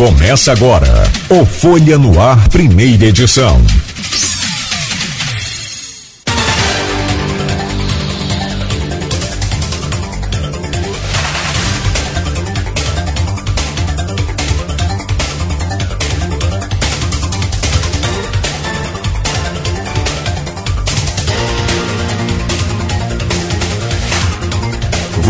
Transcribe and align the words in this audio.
Começa 0.00 0.50
agora 0.52 1.02
o 1.28 1.44
Folha 1.44 1.98
no 1.98 2.18
Ar, 2.18 2.48
primeira 2.48 3.04
edição. 3.04 3.60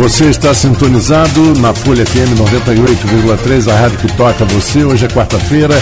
Você 0.00 0.30
está 0.30 0.54
sintonizado 0.54 1.54
na 1.58 1.74
Folha 1.74 2.06
FM 2.06 2.32
98,3, 2.38 3.70
a 3.70 3.76
rádio 3.76 3.98
que 3.98 4.10
toca 4.16 4.46
você. 4.46 4.82
Hoje 4.82 5.04
é 5.04 5.08
quarta-feira, 5.08 5.74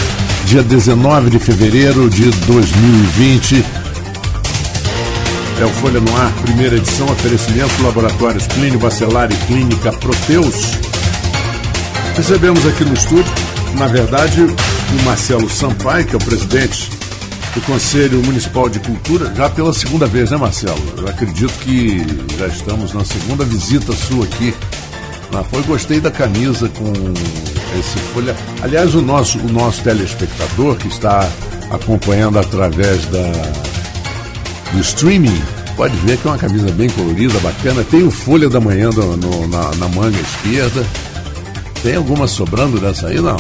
dia 0.45 0.61
19 0.61 1.31
de 1.31 1.39
fevereiro 1.39 2.11
de 2.11 2.29
2020. 2.29 3.65
É 5.61 5.65
o 5.65 5.69
Folha 5.69 6.01
no 6.01 6.17
Ar, 6.17 6.33
primeira 6.43 6.75
edição, 6.75 7.07
oferecimento 7.07 7.81
Laboratórios 7.81 8.49
Clínio 8.49 8.81
Bacelar 8.81 9.31
e 9.31 9.37
Clínica 9.47 9.93
Proteus. 9.93 10.73
Recebemos 12.17 12.67
aqui 12.67 12.85
no 12.85 12.95
estúdio, 12.95 13.33
na 13.79 13.87
verdade, 13.87 14.43
o 14.43 15.03
Marcelo 15.05 15.49
Sampaio, 15.49 16.05
que 16.05 16.15
é 16.15 16.17
o 16.17 16.25
presidente 16.25 16.98
do 17.59 17.63
Conselho 17.63 18.23
Municipal 18.25 18.69
de 18.69 18.79
Cultura, 18.79 19.33
já 19.35 19.51
pela 19.51 19.73
segunda 19.73 20.07
vez, 20.07 20.31
né, 20.31 20.37
Marcelo? 20.37 20.81
Eu 20.97 21.09
acredito 21.09 21.53
que 21.59 21.99
já 22.39 22.47
estamos 22.47 22.93
na 22.93 23.05
segunda 23.05 23.45
visita 23.45 23.93
sua 23.93 24.25
aqui. 24.25 24.55
Ah, 25.35 25.43
foi, 25.43 25.63
gostei 25.63 26.01
da 26.01 26.11
camisa 26.11 26.69
com 26.69 26.93
esse 27.79 27.99
folha. 28.13 28.35
Aliás, 28.63 28.95
o 28.95 29.03
nosso, 29.03 29.39
o 29.41 29.53
nosso 29.53 29.83
telespectador 29.83 30.77
que 30.77 30.87
está 30.87 31.29
acompanhando 31.71 32.39
através 32.39 33.05
da, 33.07 33.33
do 34.73 34.81
streaming, 34.81 35.43
pode 35.77 35.97
ver 35.99 36.17
que 36.17 36.29
é 36.29 36.31
uma 36.31 36.39
camisa 36.39 36.71
bem 36.71 36.89
colorida, 36.91 37.39
bacana. 37.41 37.83
Tem 37.83 38.05
o 38.05 38.11
Folha 38.11 38.49
da 38.49 38.61
Manhã 38.61 38.91
no, 38.91 39.49
na, 39.49 39.75
na 39.75 39.89
manga 39.89 40.19
esquerda. 40.21 40.87
Tem 41.83 41.97
alguma 41.97 42.29
sobrando 42.29 42.79
dessa 42.79 43.09
aí, 43.09 43.21
não? 43.21 43.37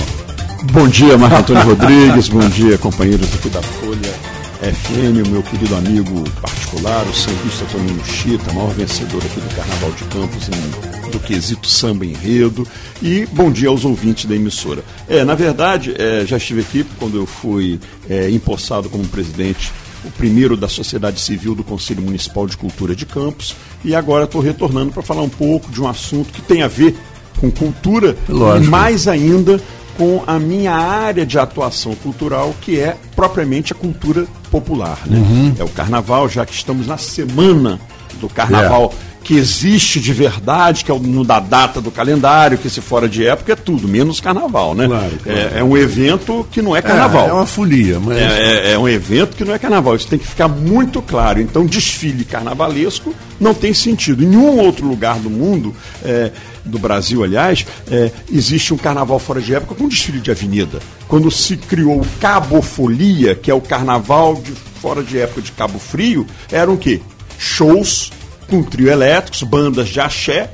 Bom 0.65 0.89
dia, 0.89 1.17
Marco 1.17 1.37
Antônio 1.37 1.63
Rodrigues, 1.63 2.29
bom 2.29 2.47
dia, 2.49 2.77
companheiros 2.79 3.33
aqui 3.33 3.49
da 3.49 3.63
Folha 3.63 4.13
FM, 4.61 5.27
o 5.27 5.31
meu 5.31 5.43
querido 5.43 5.77
amigo 5.77 6.25
particular, 6.43 7.07
o 7.07 7.15
sambista 7.15 7.65
Toninho 7.67 8.05
Chita, 8.05 8.53
maior 8.53 8.71
vencedor 8.75 9.23
aqui 9.25 9.41
do 9.41 9.55
Carnaval 9.55 9.93
de 9.93 10.05
Campos 10.05 10.49
em, 10.49 11.11
do 11.11 11.21
quesito 11.21 11.69
samba 11.69 12.05
enredo. 12.05 12.67
E 13.01 13.25
bom 13.27 13.53
dia 13.53 13.69
aos 13.69 13.85
ouvintes 13.85 14.25
da 14.25 14.35
emissora. 14.35 14.83
É, 15.09 15.25
na 15.25 15.37
verdade, 15.37 15.95
é, 15.97 16.27
já 16.27 16.37
estive 16.37 16.63
aqui 16.63 16.85
quando 16.99 17.17
eu 17.17 17.25
fui 17.25 17.79
é, 18.11 18.29
empossado 18.29 18.89
como 18.89 19.07
presidente 19.07 19.73
o 20.05 20.11
primeiro 20.11 20.57
da 20.57 20.69
sociedade 20.69 21.21
civil 21.21 21.55
do 21.55 21.63
Conselho 21.63 22.03
Municipal 22.03 22.47
de 22.47 22.57
Cultura 22.57 22.97
de 22.97 23.07
Campos, 23.07 23.55
e 23.85 23.95
agora 23.95 24.25
estou 24.25 24.41
retornando 24.41 24.93
para 24.93 25.03
falar 25.03 25.23
um 25.23 25.29
pouco 25.29 25.71
de 25.71 25.81
um 25.81 25.89
assunto 25.89 26.33
que 26.33 26.43
tem 26.43 26.63
a 26.63 26.69
ver 26.69 26.97
com 27.41 27.51
cultura 27.51 28.17
Lógico. 28.29 28.67
e 28.67 28.69
mais 28.69 29.07
ainda 29.09 29.61
com 29.99 30.23
a 30.29 30.39
minha 30.39 30.73
área 30.73 31.27
de 31.27 31.37
atuação 31.41 31.93
cultural, 31.97 32.55
que 32.61 32.79
é 32.79 32.97
propriamente 33.17 33.73
a 33.73 33.77
cultura 33.77 34.27
popular. 34.49 35.01
Né? 35.05 35.19
Uhum. 35.19 35.55
É 35.59 35.65
o 35.65 35.69
carnaval, 35.69 36.29
já 36.29 36.47
que 36.47 36.55
estamos 36.55 36.87
na 36.87 36.97
semana 36.97 37.81
do 38.21 38.29
carnaval. 38.29 38.95
É. 39.05 39.09
Que 39.25 39.37
existe 39.37 40.01
de 40.01 40.11
verdade, 40.11 40.83
que 40.83 40.91
é 40.91 40.95
o 40.95 40.99
no 40.99 41.23
da 41.23 41.39
data 41.39 41.83
do 41.83 41.91
calendário, 41.91 42.57
que 42.57 42.71
se 42.71 42.81
fora 42.81 43.07
de 43.07 43.27
época 43.27 43.53
é 43.53 43.57
tudo, 43.57 43.87
menos 43.87 44.21
carnaval, 44.21 44.75
né? 44.75 44.87
Claro, 44.87 45.19
claro. 45.23 45.39
É, 45.39 45.59
é, 45.59 45.65
um 45.65 45.77
evento 45.77 46.47
que 46.51 46.63
não 46.63 46.75
é 46.75 46.81
carnaval. 46.81 47.27
É, 47.27 47.31
é 47.31 47.33
uma 47.35 47.45
folia, 47.45 48.01
mas. 48.01 48.17
É, 48.17 48.23
é, 48.23 48.73
é 48.73 48.79
um 48.79 48.89
evento 48.89 49.37
que 49.37 49.45
não 49.45 49.53
é 49.53 49.59
carnaval. 49.59 49.97
Isso 49.97 50.07
tem 50.07 50.19
que 50.19 50.27
ficar 50.27 50.49
muito 50.49 51.03
claro. 51.03 51.43
Então, 51.43 51.67
desfile 51.67 52.25
carnavalesco 52.25 53.13
não 53.39 53.53
tem 53.53 53.75
sentido. 53.75 54.23
Em 54.23 54.29
nenhum 54.29 54.61
outro 54.61 54.87
lugar 54.87 55.19
do 55.19 55.29
mundo 55.29 55.75
é, 56.03 56.31
do 56.69 56.79
Brasil, 56.79 57.25
aliás, 57.25 57.67
é, 57.91 58.11
existe 58.31 58.73
um 58.73 58.77
carnaval 58.77 59.19
fora 59.19 59.41
de 59.41 59.55
época 59.55 59.75
com 59.75 59.89
desfile 59.89 60.21
de 60.21 60.31
avenida. 60.31 60.79
Quando 61.07 61.31
se 61.31 61.57
criou 61.57 62.01
o 62.01 62.07
Cabofolia, 62.21 63.35
que 63.35 63.51
é 63.51 63.55
o 63.55 63.61
carnaval 63.61 64.35
de 64.37 64.53
fora 64.53 65.03
de 65.03 65.19
época 65.19 65.43
de 65.43 65.53
Cabo 65.53 65.79
Frio, 65.79 66.27
eram 66.51 66.75
o 66.75 66.79
quê? 66.79 67.01
Shows 67.39 68.13
com 68.49 68.63
trio 68.63 68.91
elétricos, 68.91 69.43
bandas 69.43 69.89
de 69.89 70.01
axé, 70.01 70.51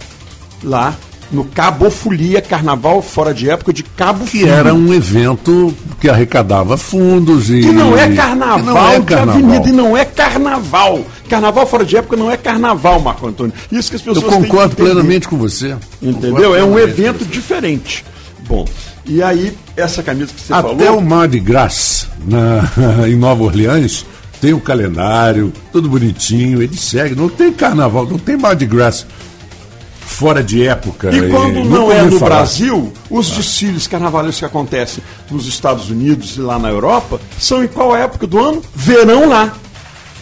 lá 0.62 0.97
no 1.34 1.45
Cabofolia, 1.45 2.41
carnaval 2.41 3.03
fora 3.03 3.34
de 3.34 3.50
época 3.50 3.72
de 3.72 3.83
Cabo 3.83 4.25
Que 4.25 4.49
era 4.49 4.72
um 4.72 4.95
evento 4.95 5.75
que 6.00 6.09
arrecadava 6.09 6.77
fundos 6.77 7.50
e. 7.50 7.61
Que 7.61 7.72
não 7.72 7.97
é 7.97 8.15
carnaval, 8.15 8.59
não 8.61 8.78
é 8.78 9.00
carnaval. 9.00 9.37
de 9.37 9.43
avenida, 9.44 9.69
e 9.69 9.73
não 9.73 9.97
é 9.97 10.05
carnaval. 10.05 11.05
Carnaval 11.28 11.67
fora 11.67 11.84
de 11.84 11.97
época 11.97 12.17
não 12.17 12.31
é 12.31 12.37
carnaval, 12.37 13.00
Marco 13.00 13.27
Antônio. 13.27 13.53
Isso 13.71 13.91
que 13.91 13.97
as 13.97 14.03
pessoas 14.03 14.25
Eu 14.25 14.31
concordo 14.31 14.77
plenamente 14.77 15.27
com 15.27 15.37
você. 15.37 15.77
Entendeu? 16.00 16.55
É 16.55 16.62
um 16.62 16.78
evento 16.78 17.25
diferente. 17.25 18.05
Bom, 18.47 18.67
e 19.06 19.23
aí, 19.23 19.56
essa 19.77 20.03
camisa 20.03 20.33
que 20.33 20.41
você 20.41 20.53
Até 20.53 20.62
falou. 20.62 20.77
Até 20.77 20.91
o 20.91 21.00
Mardi 21.00 21.41
Gras, 21.41 22.09
na, 22.27 22.62
em 23.09 23.17
Nova 23.17 23.43
Orleans, 23.43 24.05
tem 24.41 24.53
o 24.53 24.56
um 24.59 24.61
calendário, 24.61 25.53
tudo 25.73 25.89
bonitinho, 25.89 26.62
ele 26.62 26.77
segue. 26.77 27.15
Não 27.15 27.28
tem 27.28 27.53
carnaval, 27.53 28.06
não 28.06 28.19
tem 28.19 28.37
Mardi 28.37 28.67
Gras 28.67 29.06
fora 30.14 30.42
de 30.42 30.66
época. 30.66 31.10
E 31.14 31.28
quando 31.28 31.58
e 31.58 31.64
não 31.64 31.91
é 31.91 32.02
no 32.02 32.19
falar. 32.19 32.36
Brasil, 32.36 32.92
os 33.10 33.32
ah. 33.32 33.34
desfiles 33.34 33.86
carnavalescos 33.86 34.38
que 34.38 34.44
acontecem 34.44 35.02
nos 35.30 35.47
Estados 35.47 35.91
Unidos 35.91 36.36
e 36.36 36.41
lá 36.41 36.58
na 36.58 36.70
Europa 36.70 37.20
são 37.38 37.64
em 37.64 37.69
qual 37.69 37.97
época 37.97 38.26
do 38.26 38.38
ano? 38.38 38.62
Verão 38.75 39.28
lá. 39.28 39.52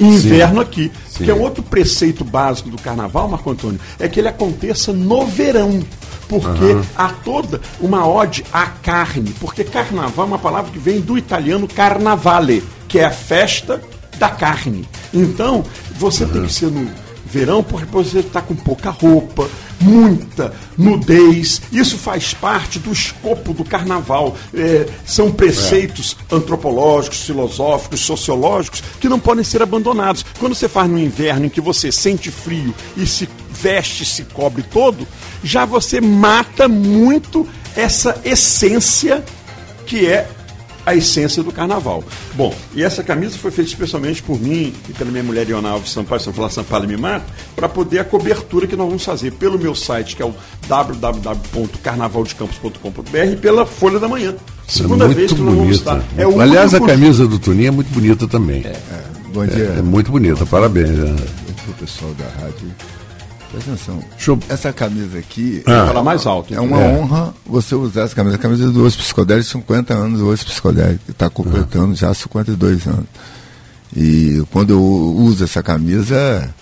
Inverno 0.00 0.56
Sim. 0.56 0.60
aqui. 0.62 0.92
Sim. 1.08 1.24
Que 1.24 1.30
é 1.30 1.34
outro 1.34 1.62
preceito 1.62 2.24
básico 2.24 2.70
do 2.70 2.78
carnaval, 2.78 3.28
Marco 3.28 3.50
Antônio, 3.50 3.78
é 4.00 4.08
que 4.08 4.18
ele 4.18 4.28
aconteça 4.28 4.92
no 4.92 5.26
verão 5.26 5.82
porque 6.28 6.64
uhum. 6.64 6.82
há 6.96 7.08
toda 7.08 7.60
uma 7.78 8.08
ode 8.08 8.42
à 8.50 8.64
carne, 8.64 9.34
porque 9.38 9.62
carnaval 9.62 10.24
é 10.24 10.28
uma 10.28 10.38
palavra 10.38 10.72
que 10.72 10.78
vem 10.78 10.98
do 10.98 11.18
italiano 11.18 11.68
carnavale, 11.68 12.64
que 12.88 12.98
é 12.98 13.04
a 13.04 13.10
festa 13.10 13.82
da 14.18 14.30
carne. 14.30 14.88
Então, 15.12 15.62
você 15.98 16.24
uhum. 16.24 16.30
tem 16.30 16.46
que 16.46 16.52
ser 16.52 16.70
no 16.70 16.88
verão 17.32 17.62
porque 17.62 17.86
você 17.86 18.18
está 18.18 18.42
com 18.42 18.54
pouca 18.54 18.90
roupa, 18.90 19.48
muita 19.80 20.52
nudez. 20.76 21.62
Isso 21.72 21.96
faz 21.96 22.34
parte 22.34 22.78
do 22.78 22.92
escopo 22.92 23.54
do 23.54 23.64
carnaval. 23.64 24.36
É, 24.52 24.86
são 25.06 25.32
preceitos 25.32 26.14
é. 26.30 26.34
antropológicos, 26.34 27.22
filosóficos, 27.22 28.00
sociológicos 28.00 28.82
que 29.00 29.08
não 29.08 29.18
podem 29.18 29.42
ser 29.42 29.62
abandonados. 29.62 30.24
Quando 30.38 30.54
você 30.54 30.68
faz 30.68 30.90
no 30.90 30.98
inverno 30.98 31.46
em 31.46 31.48
que 31.48 31.60
você 31.60 31.90
sente 31.90 32.30
frio 32.30 32.74
e 32.96 33.06
se 33.06 33.26
veste, 33.50 34.04
se 34.04 34.24
cobre 34.24 34.62
todo, 34.62 35.08
já 35.42 35.64
você 35.64 36.00
mata 36.00 36.68
muito 36.68 37.48
essa 37.74 38.20
essência 38.24 39.24
que 39.86 40.06
é 40.06 40.28
a 40.84 40.94
essência 40.94 41.42
do 41.42 41.50
carnaval. 41.52 42.02
Bom, 42.34 42.54
e 42.74 42.82
essa 42.82 43.02
camisa 43.02 43.38
foi 43.38 43.50
feita 43.50 43.70
especialmente 43.70 44.22
por 44.22 44.38
mim 44.40 44.72
e 44.88 44.92
pela 44.92 45.10
minha 45.10 45.22
mulher 45.22 45.46
Iona 45.48 45.70
Alves 45.70 45.90
Sampaio, 45.90 46.20
São 46.20 46.32
Paulo 46.32 46.50
Sampaio 46.50 46.88
me 46.88 46.96
mata, 46.96 47.26
para 47.54 47.68
poder 47.68 48.00
a 48.00 48.04
cobertura 48.04 48.66
que 48.66 48.74
nós 48.76 48.86
vamos 48.86 49.04
fazer 49.04 49.32
pelo 49.32 49.58
meu 49.58 49.74
site, 49.74 50.16
que 50.16 50.22
é 50.22 50.26
o 50.26 50.34
www.carnavaldecampos.com.br 50.68 53.32
e 53.32 53.36
pela 53.36 53.66
Folha 53.66 53.98
da 53.98 54.08
Manhã. 54.08 54.34
Segunda 54.66 55.04
é 55.04 55.08
vez 55.08 55.30
que 55.32 55.40
nós 55.40 55.54
vamos 55.54 55.76
estar. 55.76 56.02
É 56.16 56.26
o 56.26 56.40
Aliás, 56.40 56.72
a 56.74 56.80
camisa 56.80 57.26
do 57.26 57.38
Tuninho 57.38 57.68
é 57.68 57.70
muito 57.70 57.92
bonita 57.92 58.26
também. 58.26 58.62
É, 58.64 58.68
é, 58.68 59.04
bom 59.32 59.46
dia. 59.46 59.74
É, 59.76 59.78
é 59.78 59.82
muito 59.82 60.10
bonita, 60.10 60.44
parabéns. 60.46 60.90
Né? 60.90 61.14
Para 61.64 61.74
pessoal 61.74 62.12
da 62.14 62.24
rádio. 62.42 62.72
Presta 63.52 63.70
atenção. 63.70 64.02
Eu... 64.26 64.38
Essa 64.48 64.72
camisa 64.72 65.18
aqui. 65.18 65.62
Ah. 65.66 65.86
Falar 65.86 66.02
mais 66.02 66.26
alto. 66.26 66.54
É 66.54 66.60
uma 66.60 66.80
é. 66.80 66.96
honra 66.96 67.34
você 67.44 67.74
usar 67.74 68.02
essa 68.02 68.14
camisa. 68.14 68.36
A 68.36 68.38
camisa 68.38 68.70
do 68.70 68.84
Osso 68.84 68.98
Psicodélico, 68.98 69.48
50 69.50 69.94
anos 69.94 70.20
do 70.20 70.28
Osso 70.28 70.46
Psicodélico. 70.46 71.10
Está 71.10 71.28
completando 71.28 71.92
ah. 71.92 71.94
já 71.94 72.14
52 72.14 72.86
anos. 72.86 73.06
E 73.94 74.42
quando 74.50 74.70
eu 74.70 74.82
uso 74.82 75.44
essa 75.44 75.62
camisa, 75.62 76.52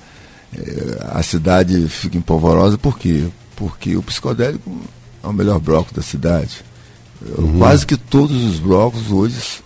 é, 0.53 1.07
a 1.13 1.23
cidade 1.23 1.87
fica 1.89 2.19
empolvorosa. 2.19 2.77
Por 2.77 2.99
quê? 2.99 3.29
Porque 3.55 3.97
o 3.97 4.03
psicodélico 4.03 4.71
é 5.23 5.27
o 5.27 5.33
melhor 5.33 5.61
bloco 5.61 5.95
da 5.95 6.03
cidade. 6.03 6.65
Uhum. 7.39 7.59
Quase 7.59 7.87
que 7.87 7.97
todos 7.97 8.37
os 8.45 8.59
blocos 8.59 9.13
hoje 9.13 9.63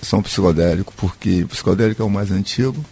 são 0.00 0.22
psicodélicos, 0.22 0.94
porque 0.96 1.42
o 1.42 1.48
psicodélico 1.48 2.02
é 2.02 2.04
o 2.04 2.10
mais 2.10 2.30
antigo. 2.30 2.84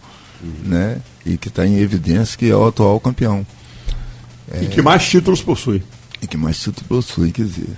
Né? 0.63 1.01
e 1.25 1.37
que 1.37 1.47
está 1.47 1.65
em 1.65 1.77
evidência 1.77 2.37
que 2.37 2.49
é 2.49 2.55
o 2.55 2.67
atual 2.67 2.99
campeão. 2.99 3.45
É, 4.51 4.63
e 4.63 4.67
que 4.67 4.81
mais 4.81 5.07
títulos 5.07 5.41
possui. 5.41 5.83
E 6.21 6.27
que 6.27 6.37
mais 6.37 6.57
títulos 6.57 6.87
possui, 6.87 7.31
quer 7.31 7.45
dizer, 7.45 7.69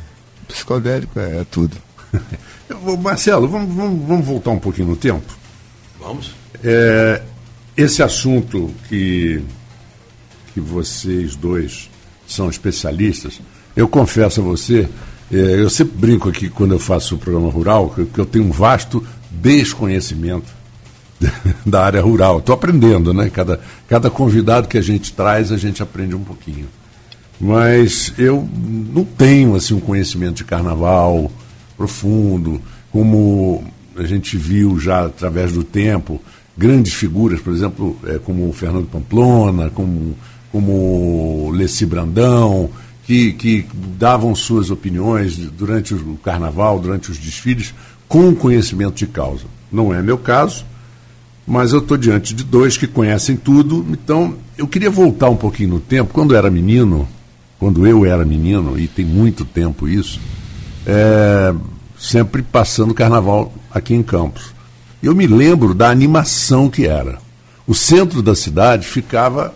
psicodélico 0.48 1.20
é, 1.20 1.40
é 1.40 1.46
tudo. 1.50 1.78
Marcelo, 3.02 3.48
vamos, 3.48 3.76
vamos, 3.76 4.08
vamos, 4.08 4.26
voltar 4.26 4.52
um 4.52 4.60
pouquinho 4.60 4.88
no 4.90 4.96
tempo? 4.96 5.26
Vamos. 6.00 6.34
É, 6.64 7.22
esse 7.76 8.02
assunto 8.02 8.74
que, 8.88 9.44
que 10.54 10.60
vocês 10.60 11.36
dois 11.36 11.90
são 12.28 12.50
especialistas, 12.50 13.42
eu 13.76 13.88
confesso 13.88 14.42
a 14.42 14.44
você 14.44 14.88
É, 15.34 15.62
eu 15.62 15.70
sempre 15.70 15.98
brinco 15.98 16.28
aqui 16.28 16.50
quando 16.50 16.74
eu 16.74 16.80
faço 16.80 17.16
o 17.16 17.18
programa 17.18 17.50
rural, 17.50 17.90
que, 17.90 18.04
que 18.04 18.20
eu 18.20 18.26
tenho 18.26 18.44
um 18.46 18.52
vasto 18.52 19.02
desconhecimento 19.32 20.54
da 21.66 21.86
área 21.86 22.02
rural. 22.02 22.40
Estou 22.40 22.54
aprendendo, 22.54 23.14
né? 23.14 23.30
Cada, 23.30 23.60
cada 23.88 24.10
convidado 24.10 24.68
que 24.68 24.78
a 24.78 24.82
gente 24.82 25.14
traz, 25.14 25.52
a 25.52 25.58
gente 25.58 25.82
aprende 25.82 26.16
um 26.16 26.24
pouquinho. 26.24 26.68
Mas 27.40 28.14
eu 28.18 28.48
não 28.94 29.04
tenho 29.04 29.56
assim 29.56 29.74
um 29.74 29.80
conhecimento 29.80 30.36
de 30.36 30.44
carnaval 30.44 31.32
profundo, 31.76 32.62
como 32.92 33.64
a 33.96 34.04
gente 34.04 34.38
viu 34.38 34.80
já 34.80 35.06
através 35.06 35.52
do 35.52 35.64
tempo, 35.64 36.22
grandes 36.56 36.94
figuras, 36.94 37.42
por 37.42 37.52
exemplo, 37.52 37.98
é, 38.06 38.20
como 38.20 38.48
o 38.48 38.54
Fernando 38.54 38.88
Pamplona, 38.88 39.70
como, 39.72 40.16
como 40.52 40.72
o 41.48 41.52
Leci 41.52 41.86
Brandão, 41.86 42.70
que, 43.06 43.34
que 43.34 43.66
davam 43.98 44.36
suas 44.36 44.70
opiniões 44.70 45.36
durante 45.36 45.96
o 45.96 46.20
carnaval, 46.24 46.80
durante 46.80 47.10
os 47.10 47.18
desfiles, 47.18 47.74
com 48.08 48.36
conhecimento 48.36 48.96
de 48.96 49.08
causa. 49.08 49.46
Não 49.72 49.94
é 49.94 50.02
meu 50.02 50.18
caso, 50.18 50.66
mas 51.46 51.74
eu 51.74 51.80
estou 51.80 51.98
diante 51.98 52.34
de 52.34 52.44
dois 52.44 52.78
que 52.78 52.88
conhecem 52.88 53.36
tudo, 53.36 53.86
então 53.92 54.36
eu 54.58 54.68
queria 54.68 54.90
voltar 54.90 55.30
um 55.30 55.36
pouquinho 55.36 55.70
no 55.70 55.80
tempo. 55.80 56.14
Quando 56.14 56.34
eu 56.34 56.38
era 56.38 56.50
menino, 56.50 57.08
quando 57.60 57.86
eu 57.86 58.06
era 58.06 58.24
menino, 58.24 58.78
e 58.78 58.88
tem 58.88 59.06
muito 59.06 59.44
tempo 59.44 59.88
isso, 59.88 60.20
é, 60.86 61.54
sempre 61.98 62.42
passando 62.42 62.94
carnaval 62.94 63.54
aqui 63.72 63.94
em 63.94 64.04
Campos. 64.04 64.54
Eu 65.02 65.16
me 65.16 65.26
lembro 65.26 65.74
da 65.74 65.90
animação 65.90 66.70
que 66.70 66.86
era. 66.86 67.20
O 67.66 67.74
centro 67.74 68.22
da 68.22 68.36
cidade 68.36 68.88
ficava 68.88 69.54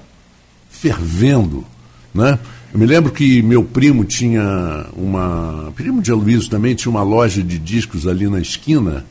fervendo, 0.69 1.65
né? 2.13 2.39
Eu 2.73 2.79
me 2.79 2.85
lembro 2.85 3.11
que 3.11 3.41
meu 3.41 3.63
primo 3.63 4.03
tinha 4.03 4.85
uma. 4.95 5.71
Primo 5.75 6.01
de 6.01 6.11
Aloysio 6.11 6.49
também 6.49 6.75
tinha 6.75 6.89
uma 6.89 7.03
loja 7.03 7.41
de 7.41 7.57
discos 7.57 8.05
ali 8.05 8.27
na 8.27 8.39
esquina. 8.39 9.05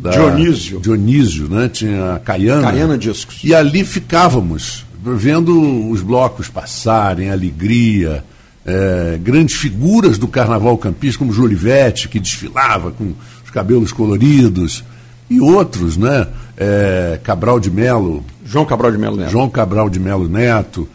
Da, 0.00 0.10
Dionísio. 0.10 0.80
Dionísio, 0.80 1.48
né? 1.48 1.68
Tinha 1.68 2.14
a 2.14 2.18
Caiana. 2.18 2.62
Caiana 2.62 2.98
Discos. 2.98 3.40
E 3.44 3.54
ali 3.54 3.84
ficávamos, 3.84 4.86
vendo 5.02 5.90
os 5.90 6.00
blocos 6.00 6.48
passarem, 6.48 7.30
alegria, 7.30 8.24
é, 8.64 9.18
grandes 9.22 9.56
figuras 9.56 10.16
do 10.16 10.26
carnaval 10.26 10.76
campista, 10.78 11.18
como 11.18 11.32
Jolivete, 11.32 12.08
que 12.08 12.18
desfilava 12.18 12.90
com 12.90 13.12
os 13.44 13.50
cabelos 13.50 13.92
coloridos, 13.92 14.82
e 15.28 15.40
outros, 15.40 15.96
né? 15.96 16.26
É, 16.56 17.20
Cabral 17.22 17.60
de 17.60 17.70
Melo. 17.70 18.24
João 18.44 18.64
Cabral 18.64 18.90
de 18.90 18.98
Melo 18.98 19.16
Neto. 19.16 19.30
João 19.30 19.50
Cabral 19.50 19.90
de 19.90 20.00
Melo 20.00 20.28
Neto 20.28 20.88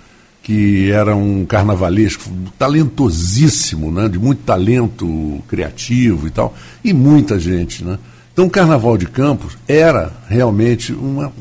que 0.46 0.92
era 0.92 1.16
um 1.16 1.44
carnavalesco 1.44 2.30
talentosíssimo, 2.56 3.92
né? 3.92 4.08
de 4.08 4.20
muito 4.20 4.44
talento 4.44 5.42
criativo 5.48 6.28
e 6.28 6.30
tal, 6.30 6.54
e 6.84 6.94
muita 6.94 7.40
gente. 7.40 7.84
Né? 7.84 7.98
Então 8.36 8.46
o 8.46 8.50
Carnaval 8.50 8.98
de 8.98 9.06
Campos 9.06 9.58
era 9.66 10.12
realmente 10.28 10.92
uma, 10.92 11.32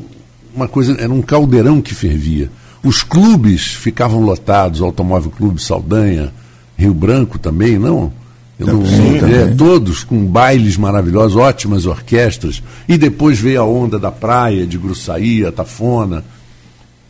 uma 0.54 0.68
coisa, 0.68 0.96
era 0.98 1.12
um 1.12 1.20
caldeirão 1.20 1.82
que 1.82 1.94
fervia. 1.94 2.48
Os 2.84 3.02
clubes 3.02 3.74
ficavam 3.74 4.20
lotados, 4.20 4.80
Automóvel 4.80 5.30
Clube 5.30 5.60
Saldanha, 5.60 6.32
Rio 6.78 6.94
Branco 6.94 7.38
também, 7.38 7.78
não? 7.78 8.12
Eu 8.56 8.68
não, 8.68 8.86
Sim, 8.86 9.18
é, 9.18 9.52
todos 9.56 10.04
com 10.04 10.24
bailes 10.24 10.76
maravilhosos, 10.76 11.36
ótimas 11.36 11.86
orquestras, 11.86 12.62
e 12.88 12.96
depois 12.96 13.40
veio 13.40 13.62
a 13.62 13.64
onda 13.64 13.98
da 13.98 14.12
praia, 14.12 14.64
de 14.64 14.78
Gruçaí, 14.78 15.50
Tafona. 15.50 16.24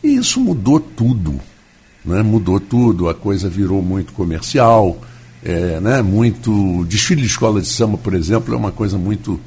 E 0.03 0.15
isso 0.15 0.39
mudou 0.39 0.79
tudo 0.79 1.39
né? 2.05 2.21
mudou 2.21 2.59
tudo, 2.59 3.09
a 3.09 3.13
coisa 3.13 3.49
virou 3.49 3.81
muito 3.81 4.13
comercial, 4.13 4.97
é, 5.43 5.79
né? 5.79 6.01
muito. 6.01 6.85
Desfile 6.85 7.21
de 7.21 7.27
escola 7.27 7.59
de 7.59 7.67
samba, 7.67 7.97
por 7.97 8.13
exemplo, 8.13 8.53
é 8.53 8.57
uma 8.57 8.71
coisa 8.71 8.97
muito. 8.97 9.39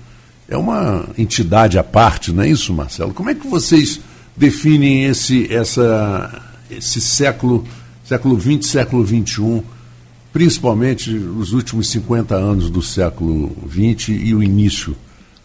É 0.49 0.57
uma 0.57 1.07
entidade 1.19 1.79
à 1.79 1.85
parte, 1.85 2.33
não 2.33 2.43
é 2.43 2.49
isso, 2.49 2.73
Marcelo? 2.73 3.13
Como 3.13 3.29
é 3.29 3.35
que 3.35 3.47
vocês 3.47 4.01
definem 4.35 5.05
esse, 5.05 5.53
essa, 5.53 6.43
esse 6.71 7.01
século, 7.01 7.67
século 8.05 8.41
XX, 8.41 8.67
século 8.67 9.07
XXI, 9.07 9.63
principalmente 10.33 11.13
os 11.13 11.53
últimos 11.53 11.91
50 11.91 12.35
anos 12.35 12.71
do 12.71 12.81
século 12.81 13.55
XX 13.69 14.09
e 14.09 14.35
o 14.35 14.43
início 14.43 14.97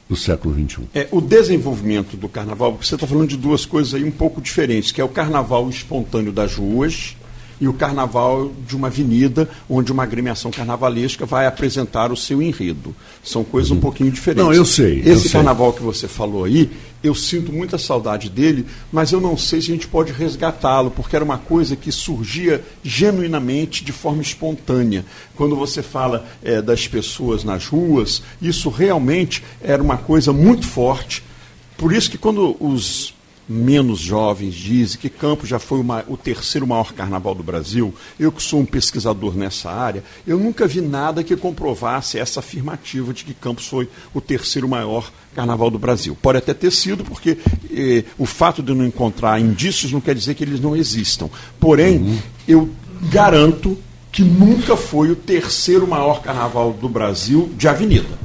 do 0.07 0.15
século 0.15 0.53
XXI. 0.53 0.83
É, 0.93 1.07
o 1.11 1.19
desenvolvimento 1.19 2.15
do 2.15 2.29
carnaval, 2.29 2.77
você 2.81 2.95
está 2.95 3.07
falando 3.07 3.29
de 3.29 3.37
duas 3.37 3.65
coisas 3.65 3.93
aí 3.93 4.03
um 4.03 4.11
pouco 4.11 4.39
diferentes, 4.39 4.91
que 4.91 5.01
é 5.01 5.03
o 5.03 5.09
carnaval 5.09 5.69
espontâneo 5.69 6.31
das 6.31 6.55
ruas 6.55 7.15
e 7.59 7.67
o 7.67 7.73
carnaval 7.73 8.51
de 8.67 8.75
uma 8.75 8.87
avenida 8.87 9.49
onde 9.69 9.91
uma 9.91 10.03
agremiação 10.03 10.51
carnavalesca 10.51 11.25
vai 11.25 11.45
apresentar 11.45 12.11
o 12.11 12.17
seu 12.17 12.41
enredo. 12.41 12.95
São 13.23 13.43
coisas 13.43 13.71
uhum. 13.71 13.77
um 13.77 13.81
pouquinho 13.81 14.11
diferentes. 14.11 14.43
Não, 14.43 14.53
eu 14.53 14.65
sei. 14.65 15.01
Esse 15.05 15.27
eu 15.27 15.31
carnaval 15.31 15.71
sei. 15.71 15.79
que 15.79 15.83
você 15.83 16.07
falou 16.07 16.43
aí, 16.43 16.69
eu 17.03 17.13
sinto 17.13 17.51
muita 17.51 17.77
saudade 17.77 18.29
dele, 18.29 18.65
mas 18.91 19.11
eu 19.11 19.19
não 19.19 19.37
sei 19.37 19.61
se 19.61 19.69
a 19.71 19.73
gente 19.73 19.87
pode 19.87 20.13
resgatá-lo, 20.13 20.89
porque 20.89 21.15
era 21.15 21.25
uma 21.25 21.37
coisa 21.37 21.75
que 21.75 21.91
surgia 21.91 22.63
genuinamente 22.81 23.83
de 23.83 23.91
forma 23.91 24.21
espontânea. 24.21 25.05
Quando 25.35 25.55
você 25.55 25.83
fala 25.83 26.25
é, 26.41 26.61
das 26.61 26.87
pessoas 26.87 27.43
nas 27.43 27.67
ruas, 27.67 28.23
isso 28.41 28.69
realmente 28.69 29.43
era 29.61 29.83
uma 29.83 29.97
coisa 29.97 30.31
muito 30.31 30.65
forte. 30.65 31.23
Por 31.77 31.91
isso 31.91 32.09
que 32.09 32.17
quando 32.17 32.55
os 32.59 33.12
menos 33.47 33.99
jovens 33.99 34.53
dizem 34.53 34.99
que 34.99 35.09
Campos 35.09 35.49
já 35.49 35.59
foi 35.59 35.79
uma, 35.79 36.03
o 36.07 36.15
terceiro 36.15 36.65
maior 36.65 36.93
carnaval 36.93 37.35
do 37.35 37.43
Brasil. 37.43 37.93
Eu 38.19 38.31
que 38.31 38.41
sou 38.41 38.59
um 38.59 38.65
pesquisador 38.65 39.35
nessa 39.35 39.71
área, 39.71 40.03
eu 40.25 40.39
nunca 40.39 40.67
vi 40.67 40.81
nada 40.81 41.23
que 41.23 41.35
comprovasse 41.35 42.17
essa 42.17 42.39
afirmativa 42.39 43.13
de 43.13 43.23
que 43.23 43.33
Campos 43.33 43.67
foi 43.67 43.89
o 44.13 44.21
terceiro 44.21 44.67
maior 44.67 45.11
carnaval 45.35 45.69
do 45.69 45.79
Brasil. 45.79 46.17
Pode 46.21 46.37
até 46.37 46.53
ter 46.53 46.71
sido, 46.71 47.03
porque 47.03 47.37
eh, 47.71 48.03
o 48.17 48.25
fato 48.25 48.61
de 48.61 48.73
não 48.73 48.85
encontrar 48.85 49.39
indícios 49.39 49.91
não 49.91 49.99
quer 49.99 50.15
dizer 50.15 50.35
que 50.35 50.43
eles 50.43 50.59
não 50.59 50.75
existam. 50.75 51.29
Porém, 51.59 51.97
uhum. 51.97 52.19
eu 52.47 52.69
garanto 53.09 53.77
que 54.11 54.23
nunca 54.23 54.77
foi 54.77 55.09
o 55.09 55.15
terceiro 55.15 55.87
maior 55.87 56.21
carnaval 56.21 56.71
do 56.71 56.87
Brasil 56.87 57.51
de 57.57 57.67
avenida. 57.67 58.19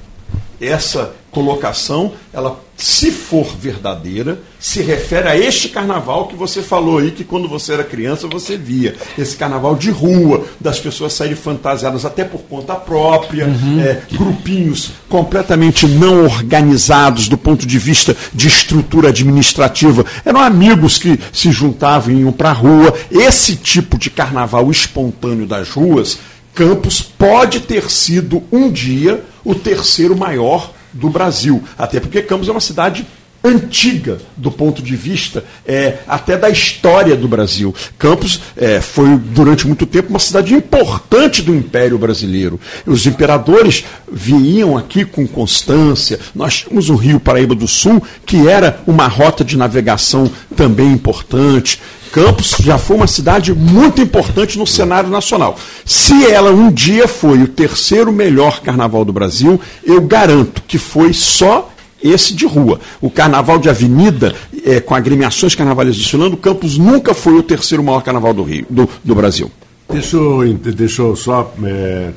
Essa 0.61 1.15
colocação, 1.30 2.12
ela, 2.32 2.60
se 2.76 3.10
for 3.10 3.46
verdadeira, 3.56 4.40
se 4.58 4.80
refere 4.80 5.28
a 5.28 5.36
este 5.36 5.69
carnaval 5.69 6.26
que 6.26 6.34
você 6.34 6.62
falou 6.62 6.98
aí, 6.98 7.10
que 7.10 7.25
quando 7.25 7.48
você 7.48 7.75
era 7.75 7.84
criança 7.84 8.26
você 8.26 8.56
via. 8.56 8.96
Esse 9.16 9.36
carnaval 9.36 9.76
de 9.76 9.90
rua, 9.90 10.44
das 10.60 10.78
pessoas 10.78 11.12
saírem 11.12 11.36
fantasiadas 11.36 12.04
até 12.04 12.25
por 12.25 12.40
conta 12.42 12.75
própria, 12.75 13.46
uhum. 13.46 13.81
é, 13.81 14.03
grupinhos 14.10 14.93
completamente 15.08 15.86
não 15.86 16.24
organizados 16.24 17.29
do 17.29 17.36
ponto 17.36 17.67
de 17.67 17.79
vista 17.79 18.17
de 18.32 18.48
estrutura 18.48 19.10
administrativa. 19.10 20.05
Eram 20.24 20.41
amigos 20.41 20.98
que 20.98 21.19
se 21.32 21.53
juntavam 21.53 22.14
e 22.14 22.20
iam 22.20 22.32
para 22.32 22.50
a 22.50 22.55
rua. 22.55 22.94
Esse 23.10 23.55
tipo 23.56 23.98
de 23.98 24.10
carnaval 24.10 24.70
espontâneo 24.70 25.46
das 25.46 25.70
ruas, 25.70 26.19
Campos 26.58 27.00
pode 27.00 27.60
ter 27.60 27.88
sido 27.88 28.43
um 28.50 28.69
dia 28.69 29.22
o 29.44 29.55
terceiro 29.55 30.17
maior 30.17 30.72
do 30.92 31.08
Brasil. 31.10 31.62
Até 31.76 32.00
porque 32.00 32.22
Campos 32.22 32.48
é 32.48 32.52
uma 32.52 32.60
cidade 32.60 33.06
antiga 33.42 34.18
do 34.36 34.50
ponto 34.50 34.82
de 34.82 34.96
vista 34.96 35.44
é, 35.64 35.98
até 36.06 36.36
da 36.36 36.50
história 36.50 37.16
do 37.16 37.28
Brasil. 37.28 37.74
Campos 37.96 38.40
é, 38.56 38.80
foi 38.80 39.16
durante 39.16 39.66
muito 39.66 39.86
tempo 39.86 40.10
uma 40.10 40.18
cidade 40.18 40.54
importante 40.54 41.42
do 41.42 41.54
Império 41.54 41.98
Brasileiro. 41.98 42.60
Os 42.84 43.06
imperadores 43.06 43.84
vinham 44.10 44.76
aqui 44.76 45.04
com 45.04 45.26
constância. 45.26 46.18
Nós 46.34 46.58
tínhamos 46.58 46.90
o 46.90 46.96
Rio 46.96 47.20
Paraíba 47.20 47.54
do 47.54 47.68
Sul, 47.68 48.02
que 48.26 48.48
era 48.48 48.80
uma 48.86 49.06
rota 49.06 49.44
de 49.44 49.56
navegação 49.56 50.30
também 50.56 50.92
importante. 50.92 51.80
Campos 52.12 52.56
já 52.60 52.79
foi 52.79 52.96
uma 52.96 53.06
cidade 53.06 53.55
muito 53.55 54.00
importante 54.00 54.58
no 54.58 54.67
cenário 54.67 55.10
nacional. 55.10 55.56
Se 55.84 56.27
ela 56.27 56.50
um 56.50 56.70
dia 56.70 57.06
foi 57.06 57.43
o 57.43 57.48
terceiro 57.48 58.12
melhor 58.12 58.60
carnaval 58.60 59.05
do 59.05 59.12
Brasil, 59.12 59.60
eu 59.84 60.00
garanto 60.00 60.62
que 60.67 60.79
foi 60.79 61.12
só 61.12 61.70
esse 62.03 62.34
de 62.34 62.46
rua. 62.46 62.81
O 63.00 63.10
carnaval 63.10 63.58
de 63.58 63.69
avenida, 63.69 64.34
é, 64.65 64.81
com 64.81 64.94
agremiações 64.94 65.55
carnavalescas 65.55 66.03
desfilando, 66.03 66.36
Campos 66.36 66.79
nunca 66.79 67.15
foi 67.15 67.34
o 67.34 67.43
terceiro 67.43 67.82
maior 67.82 68.03
carnaval 68.03 68.32
do 68.32 68.43
Rio, 68.43 68.67
do, 68.70 68.88
do 69.05 69.15
Brasil. 69.15 69.50
Deixa 69.91 70.17
eu, 70.17 70.55
deixa 70.55 71.03
eu 71.03 71.17
só 71.17 71.53
é, 71.65 72.10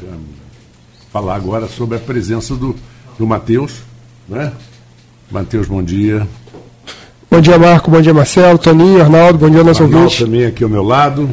falar 1.12 1.36
agora 1.36 1.68
sobre 1.68 1.98
a 1.98 2.00
presença 2.00 2.56
do, 2.56 2.76
do 3.18 3.26
Matheus. 3.26 3.74
Né? 4.28 4.52
Matheus, 5.32 5.68
bom 5.68 5.82
dia. 5.82 6.28
Bom 7.32 7.40
dia, 7.40 7.58
Marco. 7.58 7.90
Bom 7.90 8.02
dia, 8.02 8.14
Marcelo, 8.14 8.58
Toninho, 8.58 9.00
Arnaldo. 9.00 9.40
Bom 9.40 9.50
dia, 9.50 9.64
nosso 9.64 9.84
ouvinte. 9.84 10.22
também 10.22 10.46
aqui 10.46 10.66
ao 10.66 10.70
meu 10.70 10.84
lado. 10.84 11.30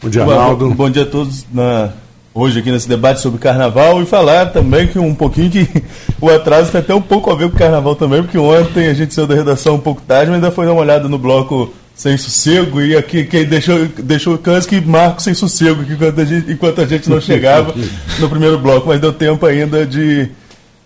Bom 0.00 0.08
dia, 0.08 0.22
Arnaldo. 0.22 0.68
Bom, 0.68 0.74
bom 0.76 0.88
dia 0.88 1.02
a 1.02 1.06
todos 1.06 1.44
na, 1.52 1.90
hoje 2.32 2.60
aqui 2.60 2.70
nesse 2.70 2.88
debate 2.88 3.20
sobre 3.20 3.40
carnaval 3.40 4.00
e 4.00 4.06
falar 4.06 4.52
também 4.52 4.86
que 4.86 4.96
um 4.96 5.12
pouquinho 5.12 5.50
que 5.50 5.68
o 6.22 6.30
atraso 6.30 6.70
tem 6.70 6.80
até 6.80 6.94
um 6.94 7.02
pouco 7.02 7.28
a 7.28 7.34
ver 7.34 7.48
com 7.50 7.56
o 7.56 7.58
carnaval 7.58 7.96
também, 7.96 8.22
porque 8.22 8.38
ontem 8.38 8.86
a 8.86 8.94
gente 8.94 9.12
saiu 9.12 9.26
da 9.26 9.34
redação 9.34 9.74
um 9.74 9.80
pouco 9.80 10.00
tarde, 10.00 10.30
mas 10.30 10.36
ainda 10.36 10.52
foi 10.52 10.64
dar 10.64 10.72
uma 10.72 10.82
olhada 10.82 11.08
no 11.08 11.18
bloco 11.18 11.74
sem 11.92 12.16
sossego 12.16 12.80
e 12.80 12.96
aqui 12.96 13.24
quem 13.24 13.44
deixou, 13.44 13.88
deixou 13.98 14.38
Kansky 14.38 14.76
e 14.76 14.80
Marco 14.80 15.20
sem 15.20 15.34
sossego 15.34 15.82
enquanto 15.82 16.20
a, 16.20 16.24
gente, 16.24 16.52
enquanto 16.52 16.80
a 16.80 16.86
gente 16.86 17.10
não 17.10 17.20
chegava 17.20 17.74
no 18.20 18.28
primeiro 18.28 18.60
bloco, 18.60 18.86
mas 18.86 19.00
deu 19.00 19.12
tempo 19.12 19.44
ainda 19.44 19.84
de 19.84 20.30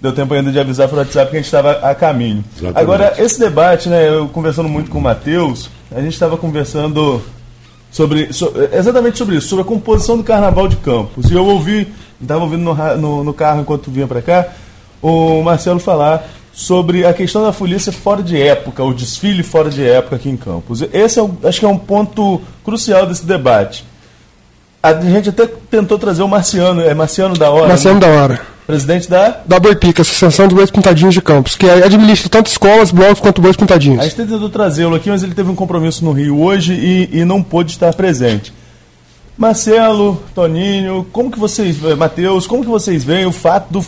deu 0.00 0.12
tempo 0.12 0.32
ainda 0.34 0.50
de 0.52 0.58
avisar 0.58 0.88
para 0.88 0.96
o 0.96 0.98
WhatsApp 0.98 1.30
que 1.30 1.36
a 1.36 1.40
gente 1.40 1.46
estava 1.46 1.72
a 1.72 1.94
caminho. 1.94 2.44
Exatamente. 2.56 2.78
Agora, 2.78 3.14
esse 3.18 3.38
debate, 3.38 3.88
né, 3.88 4.08
eu 4.08 4.28
conversando 4.28 4.68
muito 4.68 4.90
com 4.90 4.98
o 4.98 5.02
Matheus, 5.02 5.70
a 5.94 6.00
gente 6.00 6.12
estava 6.12 6.36
conversando 6.36 7.22
sobre, 7.90 8.32
sobre, 8.32 8.68
exatamente 8.72 9.18
sobre 9.18 9.36
isso, 9.36 9.48
sobre 9.48 9.62
a 9.62 9.66
composição 9.66 10.16
do 10.16 10.22
Carnaval 10.22 10.68
de 10.68 10.76
Campos. 10.76 11.30
E 11.30 11.34
eu 11.34 11.44
ouvi, 11.44 11.92
estava 12.20 12.44
ouvindo 12.44 12.62
no, 12.62 12.96
no, 12.96 13.24
no 13.24 13.34
carro 13.34 13.60
enquanto 13.60 13.90
vinha 13.90 14.06
para 14.06 14.22
cá, 14.22 14.48
o 15.02 15.42
Marcelo 15.42 15.80
falar 15.80 16.28
sobre 16.52 17.06
a 17.06 17.14
questão 17.14 17.44
da 17.44 17.52
polícia 17.52 17.92
fora 17.92 18.20
de 18.22 18.40
época, 18.40 18.82
o 18.82 18.92
desfile 18.92 19.42
fora 19.42 19.70
de 19.70 19.84
época 19.86 20.16
aqui 20.16 20.28
em 20.28 20.36
Campos. 20.36 20.82
Esse 20.92 21.20
é, 21.20 21.28
acho 21.44 21.60
que 21.60 21.64
é 21.64 21.68
um 21.68 21.78
ponto 21.78 22.40
crucial 22.64 23.06
desse 23.06 23.24
debate. 23.24 23.84
A 24.82 24.92
gente 25.00 25.28
até 25.28 25.46
tentou 25.46 25.98
trazer 25.98 26.22
o 26.22 26.28
Marciano, 26.28 26.80
é 26.80 26.94
Marciano 26.94 27.36
da 27.36 27.50
Hora. 27.50 27.68
Marciano 27.68 28.00
né? 28.00 28.06
da 28.06 28.12
Hora. 28.12 28.57
Presidente 28.68 29.08
da? 29.08 29.40
Da 29.46 29.58
Boipica, 29.58 30.02
Associação 30.02 30.46
dos 30.46 30.54
Bois 30.54 30.70
Pintadinhos 30.70 31.14
de 31.14 31.22
Campos, 31.22 31.56
que 31.56 31.66
administra 31.70 32.28
tanto 32.28 32.48
escolas, 32.48 32.90
blocos 32.90 33.18
quanto 33.18 33.40
bois 33.40 33.56
pintadinhos. 33.56 34.00
A 34.00 34.02
gente 34.02 34.16
tentou 34.16 34.50
trazê-lo 34.50 34.94
aqui, 34.94 35.08
mas 35.08 35.22
ele 35.22 35.34
teve 35.34 35.50
um 35.50 35.54
compromisso 35.54 36.04
no 36.04 36.12
Rio 36.12 36.38
hoje 36.38 36.75
e, 36.75 37.08
e 37.10 37.25
não 37.25 37.42
pôde 37.42 37.72
estar 37.72 37.94
presente. 37.94 38.52
Marcelo, 39.38 40.22
Toninho, 40.34 41.06
como 41.10 41.30
que 41.30 41.38
vocês, 41.38 41.78
Matheus, 41.96 42.46
como 42.46 42.62
que 42.62 42.68
vocês 42.68 43.02
veem 43.02 43.25
o 43.25 43.32
fato 43.32 43.72
do 43.72 43.82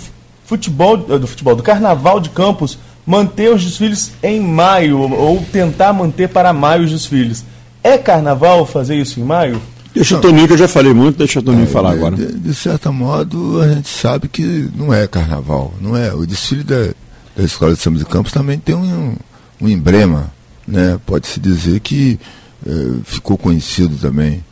futebol, 0.46 0.96
do 0.96 1.26
futebol, 1.26 1.54
do 1.54 1.62
Carnaval 1.62 2.18
de 2.18 2.30
Campos 2.30 2.78
manter 3.04 3.52
os 3.52 3.62
desfiles 3.62 4.12
em 4.22 4.40
maio, 4.40 4.98
ou 5.12 5.44
tentar 5.52 5.92
manter 5.92 6.30
para 6.30 6.54
maio 6.54 6.84
os 6.84 6.90
desfiles. 6.90 7.44
É 7.84 7.98
carnaval 7.98 8.64
fazer 8.64 8.96
isso 8.96 9.20
em 9.20 9.24
maio? 9.24 9.60
Deixa 9.94 10.16
o 10.16 10.20
Toninho, 10.20 10.46
que 10.46 10.52
eu 10.52 10.58
já 10.58 10.68
falei 10.68 10.94
muito, 10.94 11.18
deixa 11.18 11.40
o 11.40 11.42
Toninho 11.42 11.64
é, 11.64 11.66
falar 11.66 11.92
agora. 11.92 12.16
De, 12.16 12.32
de, 12.32 12.54
certo 12.54 12.92
modo, 12.92 13.60
a 13.60 13.68
gente 13.68 13.88
sabe 13.88 14.28
que 14.28 14.70
não 14.74 14.94
é 14.94 15.06
carnaval, 15.06 15.74
não 15.80 15.96
é. 15.96 16.14
O 16.14 16.24
desfile 16.24 16.62
da, 16.62 16.90
da 17.36 17.42
Escola 17.42 17.74
de 17.74 17.80
Samba 17.80 17.98
de 17.98 18.04
Campos 18.04 18.32
também 18.32 18.58
tem 18.58 18.74
um, 18.74 19.16
um 19.60 19.68
emblema, 19.68 20.32
né? 20.66 20.98
Pode-se 21.04 21.40
dizer 21.40 21.80
que 21.80 22.18
é, 22.66 22.70
ficou 23.04 23.36
conhecido 23.36 23.96
também. 23.96 24.44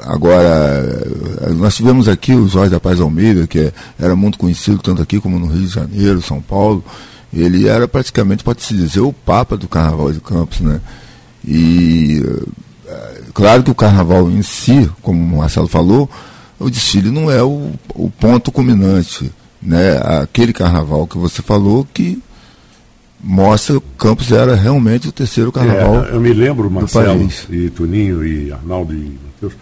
Agora, 0.00 0.82
nós 1.56 1.76
tivemos 1.76 2.08
aqui 2.08 2.34
o 2.34 2.48
Jorge 2.48 2.70
da 2.70 2.80
Paz 2.80 3.00
Almeida, 3.00 3.46
que 3.46 3.58
é, 3.58 3.72
era 3.98 4.16
muito 4.16 4.38
conhecido 4.38 4.78
tanto 4.78 5.02
aqui 5.02 5.20
como 5.20 5.38
no 5.38 5.46
Rio 5.46 5.66
de 5.66 5.72
Janeiro, 5.72 6.22
São 6.22 6.40
Paulo. 6.40 6.84
Ele 7.32 7.68
era 7.68 7.86
praticamente, 7.88 8.44
pode-se 8.44 8.74
dizer, 8.74 9.00
o 9.00 9.12
papa 9.12 9.56
do 9.56 9.66
Carnaval 9.66 10.12
de 10.12 10.20
Campos, 10.20 10.60
né? 10.60 10.80
E 11.46 12.22
eh, 12.24 12.42
claro 13.32 13.62
que 13.62 13.70
o 13.70 13.74
Carnaval 13.74 14.30
em 14.30 14.42
si, 14.42 14.90
como 15.02 15.20
o 15.20 15.38
Marcelo 15.38 15.68
falou, 15.68 16.08
o 16.58 16.70
desfile 16.70 17.10
não 17.10 17.30
é 17.30 17.42
o, 17.42 17.72
o 17.94 18.10
ponto 18.10 18.52
culminante, 18.52 19.30
né? 19.60 19.98
Aquele 20.22 20.52
Carnaval 20.52 21.06
que 21.06 21.18
você 21.18 21.42
falou 21.42 21.86
que 21.92 22.22
mostra 23.24 23.80
que 23.80 23.86
Campos 23.96 24.30
era 24.30 24.54
realmente 24.54 25.08
o 25.08 25.12
terceiro 25.12 25.50
carnaval. 25.50 26.04
É, 26.04 26.10
eu 26.12 26.20
me 26.20 26.32
lembro, 26.32 26.70
Marcelo 26.70 27.26
e 27.48 27.70
Tuninho 27.70 28.24
e 28.24 28.52
Arnaldo 28.52 28.92
e 28.92 29.18
Matheus, 29.24 29.54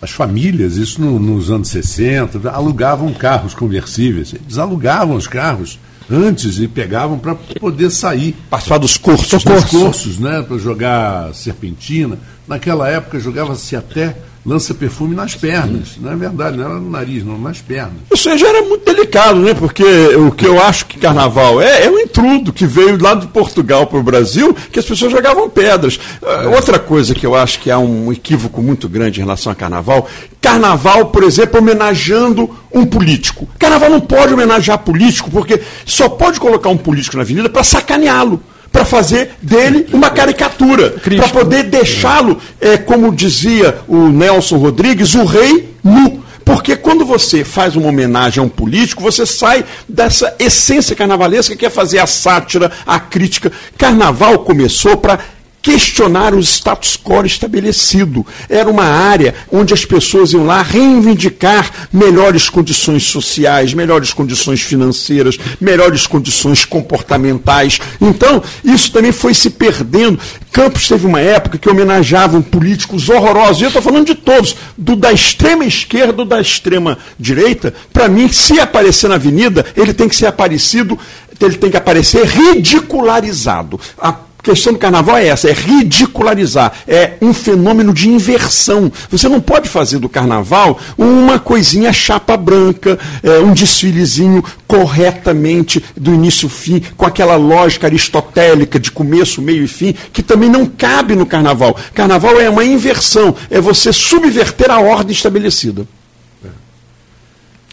as 0.00 0.10
famílias, 0.10 0.76
isso 0.76 1.00
no, 1.00 1.18
nos 1.18 1.50
anos 1.50 1.68
60, 1.68 2.50
alugavam 2.50 3.12
carros 3.12 3.54
conversíveis. 3.54 4.34
Eles 4.34 4.58
alugavam 4.58 5.16
os 5.16 5.26
carros 5.26 5.78
antes 6.10 6.58
e 6.58 6.68
pegavam 6.68 7.18
para 7.18 7.34
poder 7.34 7.90
sair. 7.90 8.34
Participar 8.50 8.78
dos 8.78 8.96
cursos. 8.96 9.28
Dos 9.28 9.44
cursos, 9.44 9.70
cursos 9.70 10.18
né? 10.18 10.42
Para 10.42 10.58
jogar 10.58 11.34
serpentina. 11.34 12.18
Naquela 12.46 12.88
época 12.88 13.18
jogava-se 13.18 13.74
até 13.74 14.14
lança-perfume 14.44 15.14
nas 15.14 15.34
pernas. 15.34 15.96
Não 15.98 16.12
é 16.12 16.16
verdade, 16.16 16.56
não 16.58 16.64
era 16.64 16.74
no 16.74 16.90
nariz, 16.90 17.24
não, 17.24 17.38
nas 17.38 17.60
pernas. 17.60 17.94
Isso 18.12 18.36
já 18.36 18.48
era 18.48 18.62
muito 18.62 18.84
delicado, 18.84 19.38
né? 19.40 19.54
Porque 19.54 19.82
o 19.82 20.30
que 20.30 20.46
eu 20.46 20.62
acho 20.62 20.84
que 20.86 20.98
carnaval 20.98 21.62
é, 21.62 21.86
é 21.86 21.90
um 21.90 21.98
intrudo 21.98 22.52
que 22.52 22.66
veio 22.66 23.02
lá 23.02 23.14
de 23.14 23.26
Portugal 23.28 23.86
para 23.86 23.98
o 23.98 24.02
Brasil, 24.02 24.54
que 24.70 24.78
as 24.78 24.84
pessoas 24.84 25.10
jogavam 25.10 25.48
pedras. 25.48 25.98
É. 26.22 26.48
Outra 26.48 26.78
coisa 26.78 27.14
que 27.14 27.24
eu 27.24 27.34
acho 27.34 27.58
que 27.60 27.70
há 27.70 27.78
um 27.78 28.12
equívoco 28.12 28.62
muito 28.62 28.88
grande 28.88 29.20
em 29.20 29.22
relação 29.22 29.50
a 29.50 29.54
carnaval, 29.54 30.06
carnaval, 30.40 31.06
por 31.06 31.22
exemplo, 31.22 31.58
homenageando 31.58 32.50
um 32.72 32.84
político. 32.84 33.48
Carnaval 33.58 33.88
não 33.88 34.00
pode 34.00 34.34
homenagear 34.34 34.78
político, 34.78 35.30
porque 35.30 35.62
só 35.86 36.08
pode 36.08 36.38
colocar 36.38 36.68
um 36.68 36.76
político 36.76 37.16
na 37.16 37.22
avenida 37.22 37.48
para 37.48 37.64
sacaneá-lo 37.64 38.42
para 38.74 38.84
fazer 38.84 39.36
dele 39.40 39.86
uma 39.92 40.10
caricatura, 40.10 40.96
para 41.16 41.28
poder 41.28 41.62
deixá-lo, 41.62 42.40
é, 42.60 42.76
como 42.76 43.14
dizia 43.14 43.78
o 43.86 44.08
Nelson 44.08 44.56
Rodrigues, 44.56 45.14
o 45.14 45.24
rei 45.24 45.72
nu. 45.84 46.24
Porque 46.44 46.74
quando 46.74 47.04
você 47.04 47.44
faz 47.44 47.76
uma 47.76 47.88
homenagem 47.88 48.42
a 48.42 48.44
um 48.44 48.48
político, 48.48 49.00
você 49.00 49.24
sai 49.24 49.64
dessa 49.88 50.34
essência 50.40 50.96
carnavalesca 50.96 51.54
que 51.54 51.64
é 51.64 51.70
fazer 51.70 52.00
a 52.00 52.06
sátira, 52.06 52.72
a 52.84 52.98
crítica. 52.98 53.52
Carnaval 53.78 54.40
começou 54.40 54.96
para 54.96 55.20
questionar 55.64 56.34
o 56.34 56.40
status 56.40 56.94
quo 57.02 57.24
estabelecido. 57.24 58.24
Era 58.50 58.68
uma 58.68 58.84
área 58.84 59.34
onde 59.50 59.72
as 59.72 59.82
pessoas 59.82 60.34
iam 60.34 60.44
lá 60.44 60.60
reivindicar 60.60 61.88
melhores 61.90 62.50
condições 62.50 63.04
sociais, 63.04 63.72
melhores 63.72 64.12
condições 64.12 64.60
financeiras, 64.60 65.38
melhores 65.58 66.06
condições 66.06 66.66
comportamentais. 66.66 67.80
Então, 67.98 68.42
isso 68.62 68.92
também 68.92 69.10
foi 69.10 69.32
se 69.32 69.48
perdendo. 69.48 70.20
Campos 70.52 70.86
teve 70.86 71.06
uma 71.06 71.20
época 71.20 71.56
que 71.56 71.70
homenageavam 71.70 72.42
políticos 72.42 73.08
horrorosos. 73.08 73.62
E 73.62 73.64
eu 73.64 73.68
estou 73.68 73.80
falando 73.80 74.06
de 74.06 74.14
todos, 74.14 74.54
do 74.76 74.94
da 74.94 75.12
extrema 75.12 75.64
esquerda, 75.64 76.12
do 76.12 76.24
da 76.26 76.42
extrema 76.42 76.98
direita. 77.18 77.72
Para 77.90 78.06
mim, 78.06 78.28
se 78.28 78.60
aparecer 78.60 79.08
na 79.08 79.14
avenida, 79.14 79.64
ele 79.74 79.94
tem 79.94 80.10
que 80.10 80.16
ser 80.16 80.26
aparecido, 80.26 80.98
ele 81.40 81.56
tem 81.56 81.70
que 81.70 81.76
aparecer 81.76 82.26
ridicularizado. 82.26 83.80
A 83.98 84.12
questão 84.44 84.74
do 84.74 84.78
carnaval 84.78 85.16
é 85.16 85.28
essa, 85.28 85.48
é 85.48 85.52
ridicularizar, 85.52 86.72
é 86.86 87.14
um 87.20 87.32
fenômeno 87.32 87.92
de 87.94 88.08
inversão. 88.08 88.92
Você 89.10 89.28
não 89.28 89.40
pode 89.40 89.68
fazer 89.68 89.98
do 89.98 90.08
carnaval 90.08 90.78
uma 90.98 91.38
coisinha 91.38 91.92
chapa 91.92 92.36
branca, 92.36 92.98
é, 93.22 93.38
um 93.38 93.54
desfilezinho 93.54 94.44
corretamente 94.68 95.82
do 95.96 96.12
início 96.12 96.46
ao 96.46 96.50
fim, 96.50 96.82
com 96.96 97.06
aquela 97.06 97.36
lógica 97.36 97.86
aristotélica 97.86 98.78
de 98.78 98.92
começo, 98.92 99.40
meio 99.40 99.64
e 99.64 99.68
fim, 99.68 99.94
que 100.12 100.22
também 100.22 100.50
não 100.50 100.66
cabe 100.66 101.16
no 101.16 101.24
carnaval. 101.24 101.76
Carnaval 101.94 102.38
é 102.40 102.50
uma 102.50 102.64
inversão, 102.64 103.34
é 103.50 103.60
você 103.60 103.92
subverter 103.92 104.70
a 104.70 104.78
ordem 104.78 105.12
estabelecida. 105.12 105.86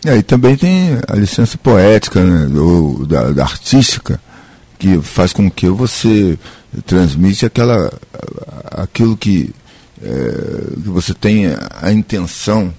É, 0.06 0.18
e 0.18 0.24
também 0.24 0.56
tem 0.56 0.98
a 1.08 1.16
licença 1.16 1.58
poética, 1.58 2.24
né, 2.24 2.48
do, 2.48 3.06
da, 3.06 3.30
da 3.32 3.44
artística, 3.44 4.20
que 4.80 5.00
faz 5.00 5.32
com 5.32 5.50
que 5.50 5.70
você 5.70 6.40
transmite 6.86 7.46
aquela, 7.46 7.92
aquilo 8.72 9.18
que, 9.18 9.54
é, 10.02 10.82
que 10.82 10.90
você 10.90 11.14
tem 11.14 11.48
a 11.82 11.92
intenção, 11.92 12.74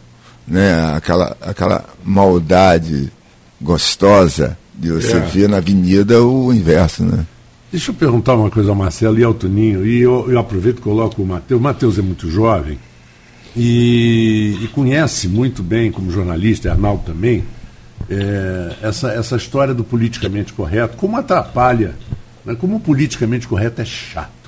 né, 0.47 0.95
aquela, 0.95 1.37
aquela 1.41 1.85
maldade 2.05 3.13
gostosa 3.61 4.57
de 4.75 4.91
você 4.91 5.17
é. 5.17 5.21
ver 5.21 5.49
na 5.49 5.59
avenida 5.59 6.23
o 6.23 6.53
inverso. 6.53 7.05
Né? 7.05 7.27
Deixa 7.71 7.91
eu 7.91 7.95
perguntar 7.95 8.35
uma 8.35 8.51
coisa 8.51 8.71
ao 8.71 8.75
Marcelo 8.75 9.19
e 9.19 9.25
ao 9.25 9.35
Toninho, 9.35 9.87
e 9.87 10.01
eu, 10.01 10.31
eu 10.31 10.39
aproveito 10.39 10.79
e 10.79 10.83
coloco 10.83 11.23
o 11.23 11.27
Matheus. 11.27 11.61
O 11.61 11.63
Matheus 11.63 11.99
é 11.99 12.03
muito 12.03 12.31
jovem 12.31 12.79
e, 13.57 14.59
e, 14.63 14.69
conhece 14.69 15.29
muito 15.29 15.63
bem, 15.63 15.93
como 15.93 16.11
jornalista, 16.11 16.69
e 16.69 16.71
Arnaldo 16.71 17.03
também, 17.05 17.45
é, 18.09 18.77
essa, 18.83 19.11
essa 19.13 19.37
história 19.37 19.75
do 19.75 19.85
politicamente 19.85 20.53
correto, 20.53 20.97
como 20.97 21.17
atrapalha 21.17 21.95
mas 22.45 22.59
como 22.59 22.77
o 22.77 22.81
politicamente 22.81 23.47
correto 23.47 23.81
é 23.81 23.85
chato. 23.85 24.43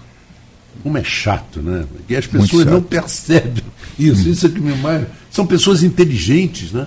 Como 0.82 0.98
é 0.98 1.04
chato, 1.04 1.62
né? 1.62 1.84
E 2.08 2.16
as 2.16 2.26
pessoas 2.26 2.66
não 2.66 2.82
percebem 2.82 3.62
isso. 3.98 4.28
Isso 4.28 4.46
é 4.46 4.48
que 4.48 4.60
me 4.60 4.74
mais. 4.76 5.06
São 5.30 5.46
pessoas 5.46 5.82
inteligentes, 5.82 6.72
né? 6.72 6.86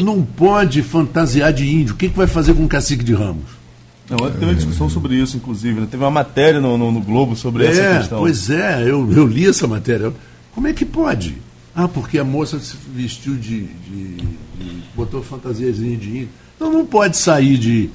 Não 0.00 0.22
pode 0.22 0.82
fantasiar 0.82 1.52
de 1.52 1.68
índio. 1.68 1.94
O 1.94 1.96
que, 1.96 2.08
que 2.08 2.16
vai 2.16 2.26
fazer 2.26 2.54
com 2.54 2.64
o 2.64 2.68
cacique 2.68 3.02
de 3.02 3.14
Ramos? 3.14 3.60
Não, 4.08 4.18
teve 4.30 4.44
uma 4.44 4.54
discussão 4.54 4.88
sobre 4.90 5.14
isso, 5.14 5.36
inclusive. 5.36 5.80
Né? 5.80 5.88
Teve 5.90 6.02
uma 6.02 6.10
matéria 6.10 6.60
no, 6.60 6.76
no, 6.76 6.90
no 6.90 7.00
Globo 7.00 7.36
sobre 7.36 7.64
é, 7.64 7.70
essa 7.70 7.98
questão. 7.98 8.18
Pois 8.18 8.50
é, 8.50 8.82
eu, 8.82 9.10
eu 9.12 9.26
li 9.26 9.48
essa 9.48 9.66
matéria. 9.66 10.12
Como 10.52 10.66
é 10.66 10.72
que 10.72 10.84
pode? 10.84 11.38
Ah, 11.74 11.86
porque 11.86 12.18
a 12.18 12.24
moça 12.24 12.58
se 12.58 12.76
vestiu 12.94 13.34
de. 13.34 13.62
de, 13.62 14.16
de 14.16 14.82
botou 14.94 15.22
fantasiazinha 15.22 15.96
de 15.96 16.08
índio. 16.08 16.28
Então 16.56 16.72
não 16.72 16.84
pode 16.84 17.16
sair 17.16 17.56
de 17.56 17.88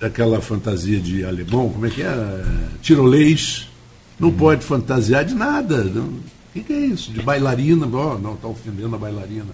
aquela 0.00 0.40
fantasia 0.40 0.98
de 1.00 1.24
alemão, 1.24 1.68
como 1.70 1.86
é 1.86 1.90
que 1.90 2.02
é? 2.02 2.44
Tirolês. 2.80 3.68
Não 4.18 4.28
hum. 4.28 4.36
pode 4.36 4.64
fantasiar 4.64 5.24
de 5.24 5.34
nada. 5.34 5.76
O 5.76 6.20
que, 6.52 6.60
que, 6.62 6.72
é 6.72 6.86
isso? 6.86 7.12
De 7.12 7.22
bailarina? 7.22 7.86
Oh, 7.86 8.18
não, 8.18 8.34
está 8.34 8.48
ofendendo 8.48 8.94
a 8.96 8.98
bailarina. 8.98 9.46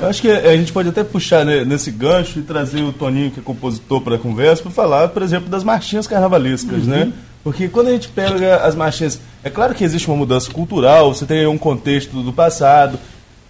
Eu 0.00 0.08
acho 0.08 0.20
que 0.20 0.30
a 0.30 0.56
gente 0.56 0.72
pode 0.72 0.88
até 0.88 1.02
puxar 1.02 1.44
nesse 1.44 1.90
gancho 1.90 2.38
e 2.38 2.42
trazer 2.42 2.82
o 2.82 2.92
Toninho, 2.92 3.30
que 3.30 3.40
é 3.40 3.42
compositor, 3.42 4.00
para 4.00 4.16
a 4.16 4.18
conversa, 4.18 4.62
para 4.62 4.72
falar, 4.72 5.08
por 5.08 5.22
exemplo, 5.22 5.48
das 5.48 5.64
marchinhas 5.64 6.06
carnavalescas, 6.06 6.82
uhum. 6.82 6.90
né? 6.90 7.12
Porque 7.42 7.68
quando 7.68 7.88
a 7.88 7.92
gente 7.92 8.08
pega 8.08 8.56
as 8.56 8.74
marchinhas, 8.74 9.20
é 9.42 9.48
claro 9.48 9.74
que 9.74 9.84
existe 9.84 10.08
uma 10.08 10.16
mudança 10.16 10.50
cultural, 10.50 11.14
você 11.14 11.24
tem 11.24 11.46
um 11.46 11.56
contexto 11.56 12.20
do 12.22 12.32
passado, 12.32 12.98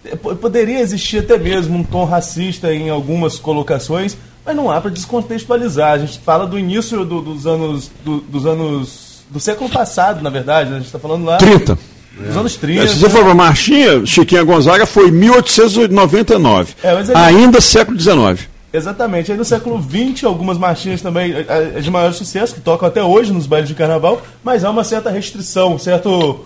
é, 0.05 0.15
poderia 0.15 0.79
existir 0.79 1.19
até 1.19 1.37
mesmo 1.37 1.77
um 1.79 1.83
tom 1.83 2.05
racista 2.05 2.73
em 2.73 2.89
algumas 2.89 3.39
colocações, 3.39 4.15
mas 4.47 4.55
não 4.55 4.71
há 4.71 4.79
para 4.79 4.89
descontextualizar. 4.91 5.91
A 5.91 5.97
gente 5.97 6.19
fala 6.19 6.47
do 6.47 6.57
início 6.57 7.03
do, 7.03 7.21
dos 7.21 7.45
anos 7.45 7.91
do, 8.05 8.21
dos 8.21 8.45
anos 8.45 9.23
do 9.29 9.41
século 9.41 9.69
passado, 9.69 10.23
na 10.23 10.29
verdade, 10.29 10.69
né? 10.69 10.77
a 10.77 10.79
gente 10.79 10.87
está 10.87 10.97
falando 10.97 11.25
lá 11.25 11.35
30. 11.35 11.77
dos 12.17 12.37
anos 12.37 12.55
30. 12.55 12.83
É, 12.83 12.87
se 12.87 12.95
você 12.95 13.09
for 13.09 13.25
para 13.25 13.33
marchinha, 13.35 14.05
Chiquinha 14.05 14.41
Gonzaga 14.43 14.85
foi 14.85 15.11
1899. 15.11 16.75
É, 16.81 16.93
mas 16.93 17.09
ele- 17.09 17.19
Ainda 17.19 17.59
século 17.59 17.99
XIX. 17.99 18.47
Exatamente. 18.71 19.31
Aí 19.31 19.37
no 19.37 19.43
século 19.43 19.81
XX, 19.81 20.23
algumas 20.23 20.57
marchinhas 20.57 21.01
também 21.01 21.33
eh, 21.33 21.45
eh, 21.75 21.79
de 21.81 21.91
maior 21.91 22.13
sucesso, 22.13 22.53
que 22.53 22.61
tocam 22.61 22.87
até 22.87 23.03
hoje 23.03 23.33
nos 23.33 23.47
bailes 23.47 23.67
de 23.67 23.75
carnaval, 23.75 24.21
mas 24.43 24.63
há 24.63 24.69
uma 24.69 24.83
certa 24.83 25.09
restrição, 25.09 25.75
um 25.75 25.79
certo, 25.79 26.45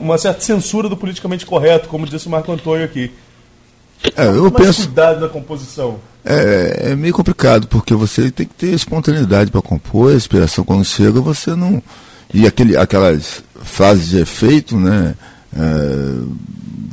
uma 0.00 0.18
certa 0.18 0.40
censura 0.40 0.88
do 0.88 0.96
politicamente 0.96 1.44
correto, 1.46 1.88
como 1.88 2.06
disse 2.06 2.26
o 2.26 2.30
Marco 2.30 2.52
Antônio 2.52 2.84
aqui. 2.84 3.10
É, 4.16 4.26
eu 4.26 4.50
Mais 4.50 4.54
penso. 4.66 4.82
cuidado 4.82 5.20
na 5.20 5.28
composição. 5.28 5.98
É, 6.24 6.90
é 6.90 6.96
meio 6.96 7.14
complicado, 7.14 7.66
porque 7.66 7.94
você 7.94 8.30
tem 8.30 8.46
que 8.46 8.54
ter 8.54 8.74
espontaneidade 8.74 9.50
para 9.50 9.62
compor, 9.62 10.12
a 10.12 10.16
inspiração 10.16 10.64
quando 10.64 10.84
chega, 10.84 11.20
você 11.20 11.54
não. 11.54 11.82
E 12.32 12.46
aquele, 12.46 12.76
aquelas 12.76 13.42
frases 13.62 14.08
de 14.10 14.18
efeito, 14.18 14.78
né? 14.78 15.14
É, 15.52 16.14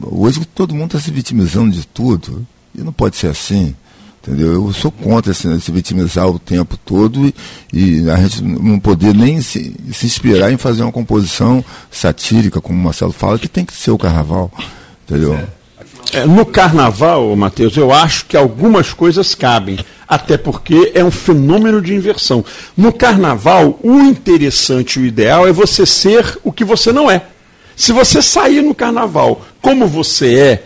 hoje 0.04 0.44
todo 0.46 0.74
mundo 0.74 0.96
está 0.96 1.00
se 1.00 1.12
vitimizando 1.12 1.72
de 1.72 1.86
tudo. 1.86 2.46
E 2.74 2.82
não 2.82 2.94
pode 2.94 3.18
ser 3.18 3.28
assim. 3.28 3.76
Entendeu? 4.22 4.54
Eu 4.54 4.74
sou 4.74 4.92
contra 4.92 5.32
esse, 5.32 5.62
se 5.62 5.72
vitimizar 5.72 6.28
o 6.28 6.38
tempo 6.38 6.76
todo 6.78 7.26
e, 7.26 7.34
e 7.72 8.10
a 8.10 8.18
gente 8.18 8.44
não 8.44 8.78
poder 8.78 9.16
nem 9.16 9.42
se, 9.42 9.74
se 9.94 10.06
inspirar 10.06 10.52
em 10.52 10.58
fazer 10.58 10.84
uma 10.84 10.92
composição 10.92 11.64
satírica, 11.90 12.60
como 12.60 12.78
o 12.78 12.84
Marcelo 12.84 13.14
fala, 13.14 13.40
que 13.40 13.48
tem 13.48 13.64
que 13.64 13.74
ser 13.74 13.92
o 13.92 13.98
carnaval. 13.98 14.52
Entendeu? 15.06 15.34
É, 15.34 15.48
no 16.28 16.46
carnaval, 16.46 17.36
Matheus, 17.36 17.76
eu 17.78 17.92
acho 17.92 18.26
que 18.26 18.38
algumas 18.38 18.94
coisas 18.94 19.36
cabem. 19.36 19.78
Até 20.08 20.38
porque 20.38 20.92
é 20.96 21.04
um 21.04 21.12
fenômeno 21.12 21.82
de 21.82 21.94
inversão. 21.94 22.44
No 22.76 22.94
carnaval, 22.94 23.78
o 23.84 24.00
interessante, 24.00 25.00
o 25.00 25.06
ideal 25.06 25.48
é 25.48 25.52
você 25.52 25.86
ser 25.86 26.40
o 26.44 26.52
que 26.52 26.64
você 26.64 26.94
não 26.94 27.12
é. 27.12 27.24
Se 27.76 27.92
você 27.92 28.22
sair 28.22 28.62
no 28.62 28.74
carnaval 28.74 29.46
como 29.62 29.86
você 29.86 30.36
é 30.36 30.64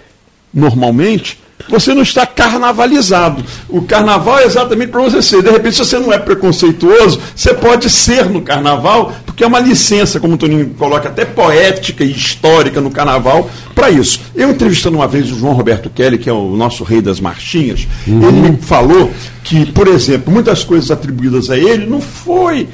normalmente, 0.53 1.39
você 1.69 1.93
não 1.93 2.01
está 2.01 2.25
carnavalizado. 2.25 3.43
O 3.69 3.81
carnaval 3.81 4.39
é 4.39 4.45
exatamente 4.45 4.91
para 4.91 5.01
você 5.01 5.21
ser. 5.21 5.43
De 5.43 5.49
repente, 5.49 5.75
se 5.75 5.85
você 5.85 5.99
não 5.99 6.11
é 6.11 6.17
preconceituoso, 6.17 7.19
você 7.35 7.53
pode 7.53 7.89
ser 7.89 8.29
no 8.29 8.41
carnaval, 8.41 9.13
porque 9.25 9.43
é 9.43 9.47
uma 9.47 9.59
licença, 9.59 10.19
como 10.19 10.35
o 10.35 10.37
Toninho 10.37 10.69
coloca, 10.77 11.09
até 11.09 11.25
poética 11.25 12.03
e 12.03 12.11
histórica 12.11 12.81
no 12.81 12.91
carnaval, 12.91 13.49
para 13.73 13.89
isso. 13.89 14.21
Eu 14.35 14.49
entrevistando 14.49 14.97
uma 14.97 15.07
vez 15.07 15.31
o 15.31 15.37
João 15.37 15.53
Roberto 15.53 15.89
Kelly, 15.89 16.17
que 16.17 16.29
é 16.29 16.33
o 16.33 16.55
nosso 16.55 16.83
rei 16.83 17.01
das 17.01 17.19
marchinhas, 17.19 17.87
ele 18.05 18.51
me 18.51 18.57
falou 18.57 19.11
que, 19.43 19.65
por 19.65 19.87
exemplo, 19.87 20.31
muitas 20.31 20.63
coisas 20.63 20.91
atribuídas 20.91 21.49
a 21.49 21.57
ele 21.57 21.85
não 21.85 22.01
foi 22.01 22.67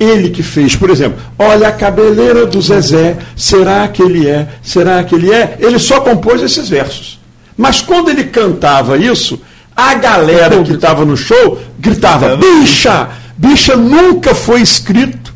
ele 0.00 0.30
que 0.30 0.42
fez, 0.42 0.74
por 0.74 0.88
exemplo, 0.88 1.20
olha 1.38 1.68
a 1.68 1.72
cabeleira 1.72 2.46
do 2.46 2.60
Zezé, 2.62 3.18
será 3.36 3.86
que 3.86 4.02
ele 4.02 4.26
é? 4.26 4.48
Será 4.62 5.04
que 5.04 5.14
ele 5.14 5.30
é? 5.30 5.58
Ele 5.60 5.78
só 5.78 6.00
compôs 6.00 6.42
esses 6.42 6.70
versos. 6.70 7.19
Mas 7.60 7.82
quando 7.82 8.08
ele 8.08 8.24
cantava 8.24 8.96
isso, 8.96 9.38
a 9.76 9.92
galera 9.92 10.62
que 10.62 10.72
estava 10.72 11.04
no 11.04 11.14
show 11.14 11.60
gritava: 11.78 12.34
bicha! 12.34 13.10
Bicha 13.36 13.76
nunca 13.76 14.34
foi 14.34 14.62
escrito. 14.62 15.34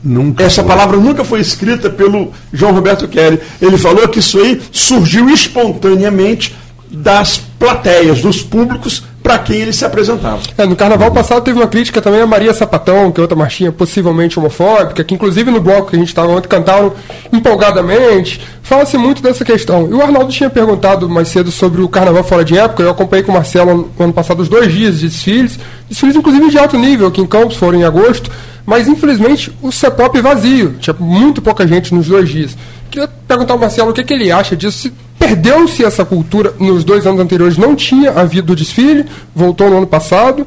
Nunca 0.00 0.44
Essa 0.44 0.62
foi. 0.62 0.70
palavra 0.70 0.96
nunca 0.96 1.24
foi 1.24 1.40
escrita 1.40 1.90
pelo 1.90 2.32
João 2.52 2.72
Roberto 2.72 3.08
Kelly. 3.08 3.40
Ele 3.60 3.76
falou 3.76 4.06
que 4.06 4.20
isso 4.20 4.38
aí 4.38 4.62
surgiu 4.70 5.28
espontaneamente 5.28 6.54
das 6.88 7.38
plateias, 7.58 8.20
dos 8.20 8.42
públicos 8.42 9.02
para 9.26 9.38
quem 9.38 9.62
ele 9.62 9.72
se 9.72 9.84
apresentava. 9.84 10.38
É, 10.56 10.64
no 10.64 10.76
carnaval 10.76 11.10
passado 11.10 11.42
teve 11.42 11.58
uma 11.58 11.66
crítica 11.66 12.00
também 12.00 12.20
a 12.20 12.26
Maria 12.28 12.54
Sapatão, 12.54 13.10
que 13.10 13.20
é 13.20 13.22
outra 13.22 13.36
marchinha 13.36 13.72
possivelmente 13.72 14.38
homofóbica, 14.38 15.02
que 15.02 15.12
inclusive 15.12 15.50
no 15.50 15.60
bloco 15.60 15.90
que 15.90 15.96
a 15.96 15.98
gente 15.98 16.06
estava 16.06 16.28
ontem 16.28 16.46
cantaram 16.46 16.92
empolgadamente. 17.32 18.40
Fala-se 18.62 18.96
muito 18.96 19.20
dessa 19.20 19.44
questão. 19.44 19.88
E 19.90 19.94
o 19.94 20.00
Arnaldo 20.00 20.32
tinha 20.32 20.48
perguntado 20.48 21.08
mais 21.08 21.26
cedo 21.26 21.50
sobre 21.50 21.82
o 21.82 21.88
carnaval 21.88 22.22
fora 22.22 22.44
de 22.44 22.56
época. 22.56 22.84
Eu 22.84 22.90
acompanhei 22.90 23.24
com 23.24 23.32
o 23.32 23.34
Marcelo 23.34 23.90
no 23.98 24.04
ano 24.04 24.12
passado 24.12 24.38
os 24.38 24.48
dois 24.48 24.72
dias 24.72 25.00
de 25.00 25.08
desfiles, 25.08 25.58
desfiles 25.88 26.14
inclusive 26.14 26.48
de 26.48 26.58
alto 26.58 26.78
nível, 26.78 27.10
que 27.10 27.20
em 27.20 27.26
Campos 27.26 27.56
foram 27.56 27.80
em 27.80 27.84
agosto. 27.84 28.30
Mas 28.64 28.86
infelizmente 28.86 29.52
o 29.60 29.72
CEPOP 29.72 30.20
vazio, 30.20 30.76
tinha 30.78 30.94
muito 31.00 31.42
pouca 31.42 31.66
gente 31.66 31.92
nos 31.92 32.06
dois 32.06 32.28
dias. 32.28 32.56
Queria 32.92 33.08
perguntar 33.08 33.54
ao 33.54 33.58
Marcelo 33.58 33.90
o 33.90 33.92
que, 33.92 34.04
que 34.04 34.14
ele 34.14 34.30
acha 34.30 34.54
disso. 34.54 34.78
Se 34.78 34.92
perdeu-se 35.26 35.84
essa 35.84 36.04
cultura 36.04 36.54
nos 36.58 36.84
dois 36.84 37.04
anos 37.06 37.20
anteriores, 37.20 37.58
não 37.58 37.74
tinha 37.74 38.12
havido 38.12 38.54
desfile, 38.54 39.04
voltou 39.34 39.68
no 39.68 39.78
ano 39.78 39.86
passado. 39.86 40.46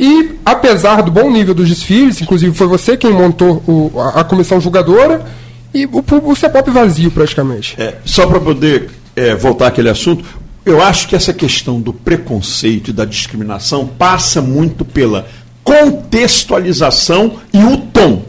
E 0.00 0.30
apesar 0.44 1.02
do 1.02 1.10
bom 1.10 1.30
nível 1.30 1.54
dos 1.54 1.68
desfiles, 1.68 2.20
inclusive 2.20 2.54
foi 2.56 2.66
você 2.66 2.96
quem 2.96 3.12
montou 3.12 3.62
o- 3.66 4.00
a, 4.00 4.20
a 4.20 4.24
comissão 4.24 4.60
julgadora, 4.60 5.24
e 5.72 5.86
o, 5.86 6.02
o 6.24 6.34
CEPOP 6.36 6.70
vazio 6.70 7.10
praticamente. 7.10 7.74
É, 7.78 7.96
só 8.04 8.26
para 8.26 8.40
poder 8.40 8.90
é, 9.14 9.34
voltar 9.34 9.66
àquele 9.68 9.88
assunto, 9.90 10.24
eu 10.64 10.82
acho 10.82 11.06
que 11.08 11.14
essa 11.14 11.32
questão 11.32 11.80
do 11.80 11.92
preconceito 11.92 12.88
e 12.88 12.92
da 12.92 13.04
discriminação 13.04 13.86
passa 13.86 14.40
muito 14.40 14.84
pela 14.84 15.26
contextualização 15.62 17.34
e 17.52 17.58
o 17.62 17.76
tom. 17.76 18.22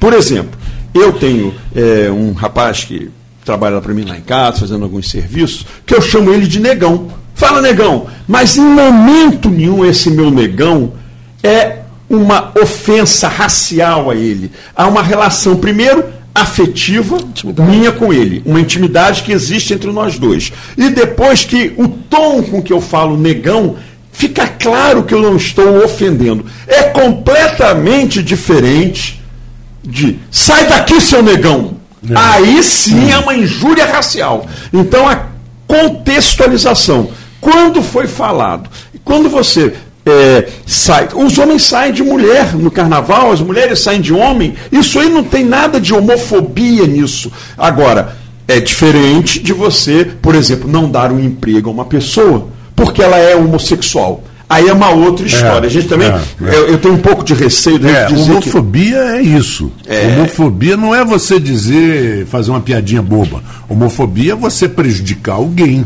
Por 0.00 0.12
exemplo, 0.12 0.58
eu 0.92 1.12
tenho 1.12 1.54
é, 1.74 2.10
um 2.10 2.32
rapaz 2.32 2.84
que 2.84 3.10
trabalha 3.46 3.80
para 3.80 3.94
mim 3.94 4.04
lá 4.04 4.18
em 4.18 4.22
casa, 4.22 4.60
fazendo 4.60 4.82
alguns 4.82 5.08
serviços, 5.08 5.64
que 5.86 5.94
eu 5.94 6.02
chamo 6.02 6.32
ele 6.32 6.46
de 6.48 6.60
negão. 6.60 7.08
Fala, 7.34 7.62
negão, 7.62 8.08
mas 8.26 8.56
em 8.56 8.64
momento 8.64 9.48
nenhum 9.48 9.84
esse 9.84 10.10
meu 10.10 10.30
negão 10.30 10.94
é 11.42 11.78
uma 12.10 12.52
ofensa 12.60 13.28
racial 13.28 14.10
a 14.10 14.16
ele. 14.16 14.50
Há 14.74 14.88
uma 14.88 15.02
relação, 15.02 15.56
primeiro, 15.56 16.04
afetiva 16.34 17.18
minha 17.70 17.92
com 17.92 18.12
ele, 18.12 18.42
uma 18.44 18.60
intimidade 18.60 19.22
que 19.22 19.32
existe 19.32 19.72
entre 19.72 19.92
nós 19.92 20.18
dois. 20.18 20.52
E 20.76 20.90
depois 20.90 21.44
que 21.44 21.72
o 21.76 21.88
tom 21.88 22.42
com 22.42 22.60
que 22.60 22.72
eu 22.72 22.80
falo 22.80 23.16
negão, 23.16 23.76
fica 24.12 24.48
claro 24.48 25.04
que 25.04 25.14
eu 25.14 25.22
não 25.22 25.36
estou 25.36 25.84
ofendendo. 25.84 26.44
É 26.66 26.84
completamente 26.84 28.22
diferente 28.22 29.22
de 29.84 30.18
sai 30.30 30.66
daqui, 30.66 31.00
seu 31.00 31.22
negão. 31.22 31.75
Aí 32.14 32.62
sim 32.62 33.10
é 33.10 33.18
uma 33.18 33.34
injúria 33.34 33.86
racial. 33.86 34.46
Então 34.72 35.08
a 35.08 35.26
contextualização. 35.66 37.10
Quando 37.40 37.82
foi 37.82 38.06
falado, 38.06 38.68
quando 39.04 39.28
você 39.28 39.74
é, 40.04 40.48
sai, 40.64 41.08
os 41.14 41.38
homens 41.38 41.64
saem 41.64 41.92
de 41.92 42.02
mulher 42.02 42.54
no 42.54 42.70
carnaval, 42.70 43.32
as 43.32 43.40
mulheres 43.40 43.80
saem 43.80 44.00
de 44.00 44.12
homem, 44.12 44.54
isso 44.70 44.98
aí 44.98 45.08
não 45.08 45.22
tem 45.24 45.44
nada 45.44 45.80
de 45.80 45.92
homofobia 45.92 46.86
nisso. 46.86 47.30
Agora, 47.58 48.16
é 48.48 48.60
diferente 48.60 49.40
de 49.40 49.52
você, 49.52 50.04
por 50.22 50.34
exemplo, 50.34 50.70
não 50.70 50.88
dar 50.88 51.10
um 51.10 51.18
emprego 51.18 51.68
a 51.68 51.72
uma 51.72 51.84
pessoa 51.84 52.48
porque 52.76 53.02
ela 53.02 53.16
é 53.16 53.34
homossexual. 53.34 54.22
Aí 54.48 54.68
é 54.68 54.72
uma 54.72 54.90
outra 54.90 55.26
história. 55.26 55.66
a 55.66 55.70
gente 55.70 55.88
também. 55.88 56.08
é, 56.08 56.12
é. 56.14 56.54
Eu, 56.56 56.68
eu 56.68 56.78
tenho 56.78 56.94
um 56.94 56.98
pouco 56.98 57.24
de 57.24 57.34
receio 57.34 57.78
de 57.80 57.88
É, 57.88 58.06
dizer 58.06 58.24
que. 58.24 58.30
homofobia 58.30 58.96
é 59.16 59.22
isso. 59.22 59.72
Homofobia 60.18 60.76
não 60.76 60.94
é 60.94 61.04
você 61.04 61.40
dizer, 61.40 62.26
fazer 62.26 62.50
uma 62.50 62.60
piadinha 62.60 63.02
boba. 63.02 63.42
Homofobia 63.68 64.32
é 64.32 64.36
você 64.36 64.68
prejudicar 64.68 65.34
alguém. 65.34 65.84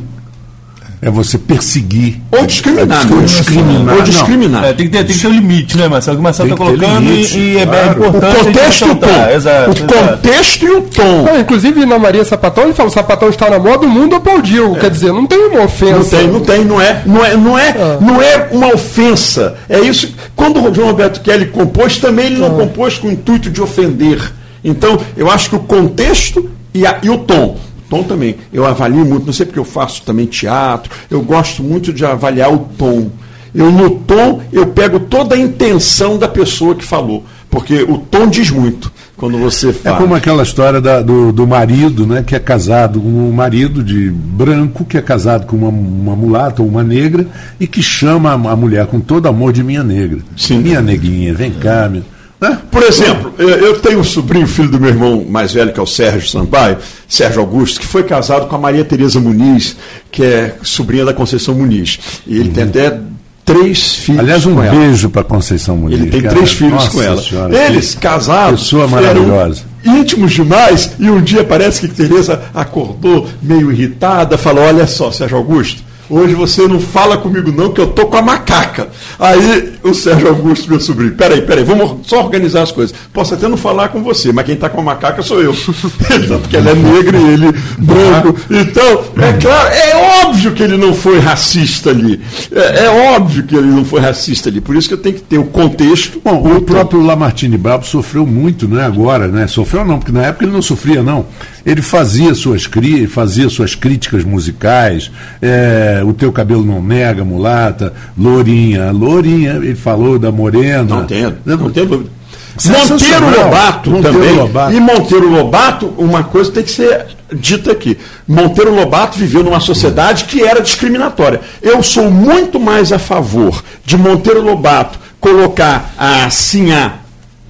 É 1.03 1.09
você 1.11 1.39
perseguir. 1.39 2.21
Ou 2.31 2.45
discriminar. 2.45 3.07
É 3.07 3.15
né? 3.15 3.23
discriminar. 3.25 3.97
Ou 3.97 4.03
discriminar. 4.03 4.65
É, 4.67 4.73
tem, 4.75 4.87
que 4.87 4.93
ter, 4.93 5.03
tem 5.05 5.17
que 5.17 5.23
ter 5.23 5.29
um 5.29 5.33
limite, 5.33 5.79
né, 5.79 5.89
Marcelo? 5.89 6.15
O 6.15 6.19
que 6.19 6.21
o 6.21 6.25
Marcelo 6.25 6.51
está 6.51 6.63
colocando 6.63 7.01
limite, 7.01 7.39
e, 7.39 7.41
e 7.55 7.59
é 7.59 7.65
bem 7.65 7.81
claro. 7.81 8.03
O 8.03 8.07
importante. 8.09 8.45
gente 8.45 8.45
contexto 8.53 8.87
e 8.87 8.91
o 8.91 8.95
tom. 8.97 9.07
Exato, 9.35 9.71
o 9.71 9.73
exato. 9.73 9.95
contexto 9.95 10.63
e 10.67 10.71
o 10.71 10.83
tom. 10.83 11.27
Ah, 11.33 11.39
inclusive 11.41 11.87
na 11.87 11.99
Maria 11.99 12.23
Sapatão 12.25 12.65
ele 12.65 12.75
falou: 12.75 12.93
Sapatão 12.93 13.31
está 13.31 13.49
na 13.49 13.59
moda, 13.59 13.87
o 13.87 13.89
mundo 13.89 14.15
aplaudiu. 14.17 14.75
Quer 14.75 14.91
dizer, 14.91 15.11
não 15.11 15.27
tem 15.27 15.39
uma 15.39 15.61
Não 15.61 15.65
ofensa. 15.65 16.19
tem, 16.19 16.29
não 16.29 16.41
tem, 16.41 16.65
não 16.67 16.79
é, 16.79 17.03
não 17.07 17.25
é, 17.25 17.35
não 17.37 17.59
é, 17.59 17.75
não 18.01 18.21
é 18.23 18.49
uma 18.53 18.67
ofensa. 18.75 19.55
É 19.71 19.81
isso. 19.81 20.15
Quando 20.37 20.63
o 20.63 20.75
João 20.75 20.89
Roberto 20.89 21.23
Kelly 21.23 21.47
compôs, 21.47 21.97
também 21.97 22.27
ele 22.27 22.39
não 22.39 22.51
compôs 22.51 22.99
com 22.99 23.09
o 23.09 23.11
intuito 23.13 23.49
de 23.49 23.63
ofender. 23.63 24.21
Então, 24.63 24.99
eu 25.17 25.31
acho 25.31 25.49
que 25.49 25.57
o 25.57 25.61
contexto 25.61 26.51
e, 26.75 26.87
a- 26.87 26.99
e 27.03 27.09
o 27.09 27.17
tom. 27.19 27.57
Tom 27.91 28.03
também. 28.05 28.37
Eu 28.53 28.65
avalio 28.65 29.05
muito, 29.05 29.27
não 29.27 29.33
sei 29.33 29.45
porque 29.45 29.59
eu 29.59 29.65
faço 29.65 30.03
também 30.03 30.25
teatro, 30.25 30.91
eu 31.11 31.21
gosto 31.21 31.63
muito 31.63 31.93
de 31.93 32.05
avaliar 32.07 32.51
o 32.55 32.61
tom. 32.79 33.11
Eu, 33.53 33.71
no 33.73 33.91
tom, 33.91 34.41
eu 34.53 34.69
pego 34.69 35.01
toda 35.01 35.35
a 35.35 35.39
intenção 35.39 36.17
da 36.17 36.29
pessoa 36.29 36.75
que 36.77 36.85
falou. 36.85 37.25
Porque 37.51 37.83
o 37.83 37.99
tom 37.99 38.29
diz 38.29 38.49
muito 38.49 38.93
quando 39.17 39.37
você 39.37 39.71
É 39.71 39.73
fala. 39.73 39.97
como 39.97 40.15
aquela 40.15 40.45
história 40.45 40.81
da- 40.81 41.03
do, 41.03 41.33
do 41.33 41.49
marido, 41.49 42.07
né, 42.07 42.23
que 42.25 42.37
é 42.37 42.39
casado 42.39 43.01
com 43.01 43.09
um 43.09 43.33
marido 43.33 43.83
de 43.83 44.09
branco, 44.09 44.85
que 44.85 44.97
é 44.97 45.03
casado 45.03 45.47
com 45.47 45.57
uma, 45.57 45.69
uma 45.69 46.15
mulata 46.15 46.63
ou 46.63 46.69
uma 46.69 46.85
negra, 46.85 47.27
e 47.59 47.67
que 47.67 47.83
chama 47.83 48.31
a, 48.31 48.35
a 48.53 48.55
mulher 48.57 48.87
com 48.87 49.01
todo 49.01 49.27
amor 49.27 49.53
de 49.53 49.65
minha 49.65 49.83
negra. 49.83 50.21
Sim. 50.37 50.59
Minha 50.61 50.81
neguinha, 50.81 51.35
vem 51.35 51.51
cá. 51.51 51.89
Meu. 51.91 52.03
Né? 52.41 52.59
Por 52.71 52.83
exemplo, 52.83 53.35
eu 53.39 53.79
tenho 53.81 54.01
um 54.01 54.05
sobrinho, 54.05 54.47
filho 54.47 54.71
do 54.71 54.81
meu 54.81 54.89
irmão 54.89 55.27
mais 55.29 55.53
velho, 55.53 55.73
que 55.73 55.79
é 55.79 55.83
o 55.83 55.87
Sérgio 55.87 56.29
Sampaio, 56.29 56.79
Sérgio 57.07 57.41
Augusto, 57.41 57.79
que 57.79 57.87
foi 57.87 58.03
casado 58.03 58.47
com 58.47 58.57
a 58.57 58.59
Maria 58.59 58.85
Tereza 58.85 59.21
Muniz, 59.21 59.77
que 60.11 60.25
é 60.25 60.57
sobrinha 60.63 61.05
da 61.05 61.13
Conceição 61.13 61.55
Muniz. 61.55 61.99
E 62.27 62.39
ele 62.39 62.49
uhum. 62.49 62.55
tem 62.55 62.65
até 62.65 62.99
três 63.45 63.95
filhos. 63.95 64.21
Aliás, 64.21 64.47
um 64.47 64.55
beijo 64.55 65.11
para 65.11 65.23
Conceição 65.23 65.77
Muniz. 65.77 66.01
Ele 66.01 66.11
tem 66.11 66.23
cara. 66.23 66.35
três 66.35 66.53
filhos 66.53 66.73
Nossa 66.73 66.91
com 66.91 67.03
ela. 67.03 67.21
Senhora, 67.21 67.67
Eles, 67.67 67.95
casados, 67.95 68.63
pessoa 68.63 68.89
maravilhosa. 68.89 69.63
íntimos 69.85 70.33
demais, 70.33 70.93
e 70.99 71.11
um 71.11 71.21
dia 71.21 71.45
parece 71.45 71.83
que 71.83 71.89
Tereza 71.89 72.43
acordou 72.55 73.29
meio 73.43 73.71
irritada, 73.71 74.39
falou: 74.39 74.65
Olha 74.65 74.87
só, 74.87 75.13
Sérgio 75.13 75.37
Augusto 75.37 75.90
Hoje 76.11 76.35
você 76.35 76.67
não 76.67 76.81
fala 76.81 77.17
comigo 77.17 77.53
não, 77.53 77.73
que 77.73 77.81
eu 77.81 77.87
tô 77.87 78.07
com 78.07 78.17
a 78.17 78.23
macaca. 78.23 78.89
Aí 79.17 79.75
o 79.85 79.95
Sérgio 79.95 80.29
Augusto, 80.29 80.69
meu 80.69 80.81
sobrinho, 80.81 81.13
peraí, 81.13 81.41
peraí, 81.43 81.63
vamos 81.63 82.07
só 82.09 82.25
organizar 82.25 82.63
as 82.63 82.73
coisas. 82.73 82.95
Posso 83.13 83.35
até 83.35 83.47
não 83.47 83.57
falar 83.57 83.91
com 83.91 84.03
você, 84.03 84.33
mas 84.33 84.45
quem 84.45 84.57
está 84.57 84.69
com 84.69 84.81
a 84.81 84.85
macaca 84.85 85.23
sou 85.23 85.41
eu. 85.41 85.55
então, 86.21 86.41
porque 86.41 86.57
ela 86.57 86.71
é 86.71 86.75
negra 86.75 87.17
e 87.17 87.29
ele 87.29 87.53
branco. 87.79 88.35
Então, 88.51 89.05
é 89.25 89.33
claro, 89.35 89.69
é 89.73 90.25
óbvio 90.25 90.53
que 90.53 90.65
ele 90.65 90.77
não 90.77 90.93
foi 90.93 91.21
racista 91.21 91.91
ali. 91.91 92.21
É, 92.51 92.87
é 92.87 93.15
óbvio 93.15 93.45
que 93.45 93.55
ele 93.55 93.69
não 93.69 93.85
foi 93.85 94.01
racista 94.01 94.49
ali. 94.49 94.61
Por 94.61 94.75
isso 94.75 94.89
que 94.89 94.95
eu 94.95 94.99
tenho 94.99 95.15
que 95.15 95.23
ter 95.23 95.39
o 95.39 95.45
contexto. 95.45 96.21
Bom, 96.25 96.57
o 96.57 96.61
próprio 96.63 97.01
Lamartine 97.01 97.57
Brabo 97.57 97.87
sofreu 97.87 98.27
muito, 98.27 98.67
não 98.67 98.81
é 98.81 98.85
agora, 98.85 99.29
né? 99.29 99.47
Sofreu 99.47 99.85
não, 99.85 100.01
porque 100.01 100.11
na 100.13 100.27
época 100.27 100.45
ele 100.45 100.53
não 100.53 100.63
sofria, 100.63 101.05
não. 101.05 101.27
Ele 101.65 101.83
fazia 101.83 102.35
suas, 102.35 102.67
cri... 102.67 103.07
fazia 103.07 103.49
suas 103.49 103.75
críticas 103.75 104.25
musicais, 104.25 105.11
é, 105.41 106.03
o 106.05 106.13
teu 106.13 106.33
cabelo 106.33 106.65
não 106.65 106.83
nega, 106.83 107.25
mulata, 107.25 107.93
lourinha, 108.17 108.91
lourinha, 108.91 109.53
ele 109.53 109.75
falou 109.75 110.19
da 110.19 110.33
morena. 110.33 110.83
Não 110.83 111.07
tenho, 111.07 111.37
não, 111.45 111.57
não 111.57 111.71
tenho 111.71 111.87
dúvida. 111.87 112.21
Monteiro 112.69 113.31
Lobato 113.31 113.91
Monteiro 113.91 114.19
também. 114.19 114.37
Lobato. 114.37 114.73
E 114.75 114.81
Monteiro 114.81 115.31
Lobato, 115.31 115.87
uma 115.97 116.25
coisa 116.25 116.51
tem 116.51 116.63
que 116.63 116.71
ser 116.71 117.07
dita 117.33 117.73
aqui. 117.73 117.97
Monteiro 118.27 118.75
Lobato 118.75 119.19
viveu 119.19 119.43
numa 119.43 119.61
sociedade 119.61 120.25
que 120.25 120.43
era 120.43 120.61
discriminatória. 120.61 121.41
Eu 121.63 121.83
sou 121.83 122.11
muito 122.11 122.59
mais 122.59 122.93
a 122.93 122.99
favor 122.99 123.63
de 123.85 123.97
Monteiro 123.97 124.43
Lobato 124.43 124.99
colocar 125.21 125.95
a 125.97 126.29
Sinhá 126.31 127.01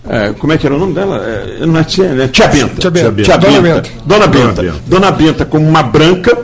é, 0.08 0.32
como 0.32 0.52
é 0.52 0.58
que 0.58 0.66
era 0.66 0.74
o 0.74 0.78
nome 0.78 0.94
dela? 0.94 1.18
É, 1.18 1.66
não 1.66 1.78
é 1.78 1.84
tia, 1.84 2.06
é 2.06 2.28
tia 2.28 2.48
Benta. 2.48 2.80
Tia 2.80 2.90
Benta. 2.90 3.22
Tia 3.22 3.36
Benta. 3.38 3.52
Dona 3.52 3.60
Benta. 3.60 3.90
Dona 4.06 4.26
Benta. 4.26 4.74
Dona 4.86 5.10
Benta 5.10 5.44
como 5.44 5.68
uma 5.68 5.82
branca 5.82 6.38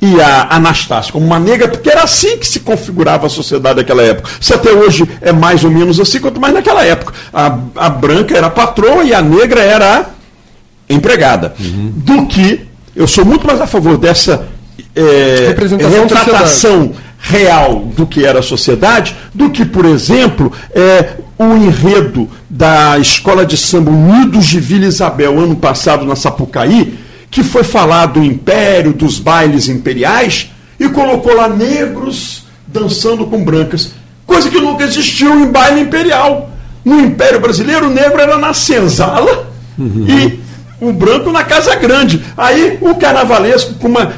e 0.00 0.20
a 0.20 0.54
Anastácia 0.54 1.12
como 1.12 1.24
uma 1.24 1.38
negra, 1.38 1.68
porque 1.68 1.90
era 1.90 2.02
assim 2.02 2.36
que 2.36 2.46
se 2.46 2.60
configurava 2.60 3.26
a 3.26 3.30
sociedade 3.30 3.78
naquela 3.78 4.02
época. 4.02 4.30
Se 4.40 4.54
até 4.54 4.70
hoje 4.70 5.08
é 5.20 5.32
mais 5.32 5.64
ou 5.64 5.70
menos 5.70 5.98
assim, 5.98 6.20
quanto 6.20 6.40
mais 6.40 6.54
naquela 6.54 6.84
época. 6.84 7.12
A, 7.32 7.58
a 7.76 7.88
branca 7.88 8.36
era 8.36 8.46
a 8.46 8.50
patroa 8.50 9.02
e 9.04 9.12
a 9.12 9.22
negra 9.22 9.60
era 9.60 10.00
a 10.00 10.92
empregada. 10.92 11.54
Uhum. 11.58 11.92
Do 11.96 12.26
que 12.26 12.66
eu 12.94 13.06
sou 13.06 13.24
muito 13.24 13.46
mais 13.46 13.60
a 13.60 13.66
favor 13.66 13.96
dessa 13.96 14.46
é, 14.94 15.54
retratação 15.56 16.92
real 17.28 17.80
do 17.96 18.06
que 18.06 18.24
era 18.24 18.38
a 18.38 18.42
sociedade, 18.42 19.16
do 19.34 19.50
que, 19.50 19.64
por 19.64 19.84
exemplo, 19.84 20.52
é, 20.72 21.14
o 21.36 21.56
enredo 21.56 22.28
da 22.48 22.96
Escola 22.98 23.44
de 23.44 23.56
Samba 23.56 23.90
Unidos 23.90 24.46
de 24.46 24.60
Vila 24.60 24.86
Isabel, 24.86 25.38
ano 25.38 25.56
passado 25.56 26.06
na 26.06 26.14
Sapucaí, 26.14 26.96
que 27.28 27.42
foi 27.42 27.64
falar 27.64 28.06
do 28.06 28.22
império, 28.22 28.92
dos 28.92 29.18
bailes 29.18 29.68
imperiais, 29.68 30.52
e 30.78 30.88
colocou 30.88 31.34
lá 31.34 31.48
negros 31.48 32.44
dançando 32.64 33.26
com 33.26 33.44
brancas, 33.44 33.92
coisa 34.24 34.48
que 34.48 34.60
nunca 34.60 34.84
existiu 34.84 35.34
em 35.34 35.50
baile 35.50 35.80
imperial. 35.80 36.50
No 36.84 37.00
Império 37.00 37.40
Brasileiro, 37.40 37.88
o 37.88 37.90
negro 37.90 38.20
era 38.20 38.38
na 38.38 38.54
senzala 38.54 39.50
uhum. 39.76 40.06
e 40.08 40.40
o 40.80 40.92
branco 40.92 41.32
na 41.32 41.42
Casa 41.42 41.74
Grande. 41.74 42.22
Aí 42.36 42.78
o 42.80 42.94
carnavalesco, 42.94 43.74
com 43.74 43.88
uma 43.88 44.12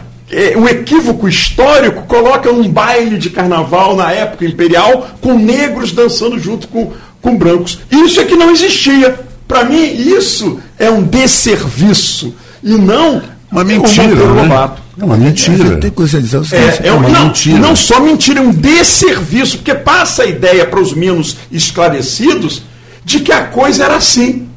um 0.57 0.69
equívoco 0.69 1.29
histórico 1.29 2.03
coloca 2.03 2.51
um 2.51 2.69
baile 2.69 3.17
de 3.17 3.31
carnaval 3.31 3.97
na 3.97 4.13
época 4.13 4.45
imperial 4.45 5.09
com 5.21 5.39
negros 5.39 5.93
dançando 5.93 6.39
junto 6.39 6.69
com, 6.69 6.93
com 7.23 7.37
brancos. 7.37 7.81
Isso 7.91 8.21
é 8.21 8.25
que 8.25 8.37
não 8.37 8.51
existia. 8.51 9.19
Para 9.47 9.65
mim, 9.65 9.83
isso 9.83 10.61
é 10.79 10.91
um 10.91 11.03
desserviço 11.03 12.35
e 12.63 12.73
não 12.73 13.23
uma 13.51 13.65
mentira. 13.65 14.15
Né? 14.15 14.71
É 15.01 15.05
uma 15.05 15.17
mentira. 15.17 15.77
Tem 15.79 15.91
coisa 15.91 16.21
dizer 16.21 16.41
é, 16.53 16.89
é, 16.89 16.93
uma 16.93 17.09
não, 17.09 17.27
mentira. 17.27 17.59
Não 17.59 17.75
só 17.75 18.01
mentira, 18.01 18.41
é 18.41 18.43
um 18.43 18.51
desserviço, 18.51 19.59
porque 19.59 19.75
passa 19.75 20.25
a 20.25 20.27
ideia 20.27 20.67
para 20.67 20.81
os 20.81 20.93
menos 20.93 21.37
esclarecidos 21.51 22.63
de 23.05 23.21
que 23.21 23.33
a 23.33 23.45
coisa 23.45 23.85
era 23.85 23.97
assim 23.97 24.48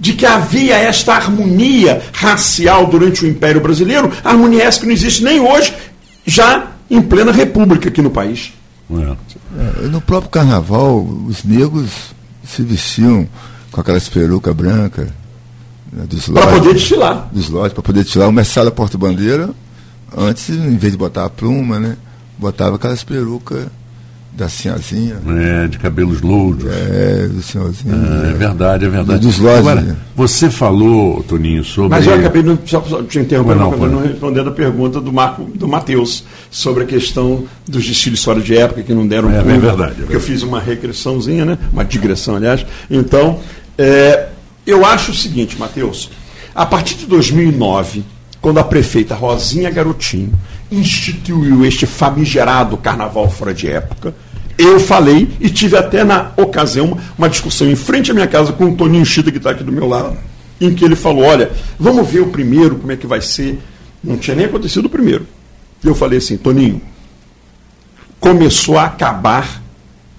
de 0.00 0.14
que 0.14 0.24
havia 0.24 0.76
esta 0.76 1.14
harmonia 1.14 2.02
racial 2.14 2.86
durante 2.86 3.22
o 3.22 3.28
Império 3.28 3.60
Brasileiro, 3.60 4.10
harmonia 4.24 4.64
essa 4.64 4.80
que 4.80 4.86
não 4.86 4.94
existe 4.94 5.22
nem 5.22 5.38
hoje, 5.38 5.74
já 6.24 6.68
em 6.90 7.02
plena 7.02 7.30
república 7.30 7.90
aqui 7.90 8.00
no 8.00 8.10
país. 8.10 8.52
É. 8.90 9.86
No 9.88 10.00
próprio 10.00 10.30
carnaval, 10.30 11.04
os 11.04 11.44
negros 11.44 11.90
se 12.42 12.62
vestiam 12.62 13.28
com 13.70 13.80
aquelas 13.80 14.08
perucas 14.08 14.54
brancas. 14.54 15.08
Né, 15.92 16.06
para 16.32 16.46
poder 16.46 16.74
desfilar. 16.74 17.28
Dos 17.30 17.48
lotes, 17.50 17.74
para 17.74 17.82
poder 17.82 18.02
desfilar. 18.02 18.28
O 18.28 18.32
Messala 18.32 18.70
Porta-Bandeira, 18.70 19.50
antes, 20.16 20.48
em 20.48 20.76
vez 20.76 20.92
de 20.92 20.98
botar 20.98 21.26
a 21.26 21.30
pluma, 21.30 21.78
né, 21.78 21.96
botava 22.38 22.76
aquelas 22.76 23.04
perucas 23.04 23.66
da 24.32 24.48
senhorzinha. 24.48 25.16
É, 25.38 25.66
de 25.66 25.78
cabelos 25.78 26.20
louros. 26.20 26.64
É, 26.64 27.28
do 27.28 27.42
senhorzinho. 27.42 27.94
É, 27.94 28.30
é 28.30 28.32
verdade, 28.34 28.84
é 28.84 28.88
verdade. 28.88 29.20
Dos 29.20 29.38
lojas. 29.38 29.58
Agora, 29.58 29.96
você 30.14 30.48
falou, 30.48 31.22
Toninho, 31.24 31.64
sobre. 31.64 31.90
Mas 31.90 32.06
eu 32.06 32.14
acabei 32.14 32.42
não, 32.42 32.58
só, 32.64 32.82
só 32.82 33.02
te 33.02 33.18
interrompendo, 33.18 33.58
não, 33.58 33.70
não, 33.72 33.88
não 33.88 34.02
respondendo 34.02 34.48
a 34.48 34.52
pergunta 34.52 35.00
do 35.00 35.12
Marco 35.12 35.44
do 35.54 35.68
Matheus 35.68 36.24
sobre 36.50 36.84
a 36.84 36.86
questão 36.86 37.44
dos 37.66 37.86
desfiles 37.86 38.22
fora 38.22 38.40
de 38.40 38.56
época 38.56 38.82
que 38.82 38.94
não 38.94 39.06
deram. 39.06 39.30
É, 39.30 39.38
é 39.38 39.42
verdade. 39.42 39.56
É 39.56 39.60
verdade. 39.60 39.94
Porque 40.00 40.16
eu 40.16 40.20
fiz 40.20 40.42
uma 40.42 40.60
regressãozinha, 40.60 41.44
né? 41.44 41.58
Uma 41.72 41.84
digressão, 41.84 42.36
aliás. 42.36 42.64
Então, 42.90 43.40
é, 43.76 44.28
eu 44.66 44.84
acho 44.84 45.10
o 45.10 45.14
seguinte, 45.14 45.58
Matheus. 45.58 46.10
A 46.54 46.66
partir 46.66 46.96
de 46.96 47.06
2009, 47.06 48.04
quando 48.40 48.58
a 48.58 48.64
prefeita 48.64 49.14
Rosinha 49.14 49.70
Garotinho 49.70 50.32
instituiu 50.70 51.64
este 51.64 51.86
famigerado 51.86 52.76
carnaval 52.76 53.28
fora 53.30 53.52
de 53.52 53.68
época. 53.68 54.14
Eu 54.56 54.78
falei 54.78 55.28
e 55.40 55.48
tive 55.48 55.76
até 55.76 56.04
na 56.04 56.32
ocasião 56.36 56.98
uma 57.16 57.28
discussão 57.28 57.68
em 57.68 57.76
frente 57.76 58.10
à 58.10 58.14
minha 58.14 58.26
casa 58.26 58.52
com 58.52 58.66
o 58.66 58.76
Toninho 58.76 59.06
Chita, 59.06 59.30
que 59.30 59.38
está 59.38 59.50
aqui 59.50 59.64
do 59.64 59.72
meu 59.72 59.88
lado, 59.88 60.16
em 60.60 60.74
que 60.74 60.84
ele 60.84 60.94
falou: 60.94 61.24
Olha, 61.24 61.50
vamos 61.78 62.08
ver 62.08 62.20
o 62.20 62.28
primeiro, 62.28 62.76
como 62.76 62.92
é 62.92 62.96
que 62.96 63.06
vai 63.06 63.20
ser. 63.20 63.58
Não 64.02 64.16
tinha 64.16 64.36
nem 64.36 64.46
acontecido 64.46 64.86
o 64.86 64.90
primeiro. 64.90 65.26
E 65.82 65.86
eu 65.86 65.94
falei 65.94 66.18
assim: 66.18 66.36
Toninho, 66.36 66.80
começou 68.18 68.78
a 68.78 68.84
acabar 68.84 69.62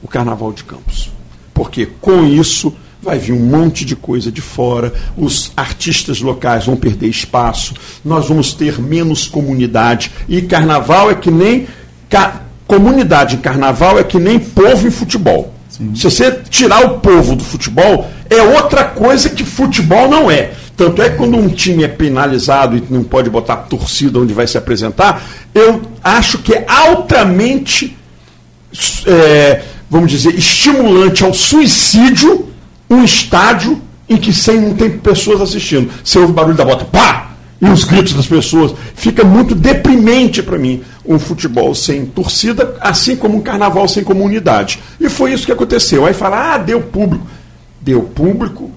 o 0.01 0.07
carnaval 0.07 0.51
de 0.51 0.63
Campos. 0.63 1.11
Porque 1.53 1.85
com 1.85 2.25
isso 2.25 2.75
vai 3.01 3.17
vir 3.17 3.33
um 3.33 3.39
monte 3.39 3.83
de 3.83 3.95
coisa 3.95 4.31
de 4.31 4.41
fora, 4.41 4.93
os 5.17 5.51
artistas 5.57 6.21
locais 6.21 6.65
vão 6.65 6.75
perder 6.75 7.07
espaço, 7.07 7.73
nós 8.05 8.27
vamos 8.27 8.53
ter 8.53 8.79
menos 8.79 9.27
comunidade. 9.27 10.11
E 10.29 10.41
carnaval 10.41 11.09
é 11.09 11.15
que 11.15 11.31
nem. 11.31 11.67
Ca, 12.09 12.41
comunidade 12.67 13.35
em 13.35 13.39
carnaval 13.39 13.99
é 13.99 14.03
que 14.03 14.17
nem 14.17 14.39
povo 14.39 14.87
em 14.87 14.91
futebol. 14.91 15.53
Sim. 15.69 15.93
Se 15.95 16.03
você 16.03 16.31
tirar 16.49 16.85
o 16.85 16.99
povo 16.99 17.35
do 17.35 17.43
futebol, 17.43 18.09
é 18.29 18.41
outra 18.41 18.85
coisa 18.85 19.29
que 19.29 19.43
futebol 19.43 20.09
não 20.09 20.31
é. 20.31 20.51
Tanto 20.77 21.01
é 21.01 21.09
que 21.09 21.17
quando 21.17 21.35
um 21.35 21.49
time 21.49 21.83
é 21.83 21.87
penalizado 21.87 22.77
e 22.77 22.83
não 22.89 23.03
pode 23.03 23.29
botar 23.29 23.57
torcida 23.57 24.19
onde 24.19 24.33
vai 24.33 24.47
se 24.47 24.57
apresentar, 24.57 25.21
eu 25.53 25.81
acho 26.01 26.37
que 26.37 26.53
é 26.53 26.65
altamente, 26.67 27.97
é, 29.05 29.63
vamos 29.89 30.09
dizer, 30.09 30.33
estimulante 30.33 31.25
ao 31.25 31.33
suicídio 31.33 32.50
um 32.91 33.04
estádio 33.04 33.82
em 34.10 34.17
que 34.17 34.34
sem, 34.34 34.60
não 34.60 34.73
tem 34.73 34.89
pessoas 34.89 35.41
assistindo. 35.41 35.89
Você 36.04 36.19
ouve 36.19 36.32
o 36.32 36.36
barulho 36.36 36.56
da 36.56 36.65
bota, 36.65 36.86
pá! 36.86 37.32
E 37.62 37.65
os 37.69 37.84
gritos 37.84 38.13
das 38.13 38.27
pessoas. 38.27 38.73
Fica 38.95 39.23
muito 39.23 39.54
deprimente 39.54 40.41
para 40.41 40.58
mim 40.58 40.82
um 41.06 41.19
futebol 41.19 41.73
sem 41.75 42.06
torcida, 42.06 42.75
assim 42.82 43.15
como 43.15 43.38
um 43.38 43.41
carnaval 43.41 43.88
sem 43.88 44.04
comunidade. 44.04 44.80
E 44.99 45.08
foi 45.08 45.32
isso 45.32 45.45
que 45.45 45.51
aconteceu. 45.51 46.06
Aí 46.06 46.13
fala, 46.13 46.56
ah, 46.56 46.58
deu 46.58 46.82
público. 46.82 47.25
Deu 47.80 48.01
público 48.01 48.71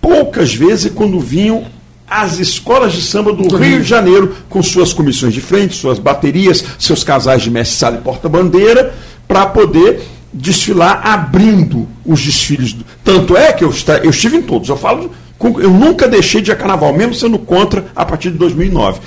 poucas 0.00 0.54
vezes 0.54 0.92
quando 0.94 1.20
vinham 1.20 1.66
as 2.08 2.38
escolas 2.38 2.92
de 2.92 3.02
samba 3.02 3.32
do 3.32 3.56
Rio 3.56 3.82
de 3.82 3.88
Janeiro, 3.88 4.34
com 4.48 4.62
suas 4.62 4.92
comissões 4.92 5.32
de 5.32 5.40
frente, 5.40 5.76
suas 5.76 5.98
baterias, 5.98 6.64
seus 6.78 7.04
casais 7.04 7.42
de 7.42 7.50
mestre 7.50 7.76
sala 7.76 7.98
e 7.98 8.00
porta-bandeira, 8.00 8.94
para 9.28 9.46
poder 9.46 10.02
desfilar 10.32 11.06
abrindo 11.06 11.88
os 12.04 12.22
desfiles. 12.22 12.76
Tanto 13.02 13.36
é 13.36 13.52
que 13.52 13.64
eu, 13.64 13.72
eu 14.02 14.10
estive 14.10 14.36
em 14.36 14.42
todos. 14.42 14.68
Eu 14.68 14.76
falo, 14.76 15.10
eu 15.40 15.70
nunca 15.70 16.08
deixei 16.08 16.40
de 16.40 16.50
ir 16.50 16.54
a 16.54 16.56
carnaval, 16.56 16.92
mesmo 16.92 17.14
sendo 17.14 17.38
contra 17.38 17.86
a 17.94 18.04
partir 18.04 18.30
de 18.30 18.38
2009. 18.38 19.00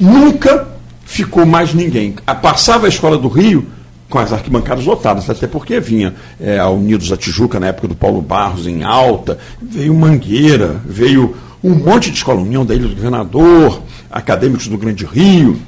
Nunca 0.00 0.68
ficou 1.04 1.44
mais 1.44 1.74
ninguém. 1.74 2.14
Passava 2.40 2.86
a 2.86 2.88
escola 2.88 3.18
do 3.18 3.28
Rio, 3.28 3.66
com 4.08 4.18
as 4.18 4.32
arquibancadas 4.32 4.84
lotadas, 4.84 5.28
até 5.28 5.46
porque 5.46 5.80
vinha 5.80 6.14
é, 6.40 6.58
a 6.58 6.68
Unidos 6.68 7.08
da 7.08 7.16
Tijuca, 7.16 7.58
na 7.58 7.68
época 7.68 7.88
do 7.88 7.94
Paulo 7.94 8.22
Barros, 8.22 8.66
em 8.66 8.82
alta, 8.82 9.38
veio 9.60 9.94
Mangueira, 9.94 10.80
veio 10.84 11.36
um 11.62 11.74
monte 11.74 12.10
de 12.10 12.18
escola, 12.18 12.40
União 12.40 12.64
da 12.64 12.74
Ilha 12.74 12.88
do 12.88 12.94
Governador, 12.94 13.82
acadêmicos 14.10 14.68
do 14.68 14.78
Grande 14.78 15.04
Rio. 15.04 15.60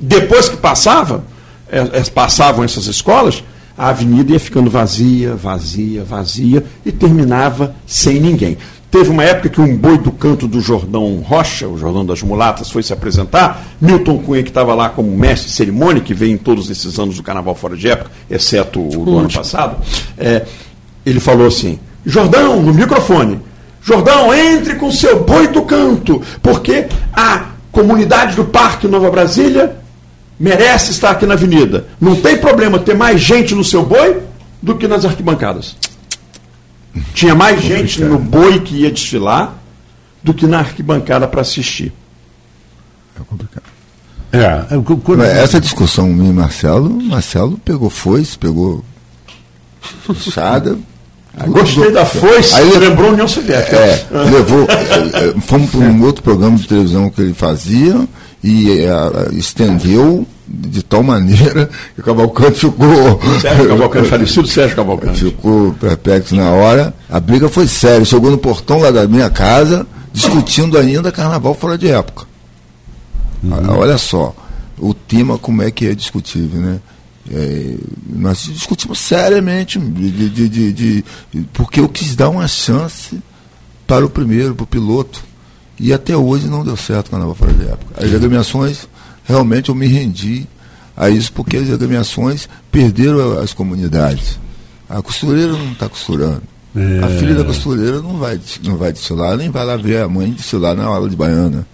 Depois 0.00 0.48
que 0.48 0.56
passava, 0.56 1.24
é, 1.70 1.80
é, 1.80 2.02
passavam 2.04 2.64
essas 2.64 2.86
escolas, 2.86 3.42
a 3.78 3.90
avenida 3.90 4.32
ia 4.32 4.40
ficando 4.40 4.68
vazia, 4.68 5.36
vazia, 5.36 6.02
vazia 6.02 6.64
e 6.84 6.90
terminava 6.90 7.76
sem 7.86 8.18
ninguém. 8.18 8.58
Teve 8.90 9.10
uma 9.10 9.22
época 9.22 9.50
que 9.50 9.60
um 9.60 9.76
boi 9.76 9.98
do 9.98 10.10
canto 10.10 10.48
do 10.48 10.60
Jordão 10.60 11.22
Rocha, 11.24 11.68
o 11.68 11.78
Jordão 11.78 12.04
das 12.04 12.22
Mulatas, 12.22 12.70
foi 12.70 12.82
se 12.82 12.92
apresentar. 12.92 13.62
Milton 13.80 14.18
Cunha, 14.18 14.42
que 14.42 14.48
estava 14.48 14.74
lá 14.74 14.88
como 14.88 15.14
mestre 15.16 15.48
de 15.48 15.54
cerimônia, 15.54 16.02
que 16.02 16.14
veio 16.14 16.32
em 16.32 16.38
todos 16.38 16.70
esses 16.70 16.98
anos 16.98 17.16
do 17.16 17.22
Carnaval 17.22 17.54
Fora 17.54 17.76
de 17.76 17.88
Época, 17.88 18.10
exceto 18.30 18.80
o 18.80 19.04
do 19.04 19.18
ano 19.18 19.32
passado, 19.32 19.76
é, 20.16 20.44
ele 21.04 21.20
falou 21.20 21.46
assim: 21.46 21.78
Jordão, 22.04 22.62
no 22.62 22.72
microfone, 22.72 23.40
Jordão, 23.82 24.34
entre 24.34 24.74
com 24.76 24.90
seu 24.90 25.22
boi 25.22 25.48
do 25.48 25.62
canto, 25.62 26.22
porque 26.42 26.88
a 27.12 27.50
comunidade 27.70 28.34
do 28.34 28.44
Parque 28.46 28.88
Nova 28.88 29.10
Brasília 29.10 29.76
merece 30.38 30.92
estar 30.92 31.10
aqui 31.10 31.26
na 31.26 31.34
avenida. 31.34 31.86
Não 32.00 32.16
tem 32.16 32.38
problema 32.38 32.78
ter 32.78 32.94
mais 32.94 33.20
gente 33.20 33.54
no 33.54 33.64
seu 33.64 33.84
boi 33.84 34.22
do 34.62 34.76
que 34.76 34.86
nas 34.86 35.04
arquibancadas. 35.04 35.76
Tinha 37.14 37.34
mais 37.34 37.60
gente 37.62 38.02
no 38.02 38.18
boi 38.18 38.60
que 38.60 38.76
ia 38.76 38.90
desfilar 38.90 39.54
do 40.22 40.34
que 40.34 40.46
na 40.46 40.58
arquibancada 40.60 41.26
para 41.26 41.40
assistir. 41.40 41.92
É 43.18 43.24
complicado. 43.24 43.64
É, 44.32 44.74
é 44.74 44.96
quando... 45.02 45.22
Essa 45.22 45.60
discussão, 45.60 46.08
mim 46.08 46.30
e 46.30 46.32
Marcelo, 46.32 46.90
Marcelo 47.02 47.58
pegou 47.64 47.88
foice, 47.88 48.38
pegou 48.38 48.84
puxada. 50.04 50.78
Gostei 51.46 51.92
da 51.92 52.04
foice, 52.04 52.54
aí 52.54 52.78
lembrou 52.78 53.10
a 53.10 53.12
União 53.12 53.28
Soviética. 53.28 53.76
É, 53.76 54.06
levou, 54.30 54.66
é, 54.68 55.28
é, 55.28 55.40
fomos 55.40 55.70
para 55.70 55.80
um 55.80 56.02
outro 56.02 56.22
programa 56.22 56.56
de 56.56 56.66
televisão 56.66 57.08
que 57.10 57.20
ele 57.20 57.32
fazia 57.32 58.08
e 58.42 58.70
é, 58.70 58.88
estendeu 59.32 60.26
de 60.46 60.82
tal 60.82 61.02
maneira 61.02 61.68
que 61.94 62.00
o 62.00 62.04
Cavalcante 62.04 62.60
ficou. 62.60 63.20
Sérgio 63.40 63.68
Cavalcante, 63.68 64.08
falecido 64.08 64.48
Sérgio 64.48 64.76
Cavalcante. 64.76 65.24
Ficou 65.24 65.72
perplexo 65.74 66.34
na 66.34 66.50
hora. 66.50 66.94
A 67.08 67.20
briga 67.20 67.48
foi 67.48 67.66
séria. 67.66 68.04
Chegou 68.04 68.30
no 68.30 68.38
portão 68.38 68.78
lá 68.78 68.90
da 68.90 69.06
minha 69.06 69.28
casa, 69.28 69.86
discutindo 70.12 70.78
ainda 70.78 71.12
carnaval 71.12 71.54
fora 71.54 71.76
de 71.76 71.88
época. 71.88 72.26
Uhum. 73.42 73.78
Olha 73.78 73.98
só, 73.98 74.34
o 74.78 74.94
tema 74.94 75.38
como 75.38 75.62
é 75.62 75.70
que 75.70 75.86
é 75.86 75.94
discutível, 75.94 76.60
né? 76.60 76.80
É, 77.30 77.74
nós 78.08 78.44
discutimos 78.44 78.98
seriamente 78.98 79.78
de, 79.78 80.30
de, 80.30 80.48
de, 80.48 80.72
de, 80.72 81.04
porque 81.52 81.78
eu 81.78 81.88
quis 81.88 82.16
dar 82.16 82.30
uma 82.30 82.48
chance 82.48 83.18
para 83.86 84.04
o 84.04 84.08
primeiro, 84.08 84.54
para 84.54 84.64
o 84.64 84.66
piloto. 84.66 85.27
E 85.80 85.92
até 85.92 86.16
hoje 86.16 86.48
não 86.48 86.64
deu 86.64 86.76
certo 86.76 87.08
o 87.08 87.10
carnaval 87.10 87.34
fora 87.34 87.52
de 87.52 87.64
época. 87.64 88.04
As 88.04 88.12
agremiações 88.12 88.88
realmente 89.24 89.68
eu 89.68 89.74
me 89.74 89.86
rendi 89.86 90.46
a 90.96 91.08
isso 91.08 91.32
porque 91.32 91.56
as 91.56 91.70
agremiações 91.70 92.48
perderam 92.72 93.38
as 93.38 93.52
comunidades. 93.52 94.38
A 94.88 95.00
costureira 95.02 95.52
não 95.52 95.72
está 95.72 95.88
costurando. 95.88 96.42
É. 96.74 97.04
A 97.04 97.08
filha 97.08 97.34
da 97.34 97.44
costureira 97.44 98.00
não 98.00 98.18
vai, 98.18 98.40
não 98.64 98.76
vai 98.76 98.92
desfilar, 98.92 99.36
nem 99.36 99.50
vai 99.50 99.64
lá 99.64 99.76
ver 99.76 100.02
a 100.02 100.08
mãe 100.08 100.30
desfilar 100.30 100.74
na 100.74 100.84
aula 100.84 101.08
de 101.08 101.16
baiana. 101.16 101.66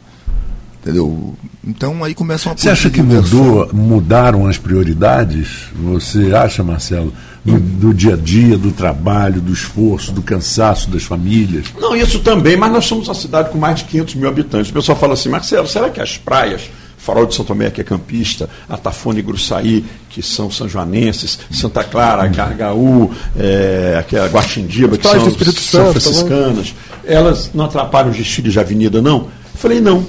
Entendeu? 0.85 1.35
Então 1.67 2.05
aí 2.05 2.15
começa 2.15 2.47
uma 2.51 2.57
Você 2.59 2.69
acha 2.69 2.91
que 2.91 3.01
mudou, 3.03 3.71
mudaram 3.73 4.47
as 4.47 4.59
prioridades? 4.59 5.71
Você 5.75 6.35
acha, 6.35 6.63
Marcelo? 6.63 7.11
Do, 7.43 7.59
do, 7.59 7.95
dia 7.95 8.13
a 8.13 8.17
dia, 8.17 8.59
do 8.59 8.71
trabalho, 8.71 9.41
do 9.41 9.53
esforço, 9.53 10.13
do 10.13 10.21
cansaço 10.21 10.91
das 10.91 11.03
famílias? 11.03 11.67
Não, 11.79 11.97
isso 11.97 12.21
também, 12.21 12.57
mas 12.57 12.71
nós 12.71 12.85
somos 12.85 13.09
uma 13.09 13.15
cidade 13.15 13.51
com 13.51 13.57
mais 13.57 13.79
de 13.79 13.85
500 13.85 14.15
mil 14.15 14.29
habitantes. 14.29 14.71
O 14.71 14.75
pessoal 14.75 14.97
fala 14.99 15.15
assim, 15.15 15.31
Marcelo, 15.31 15.67
será 15.67 15.89
que 15.89 16.01
as 16.01 16.19
praias 16.19 16.71
Farol 16.99 17.27
de 17.27 17.35
São 17.35 17.45
Tomé, 17.45 17.71
que 17.71 17.83
é 17.83 17.85
campista, 17.85 18.49
Atafone 18.69 19.21
e 19.21 19.23
Gruçaí, 19.23 19.85
que 20.09 20.23
são 20.23 20.51
sanjoanenses, 20.51 21.39
Santa 21.51 21.85
Clara, 21.85 22.27
Gargaú, 22.29 23.11
é, 23.39 23.97
aqui 24.01 24.17
é 24.17 24.27
Guaxindiba, 24.27 24.97
que 24.97 25.07
são, 25.07 25.31
são 25.51 25.85
tá 25.85 25.91
franciscanas, 25.91 26.75
elas 27.05 27.51
não 27.55 27.67
atrapalham 27.67 28.11
os 28.11 28.17
desfiles 28.17 28.55
de 28.55 28.61
avenida, 28.61 29.03
não? 29.03 29.19
Eu 29.19 29.31
falei, 29.55 29.81
não. 29.81 30.07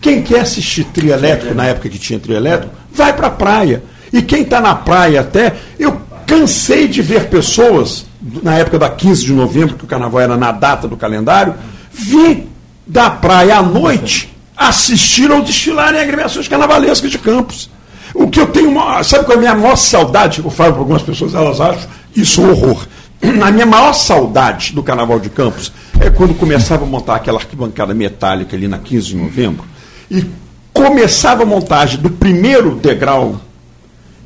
Quem 0.00 0.22
quer 0.22 0.40
assistir 0.40 0.84
trio 0.84 1.12
elétrico, 1.12 1.54
na 1.54 1.66
época 1.66 1.88
que 1.88 1.98
tinha 1.98 2.18
trio 2.18 2.36
elétrico, 2.36 2.74
vai 2.92 3.12
para 3.12 3.26
a 3.26 3.30
praia. 3.30 3.82
E 4.12 4.22
quem 4.22 4.42
está 4.42 4.60
na 4.60 4.74
praia 4.74 5.20
até, 5.20 5.54
eu 5.78 6.00
cansei 6.26 6.88
de 6.88 7.02
ver 7.02 7.28
pessoas, 7.28 8.06
na 8.42 8.56
época 8.56 8.78
da 8.78 8.88
15 8.88 9.24
de 9.24 9.32
novembro, 9.32 9.76
que 9.76 9.84
o 9.84 9.86
carnaval 9.86 10.20
era 10.20 10.36
na 10.36 10.52
data 10.52 10.88
do 10.88 10.96
calendário, 10.96 11.54
vir 11.92 12.48
da 12.86 13.10
praia 13.10 13.58
à 13.58 13.62
noite 13.62 14.30
assistiram 14.56 15.38
ou 15.38 15.42
desfilarem 15.42 16.00
agremiações 16.00 16.46
carnavalescas 16.46 17.10
de 17.10 17.18
campos. 17.18 17.70
O 18.14 18.28
que 18.28 18.40
eu 18.40 18.46
tenho, 18.48 18.68
uma, 18.68 19.02
sabe 19.02 19.24
qual 19.24 19.36
é 19.36 19.38
a 19.38 19.40
minha 19.40 19.54
maior 19.54 19.76
saudade? 19.76 20.42
Eu 20.44 20.50
falo 20.50 20.72
para 20.72 20.82
algumas 20.82 21.02
pessoas, 21.02 21.34
elas 21.34 21.60
acham 21.60 21.88
isso 22.14 22.42
um 22.42 22.50
horror. 22.50 22.86
A 23.42 23.50
minha 23.50 23.66
maior 23.66 23.92
saudade 23.92 24.72
do 24.72 24.82
Carnaval 24.82 25.20
de 25.20 25.28
Campos 25.28 25.72
é 26.00 26.10
quando 26.10 26.34
começava 26.34 26.84
a 26.84 26.86
montar 26.86 27.16
aquela 27.16 27.38
arquibancada 27.38 27.92
metálica 27.92 28.56
ali 28.56 28.66
na 28.66 28.78
15 28.78 29.08
de 29.08 29.16
novembro 29.16 29.64
e 30.10 30.26
começava 30.72 31.42
a 31.42 31.46
montagem 31.46 32.00
do 32.00 32.10
primeiro 32.10 32.76
degrau, 32.76 33.40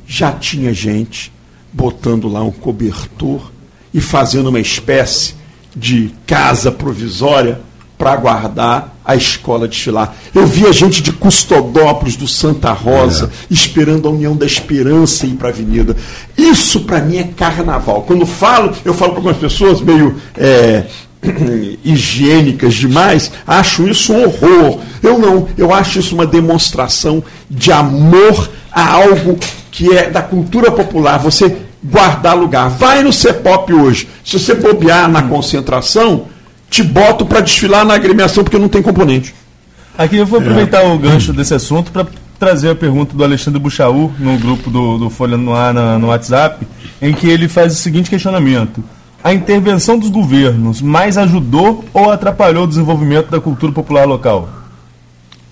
já 0.07 0.31
tinha 0.31 0.73
gente 0.73 1.31
botando 1.71 2.27
lá 2.27 2.41
um 2.43 2.51
cobertor 2.51 3.51
e 3.93 3.99
fazendo 3.99 4.47
uma 4.47 4.59
espécie 4.59 5.35
de 5.75 6.13
casa 6.25 6.71
provisória 6.71 7.59
para 7.97 8.15
guardar 8.15 8.95
a 9.05 9.15
escola 9.15 9.67
desfilar. 9.67 10.15
Eu 10.33 10.47
via 10.47 10.73
gente 10.73 11.01
de 11.01 11.13
Custodópolis, 11.13 12.15
do 12.15 12.27
Santa 12.27 12.71
Rosa, 12.71 13.25
é. 13.31 13.53
esperando 13.53 14.07
a 14.07 14.11
União 14.11 14.35
da 14.35 14.45
Esperança 14.45 15.25
ir 15.25 15.35
para 15.35 15.49
a 15.49 15.51
Avenida. 15.51 15.95
Isso 16.37 16.81
para 16.81 17.01
mim 17.01 17.17
é 17.17 17.23
carnaval. 17.23 18.01
Quando 18.01 18.25
falo, 18.25 18.73
eu 18.83 18.93
falo 18.93 19.11
para 19.11 19.19
algumas 19.19 19.37
pessoas 19.37 19.79
meio 19.79 20.19
é, 20.35 20.85
higiênicas 21.83 22.75
demais, 22.75 23.31
acho 23.45 23.87
isso 23.87 24.13
um 24.13 24.23
horror. 24.23 24.79
Eu 25.01 25.19
não, 25.19 25.47
eu 25.57 25.73
acho 25.73 25.99
isso 25.99 26.15
uma 26.15 26.25
demonstração 26.25 27.23
de 27.49 27.71
amor 27.71 28.49
a 28.71 28.93
algo 28.93 29.37
que 29.71 29.95
é 29.95 30.09
da 30.09 30.21
cultura 30.21 30.71
popular. 30.71 31.17
Você 31.19 31.57
guardar 31.83 32.35
lugar. 32.35 32.69
Vai 32.69 33.03
no 33.03 33.13
CEPOP 33.13 33.73
hoje. 33.73 34.07
Se 34.23 34.39
você 34.39 34.55
bobear 34.55 35.09
na 35.09 35.23
concentração, 35.23 36.25
te 36.69 36.81
boto 36.83 37.25
para 37.25 37.41
desfilar 37.41 37.85
na 37.85 37.93
agremiação 37.93 38.43
porque 38.43 38.57
não 38.57 38.67
tem 38.67 38.81
componente. 38.81 39.35
Aqui 39.97 40.17
eu 40.17 40.25
vou 40.25 40.39
aproveitar 40.39 40.83
é. 40.83 40.87
o 40.87 40.97
gancho 40.97 41.31
desse 41.31 41.53
assunto 41.53 41.91
para 41.91 42.05
trazer 42.39 42.71
a 42.71 42.75
pergunta 42.75 43.15
do 43.15 43.23
Alexandre 43.23 43.59
Buchaú 43.59 44.11
no 44.19 44.37
grupo 44.37 44.69
do, 44.69 44.97
do 44.97 45.09
Folha 45.09 45.37
no 45.37 45.53
Ar 45.53 45.73
na, 45.73 45.97
no 45.97 46.07
WhatsApp, 46.07 46.65
em 47.01 47.13
que 47.13 47.27
ele 47.29 47.47
faz 47.47 47.73
o 47.73 47.75
seguinte 47.77 48.09
questionamento. 48.09 48.83
A 49.25 49.33
intervenção 49.33 49.97
dos 49.97 50.11
governos 50.11 50.83
mais 50.83 51.17
ajudou 51.17 51.83
ou 51.91 52.11
atrapalhou 52.11 52.65
o 52.65 52.67
desenvolvimento 52.67 53.31
da 53.31 53.41
cultura 53.41 53.73
popular 53.73 54.05
local? 54.05 54.47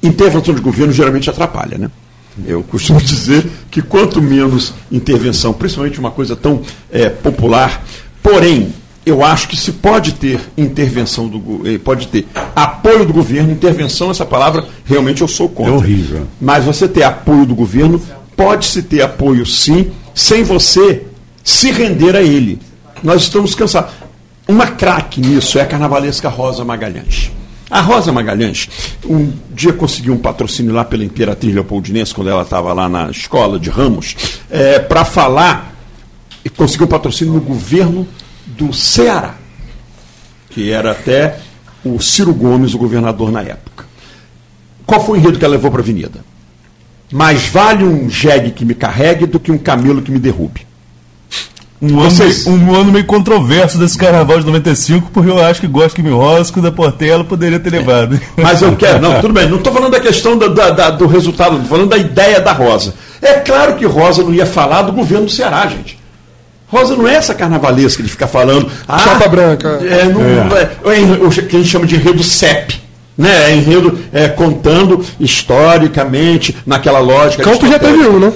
Intervenção 0.04 0.54
de 0.54 0.62
governo 0.62 0.94
geralmente 0.94 1.28
atrapalha, 1.28 1.80
né? 1.80 1.90
Eu 2.46 2.62
costumo 2.62 3.02
dizer 3.02 3.50
que 3.72 3.82
quanto 3.82 4.22
menos 4.22 4.76
intervenção, 4.92 5.54
principalmente 5.54 6.00
uma 6.00 6.12
coisa 6.12 6.36
tão 6.36 6.62
é, 6.92 7.10
popular, 7.10 7.84
porém 8.22 8.72
eu 9.04 9.26
acho 9.26 9.48
que 9.48 9.58
se 9.58 9.72
pode 9.72 10.14
ter 10.14 10.40
intervenção 10.56 11.28
do 11.28 11.68
eh, 11.68 11.80
pode 11.80 12.10
ter 12.10 12.28
apoio 12.56 13.04
do 13.08 13.12
governo, 13.12 13.52
intervenção, 13.52 14.12
essa 14.12 14.24
palavra 14.24 14.68
realmente 14.86 15.24
eu 15.24 15.28
sou 15.28 15.50
contra. 15.50 15.74
É 15.74 15.76
horrível. 15.76 16.28
Mas 16.40 16.64
você 16.64 16.88
ter 16.88 17.02
apoio 17.02 17.44
do 17.44 17.56
governo, 17.56 18.00
pode-se 18.38 18.84
ter 18.84 19.02
apoio 19.02 19.48
sim, 19.48 19.92
sem 20.14 20.44
você 20.44 21.08
se 21.44 21.72
render 21.72 22.16
a 22.16 22.22
ele. 22.22 22.60
Nós 23.04 23.24
estamos 23.24 23.54
cansados. 23.54 23.92
Uma 24.48 24.68
craque 24.68 25.20
nisso 25.20 25.60
é 25.60 25.62
a 25.62 25.66
carnavalesca 25.66 26.30
Rosa 26.30 26.64
Magalhães. 26.64 27.32
A 27.70 27.82
Rosa 27.82 28.12
Magalhães, 28.12 28.70
um 29.06 29.32
dia 29.52 29.74
conseguiu 29.74 30.14
um 30.14 30.18
patrocínio 30.18 30.74
lá 30.74 30.86
pela 30.86 31.04
Imperatriz 31.04 31.54
Leopoldinense, 31.54 32.14
quando 32.14 32.30
ela 32.30 32.44
estava 32.44 32.72
lá 32.72 32.88
na 32.88 33.10
escola 33.10 33.60
de 33.60 33.70
Ramos, 33.70 34.16
é, 34.50 34.80
para 34.80 35.04
falar, 35.04 35.74
e 36.46 36.50
conseguiu 36.50 36.86
um 36.86 36.90
patrocínio 36.90 37.34
no 37.34 37.42
governo 37.42 38.08
do 38.46 38.72
Ceará, 38.72 39.36
que 40.50 40.72
era 40.72 40.92
até 40.92 41.40
o 41.84 42.00
Ciro 42.00 42.34
Gomes, 42.34 42.74
o 42.74 42.78
governador 42.78 43.32
na 43.32 43.42
época. 43.42 43.86
Qual 44.86 45.04
foi 45.04 45.18
o 45.18 45.20
enredo 45.20 45.40
que 45.40 45.46
ela 45.46 45.56
levou 45.56 45.72
para 45.72 45.82
a 45.82 45.84
avenida? 45.84 46.24
Mais 47.12 47.48
vale 47.48 47.84
um 47.84 48.10
jegue 48.10 48.52
que 48.52 48.64
me 48.64 48.76
carregue 48.76 49.26
do 49.26 49.40
que 49.40 49.52
um 49.52 49.58
camelo 49.58 50.02
que 50.02 50.12
me 50.12 50.20
derrube. 50.20 50.66
Um 51.84 52.00
ano, 52.00 52.10
Vocês... 52.10 52.48
meio, 52.48 52.60
um 52.62 52.76
ano 52.76 52.94
meio 52.94 53.04
controverso 53.04 53.78
desse 53.78 53.98
carnaval 53.98 54.40
de 54.40 54.46
95, 54.46 55.12
porque 55.12 55.30
eu 55.30 55.44
acho 55.44 55.60
que 55.60 55.68
gosto 55.68 55.94
que 55.94 56.02
me 56.02 56.12
rosco 56.12 56.62
da 56.62 56.72
Portela 56.72 57.26
poderia 57.26 57.60
ter 57.60 57.72
levado. 57.72 58.16
É. 58.16 58.20
Mas 58.42 58.62
eu 58.62 58.74
quero, 58.78 59.02
não, 59.02 59.20
tudo 59.20 59.34
bem, 59.34 59.50
não 59.50 59.58
estou 59.58 59.74
falando 59.74 59.92
da 59.92 60.00
questão 60.00 60.38
da, 60.38 60.48
da, 60.48 60.70
da, 60.70 60.90
do 60.92 61.06
resultado, 61.08 61.56
estou 61.56 61.68
falando 61.68 61.90
da 61.90 61.98
ideia 61.98 62.40
da 62.40 62.54
Rosa. 62.54 62.94
É 63.22 63.34
claro 63.34 63.76
que 63.76 63.86
Rosa 63.86 64.24
não 64.24 64.34
ia 64.34 64.46
falar 64.46 64.84
do 64.84 64.94
governo 64.94 65.26
do 65.26 65.32
Ceará, 65.32 65.68
gente. 65.68 66.00
Rosa 66.68 66.96
não 66.96 67.06
é 67.06 67.16
essa 67.16 67.34
carnavalesca 67.34 68.02
de 68.02 68.08
ficar 68.08 68.28
falando. 68.28 68.72
Ah, 68.88 69.00
Chapa 69.00 69.28
branca. 69.28 69.80
É, 69.82 70.06
não, 70.06 70.22
é. 70.56 70.62
É, 70.64 71.26
o 71.26 71.30
que 71.30 71.58
a 71.58 71.60
gente 71.60 71.68
chama 71.68 71.86
de 71.86 71.96
enredo 71.96 72.24
CEP. 72.24 72.82
Né? 73.18 73.52
É 73.52 73.56
enredo 73.56 74.00
é, 74.14 74.30
contando 74.30 75.06
historicamente, 75.20 76.56
naquela 76.66 77.00
lógica. 77.00 77.44
Campo 77.44 77.68
já 77.68 77.78
teve 77.78 78.08
um, 78.08 78.20
né? 78.20 78.32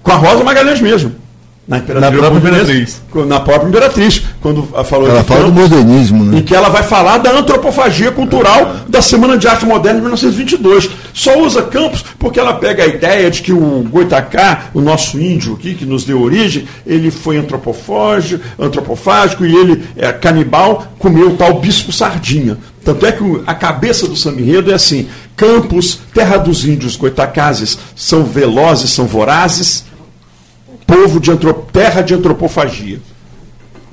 Com 0.00 0.12
a 0.12 0.14
Rosa 0.14 0.44
Magalhães 0.44 0.80
mesmo. 0.80 1.21
Na, 1.66 1.78
na 1.78 2.10
própria 2.10 2.38
Imperatriz. 2.38 3.02
Na 3.28 3.38
própria 3.38 3.68
Imperatriz, 3.68 4.22
quando 4.40 4.64
falou 4.84 5.08
Ela 5.08 5.22
fala 5.22 5.44
do 5.44 5.52
modernismo, 5.52 6.24
né? 6.24 6.38
Em 6.38 6.42
que 6.42 6.54
ela 6.54 6.68
vai 6.68 6.82
falar 6.82 7.18
da 7.18 7.30
antropofagia 7.30 8.10
cultural 8.10 8.78
da 8.88 9.00
Semana 9.00 9.38
de 9.38 9.46
Arte 9.46 9.64
Moderna 9.64 10.00
de 10.00 10.02
1922. 10.02 10.90
Só 11.14 11.38
usa 11.38 11.62
Campos 11.62 12.04
porque 12.18 12.40
ela 12.40 12.54
pega 12.54 12.82
a 12.82 12.86
ideia 12.86 13.30
de 13.30 13.42
que 13.42 13.52
o 13.52 13.86
Goitacá, 13.88 14.70
o 14.74 14.80
nosso 14.80 15.20
índio 15.20 15.54
aqui, 15.54 15.74
que 15.74 15.84
nos 15.84 16.02
deu 16.02 16.20
origem, 16.20 16.66
ele 16.84 17.12
foi 17.12 17.36
antropofágico, 17.36 18.42
antropofágico 18.58 19.44
e 19.46 19.54
ele, 19.54 19.84
é, 19.96 20.12
canibal, 20.12 20.92
comeu 20.98 21.28
o 21.28 21.36
tal 21.36 21.60
bispo 21.60 21.92
sardinha. 21.92 22.58
Tanto 22.84 23.06
é 23.06 23.12
que 23.12 23.22
a 23.46 23.54
cabeça 23.54 24.08
do 24.08 24.16
Samirredo 24.16 24.72
é 24.72 24.74
assim: 24.74 25.06
Campos, 25.36 26.00
terra 26.12 26.38
dos 26.38 26.64
índios 26.64 26.96
goitacazes, 26.96 27.78
são 27.94 28.24
velozes, 28.24 28.90
são 28.90 29.06
vorazes, 29.06 29.84
povo 30.92 31.18
de 31.18 31.30
antrop... 31.30 31.70
terra 31.72 32.02
de 32.02 32.14
antropofagia. 32.14 33.00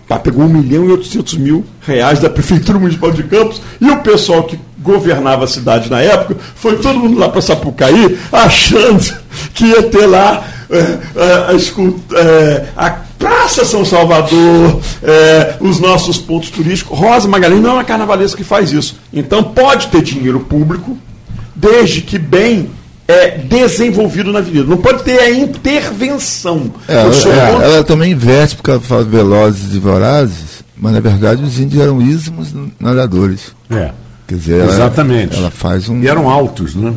Tá, 0.07 0.17
pegou 0.17 0.43
1 0.43 0.49
milhão 0.49 0.85
e 0.85 0.91
800 0.91 1.37
mil 1.37 1.63
reais 1.81 2.19
da 2.19 2.29
Prefeitura 2.29 2.79
Municipal 2.79 3.11
de 3.11 3.23
Campos 3.23 3.61
e 3.79 3.89
o 3.89 4.01
pessoal 4.01 4.43
que 4.43 4.59
governava 4.79 5.43
a 5.43 5.47
cidade 5.47 5.89
na 5.89 6.01
época 6.01 6.35
foi 6.55 6.77
todo 6.77 6.99
mundo 6.99 7.19
lá 7.19 7.29
para 7.29 7.41
Sapucaí 7.41 8.17
achando 8.31 9.15
que 9.53 9.65
ia 9.65 9.83
ter 9.83 10.07
lá 10.07 10.43
é, 10.71 10.77
é, 10.77 12.19
é, 12.19 12.67
a 12.75 12.89
Praça 13.19 13.65
São 13.65 13.83
Salvador, 13.83 14.79
é, 15.03 15.57
os 15.59 15.79
nossos 15.79 16.17
pontos 16.17 16.49
turísticos. 16.49 16.97
Rosa 16.97 17.27
Magalhães 17.27 17.61
não 17.61 17.71
é 17.71 17.73
uma 17.73 17.83
carnavalesca 17.83 18.37
que 18.37 18.43
faz 18.43 18.71
isso. 18.71 18.97
Então 19.11 19.43
pode 19.43 19.87
ter 19.87 20.01
dinheiro 20.01 20.39
público, 20.39 20.97
desde 21.53 22.01
que 22.01 22.17
bem 22.17 22.69
é, 23.09 23.39
desenvolvido 23.39 24.31
na 24.31 24.37
avenida. 24.37 24.65
Não 24.65 24.77
pode 24.77 25.01
ter 25.03 25.19
a 25.19 25.31
intervenção. 25.31 26.71
É, 26.87 26.93
ela, 26.93 27.13
é, 27.15 27.73
ela, 27.73 27.83
também 27.83 28.11
investe 28.11 28.55
porque 28.55 28.69
ela 28.69 28.79
fala 28.79 29.03
velozes 29.03 29.73
e 29.73 29.79
vorazes, 29.79 30.63
mas 30.77 30.93
na 30.93 30.99
verdade 30.99 31.43
os 31.43 31.59
índios 31.59 31.81
eram 31.81 31.99
ismos 31.99 32.53
nadadores. 32.79 33.51
É. 33.71 33.91
Quer 34.27 34.35
dizer, 34.35 34.63
Exatamente. 34.63 35.33
Ela, 35.33 35.45
ela 35.45 35.51
faz 35.51 35.89
um. 35.89 35.99
E 36.03 36.07
eram 36.07 36.29
altos, 36.29 36.75
né? 36.75 36.93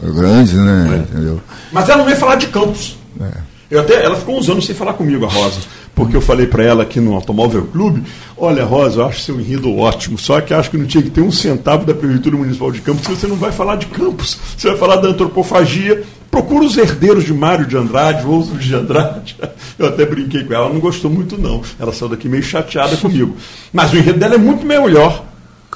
Grandes, 0.00 0.54
né? 0.54 1.04
É. 1.10 1.12
Entendeu? 1.12 1.40
Mas 1.72 1.88
ela 1.88 1.98
não 1.98 2.04
veio 2.04 2.16
falar 2.16 2.36
de 2.36 2.46
campos. 2.46 2.96
É. 3.20 3.54
Eu 3.72 3.80
até, 3.80 4.04
ela 4.04 4.14
ficou 4.14 4.38
uns 4.38 4.48
anos 4.48 4.64
sem 4.64 4.74
falar 4.74 4.92
comigo, 4.92 5.26
a 5.26 5.28
Rosa 5.28 5.58
porque 5.94 6.16
eu 6.16 6.20
falei 6.20 6.46
para 6.46 6.64
ela 6.64 6.82
aqui 6.82 6.98
no 6.98 7.14
Automóvel 7.14 7.66
Clube, 7.66 8.02
olha 8.36 8.64
Rosa, 8.64 9.00
eu 9.00 9.06
acho 9.06 9.20
seu 9.20 9.40
enredo 9.40 9.74
ótimo, 9.76 10.18
só 10.18 10.40
que 10.40 10.52
acho 10.52 10.70
que 10.70 10.76
não 10.76 10.86
tinha 10.86 11.02
que 11.02 11.10
ter 11.10 11.20
um 11.20 11.30
centavo 11.30 11.86
da 11.86 11.94
Prefeitura 11.94 12.36
Municipal 12.36 12.72
de 12.72 12.80
Campos, 12.80 13.06
você 13.06 13.26
não 13.26 13.36
vai 13.36 13.52
falar 13.52 13.76
de 13.76 13.86
Campos, 13.86 14.36
você 14.56 14.68
vai 14.68 14.76
falar 14.76 14.96
da 14.96 15.08
antropofagia, 15.08 16.02
procura 16.30 16.64
os 16.64 16.76
herdeiros 16.76 17.24
de 17.24 17.32
Mário 17.32 17.66
de 17.66 17.76
Andrade, 17.76 18.26
outros 18.26 18.64
de 18.64 18.74
Andrade. 18.74 19.36
Eu 19.78 19.86
até 19.86 20.04
brinquei 20.04 20.42
com 20.42 20.52
ela, 20.52 20.64
ela 20.64 20.74
não 20.74 20.80
gostou 20.80 21.10
muito 21.10 21.38
não, 21.38 21.62
ela 21.78 21.92
saiu 21.92 22.08
daqui 22.08 22.28
meio 22.28 22.42
chateada 22.42 22.96
comigo. 22.96 23.36
Mas 23.72 23.92
o 23.92 23.96
enredo 23.96 24.18
dela 24.18 24.34
é 24.34 24.38
muito 24.38 24.66
melhor, 24.66 25.24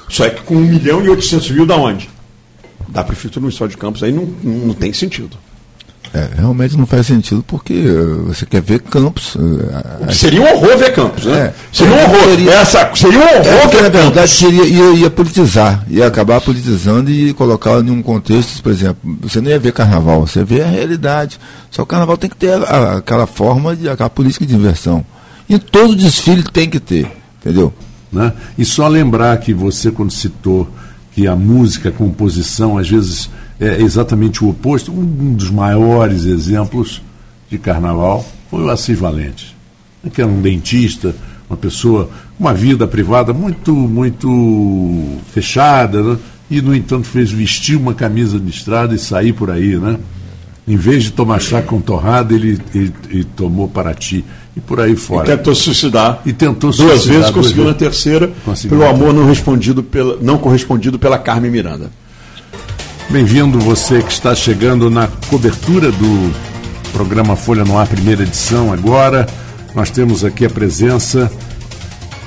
só 0.09 0.25
é 0.25 0.29
que 0.29 0.41
com 0.41 0.55
1 0.55 0.59
milhão 0.59 1.03
e 1.03 1.09
800 1.09 1.51
mil 1.51 1.65
da 1.65 1.75
onde? 1.75 2.09
Da 2.89 3.03
Prefeitura 3.03 3.41
Municipal 3.41 3.67
de 3.67 3.77
Campos, 3.77 4.03
aí 4.03 4.11
não, 4.11 4.25
não 4.43 4.73
tem 4.73 4.91
sentido. 4.91 5.37
É, 6.11 6.27
realmente 6.37 6.75
não 6.75 6.87
faz 6.87 7.05
sentido 7.05 7.43
porque 7.45 7.73
uh, 7.73 8.25
você 8.25 8.43
quer 8.43 8.61
ver 8.61 8.79
campos. 8.81 9.35
Uh, 9.35 10.11
seria 10.11 10.41
um 10.41 10.55
horror 10.55 10.75
ver 10.75 10.91
campos, 10.91 11.25
né? 11.25 11.39
É, 11.39 11.53
seria 11.71 11.93
um 11.93 12.03
horror. 12.03 12.23
Seria, 12.23 12.51
Essa, 12.51 12.91
seria 12.95 13.19
um 13.19 13.21
horror 13.21 13.75
é, 13.77 13.81
na 13.81 13.89
verdade 13.89 14.31
seria, 14.31 14.65
ia, 14.65 14.93
ia, 14.95 15.09
politizar, 15.11 15.85
ia 15.87 16.07
acabar 16.07 16.41
politizando 16.41 17.11
e 17.11 17.31
colocar 17.33 17.79
em 17.79 17.91
um 17.91 18.01
contexto, 18.01 18.63
por 18.63 18.71
exemplo, 18.71 18.97
você 19.21 19.39
não 19.39 19.51
ia 19.51 19.59
ver 19.59 19.71
carnaval, 19.71 20.25
você 20.25 20.43
vê 20.43 20.63
a 20.63 20.67
realidade. 20.67 21.39
Só 21.69 21.83
o 21.83 21.85
carnaval 21.85 22.17
tem 22.17 22.29
que 22.29 22.35
ter 22.35 22.53
a, 22.53 22.97
aquela 22.97 23.27
forma 23.27 23.75
de 23.75 23.87
aquela 23.87 24.09
política 24.09 24.47
de 24.47 24.55
diversão. 24.55 25.05
E 25.47 25.59
todo 25.59 25.95
desfile 25.95 26.43
tem 26.43 26.67
que 26.67 26.79
ter, 26.79 27.07
entendeu? 27.39 27.71
Né? 28.11 28.33
E 28.57 28.65
só 28.65 28.87
lembrar 28.87 29.37
que 29.37 29.53
você, 29.53 29.91
quando 29.91 30.11
citou 30.11 30.67
que 31.13 31.27
a 31.27 31.35
música, 31.35 31.89
a 31.89 31.91
composição, 31.91 32.79
às 32.79 32.89
vezes 32.89 33.29
é 33.59 33.81
exatamente 33.81 34.43
o 34.43 34.49
oposto. 34.49 34.91
Um 34.91 35.33
dos 35.33 35.51
maiores 35.51 36.25
exemplos 36.25 37.01
de 37.49 37.57
carnaval 37.57 38.25
foi 38.49 38.63
o 38.63 38.69
Assis 38.69 38.97
Valente, 38.97 39.55
que 40.13 40.21
era 40.21 40.29
um 40.29 40.41
dentista, 40.41 41.15
uma 41.49 41.57
pessoa 41.57 42.09
com 42.37 42.43
uma 42.43 42.53
vida 42.53 42.87
privada 42.87 43.33
muito, 43.33 43.73
muito 43.73 45.17
fechada, 45.33 46.01
né? 46.01 46.17
e, 46.49 46.61
no 46.61 46.75
entanto, 46.75 47.07
fez 47.07 47.31
vestir 47.31 47.75
uma 47.75 47.93
camisa 47.93 48.39
de 48.39 48.49
estrada 48.49 48.95
e 48.95 48.99
sair 48.99 49.33
por 49.33 49.51
aí, 49.51 49.77
né? 49.77 49.97
Em 50.67 50.77
vez 50.77 51.03
de 51.03 51.11
tomar 51.11 51.39
chá 51.39 51.63
com 51.63 51.81
torrada, 51.81 52.33
ele, 52.33 52.59
ele, 52.75 52.93
ele 53.09 53.23
tomou 53.23 53.67
Paraty 53.67 54.23
e 54.55 54.59
por 54.59 54.79
aí 54.79 54.95
fora. 54.95 55.33
E 55.33 55.37
tentou 55.37 55.55
suicidar. 55.55 56.21
E 56.23 56.31
tentou 56.31 56.71
suicidar. 56.71 56.95
Duas 56.95 57.07
vezes 57.07 57.31
conseguiu 57.31 57.65
na 57.65 57.73
terceira, 57.73 58.31
conseguiu 58.45 58.77
pelo 58.77 58.89
amor 58.89 59.11
não, 59.11 59.25
respondido 59.25 59.81
pela, 59.81 60.17
não 60.21 60.37
correspondido 60.37 60.99
pela 60.99 61.17
Carmen 61.17 61.49
Miranda. 61.49 61.89
Bem-vindo 63.11 63.59
você 63.59 64.03
que 64.03 64.11
está 64.11 64.35
chegando 64.35 64.87
na 64.87 65.07
cobertura 65.07 65.91
do 65.91 66.31
programa 66.93 67.35
Folha 67.35 67.65
no 67.65 67.75
Ar, 67.75 67.87
primeira 67.87 68.21
edição. 68.21 68.71
Agora 68.71 69.25
nós 69.73 69.89
temos 69.89 70.23
aqui 70.23 70.45
a 70.45 70.49
presença 70.49 71.29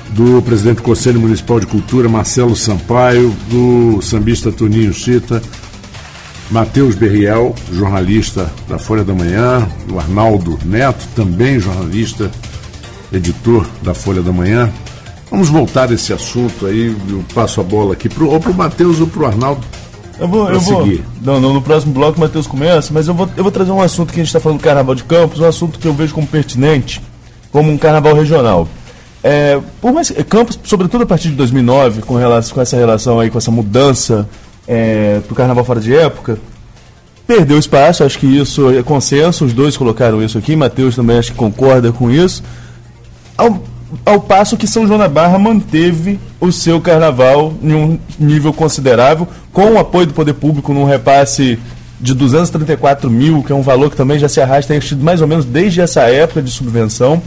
do 0.09 0.41
presidente 0.41 0.77
do 0.77 0.83
Conselho 0.83 1.21
Municipal 1.21 1.57
de 1.57 1.67
Cultura, 1.67 2.09
Marcelo 2.09 2.53
Sampaio, 2.53 3.33
do 3.49 4.01
sambista 4.01 4.51
Toninho 4.51 4.93
Chita, 4.93 5.41
Matheus 6.51 6.95
Berriel, 6.95 7.55
jornalista 7.71 8.51
da 8.67 8.77
Folha 8.77 9.05
da 9.05 9.13
Manhã, 9.13 9.65
o 9.89 9.97
Arnaldo 9.97 10.59
Neto, 10.65 11.07
também 11.15 11.61
jornalista, 11.61 12.29
editor 13.13 13.65
da 13.81 13.93
Folha 13.93 14.21
da 14.21 14.33
Manhã. 14.33 14.69
Vamos 15.31 15.47
voltar 15.47 15.89
a 15.89 15.93
esse 15.93 16.11
assunto 16.11 16.65
aí, 16.65 16.93
eu 17.09 17.23
passo 17.33 17.61
a 17.61 17.63
bola 17.63 17.93
aqui 17.93 18.09
pro, 18.09 18.29
ou 18.29 18.37
para 18.37 18.51
o 18.51 18.53
Matheus 18.53 18.99
ou 18.99 19.07
para 19.07 19.23
o 19.23 19.25
Arnaldo 19.25 19.65
eu 20.19 20.27
vou, 20.27 20.49
eu 20.49 20.59
vou. 20.59 20.87
Não, 21.21 21.39
não, 21.39 21.53
no 21.53 21.61
próximo 21.61 21.93
bloco 21.93 22.17
o 22.17 22.21
Matheus 22.21 22.45
começa, 22.45 22.93
mas 22.93 23.07
eu 23.07 23.13
vou, 23.13 23.27
eu 23.35 23.43
vou 23.43 23.51
trazer 23.51 23.71
um 23.71 23.81
assunto 23.81 24.13
que 24.13 24.19
a 24.19 24.23
gente 24.23 24.27
está 24.27 24.39
falando 24.39 24.59
do 24.59 24.63
Carnaval 24.63 24.95
de 24.95 25.03
Campos, 25.03 25.39
um 25.39 25.45
assunto 25.45 25.79
que 25.79 25.87
eu 25.87 25.93
vejo 25.93 26.13
como 26.13 26.27
pertinente, 26.27 27.01
como 27.51 27.71
um 27.71 27.77
carnaval 27.77 28.13
regional. 28.13 28.67
É, 29.23 29.59
por 29.81 29.93
mais 29.93 30.11
Campos, 30.27 30.59
sobretudo 30.63 31.03
a 31.03 31.07
partir 31.07 31.29
de 31.29 31.35
2009, 31.35 32.01
com, 32.01 32.15
relação, 32.15 32.53
com 32.53 32.61
essa 32.61 32.75
relação 32.75 33.19
aí, 33.19 33.29
com 33.29 33.37
essa 33.37 33.51
mudança 33.51 34.27
é, 34.67 35.21
para 35.25 35.33
o 35.33 35.35
carnaval 35.35 35.63
fora 35.63 35.79
de 35.79 35.95
época, 35.95 36.37
perdeu 37.25 37.57
espaço, 37.57 38.03
acho 38.03 38.19
que 38.19 38.27
isso 38.27 38.69
é 38.69 38.83
consenso, 38.83 39.45
os 39.45 39.53
dois 39.53 39.77
colocaram 39.77 40.21
isso 40.21 40.37
aqui, 40.37 40.55
Matheus 40.55 40.95
também 40.95 41.17
acho 41.17 41.31
que 41.31 41.37
concorda 41.37 41.91
com 41.91 42.11
isso. 42.11 42.43
Ao, 43.37 43.63
ao 44.05 44.19
passo 44.19 44.57
que 44.57 44.67
São 44.67 44.87
João 44.87 44.99
da 44.99 45.07
Barra 45.07 45.37
manteve 45.37 46.19
o 46.39 46.51
seu 46.51 46.79
carnaval 46.81 47.53
em 47.61 47.73
um 47.73 47.99
nível 48.19 48.53
considerável, 48.53 49.27
com 49.51 49.71
o 49.71 49.79
apoio 49.79 50.07
do 50.07 50.13
poder 50.13 50.33
público 50.33 50.73
num 50.73 50.85
repasse 50.85 51.59
de 51.99 52.13
234 52.13 53.09
mil, 53.09 53.43
que 53.43 53.51
é 53.51 53.55
um 53.55 53.61
valor 53.61 53.89
que 53.89 53.95
também 53.95 54.19
já 54.19 54.27
se 54.27 54.41
arrasta 54.41 54.73
mais 54.99 55.21
ou 55.21 55.27
menos 55.27 55.45
desde 55.45 55.81
essa 55.81 56.01
época 56.01 56.41
de 56.41 56.51
subvenção. 56.51 57.21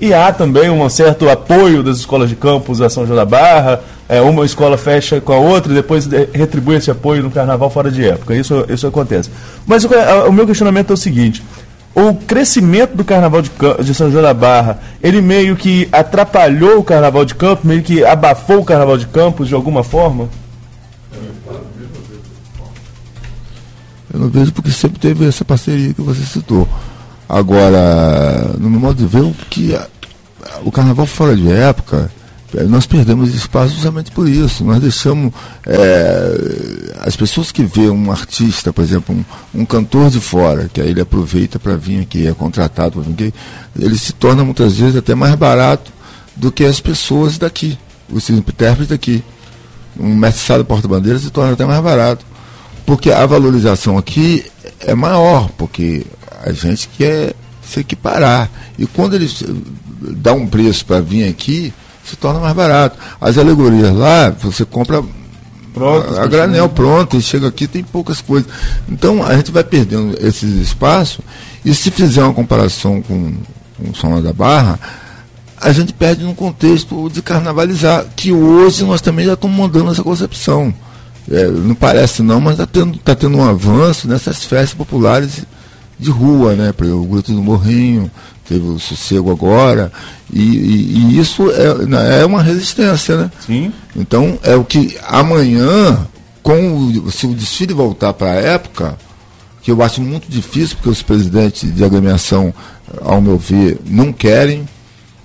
E 0.00 0.12
há 0.12 0.32
também 0.32 0.68
um 0.68 0.88
certo 0.88 1.28
apoio 1.28 1.82
das 1.82 1.98
escolas 1.98 2.28
de 2.28 2.34
campus 2.34 2.80
a 2.80 2.88
São 2.88 3.06
João 3.06 3.16
da 3.16 3.24
Barra, 3.24 3.80
é, 4.08 4.20
uma 4.20 4.44
escola 4.44 4.76
fecha 4.76 5.20
com 5.20 5.32
a 5.32 5.38
outra 5.38 5.72
e 5.72 5.74
depois 5.74 6.08
retribui 6.32 6.76
esse 6.76 6.90
apoio 6.90 7.22
no 7.22 7.30
carnaval 7.30 7.70
fora 7.70 7.90
de 7.90 8.04
época. 8.04 8.34
Isso, 8.34 8.64
isso 8.68 8.86
acontece. 8.86 9.30
Mas 9.66 9.84
o, 9.84 9.88
o 10.28 10.32
meu 10.32 10.46
questionamento 10.46 10.90
é 10.90 10.94
o 10.94 10.96
seguinte: 10.96 11.42
o 11.94 12.14
crescimento 12.14 12.96
do 12.96 13.04
Carnaval 13.04 13.42
de, 13.42 13.50
de, 13.82 13.94
São 13.94 14.10
João 14.10 14.22
da 14.22 14.32
Barra, 14.32 14.80
ele 15.02 15.20
meio 15.20 15.56
que 15.56 15.88
atrapalhou 15.92 16.78
o 16.78 16.84
Carnaval 16.84 17.24
de 17.24 17.34
Campos, 17.34 17.64
meio 17.64 17.82
que 17.82 18.04
abafou 18.04 18.60
o 18.60 18.64
Carnaval 18.64 18.96
de 18.96 19.06
Campos 19.06 19.48
de 19.48 19.54
alguma 19.54 19.84
forma? 19.84 20.28
Eu 24.12 24.20
não 24.20 24.28
vejo 24.28 24.52
porque 24.52 24.70
sempre 24.70 24.98
teve 24.98 25.26
essa 25.26 25.44
parceria 25.44 25.94
que 25.94 26.02
você 26.02 26.22
citou. 26.22 26.68
Agora, 27.28 28.52
no 28.58 28.68
meu 28.68 28.80
modo 28.80 28.94
de 28.94 29.06
ver, 29.06 29.22
o 29.22 29.34
que 29.48 29.78
o 30.64 30.70
Carnaval 30.70 31.06
fora 31.06 31.34
de 31.34 31.50
época 31.50 32.10
nós 32.68 32.86
perdemos 32.86 33.34
espaço 33.34 33.74
justamente 33.74 34.10
por 34.10 34.28
isso. 34.28 34.64
Nós 34.64 34.80
deixamos 34.80 35.32
é, 35.66 36.94
as 37.00 37.16
pessoas 37.16 37.50
que 37.50 37.64
vê 37.64 37.88
um 37.88 38.10
artista, 38.10 38.72
por 38.72 38.84
exemplo, 38.84 39.14
um, 39.14 39.60
um 39.60 39.64
cantor 39.64 40.10
de 40.10 40.20
fora, 40.20 40.68
que 40.72 40.80
aí 40.80 40.90
ele 40.90 41.00
aproveita 41.00 41.58
para 41.58 41.76
vir 41.76 42.00
aqui, 42.00 42.26
é 42.26 42.34
contratado 42.34 42.92
para 42.92 43.02
vir 43.02 43.12
aqui, 43.12 43.34
ele 43.78 43.96
se 43.96 44.12
torna 44.12 44.44
muitas 44.44 44.76
vezes 44.76 44.96
até 44.96 45.14
mais 45.14 45.34
barato 45.34 45.92
do 46.36 46.52
que 46.52 46.64
as 46.64 46.80
pessoas 46.80 47.38
daqui, 47.38 47.78
os 48.10 48.28
intérpretes 48.28 48.88
daqui. 48.88 49.24
Um 49.98 50.14
mestre 50.14 50.42
sala 50.42 50.64
porta-bandeira 50.64 51.18
se 51.18 51.30
torna 51.30 51.52
até 51.52 51.64
mais 51.64 51.82
barato. 51.82 52.24
Porque 52.84 53.10
a 53.10 53.24
valorização 53.26 53.96
aqui 53.96 54.44
é 54.80 54.94
maior, 54.94 55.48
porque 55.56 56.04
A 56.44 56.52
gente 56.52 56.88
quer 56.88 57.34
se 57.62 57.80
equiparar. 57.80 58.50
E 58.76 58.84
quando 58.84 59.14
eles 59.14 59.44
dão 60.00 60.38
um 60.38 60.46
preço 60.46 60.84
para 60.84 61.00
vir 61.00 61.28
aqui, 61.28 61.72
se 62.04 62.16
torna 62.16 62.40
mais 62.40 62.54
barato. 62.54 62.98
As 63.20 63.38
alegorias 63.38 63.94
lá, 63.94 64.30
você 64.30 64.64
compra 64.64 65.02
Pronto, 65.72 66.14
a, 66.18 66.24
a 66.24 66.26
granel 66.26 66.68
pronta 66.68 67.16
e 67.16 67.22
chega 67.22 67.48
aqui 67.48 67.66
tem 67.66 67.82
poucas 67.82 68.20
coisas. 68.20 68.50
Então 68.88 69.24
a 69.24 69.34
gente 69.36 69.50
vai 69.50 69.64
perdendo 69.64 70.14
esses 70.20 70.54
espaços 70.60 71.20
e 71.64 71.74
se 71.74 71.90
fizer 71.90 72.22
uma 72.22 72.34
comparação 72.34 73.00
com, 73.00 73.32
com 73.78 73.90
o 73.90 73.96
São 73.96 74.20
da 74.22 74.32
Barra, 74.32 74.78
a 75.62 75.72
gente 75.72 75.92
perde 75.92 76.24
no 76.24 76.34
contexto 76.34 77.08
de 77.08 77.22
carnavalizar, 77.22 78.04
que 78.16 78.32
hoje 78.32 78.84
nós 78.84 79.00
também 79.00 79.24
já 79.24 79.34
estamos 79.34 79.56
mudando 79.56 79.92
essa 79.92 80.02
concepção. 80.02 80.74
É, 81.30 81.46
não 81.46 81.74
parece 81.74 82.20
não, 82.20 82.40
mas 82.40 82.54
está 82.54 82.66
tendo, 82.66 82.98
tá 82.98 83.14
tendo 83.14 83.38
um 83.38 83.48
avanço 83.48 84.08
nessas 84.08 84.44
festas 84.44 84.74
populares 84.74 85.44
de 85.98 86.10
rua, 86.10 86.54
né? 86.56 86.74
O 86.80 87.04
Grito 87.04 87.32
do 87.32 87.40
Morrinho, 87.40 88.10
teve 88.48 88.66
o 88.66 88.78
sossego 88.78 89.30
agora, 89.30 89.92
e, 90.32 90.40
e, 90.40 90.96
e, 90.96 91.18
isso 91.18 91.50
é, 91.50 91.86
né, 91.86 92.20
é 92.22 92.24
uma 92.24 92.42
resistência, 92.42 93.16
né? 93.16 93.30
Sim. 93.44 93.72
Então 93.94 94.38
é 94.42 94.54
o 94.54 94.64
que 94.64 94.96
amanhã, 95.06 96.06
com 96.42 96.74
o, 96.74 97.10
se 97.10 97.26
o 97.26 97.34
desfile 97.34 97.72
voltar 97.72 98.12
para 98.12 98.32
a 98.32 98.36
época, 98.36 98.98
que 99.62 99.70
eu 99.70 99.80
acho 99.82 100.00
muito 100.00 100.28
difícil, 100.28 100.76
porque 100.76 100.90
os 100.90 101.02
presidentes 101.02 101.72
de 101.74 101.84
agremiação, 101.84 102.52
ao 103.00 103.20
meu 103.20 103.38
ver, 103.38 103.78
não 103.86 104.12
querem, 104.12 104.68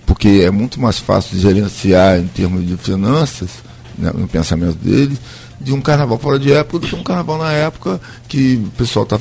porque 0.06 0.44
é 0.46 0.52
muito 0.52 0.80
mais 0.80 1.00
fácil 1.00 1.36
de 1.36 1.42
gerenciar 1.42 2.20
em 2.20 2.28
termos 2.28 2.66
de 2.66 2.78
finanças, 2.78 3.50
né, 3.98 4.12
no 4.14 4.28
pensamento 4.28 4.76
deles, 4.76 5.18
de 5.60 5.74
um 5.74 5.82
carnaval 5.82 6.20
fora 6.20 6.38
de 6.38 6.54
época 6.54 6.80
do 6.80 6.88
que 6.88 6.96
um 6.96 7.04
carnaval 7.04 7.40
na 7.40 7.52
época 7.52 8.00
que 8.28 8.64
o 8.64 8.70
pessoal 8.78 9.04
está 9.04 9.20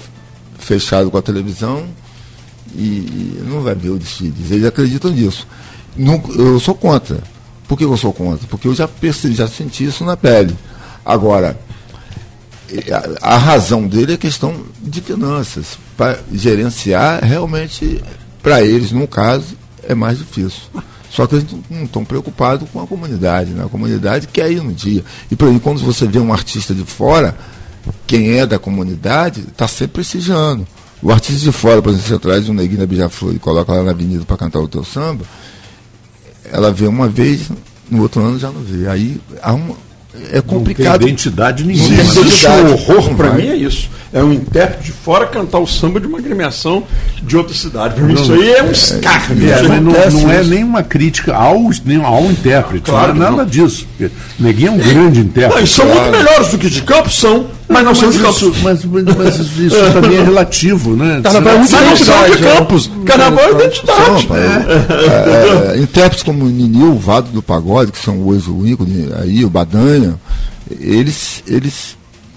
fechado 0.58 1.10
com 1.10 1.16
a 1.16 1.22
televisão 1.22 1.86
e, 2.74 3.42
não 3.46 3.62
vai 3.62 3.74
ver 3.74 3.90
o 3.90 3.98
desfile. 3.98 4.34
Eles 4.50 4.64
acreditam 4.64 5.10
nisso. 5.10 5.46
Não, 5.96 6.22
eu 6.34 6.60
sou 6.60 6.74
contra. 6.74 7.22
Por 7.68 7.76
que 7.76 7.84
eu 7.84 7.96
sou 7.96 8.12
contra? 8.12 8.46
Porque 8.48 8.68
eu 8.68 8.74
já 8.74 8.86
percebi, 8.86 9.34
já 9.34 9.48
senti 9.48 9.84
isso 9.84 10.04
na 10.04 10.16
pele. 10.16 10.56
Agora, 11.04 11.58
a, 13.22 13.34
a 13.34 13.38
razão 13.38 13.86
dele 13.86 14.14
é 14.14 14.16
questão 14.16 14.54
de 14.80 15.00
finanças. 15.00 15.78
Para 15.96 16.18
gerenciar, 16.32 17.24
realmente, 17.24 18.02
para 18.42 18.62
eles, 18.62 18.92
no 18.92 19.08
caso, 19.08 19.56
é 19.88 19.94
mais 19.94 20.18
difícil. 20.18 20.62
Só 21.10 21.26
que 21.26 21.36
eles 21.36 21.46
não 21.70 21.84
estão 21.84 22.04
preocupados 22.04 22.68
com 22.70 22.82
a 22.82 22.86
comunidade, 22.86 23.50
né? 23.50 23.64
A 23.64 23.68
comunidade 23.68 24.26
quer 24.26 24.50
ir 24.50 24.62
no 24.62 24.72
dia. 24.72 25.04
E 25.30 25.36
por 25.36 25.48
aí, 25.48 25.58
quando 25.58 25.80
você 25.80 26.06
vê 26.06 26.18
um 26.18 26.32
artista 26.32 26.74
de 26.74 26.84
fora, 26.84 27.34
quem 28.06 28.32
é 28.32 28.46
da 28.46 28.58
comunidade 28.58 29.40
está 29.40 29.66
sempre 29.66 29.94
prestigiando. 29.94 30.66
O 31.02 31.12
artista 31.12 31.40
de 31.40 31.52
fora, 31.52 31.82
por 31.82 31.90
exemplo, 31.90 32.08
você 32.08 32.18
traz 32.18 32.48
um 32.48 32.54
neguinho 32.54 32.80
da 32.80 32.86
Bijaflor 32.86 33.34
e 33.34 33.38
coloca 33.38 33.72
lá 33.72 33.82
na 33.82 33.90
avenida 33.90 34.24
para 34.24 34.36
cantar 34.36 34.60
o 34.60 34.68
teu 34.68 34.82
samba, 34.82 35.24
ela 36.50 36.72
vê 36.72 36.86
uma 36.86 37.08
vez, 37.08 37.50
no 37.90 38.02
outro 38.02 38.22
ano 38.22 38.38
já 38.38 38.50
não 38.50 38.62
vê. 38.62 38.88
Aí 38.88 39.20
há 39.42 39.52
uma, 39.52 39.76
é 40.32 40.40
complicado. 40.40 40.92
Não 40.92 40.98
tem 40.98 41.08
identidade 41.08 41.64
nenhuma. 41.64 41.88
Sim, 41.88 42.20
existe 42.20 42.48
um 42.48 42.72
horror 42.72 43.14
para 43.14 43.30
mim 43.32 43.48
é 43.48 43.56
isso. 43.56 43.90
É 44.12 44.22
um 44.22 44.32
intérprete 44.32 44.84
de 44.84 44.92
fora 44.92 45.26
cantar 45.26 45.58
o 45.58 45.66
samba 45.66 46.00
de 46.00 46.06
uma 46.06 46.18
agremiação 46.18 46.84
de 47.22 47.36
outra 47.36 47.54
cidade. 47.54 47.94
Para 47.94 48.04
mim 48.04 48.14
isso 48.14 48.32
aí 48.32 48.52
é 48.52 48.62
um 48.62 48.70
escárnio. 48.70 49.50
É, 49.50 49.62
mas 49.62 49.82
não, 49.82 50.22
não 50.22 50.30
é 50.30 50.42
nenhuma 50.42 50.82
crítica 50.82 51.34
ao, 51.34 51.70
nem 51.84 52.02
ao 52.02 52.24
intérprete. 52.24 52.84
Claro, 52.84 53.14
não 53.14 53.26
é 53.26 53.30
nada 53.30 53.42
não. 53.42 53.50
disso. 53.50 53.86
Neguinho 54.38 54.68
é 54.68 54.70
um 54.72 54.78
grande 54.78 55.20
intérprete. 55.20 55.50
Não, 55.50 55.58
eles 55.58 55.70
são 55.70 55.86
claro. 55.86 56.00
muito 56.02 56.16
melhores 56.16 56.48
do 56.48 56.58
que 56.58 56.70
de 56.70 56.82
campo, 56.82 57.10
são. 57.10 57.55
Mas 57.68 57.84
não, 57.84 57.94
são 57.94 58.10
de 58.10 58.18
campos. 58.18 58.62
Mas, 58.62 58.84
mas, 58.84 59.58
isso 59.58 59.76
também 59.92 60.18
é 60.18 60.22
relativo, 60.22 60.94
né? 60.94 61.20
Carnaval 61.22 61.56
é 61.56 61.66
são 61.66 62.30
de 62.30 62.38
campos. 62.38 62.90
Carnaval 63.04 63.44
é 63.44 63.50
identidade. 63.50 64.28
É, 64.32 65.74
é, 65.74 65.78
intérpretes 65.78 66.22
como 66.22 66.44
o 66.44 66.48
Ninil, 66.48 66.92
o 66.92 66.98
Vado 66.98 67.30
do 67.30 67.42
Pagode, 67.42 67.92
que 67.92 67.98
são 67.98 68.20
hoje 68.26 68.48
o 68.50 68.66
ícone 68.66 69.08
aí, 69.20 69.44
o 69.44 69.50
Badanha, 69.50 70.14
eles, 70.80 71.42
eles 71.46 71.96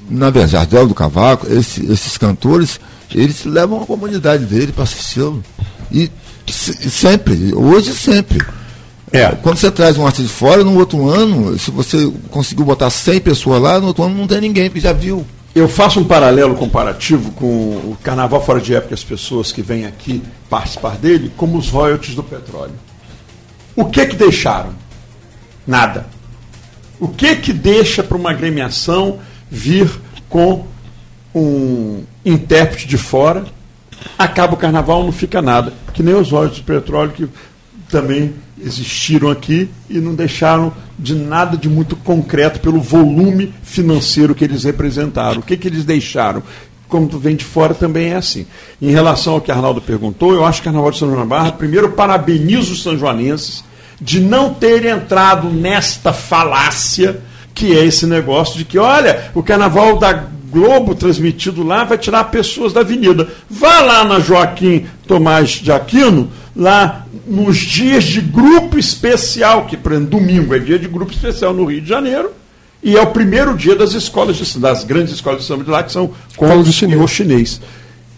na 0.10 0.30
verdade, 0.30 0.54
Jardel 0.54 0.88
do 0.88 0.96
Cavaco, 0.96 1.48
esse, 1.52 1.86
esses 1.92 2.18
cantores, 2.18 2.80
eles 3.14 3.46
levam 3.46 3.82
a 3.82 3.86
comunidade 3.86 4.46
dele 4.46 4.72
para 4.72 4.84
assisti-lo. 4.84 5.44
E 5.92 6.10
sempre, 6.48 7.54
hoje 7.54 7.94
sempre. 7.94 8.40
É. 9.12 9.28
Quando 9.42 9.58
você 9.58 9.72
traz 9.72 9.98
um 9.98 10.06
artista 10.06 10.28
de 10.28 10.30
fora, 10.30 10.64
no 10.64 10.78
outro 10.78 11.10
ano, 11.10 11.58
se 11.58 11.72
você 11.72 12.12
conseguiu 12.30 12.66
botar 12.66 12.90
100 12.90 13.22
pessoas 13.22 13.62
lá, 13.62 13.80
no 13.80 13.88
outro 13.88 14.04
ano 14.04 14.16
não 14.16 14.28
tem 14.28 14.42
ninguém, 14.42 14.70
porque 14.70 14.80
já 14.80 14.94
viu. 14.94 15.26
Eu 15.54 15.68
faço 15.68 16.00
um 16.00 16.04
paralelo 16.04 16.56
comparativo 16.56 17.32
com 17.32 17.46
o 17.46 17.98
Carnaval 18.04 18.44
Fora 18.46 18.62
de 18.62 18.74
Época, 18.74 18.94
as 18.94 19.04
pessoas 19.04 19.52
que 19.52 19.62
vêm 19.62 19.86
aqui 19.86 20.22
participar 20.50 20.96
dele, 20.96 21.32
como 21.36 21.58
os 21.58 21.70
royalties 21.70 22.14
do 22.14 22.24
petróleo. 22.24 22.76
O 23.76 23.86
que 23.86 24.06
que 24.06 24.16
deixaram? 24.16 24.74
Nada. 25.66 26.06
O 27.00 27.08
que 27.08 27.36
que 27.38 27.52
deixa 27.52 28.04
para 28.04 28.18
uma 28.18 28.30
agremiação 28.30 29.20
vir 29.50 29.90
com 30.30 30.68
um 31.34 32.04
intérprete 32.24 32.88
de 32.88 32.98
fora? 32.98 33.46
Acaba 34.18 34.54
o 34.54 34.58
carnaval, 34.58 35.04
não 35.04 35.12
fica 35.12 35.42
nada. 35.42 35.74
Que 35.94 36.04
nem 36.04 36.14
os 36.14 36.30
royalties 36.30 36.60
do 36.60 36.66
petróleo 36.66 37.12
que 37.12 37.28
também 37.90 38.34
existiram 38.62 39.30
aqui 39.30 39.70
e 39.90 40.00
não 40.00 40.14
deixaram 40.14 40.72
de 40.98 41.16
nada 41.16 41.58
de 41.58 41.68
muito 41.68 41.96
concreto 41.96 42.60
pelo 42.60 42.80
volume 42.80 43.54
financeiro 43.64 44.36
que 44.36 44.44
eles 44.44 44.64
representaram. 44.64 45.40
O 45.40 45.44
que, 45.44 45.58
que 45.58 45.68
eles 45.68 45.84
deixaram? 45.84 46.44
Como 46.88 47.08
tu 47.08 47.20
vem 47.20 47.36
de 47.36 47.46
fora 47.46 47.74
também 47.74 48.10
é 48.10 48.16
assim. 48.16 48.46
Em 48.82 48.92
relação 48.92 49.34
ao 49.34 49.42
que 49.42 49.52
Arnaldo 49.52 49.82
perguntou, 49.82 50.34
eu 50.34 50.46
acho 50.46 50.60
que 50.60 50.66
Carnaval 50.66 50.92
de 50.92 50.98
São 50.98 51.08
João 51.10 51.22
da 51.22 51.26
Barra, 51.26 51.52
primeiro 51.52 51.92
parabenizo 51.92 52.74
os 52.74 52.84
sanjoanenses 52.84 53.64
de 54.02 54.20
não 54.20 54.54
terem 54.54 54.92
entrado 54.92 55.50
nesta 55.50 56.14
falácia 56.14 57.22
que 57.60 57.78
é 57.78 57.84
esse 57.84 58.06
negócio 58.06 58.58
de 58.58 58.64
que, 58.64 58.78
olha, 58.78 59.32
o 59.36 59.44
carnaval 59.44 59.98
da 59.98 60.28
Globo 60.50 60.96
transmitido 60.96 61.64
lá 61.64 61.84
vai 61.84 61.98
tirar 61.98 62.24
pessoas 62.26 62.74
da 62.74 62.82
avenida. 62.82 63.28
Vá 63.50 63.82
lá 63.82 64.04
na 64.04 64.20
Joaquim 64.20 64.86
Tomás 65.08 65.50
de 65.52 65.72
Aquino, 65.72 66.30
lá 66.56 67.06
nos 67.26 67.58
dias 67.58 68.04
de 68.04 68.22
grupo 68.22 68.78
especial, 68.78 69.66
que 69.66 69.78
por 69.78 69.92
exemplo, 69.92 70.20
domingo 70.20 70.56
é 70.56 70.60
dia 70.60 70.80
de 70.80 70.88
grupo 70.88 71.12
especial 71.12 71.54
no 71.54 71.66
Rio 71.66 71.82
de 71.82 71.90
Janeiro, 71.90 72.32
e 72.82 72.96
é 72.96 73.02
o 73.02 73.08
primeiro 73.08 73.56
dia 73.56 73.76
das 73.76 73.94
escolas 73.94 74.38
de, 74.38 74.60
das 74.60 74.84
grandes 74.84 75.14
escolas 75.14 75.42
de 75.42 75.48
samba 75.48 75.64
de 75.64 75.70
lá, 75.70 75.84
que 75.84 75.92
são 75.92 76.12
com 76.36 76.46
o 76.46 76.66
chinês. 76.72 77.12
chinês. 77.12 77.62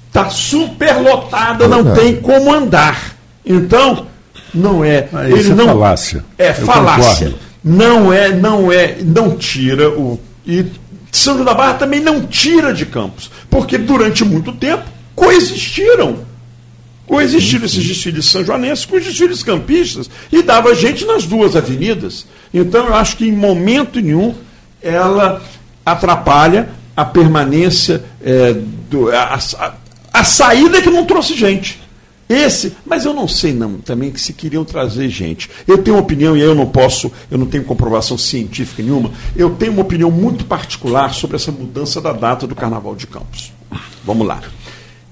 Está 0.07 0.29
super 0.29 1.01
lotada, 1.01 1.67
não 1.67 1.93
tem 1.93 2.17
como 2.17 2.53
andar. 2.53 3.15
Então, 3.45 4.05
não 4.53 4.83
é. 4.83 5.07
Ah, 5.13 5.29
ele 5.29 5.51
é 5.51 5.53
não, 5.53 5.65
falácia. 5.65 6.25
É 6.37 6.53
falácia. 6.53 7.33
Não 7.63 8.11
é, 8.11 8.29
não 8.29 8.71
é, 8.71 8.97
não 9.01 9.35
tira 9.37 9.89
o. 9.89 10.19
E 10.45 10.65
São 11.11 11.33
João 11.33 11.45
da 11.45 11.53
Barra 11.53 11.73
também 11.73 11.99
não 11.99 12.25
tira 12.25 12.73
de 12.73 12.85
Campos, 12.85 13.29
porque 13.49 13.77
durante 13.77 14.23
muito 14.23 14.53
tempo 14.53 14.83
coexistiram. 15.13 16.25
Coexistiram 17.05 17.65
esses 17.65 17.85
desfiles 17.85 18.25
sanjoanenses 18.25 18.85
com 18.85 18.95
os 18.95 19.03
desfiles 19.03 19.43
campistas 19.43 20.09
e 20.31 20.41
dava 20.41 20.73
gente 20.73 21.05
nas 21.05 21.25
duas 21.25 21.55
avenidas. 21.57 22.25
Então 22.53 22.87
eu 22.87 22.95
acho 22.95 23.17
que 23.17 23.27
em 23.27 23.33
momento 23.33 23.99
nenhum 23.99 24.33
ela 24.81 25.41
atrapalha 25.85 26.69
a 26.95 27.03
permanência, 27.03 28.03
é, 28.23 28.55
do, 28.89 29.09
a, 29.11 29.35
a, 29.35 29.73
a 30.13 30.23
saída 30.23 30.81
que 30.81 30.89
não 30.89 31.05
trouxe 31.05 31.35
gente. 31.35 31.80
Esse, 32.31 32.77
mas 32.85 33.03
eu 33.03 33.13
não 33.13 33.27
sei 33.27 33.51
não 33.51 33.79
também 33.79 34.09
que 34.09 34.21
se 34.21 34.31
queriam 34.31 34.63
trazer 34.63 35.09
gente. 35.09 35.49
Eu 35.67 35.79
tenho 35.79 35.97
uma 35.97 36.03
opinião 36.03 36.37
e 36.37 36.39
eu 36.39 36.55
não 36.55 36.65
posso, 36.65 37.11
eu 37.29 37.37
não 37.37 37.45
tenho 37.45 37.65
comprovação 37.65 38.17
científica 38.17 38.81
nenhuma. 38.81 39.11
Eu 39.35 39.49
tenho 39.49 39.73
uma 39.73 39.81
opinião 39.81 40.09
muito 40.09 40.45
particular 40.45 41.13
sobre 41.13 41.35
essa 41.35 41.51
mudança 41.51 41.99
da 41.99 42.13
data 42.13 42.47
do 42.47 42.55
Carnaval 42.55 42.95
de 42.95 43.05
Campos. 43.05 43.51
Vamos 44.05 44.25
lá. 44.25 44.41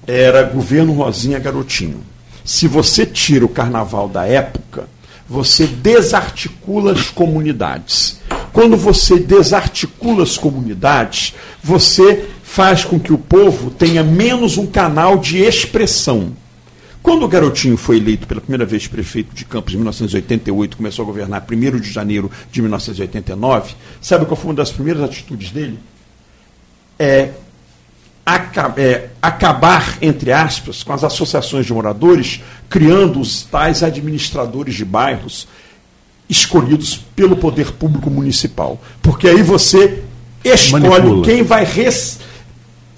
Era 0.06 0.42
governo 0.44 0.94
Rosinha 0.94 1.38
Garotinho. 1.38 2.00
Se 2.42 2.66
você 2.66 3.04
tira 3.04 3.44
o 3.44 3.50
carnaval 3.50 4.08
da 4.08 4.24
época, 4.24 4.88
você 5.28 5.66
desarticula 5.66 6.92
as 6.92 7.10
comunidades. 7.10 8.18
Quando 8.50 8.78
você 8.78 9.18
desarticula 9.18 10.22
as 10.22 10.38
comunidades, 10.38 11.34
você 11.62 12.24
faz 12.42 12.82
com 12.82 12.98
que 12.98 13.12
o 13.12 13.18
povo 13.18 13.70
tenha 13.70 14.02
menos 14.02 14.56
um 14.56 14.66
canal 14.66 15.18
de 15.18 15.38
expressão. 15.38 16.32
Quando 17.02 17.24
o 17.24 17.28
Garotinho 17.28 17.76
foi 17.76 17.96
eleito 17.96 18.26
pela 18.26 18.40
primeira 18.40 18.66
vez 18.66 18.86
prefeito 18.86 19.34
de 19.34 19.44
Campos 19.44 19.72
em 19.72 19.76
1988, 19.76 20.76
começou 20.76 21.02
a 21.02 21.06
governar 21.06 21.46
1 21.50 21.80
de 21.80 21.90
janeiro 21.90 22.30
de 22.52 22.60
1989, 22.60 23.74
sabe 24.00 24.26
qual 24.26 24.36
foi 24.36 24.50
uma 24.50 24.56
das 24.56 24.70
primeiras 24.70 25.02
atitudes 25.02 25.50
dele? 25.50 25.78
É, 26.98 27.30
é, 28.76 29.08
acabar, 29.22 29.96
entre 30.02 30.30
aspas, 30.30 30.82
com 30.82 30.92
as 30.92 31.02
associações 31.02 31.64
de 31.64 31.72
moradores, 31.72 32.42
criando 32.68 33.18
os 33.18 33.42
tais 33.44 33.82
administradores 33.82 34.74
de 34.74 34.84
bairros 34.84 35.48
escolhidos 36.28 36.96
pelo 37.16 37.34
poder 37.34 37.72
público 37.72 38.10
municipal. 38.10 38.80
Porque 39.02 39.26
aí 39.26 39.42
você 39.42 40.02
escolhe 40.44 40.88
Manipula. 40.88 41.24
quem 41.24 41.42
vai 41.42 41.64
res, 41.64 42.20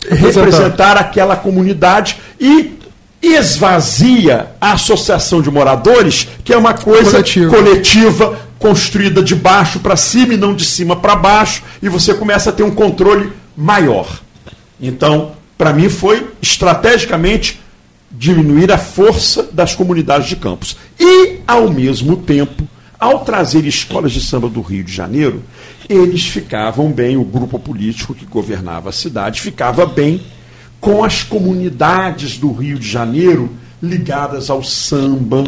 representar 0.07 0.97
aquela 0.97 1.37
comunidade 1.37 2.19
e 2.39 2.82
esvazia 3.23 4.51
a 4.61 4.73
associação 4.73 5.41
de 5.41 5.51
moradores, 5.51 6.27
que 6.43 6.53
é 6.53 6.57
uma 6.57 6.75
coisa 6.75 7.13
Coletiva. 7.13 7.57
coletiva, 7.57 8.41
construída 8.59 9.23
de 9.23 9.35
baixo 9.35 9.79
para 9.79 9.97
cima 9.97 10.35
e 10.35 10.37
não 10.37 10.55
de 10.55 10.65
cima 10.65 10.97
para 10.97 11.15
baixo, 11.15 11.63
e 11.81 11.89
você 11.89 12.15
começa 12.15 12.51
a 12.51 12.53
ter 12.53 12.65
um 12.65 12.71
controle 12.71 13.33
maior. 13.57 14.21
Então, 14.81 15.33
para 15.57 15.73
mim 15.73 15.89
foi 15.89 16.27
estrategicamente 16.43 17.61
diminuir 18.11 18.71
a 18.73 18.79
força 18.79 19.49
das 19.53 19.75
comunidades 19.75 20.29
de 20.29 20.37
campos. 20.37 20.77
E, 20.99 21.39
ao 21.47 21.71
mesmo 21.71 22.17
tempo, 22.17 22.67
ao 22.99 23.21
trazer 23.21 23.65
escolas 23.65 24.13
de 24.13 24.21
samba 24.21 24.49
do 24.49 24.61
Rio 24.61 24.85
de 24.85 24.93
Janeiro, 24.93 25.43
eles 25.89 26.27
ficavam 26.27 26.91
bem, 26.91 27.17
o 27.17 27.25
grupo 27.25 27.59
político 27.59 28.15
que 28.15 28.27
governava 28.27 28.91
a 28.91 28.93
cidade 28.93 29.41
ficava 29.41 29.87
bem 29.87 30.21
com 30.83 31.05
as 31.05 31.23
comunidades 31.23 32.37
do 32.37 32.51
Rio 32.51 32.77
de 32.77 32.91
Janeiro 32.91 33.49
ligadas 33.81 34.51
ao 34.51 34.65
samba, 34.65 35.45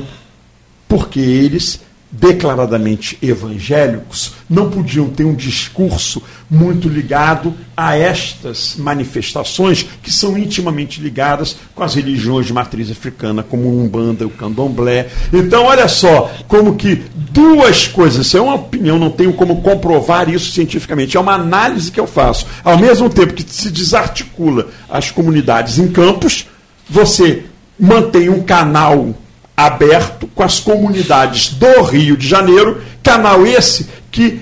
porque 0.89 1.19
eles, 1.19 1.81
declaradamente 2.19 3.19
evangélicos, 3.21 4.35
não 4.49 4.71
podiam 4.71 5.09
ter 5.09 5.25
um 5.25 5.35
discurso 5.35 6.23
muito 6.49 6.89
ligado 6.89 7.55
a 7.77 7.97
estas 7.97 8.77
manifestações 8.79 9.85
que 10.03 10.13
são 10.13 10.39
intimamente 10.39 11.01
ligadas 11.01 11.57
com 11.75 11.83
as 11.83 11.95
religiões 11.95 12.47
de 12.47 12.53
matriz 12.53 12.91
africana, 12.91 13.43
como 13.43 13.65
o 13.65 13.83
Umbanda 13.83 14.27
o 14.27 14.31
Candomblé. 14.31 15.09
Então, 15.33 15.65
olha 15.65 15.89
só, 15.89 16.33
como 16.47 16.77
que 16.77 17.03
duas 17.15 17.89
coisas, 17.89 18.27
isso 18.27 18.39
é 18.39 18.41
uma 18.41 18.55
opinião, 18.55 18.99
não 18.99 19.11
tenho 19.11 19.33
como 19.33 19.61
comprovar 19.61 20.29
isso 20.29 20.53
cientificamente, 20.53 21.17
é 21.17 21.21
uma 21.21 21.35
análise 21.35 21.91
que 21.91 21.99
eu 21.99 22.07
faço. 22.07 22.47
Ao 22.63 22.79
mesmo 22.79 23.11
tempo 23.11 23.35
que 23.35 23.45
se 23.53 23.71
desarticula 23.71 24.69
as 24.89 25.11
comunidades 25.11 25.79
em 25.79 25.89
campos, 25.89 26.47
você 26.89 27.45
mantém 27.79 28.29
um 28.29 28.43
canal 28.43 29.15
aberto 29.57 30.27
com 30.35 30.43
as 30.43 30.59
comunidades 30.59 31.51
do 31.55 31.83
Rio 31.83 32.17
de 32.17 32.27
Janeiro, 32.27 32.83
canal 33.03 33.47
esse 33.47 33.89
que 34.11 34.41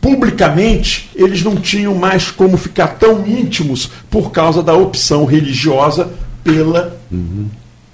publicamente 0.00 1.08
eles 1.14 1.42
não 1.42 1.56
tinham 1.56 1.94
mais 1.94 2.30
como 2.30 2.56
ficar 2.56 2.88
tão 2.98 3.26
íntimos 3.26 3.88
por 4.10 4.32
causa 4.32 4.62
da 4.62 4.74
opção 4.74 5.24
religiosa 5.24 6.10
pela 6.42 7.00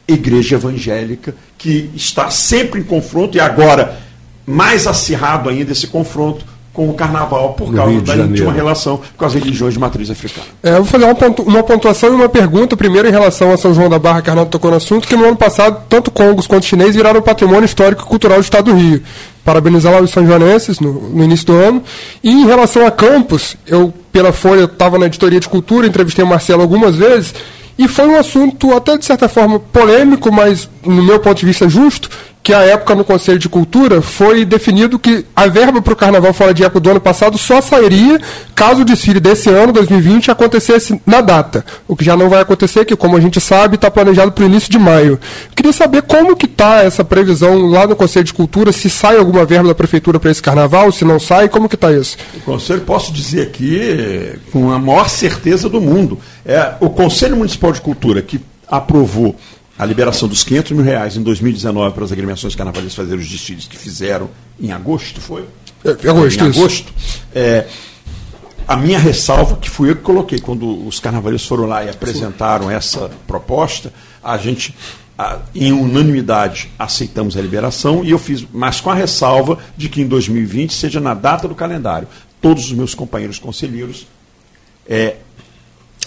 igreja 0.07 0.57
evangélica, 0.57 1.35
que 1.59 1.91
está 1.95 2.31
sempre 2.31 2.81
em 2.81 2.85
confronto 2.85 3.37
e 3.37 3.41
agora 3.41 3.99
mais 4.47 4.87
acirrado 4.87 5.51
ainda 5.51 5.73
esse 5.73 5.87
confronto 5.87 6.47
com 6.79 6.89
o 6.89 6.95
carnaval 6.95 7.55
por 7.55 7.73
No 7.73 7.77
causa 7.77 7.93
de 7.95 8.01
da 8.03 8.13
Janeiro. 8.13 8.35
íntima 8.35 8.53
relação 8.53 9.01
com 9.17 9.25
as 9.25 9.35
religiões 9.35 9.75
de 9.75 9.81
matriz 9.81 10.09
africana. 10.13 10.47
É, 10.63 10.71
eu 10.71 10.77
vou 10.77 10.85
fazer 10.85 11.07
uma, 11.07 11.15
pontu- 11.17 11.43
uma 11.43 11.61
pontuação 11.65 12.11
e 12.11 12.15
uma 12.15 12.29
pergunta, 12.29 12.77
primeiro 12.77 13.09
em 13.09 13.11
relação 13.11 13.51
a 13.53 13.57
São 13.57 13.75
João 13.75 13.89
da 13.91 13.99
Barra, 13.99 14.23
que 14.23 14.31
Arnaldo 14.31 14.49
tocou 14.53 14.71
no 14.71 14.77
assunto, 14.77 15.09
que 15.09 15.17
no 15.17 15.25
ano 15.25 15.35
passado, 15.37 15.83
tanto 15.89 16.09
congos 16.13 16.47
quanto 16.47 16.67
chinês 16.67 16.95
viraram 16.95 17.21
patrimônio 17.21 17.65
histórico 17.65 18.03
e 18.03 18.07
cultural 18.07 18.39
do 18.39 18.45
Estado 18.45 18.71
do 18.73 18.79
Rio. 18.79 19.03
Parabenizar 19.45 19.93
lá 19.93 20.01
os 20.01 20.13
são 20.13 20.25
joanenses 20.25 20.79
no, 20.79 20.93
no 20.93 21.25
início 21.25 21.47
do 21.47 21.55
ano. 21.55 21.83
E 22.23 22.31
em 22.31 22.47
relação 22.47 22.87
a 22.87 22.93
campos, 22.93 23.57
eu, 23.67 23.93
pela 24.13 24.33
Folha, 24.33 24.63
estava 24.63 25.01
na 25.01 25.07
editoria 25.07 25.41
de 25.41 25.49
cultura, 25.49 25.85
entrevistei 25.85 26.25
o 26.25 26.29
Marcelo 26.29 26.63
algumas 26.63 26.95
vezes, 26.95 27.35
e 27.77 27.89
foi 27.89 28.07
um 28.07 28.17
assunto 28.17 28.73
até 28.73 28.97
de 28.97 29.05
certa 29.05 29.29
forma 29.29 29.59
polêmico, 29.59 30.31
mas 30.33 30.71
no 30.85 31.03
meu 31.03 31.19
ponto 31.19 31.39
de 31.41 31.47
vista 31.47 31.69
justo, 31.69 32.09
que 32.43 32.55
a 32.55 32.61
época 32.61 32.95
no 32.95 33.05
Conselho 33.05 33.39
de 33.39 33.49
Cultura 33.49 34.01
foi 34.01 34.45
definido 34.45 34.99
que 34.99 35.25
a 35.37 35.47
verba 35.47 35.83
para 35.83 35.93
o 35.93 35.97
Carnaval 35.97 36.33
Fora 36.33 36.55
de 36.55 36.65
Época 36.65 36.81
do 36.81 36.91
ano 36.91 37.01
passado 37.01 37.37
só 37.37 37.61
sairia 37.61 38.21
caso 38.55 38.83
o 38.83 38.85
desfile 38.85 39.21
desse 39.21 39.49
ano, 39.51 39.73
2020, 39.73 40.31
acontecesse 40.31 41.01
na 41.05 41.21
data. 41.21 41.65
O 41.87 41.95
que 41.95 42.05
já 42.05 42.17
não 42.17 42.29
vai 42.29 42.41
acontecer, 42.41 42.85
que 42.85 42.97
como 42.97 43.17
a 43.17 43.21
gente 43.21 43.41
sabe, 43.41 43.75
está 43.75 43.91
planejado 43.91 44.33
para 44.33 44.45
o 44.45 44.47
início 44.47 44.71
de 44.71 44.79
maio. 44.79 45.19
Queria 45.55 45.73
saber 45.73 46.03
como 46.03 46.35
que 46.35 46.47
está 46.47 46.83
essa 46.83 47.05
previsão 47.05 47.67
lá 47.67 47.87
no 47.87 47.95
Conselho 47.95 48.25
de 48.25 48.35
Cultura, 48.35 48.73
se 48.73 48.89
sai 48.89 49.19
alguma 49.19 49.45
verba 49.45 49.69
da 49.69 49.75
Prefeitura 49.75 50.19
para 50.19 50.31
esse 50.31 50.43
Carnaval, 50.43 50.91
se 50.91 51.05
não 51.05 51.21
sai, 51.21 51.49
como 51.49 51.69
que 51.69 51.75
está 51.75 51.93
isso? 51.93 52.17
O 52.35 52.41
Conselho, 52.41 52.81
posso 52.81 53.13
dizer 53.13 53.43
aqui 53.43 54.39
com 54.51 54.73
a 54.73 54.79
maior 54.79 55.09
certeza 55.09 55.69
do 55.69 55.81
mundo, 55.81 56.19
é 56.45 56.73
o 56.81 56.89
Conselho 56.91 57.37
Municipal 57.37 57.73
de 57.73 57.81
Cultura 57.81 58.23
que 58.23 58.41
aprovou 58.67 59.37
a 59.79 59.85
liberação 59.87 60.29
dos 60.29 60.43
500 60.43 60.73
mil 60.73 60.85
reais 60.85 61.17
em 61.17 61.23
2019 61.23 61.95
para 61.95 62.05
as 62.05 62.11
agremiações 62.13 62.55
carnavalistas 62.55 62.95
fazerem 62.97 63.21
os 63.23 63.29
desfiles 63.31 63.67
que 63.69 63.77
fizeram 63.79 64.29
em 64.61 64.73
agosto, 64.73 65.21
foi? 65.21 65.45
É, 65.85 65.91
em 65.91 66.11
agosto, 66.11 66.45
em 66.45 66.49
agosto. 66.49 66.93
É, 67.35 67.67
a 68.67 68.77
minha 68.77 68.99
ressalva, 68.99 69.57
que 69.57 69.71
fui 69.71 69.91
eu 69.91 69.97
que 69.97 70.03
coloquei 70.03 70.39
quando 70.41 70.87
os 70.87 70.99
carnavalistas 71.01 71.49
foram 71.49 71.65
lá 71.67 71.85
e 71.85 71.89
apresentaram 71.89 72.71
essa 72.71 73.11
proposta, 73.27 73.93
a 74.23 74.37
gente, 74.37 74.75
a- 75.17 75.39
em 75.55 75.73
unanimidade, 75.73 76.71
aceitamos 76.79 77.37
a 77.37 77.41
liberação 77.41 78.05
e 78.05 78.11
eu 78.11 78.19
fiz, 78.19 78.45
mas 78.53 78.81
com 78.81 78.91
a 78.91 78.95
ressalva 78.95 79.59
de 79.77 79.89
que 79.89 80.03
em 80.03 80.07
2020 80.07 80.75
seja 80.75 80.99
na 81.01 81.15
data 81.15 81.47
do 81.49 81.55
calendário. 81.55 82.09
Todos 82.43 82.65
os 82.67 82.73
meus 82.73 82.95
companheiros 82.95 83.39
conselheiros 83.39 84.07
é, 84.89 85.17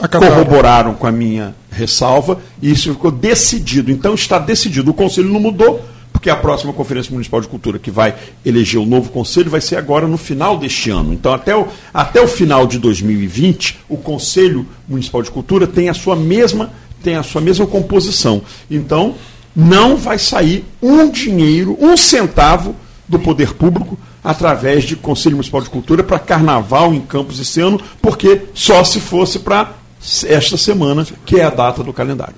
Acabaram. 0.02 0.34
corroboraram 0.34 0.94
com 0.94 1.08
a 1.08 1.12
minha 1.12 1.56
ressalva 1.72 2.40
e 2.62 2.72
isso 2.72 2.92
ficou 2.92 3.12
decidido. 3.12 3.92
Então 3.92 4.14
está 4.14 4.40
decidido. 4.40 4.92
O 4.92 4.94
conselho 4.94 5.30
não 5.30 5.40
mudou, 5.40 5.86
porque 6.12 6.30
a 6.30 6.36
próxima 6.36 6.74
Conferência 6.74 7.12
Municipal 7.12 7.42
de 7.42 7.48
Cultura, 7.48 7.80
que 7.80 7.90
vai 7.90 8.16
eleger 8.46 8.80
o 8.80 8.86
novo 8.86 9.10
conselho, 9.12 9.50
vai 9.50 9.62
ser 9.62 9.78
agora 9.78 10.08
no 10.08 10.18
final 10.18 10.58
deste 10.58 10.90
ano. 10.90 11.14
Então, 11.14 11.34
até 11.34 11.56
o, 11.56 11.68
até 11.94 12.22
o 12.22 12.28
final 12.28 12.68
de 12.68 12.78
2020, 12.80 13.80
o 13.90 13.98
Conselho 13.98 14.68
Municipal 14.88 15.22
de 15.22 15.32
Cultura 15.32 15.66
tem 15.66 15.90
a 15.90 15.94
sua 15.94 16.16
mesma, 16.16 16.72
tem 17.04 17.16
a 17.16 17.24
sua 17.24 17.42
mesma 17.42 17.66
composição. 17.66 18.42
Então, 18.70 19.16
não 19.56 19.98
vai 19.98 20.18
sair 20.18 20.66
um 20.82 21.10
dinheiro, 21.10 21.78
um 21.80 21.98
centavo 21.98 22.76
do 23.08 23.20
poder 23.20 23.54
público 23.54 23.98
através 24.24 24.84
de 24.84 24.96
Conselho 24.96 25.36
Municipal 25.36 25.62
de 25.62 25.70
Cultura 25.70 26.04
para 26.04 26.20
carnaval 26.20 26.94
em 26.94 27.02
Campos 27.02 27.40
esse 27.40 27.60
ano, 27.60 27.82
porque 28.02 28.44
só 28.54 28.84
se 28.84 29.00
fosse 29.00 29.40
para 29.40 29.81
esta 30.28 30.58
semana, 30.58 31.06
que 31.26 31.40
é 31.40 31.44
a 31.44 31.50
data 31.50 31.84
do 31.84 31.94
calendário. 31.94 32.36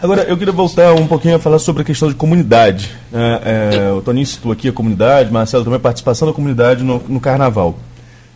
Agora, 0.00 0.22
eu 0.22 0.36
queria 0.36 0.52
voltar 0.52 0.94
um 0.94 1.06
pouquinho 1.06 1.36
a 1.36 1.38
falar 1.38 1.58
sobre 1.58 1.82
a 1.82 1.84
questão 1.84 2.08
de 2.08 2.14
comunidade. 2.14 2.90
É, 3.12 3.88
é, 3.88 3.92
o 3.92 4.00
Toninho 4.00 4.26
citou 4.26 4.52
aqui 4.52 4.68
a 4.68 4.72
comunidade, 4.72 5.32
Marcelo 5.32 5.64
também 5.64 5.76
a 5.76 5.80
participação 5.80 6.28
da 6.28 6.34
comunidade 6.34 6.84
no, 6.84 7.02
no 7.08 7.18
carnaval. 7.18 7.76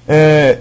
É, 0.08 0.58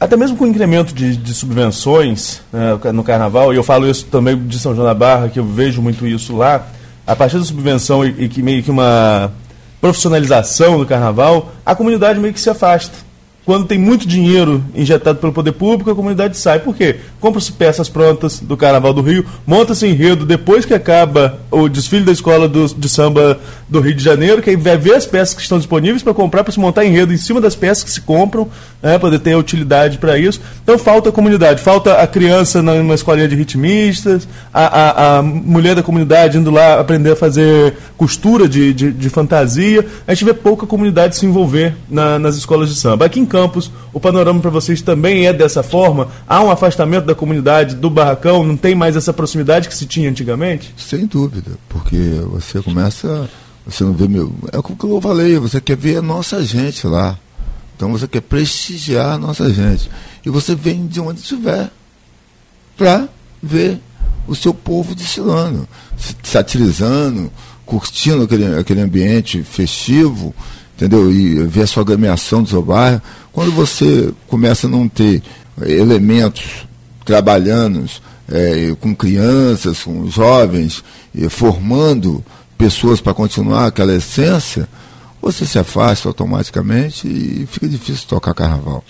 até 0.00 0.16
mesmo 0.16 0.36
com 0.36 0.44
o 0.44 0.46
incremento 0.46 0.94
de, 0.94 1.16
de 1.16 1.34
subvenções 1.34 2.40
né, 2.52 2.78
no 2.92 3.04
carnaval, 3.04 3.52
e 3.52 3.56
eu 3.56 3.62
falo 3.62 3.88
isso 3.88 4.06
também 4.06 4.38
de 4.38 4.58
São 4.58 4.74
João 4.74 4.86
da 4.86 4.94
Barra, 4.94 5.28
que 5.28 5.38
eu 5.38 5.44
vejo 5.44 5.82
muito 5.82 6.06
isso 6.06 6.34
lá, 6.34 6.66
a 7.06 7.14
partir 7.14 7.38
da 7.38 7.44
subvenção 7.44 8.04
e, 8.04 8.24
e 8.24 8.28
que 8.28 8.42
meio 8.42 8.62
que 8.62 8.70
uma 8.70 9.30
profissionalização 9.80 10.78
do 10.78 10.86
carnaval, 10.86 11.52
a 11.64 11.74
comunidade 11.74 12.18
meio 12.18 12.32
que 12.32 12.40
se 12.40 12.48
afasta. 12.48 13.07
Quando 13.48 13.64
tem 13.66 13.78
muito 13.78 14.06
dinheiro 14.06 14.62
injetado 14.74 15.18
pelo 15.20 15.32
poder 15.32 15.52
público, 15.52 15.90
a 15.90 15.94
comunidade 15.94 16.36
sai. 16.36 16.58
Por 16.58 16.76
quê? 16.76 16.96
Compram-se 17.18 17.50
peças 17.50 17.88
prontas 17.88 18.40
do 18.40 18.58
Carnaval 18.58 18.92
do 18.92 19.00
Rio, 19.00 19.24
monta-se 19.46 19.86
enredo 19.86 20.26
depois 20.26 20.66
que 20.66 20.74
acaba 20.74 21.38
o 21.50 21.66
desfile 21.66 22.04
da 22.04 22.12
escola 22.12 22.46
do- 22.46 22.66
de 22.74 22.88
samba 22.90 23.40
do 23.66 23.80
Rio 23.80 23.94
de 23.94 24.04
Janeiro, 24.04 24.42
que 24.42 24.50
aí 24.50 24.56
vai 24.56 24.76
ver 24.76 24.96
as 24.96 25.06
peças 25.06 25.34
que 25.34 25.40
estão 25.40 25.56
disponíveis 25.56 26.02
para 26.02 26.12
comprar, 26.12 26.44
para 26.44 26.52
se 26.52 26.60
montar 26.60 26.84
enredo 26.84 27.10
em 27.10 27.16
cima 27.16 27.40
das 27.40 27.54
peças 27.54 27.82
que 27.82 27.90
se 27.90 28.02
compram, 28.02 28.48
né, 28.82 28.98
poder 28.98 29.18
ter 29.18 29.34
utilidade 29.34 29.96
para 29.96 30.18
isso. 30.18 30.42
Então 30.62 30.78
falta 30.78 31.08
a 31.08 31.12
comunidade, 31.12 31.62
falta 31.62 31.94
a 31.94 32.06
criança 32.06 32.60
numa 32.60 32.94
escolinha 32.94 33.28
de 33.28 33.34
ritmistas, 33.34 34.28
a, 34.52 34.66
a- 34.66 35.18
a 35.18 35.22
mulher 35.22 35.74
da 35.74 35.82
comunidade 35.82 36.36
indo 36.36 36.50
lá 36.50 36.78
aprender 36.78 37.12
a 37.12 37.16
fazer 37.16 37.74
costura 37.96 38.46
de, 38.46 38.74
de, 38.74 38.92
de 38.92 39.08
fantasia. 39.08 39.86
A 40.06 40.12
gente 40.12 40.26
vê 40.26 40.34
pouca 40.34 40.66
comunidade 40.66 41.16
se 41.16 41.24
envolver 41.24 41.74
na- 41.88 42.18
nas 42.18 42.36
escolas 42.36 42.68
de 42.68 42.74
samba. 42.74 43.06
Aqui 43.06 43.18
em 43.20 43.24
Campos, 43.38 43.70
o 43.92 44.00
panorama 44.00 44.40
para 44.40 44.50
vocês 44.50 44.82
também 44.82 45.26
é 45.26 45.32
dessa 45.32 45.62
forma? 45.62 46.08
Há 46.26 46.42
um 46.42 46.50
afastamento 46.50 47.04
da 47.04 47.14
comunidade, 47.14 47.76
do 47.76 47.88
barracão, 47.88 48.42
não 48.42 48.56
tem 48.56 48.74
mais 48.74 48.96
essa 48.96 49.12
proximidade 49.12 49.68
que 49.68 49.76
se 49.76 49.86
tinha 49.86 50.10
antigamente? 50.10 50.74
Sem 50.76 51.06
dúvida, 51.06 51.52
porque 51.68 51.96
você 52.32 52.60
começa, 52.60 53.30
você 53.64 53.84
não 53.84 53.92
vê 53.92 54.08
meu, 54.08 54.34
é 54.52 54.58
o 54.58 54.62
que 54.62 54.84
eu 54.84 55.00
falei, 55.00 55.38
você 55.38 55.60
quer 55.60 55.76
ver 55.76 55.98
a 55.98 56.02
nossa 56.02 56.44
gente 56.44 56.84
lá. 56.84 57.16
Então 57.76 57.92
você 57.92 58.08
quer 58.08 58.22
prestigiar 58.22 59.12
a 59.12 59.18
nossa 59.18 59.48
gente. 59.54 59.88
E 60.26 60.30
você 60.30 60.56
vem 60.56 60.88
de 60.88 60.98
onde 60.98 61.20
estiver 61.20 61.70
para 62.76 63.08
ver 63.40 63.78
o 64.26 64.34
seu 64.34 64.52
povo 64.52 64.96
desfilando, 64.96 65.68
satirizando, 66.24 67.30
curtindo 67.64 68.24
aquele, 68.24 68.58
aquele 68.58 68.80
ambiente 68.80 69.44
festivo, 69.44 70.34
entendeu? 70.76 71.12
E 71.12 71.44
ver 71.44 71.62
a 71.62 71.66
sua 71.68 71.82
agremiação 71.82 72.42
do 72.42 72.48
seu 72.48 72.62
bairro. 72.62 73.00
Quando 73.38 73.52
você 73.52 74.12
começa 74.26 74.66
a 74.66 74.70
não 74.70 74.88
ter 74.88 75.22
elementos 75.62 76.66
trabalhando 77.04 77.88
eh, 78.28 78.74
com 78.80 78.92
crianças, 78.92 79.84
com 79.84 80.10
jovens, 80.10 80.82
eh, 81.16 81.28
formando 81.28 82.24
pessoas 82.58 83.00
para 83.00 83.14
continuar 83.14 83.66
aquela 83.66 83.94
essência, 83.94 84.68
você 85.22 85.46
se 85.46 85.56
afasta 85.56 86.08
automaticamente 86.08 87.06
e 87.06 87.46
fica 87.48 87.68
difícil 87.68 88.08
tocar 88.08 88.34
carnaval. 88.34 88.82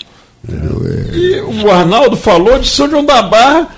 Entendeu? 0.42 0.82
É, 0.86 1.14
E 1.14 1.40
o 1.42 1.70
Arnaldo 1.70 2.16
falou 2.16 2.58
de 2.58 2.68
São 2.68 2.88
João 2.88 3.04
da 3.04 3.20
Barra, 3.20 3.68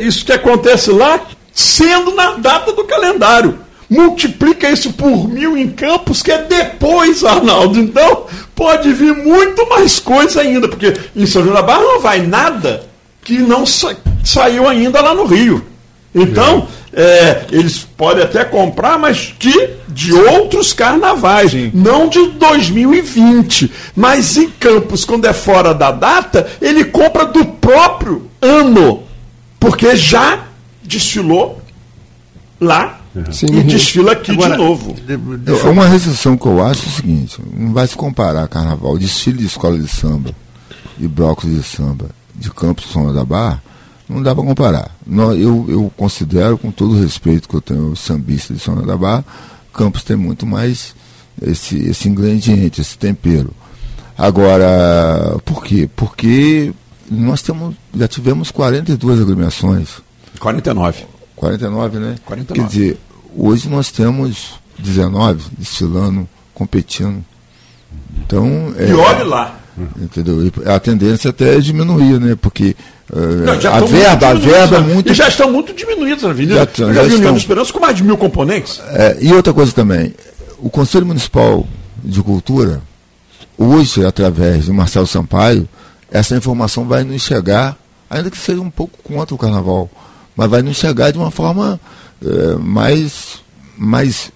isso 0.00 0.24
que 0.24 0.32
acontece 0.32 0.90
lá, 0.90 1.20
sendo 1.54 2.12
na 2.16 2.32
data 2.32 2.72
do 2.72 2.82
calendário. 2.82 3.60
Multiplica 3.88 4.68
isso 4.68 4.92
por 4.92 5.28
mil 5.28 5.56
em 5.56 5.68
campos, 5.70 6.22
que 6.22 6.32
é 6.32 6.42
depois, 6.42 7.22
Arnaldo. 7.24 7.78
Então, 7.78 8.26
pode 8.54 8.92
vir 8.92 9.14
muito 9.14 9.68
mais 9.68 9.98
coisa 9.98 10.40
ainda, 10.40 10.68
porque 10.68 10.92
em 11.14 11.26
São 11.26 11.42
João 11.42 11.54
da 11.54 11.62
Barra 11.62 11.82
não 11.82 12.00
vai 12.00 12.20
nada 12.20 12.84
que 13.22 13.38
não 13.38 13.66
sa 13.66 13.94
saiu 14.24 14.68
ainda 14.68 15.00
lá 15.00 15.14
no 15.14 15.24
Rio. 15.24 15.64
Então, 16.12 16.66
é, 16.92 17.44
eles 17.52 17.86
podem 17.96 18.24
até 18.24 18.44
comprar, 18.44 18.98
mas 18.98 19.34
que 19.38 19.70
de 19.88 20.12
outros 20.12 20.72
carnavais, 20.72 21.52
Sim. 21.52 21.70
não 21.74 22.08
de 22.08 22.26
2020. 22.30 23.70
Mas 23.94 24.36
em 24.36 24.48
Campos, 24.50 25.04
quando 25.04 25.26
é 25.26 25.32
fora 25.32 25.74
da 25.74 25.90
data, 25.92 26.46
ele 26.60 26.84
compra 26.84 27.26
do 27.26 27.44
próprio 27.44 28.30
ano, 28.40 29.04
porque 29.60 29.94
já 29.94 30.44
desfilou 30.82 31.60
lá 32.60 33.00
Sim, 33.32 33.46
e 33.52 33.62
desfila 33.62 34.12
aqui 34.12 34.32
Agora, 34.32 34.56
de 34.56 34.62
novo. 34.62 34.94
É 35.08 35.70
uma 35.70 35.86
restrição 35.86 36.36
que 36.36 36.46
eu 36.46 36.64
acho 36.64 36.84
é 36.84 36.88
o 36.88 36.92
seguinte: 36.92 37.40
não 37.54 37.72
vai 37.72 37.86
se 37.86 37.96
comparar 37.96 38.46
carnaval, 38.48 38.98
desfile 38.98 39.38
de 39.38 39.46
escola 39.46 39.78
de 39.78 39.88
samba 39.88 40.30
e 40.98 41.06
blocos 41.06 41.50
de 41.50 41.62
samba 41.62 42.06
de 42.34 42.50
Campos 42.50 42.90
São 42.90 43.12
da 43.12 43.24
Barra, 43.24 43.62
não 44.08 44.22
dá 44.22 44.34
para 44.34 44.44
comparar. 44.44 44.90
Eu, 45.08 45.64
eu 45.68 45.92
considero, 45.96 46.58
com 46.58 46.70
todo 46.70 46.94
o 46.94 47.00
respeito 47.00 47.48
que 47.48 47.54
eu 47.54 47.60
tenho 47.60 47.92
o 47.92 47.96
sambista 47.96 48.52
de 48.52 48.60
São 48.60 48.74
da 48.84 48.96
Barra, 48.96 49.24
Campos 49.72 50.02
tem 50.02 50.16
muito 50.16 50.46
mais 50.46 50.94
esse, 51.40 51.78
esse 51.78 52.08
ingrediente, 52.08 52.80
esse 52.80 52.96
tempero. 52.96 53.50
Agora, 54.16 55.36
por 55.44 55.62
quê? 55.64 55.88
Porque 55.94 56.72
nós 57.10 57.42
temos, 57.42 57.74
já 57.94 58.08
tivemos 58.08 58.50
42 58.50 59.20
agremiações. 59.20 59.88
49. 60.38 61.04
49, 61.34 61.98
né? 61.98 62.14
49. 62.24 62.60
Quer 62.60 62.66
dizer, 62.66 62.98
hoje 63.36 63.68
nós 63.68 63.90
temos 63.90 64.54
19 64.78 65.42
desfilando, 65.58 66.28
competindo. 66.54 67.24
Então, 68.18 68.74
é, 68.78 68.88
e 68.88 68.94
olhe 68.94 69.24
lá. 69.24 69.60
Entendeu? 70.00 70.46
E 70.46 70.52
a 70.68 70.80
tendência 70.80 71.30
até 71.30 71.56
é 71.56 71.60
diminuir, 71.60 72.18
né? 72.18 72.34
Porque 72.40 72.74
uh, 73.12 73.16
não, 73.44 73.52
a 73.52 73.80
verba, 73.80 74.28
a 74.28 74.34
verba 74.34 74.76
é 74.76 74.80
muito. 74.80 75.12
E 75.12 75.14
já 75.14 75.28
estão 75.28 75.52
muito 75.52 75.74
diminuídas 75.74 76.22
na 76.22 76.30
avenida. 76.30 76.68
Já, 76.74 76.86
já, 76.86 76.94
já 76.94 77.02
vi 77.02 77.18
de 77.18 77.36
Esperança 77.36 77.72
com 77.72 77.80
mais 77.80 77.94
de 77.94 78.02
mil 78.02 78.16
componentes. 78.16 78.80
É, 78.88 79.18
e 79.20 79.32
outra 79.34 79.52
coisa 79.52 79.72
também, 79.72 80.14
o 80.58 80.70
Conselho 80.70 81.04
Municipal 81.04 81.66
de 82.02 82.22
Cultura, 82.22 82.80
hoje, 83.58 84.04
através 84.04 84.64
de 84.64 84.72
Marcelo 84.72 85.06
Sampaio, 85.06 85.68
essa 86.10 86.34
informação 86.34 86.86
vai 86.86 87.04
nos 87.04 87.20
chegar, 87.20 87.76
ainda 88.08 88.30
que 88.30 88.38
seja 88.38 88.62
um 88.62 88.70
pouco 88.70 88.98
contra 89.02 89.34
o 89.34 89.38
carnaval, 89.38 89.90
mas 90.34 90.48
vai 90.48 90.62
nos 90.62 90.78
chegar 90.78 91.10
de 91.10 91.18
uma 91.18 91.30
forma 91.30 91.78
é, 92.24 92.54
mais, 92.56 93.40
mais, 93.76 94.32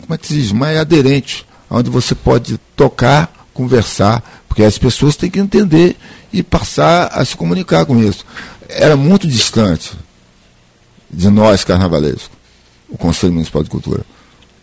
como 0.00 0.14
é 0.14 0.18
que 0.18 0.26
se 0.26 0.34
diz, 0.34 0.52
mais 0.52 0.78
aderente, 0.78 1.46
onde 1.70 1.90
você 1.90 2.14
pode 2.14 2.58
tocar, 2.76 3.46
conversar, 3.54 4.22
porque 4.48 4.62
as 4.62 4.78
pessoas 4.78 5.16
têm 5.16 5.30
que 5.30 5.38
entender 5.38 5.96
e 6.32 6.42
passar 6.42 7.06
a 7.06 7.24
se 7.24 7.36
comunicar 7.36 7.86
com 7.86 7.98
isso. 7.98 8.24
Era 8.68 8.96
muito 8.96 9.26
distante 9.26 9.92
de 11.10 11.28
nós, 11.28 11.64
carnavalescos, 11.64 12.30
o 12.88 12.96
Conselho 12.96 13.32
Municipal 13.32 13.62
de 13.62 13.70
Cultura. 13.70 14.04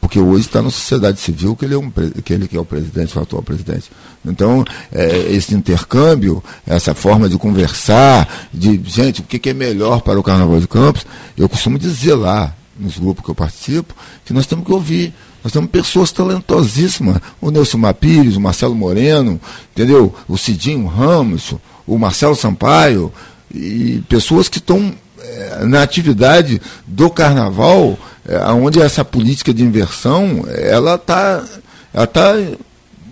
Porque 0.02 0.20
hoje 0.20 0.45
está 0.45 0.62
na 0.62 0.70
sociedade 0.70 1.20
civil 1.20 1.56
que 1.56 1.66
ele, 1.66 1.74
é 1.74 1.78
um, 1.78 1.91
que 1.91 2.34
ele 2.34 2.47
que 2.47 2.56
é 2.56 2.60
o 2.60 2.66
presidente, 2.66 3.18
o 3.18 3.22
atual 3.22 3.43
presidente. 3.43 3.91
Então, 4.26 4.64
é, 4.91 5.32
esse 5.32 5.54
intercâmbio, 5.54 6.43
essa 6.66 6.93
forma 6.93 7.28
de 7.28 7.38
conversar, 7.38 8.47
de, 8.54 8.82
gente, 8.86 9.22
o 9.22 9.24
que, 9.24 9.38
que 9.38 9.50
é 9.50 9.54
melhor 9.54 10.02
para 10.02 10.20
o 10.20 10.24
Carnaval 10.24 10.60
de 10.60 10.68
Campos, 10.68 11.06
eu 11.38 11.50
costumo 11.50 11.78
dizer 11.78 12.16
lá, 12.16 12.56
nos 12.80 12.97
grupos 12.97 13.26
que 13.26 13.32
eu 13.32 13.36
participo, 13.36 13.93
que 14.24 14.34
nós 14.34 14.45
temos 14.45 14.66
que 14.66 14.72
ouvir 14.72 15.14
nós 15.43 15.54
temos 15.54 15.70
pessoas 15.70 16.12
talentosíssimas. 16.12 17.18
O 17.39 17.50
Nelson 17.50 17.82
Pires, 17.93 18.36
o 18.36 18.41
Marcelo 18.41 18.76
Moreno, 18.76 19.39
entendeu? 19.72 20.14
O 20.28 20.38
Cidinho 20.38 20.86
Ramos, 20.86 21.56
o 21.88 21.97
Marcelo 21.97 22.36
Sampaio, 22.36 23.12
e 23.54 24.04
pessoas 24.10 24.50
que 24.50 24.58
estão 24.58 24.93
é, 25.20 25.66
na 25.66 25.82
atividade 25.82 26.62
do 26.86 27.10
carnaval, 27.10 27.97
é, 28.30 28.38
onde 28.52 28.80
essa 28.80 29.04
política 29.04 29.52
de 29.52 29.64
inversão, 29.64 30.46
ela 30.48 30.96
está 30.96 31.44
ela 31.92 32.06
tá, 32.06 32.36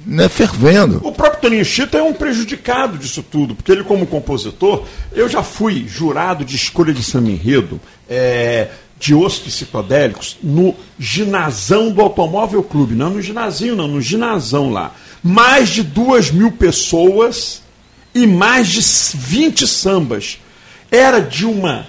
né, 0.05 0.29
fervendo. 0.29 1.01
O 1.03 1.11
próprio 1.11 1.41
Toninho 1.41 1.65
Chita 1.65 1.97
é 1.97 2.03
um 2.03 2.13
prejudicado 2.13 2.97
disso 2.97 3.23
tudo, 3.23 3.55
porque 3.55 3.71
ele, 3.71 3.83
como 3.83 4.05
compositor, 4.05 4.85
eu 5.11 5.27
já 5.27 5.41
fui 5.41 5.87
jurado 5.87 6.45
de 6.45 6.55
escolha 6.55 6.93
de 6.93 7.03
samba 7.03 7.31
enredo. 7.31 7.81
É, 8.07 8.69
de 8.99 9.13
ossos 9.13 9.39
psicodélicos 9.39 10.37
no 10.41 10.75
ginásio 10.97 11.91
do 11.91 12.01
Automóvel 12.01 12.63
Clube. 12.63 12.95
Não 12.95 13.11
no 13.11 13.21
ginásio, 13.21 13.75
não, 13.75 13.87
no 13.87 14.01
ginásio 14.01 14.69
lá. 14.69 14.91
Mais 15.21 15.69
de 15.69 15.83
duas 15.83 16.31
mil 16.31 16.51
pessoas 16.51 17.61
e 18.13 18.25
mais 18.25 18.69
de 18.69 18.81
20 19.15 19.67
sambas. 19.67 20.39
Era 20.89 21.19
de 21.19 21.45
uma 21.45 21.85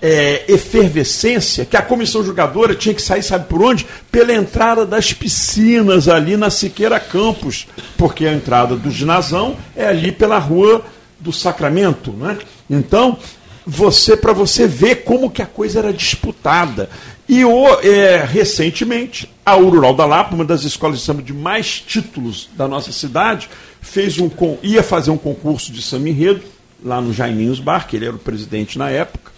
é, 0.00 0.44
efervescência 0.48 1.64
que 1.64 1.76
a 1.76 1.82
comissão 1.82 2.24
jogadora 2.24 2.74
tinha 2.74 2.94
que 2.94 3.02
sair, 3.02 3.22
sabe 3.22 3.46
por 3.46 3.62
onde? 3.62 3.86
Pela 4.10 4.32
entrada 4.32 4.86
das 4.86 5.12
piscinas 5.12 6.08
ali 6.08 6.36
na 6.36 6.50
Siqueira 6.50 6.98
Campos, 6.98 7.66
porque 7.96 8.26
a 8.26 8.32
entrada 8.32 8.76
do 8.76 8.90
ginásio 8.90 9.56
é 9.76 9.86
ali 9.86 10.10
pela 10.10 10.38
rua 10.38 10.82
do 11.18 11.32
Sacramento, 11.32 12.12
né? 12.12 12.38
Então, 12.68 13.18
você 13.66 14.16
para 14.16 14.32
você 14.32 14.66
ver 14.66 15.04
como 15.04 15.30
que 15.30 15.42
a 15.42 15.46
coisa 15.46 15.80
era 15.80 15.92
disputada. 15.92 16.88
E 17.28 17.44
o, 17.44 17.66
é, 17.80 18.24
recentemente, 18.24 19.30
a 19.44 19.56
Urural 19.56 19.94
da 19.94 20.04
Lapa, 20.04 20.34
uma 20.34 20.44
das 20.44 20.64
escolas 20.64 20.98
de 20.98 21.04
samba 21.04 21.22
de 21.22 21.32
mais 21.32 21.78
títulos 21.78 22.48
da 22.56 22.66
nossa 22.66 22.90
cidade, 22.90 23.48
fez 23.80 24.18
um, 24.18 24.30
ia 24.62 24.82
fazer 24.82 25.10
um 25.10 25.18
concurso 25.18 25.70
de 25.70 25.82
samba 25.82 26.08
enredo 26.08 26.42
lá 26.82 27.00
no 27.00 27.12
Jaiminhos 27.12 27.60
Bar, 27.60 27.86
que 27.86 27.96
ele 27.96 28.06
era 28.06 28.16
o 28.16 28.18
presidente 28.18 28.78
na 28.78 28.90
época. 28.90 29.30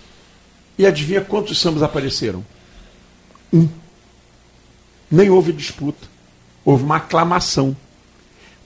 E 0.78 0.86
adivinha 0.86 1.20
quantos 1.20 1.60
sambas 1.60 1.82
apareceram? 1.82 2.44
Um. 3.52 3.68
Nem 5.10 5.28
houve 5.30 5.52
disputa. 5.52 6.08
Houve 6.64 6.84
uma 6.84 6.96
aclamação. 6.96 7.76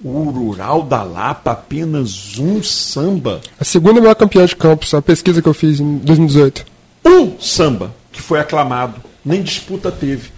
O 0.04 0.24
Rural 0.24 0.82
da 0.82 1.02
Lapa, 1.02 1.52
apenas 1.52 2.38
um 2.38 2.62
samba. 2.62 3.40
A 3.59 3.64
segunda 3.64 4.00
maior 4.00 4.14
campeã 4.14 4.44
de 4.44 4.54
campos, 4.54 4.92
a 4.92 5.00
pesquisa 5.00 5.40
que 5.40 5.48
eu 5.48 5.54
fiz 5.54 5.80
em 5.80 5.96
2018. 5.98 6.66
Um 7.04 7.40
samba 7.40 7.94
que 8.12 8.20
foi 8.20 8.38
aclamado, 8.38 9.00
nem 9.24 9.42
disputa 9.42 9.90
teve. 9.90 10.30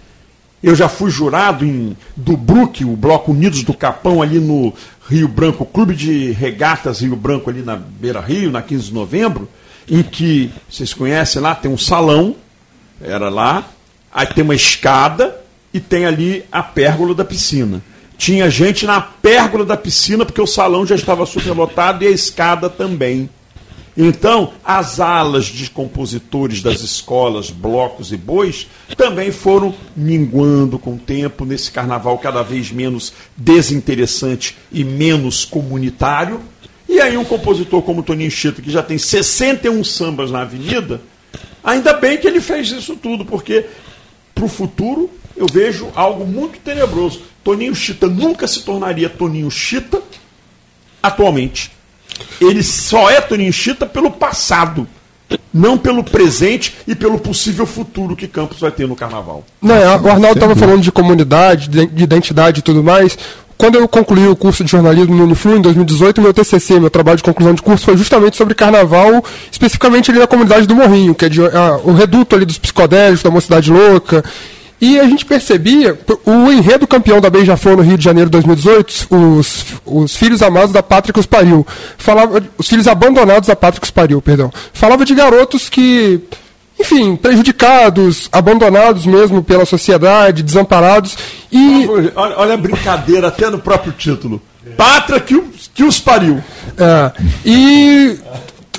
Eu 0.61 0.75
já 0.75 0.89
fui 0.89 1.09
jurado 1.09 1.65
em 1.65 1.95
Brook, 2.15 2.83
o 2.83 2.95
Bloco 2.95 3.31
Unidos 3.31 3.63
do 3.63 3.73
Capão, 3.73 4.21
ali 4.21 4.39
no 4.39 4.73
Rio 5.07 5.27
Branco, 5.27 5.65
Clube 5.65 5.95
de 5.95 6.31
Regatas 6.31 6.99
Rio 6.99 7.15
Branco, 7.15 7.49
ali 7.49 7.61
na 7.61 7.75
Beira 7.75 8.19
Rio, 8.19 8.51
na 8.51 8.61
15 8.61 8.85
de 8.85 8.93
novembro, 8.93 9.47
em 9.89 10.03
que, 10.03 10.51
vocês 10.69 10.93
conhecem 10.93 11.41
lá, 11.41 11.55
tem 11.55 11.71
um 11.71 11.77
salão, 11.77 12.35
era 13.01 13.29
lá, 13.29 13.67
aí 14.11 14.27
tem 14.27 14.43
uma 14.43 14.55
escada 14.55 15.39
e 15.73 15.79
tem 15.79 16.05
ali 16.05 16.43
a 16.51 16.61
pérgola 16.61 17.13
da 17.15 17.25
piscina. 17.25 17.81
Tinha 18.17 18.49
gente 18.49 18.85
na 18.85 18.99
pérgola 18.99 19.65
da 19.65 19.77
piscina, 19.77 20.25
porque 20.25 20.41
o 20.41 20.47
salão 20.47 20.85
já 20.85 20.95
estava 20.95 21.25
superlotado 21.25 22.03
e 22.03 22.07
a 22.07 22.11
escada 22.11 22.69
também. 22.69 23.29
Então, 24.01 24.53
as 24.63 24.99
alas 24.99 25.45
de 25.45 25.69
compositores 25.69 26.61
das 26.61 26.81
escolas, 26.81 27.49
blocos 27.49 28.13
e 28.13 28.17
bois 28.17 28.67
também 28.95 29.31
foram 29.31 29.75
minguando 29.95 30.79
com 30.79 30.93
o 30.93 30.97
tempo 30.97 31.43
nesse 31.43 31.71
carnaval 31.71 32.17
cada 32.17 32.41
vez 32.41 32.71
menos 32.71 33.11
desinteressante 33.35 34.55
e 34.71 34.83
menos 34.83 35.43
comunitário. 35.43 36.39
E 36.89 36.99
aí 36.99 37.15
um 37.15 37.23
compositor 37.23 37.83
como 37.83 38.01
Toninho 38.01 38.31
Chito, 38.31 38.63
que 38.63 38.71
já 38.71 38.81
tem 38.81 38.97
61 38.97 39.83
sambas 39.83 40.31
na 40.31 40.41
avenida, 40.41 40.99
ainda 41.63 41.93
bem 41.93 42.17
que 42.17 42.27
ele 42.27 42.41
fez 42.41 42.71
isso 42.71 42.95
tudo, 42.95 43.23
porque 43.23 43.67
para 44.33 44.43
o 44.43 44.49
futuro 44.49 45.07
eu 45.37 45.45
vejo 45.45 45.89
algo 45.93 46.25
muito 46.25 46.57
tenebroso. 46.59 47.21
Toninho 47.43 47.75
Chita 47.75 48.07
nunca 48.07 48.47
se 48.47 48.63
tornaria 48.63 49.07
Toninho 49.07 49.51
Chita 49.51 50.01
atualmente. 51.01 51.71
Ele 52.41 52.63
só 52.63 53.07
é 53.07 53.21
Toninho 53.21 53.53
Chita 53.53 53.85
pelo 53.85 54.09
passado, 54.09 54.87
não 55.53 55.77
pelo 55.77 56.03
presente 56.03 56.75
e 56.87 56.95
pelo 56.95 57.19
possível 57.19 57.67
futuro 57.67 58.15
que 58.15 58.27
Campos 58.27 58.59
vai 58.59 58.71
ter 58.71 58.87
no 58.87 58.95
carnaval. 58.95 59.45
Não, 59.61 59.75
o 59.75 60.09
Arnaldo 60.09 60.37
estava 60.37 60.55
falando 60.55 60.81
de 60.81 60.91
comunidade, 60.91 61.69
de 61.69 62.03
identidade 62.03 62.61
e 62.61 62.63
tudo 62.63 62.83
mais. 62.83 63.15
Quando 63.59 63.75
eu 63.75 63.85
concluí 63.89 64.25
o 64.25 64.37
curso 64.37 64.63
de 64.63 64.71
jornalismo 64.71 65.13
no 65.13 65.25
Uniflu 65.25 65.57
em 65.57 65.61
2018, 65.61 66.21
meu 66.21 66.33
TCC, 66.33 66.79
meu 66.79 66.89
trabalho 66.89 67.17
de 67.17 67.23
conclusão 67.23 67.53
de 67.53 67.61
curso, 67.61 67.83
foi 67.83 67.97
justamente 67.97 68.37
sobre 68.37 68.55
carnaval, 68.55 69.21
especificamente 69.51 70.09
ali 70.09 70.17
na 70.17 70.27
comunidade 70.27 70.65
do 70.65 70.73
Morrinho, 70.73 71.13
que 71.13 71.25
é 71.25 71.29
de, 71.29 71.41
a, 71.45 71.77
o 71.83 71.91
reduto 71.91 72.37
ali 72.37 72.45
dos 72.45 72.57
psicodélicos, 72.57 73.21
da 73.21 73.29
Mocidade 73.29 73.69
Louca. 73.69 74.23
E 74.79 74.97
a 74.97 75.03
gente 75.03 75.25
percebia, 75.25 75.99
o 76.25 76.49
enredo 76.49 76.87
campeão 76.87 77.19
da 77.19 77.29
Beija-Flor 77.29 77.75
no 77.75 77.83
Rio 77.83 77.97
de 77.97 78.03
Janeiro 78.05 78.29
de 78.29 78.31
2018, 78.31 79.07
os, 79.09 79.65
os 79.85 80.15
filhos 80.15 80.41
amados 80.41 80.71
da 80.71 80.81
pátria 80.81 81.11
que 81.11 81.19
os 81.19 81.25
pariu, 81.25 81.67
falava, 81.97 82.41
os 82.57 82.65
filhos 82.65 82.87
abandonados 82.87 83.49
da 83.49 83.57
pátria 83.57 83.81
que 83.81 83.87
os 83.87 83.91
pariu, 83.91 84.21
perdão, 84.21 84.49
falava 84.71 85.03
de 85.03 85.13
garotos 85.13 85.67
que 85.67 86.21
enfim, 86.79 87.15
prejudicados, 87.15 88.29
abandonados 88.31 89.05
mesmo 89.05 89.43
pela 89.43 89.65
sociedade, 89.65 90.41
desamparados. 90.43 91.17
E... 91.51 91.87
Olha, 92.15 92.33
olha 92.37 92.53
a 92.53 92.57
brincadeira 92.57 93.27
até 93.27 93.49
no 93.49 93.59
próprio 93.59 93.91
título. 93.91 94.41
Pátria 94.77 95.19
que, 95.19 95.41
que 95.73 95.83
os 95.83 95.99
pariu. 95.99 96.41
É, 96.77 97.11
e 97.45 98.17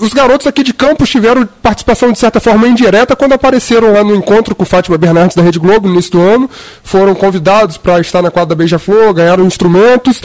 os 0.01 0.15
garotos 0.15 0.47
aqui 0.47 0.63
de 0.63 0.73
Campos 0.73 1.11
tiveram 1.11 1.47
participação 1.63 2.11
de 2.11 2.19
certa 2.19 2.41
forma 2.41 2.67
indireta 2.67 3.15
quando 3.15 3.35
apareceram 3.35 3.93
lá 3.93 4.03
no 4.03 4.15
encontro 4.15 4.55
com 4.55 4.65
Fátima 4.65 4.97
Bernardes 4.97 5.37
da 5.37 5.43
Rede 5.43 5.59
Globo 5.59 5.87
no 5.87 5.95
início 5.95 6.13
do 6.13 6.21
ano. 6.21 6.51
Foram 6.83 7.15
convidados 7.15 7.77
para 7.77 8.01
estar 8.01 8.23
na 8.23 8.31
quadra 8.31 8.55
da 8.55 8.55
Beija-Flor, 8.55 9.13
ganharam 9.13 9.45
instrumentos. 9.45 10.23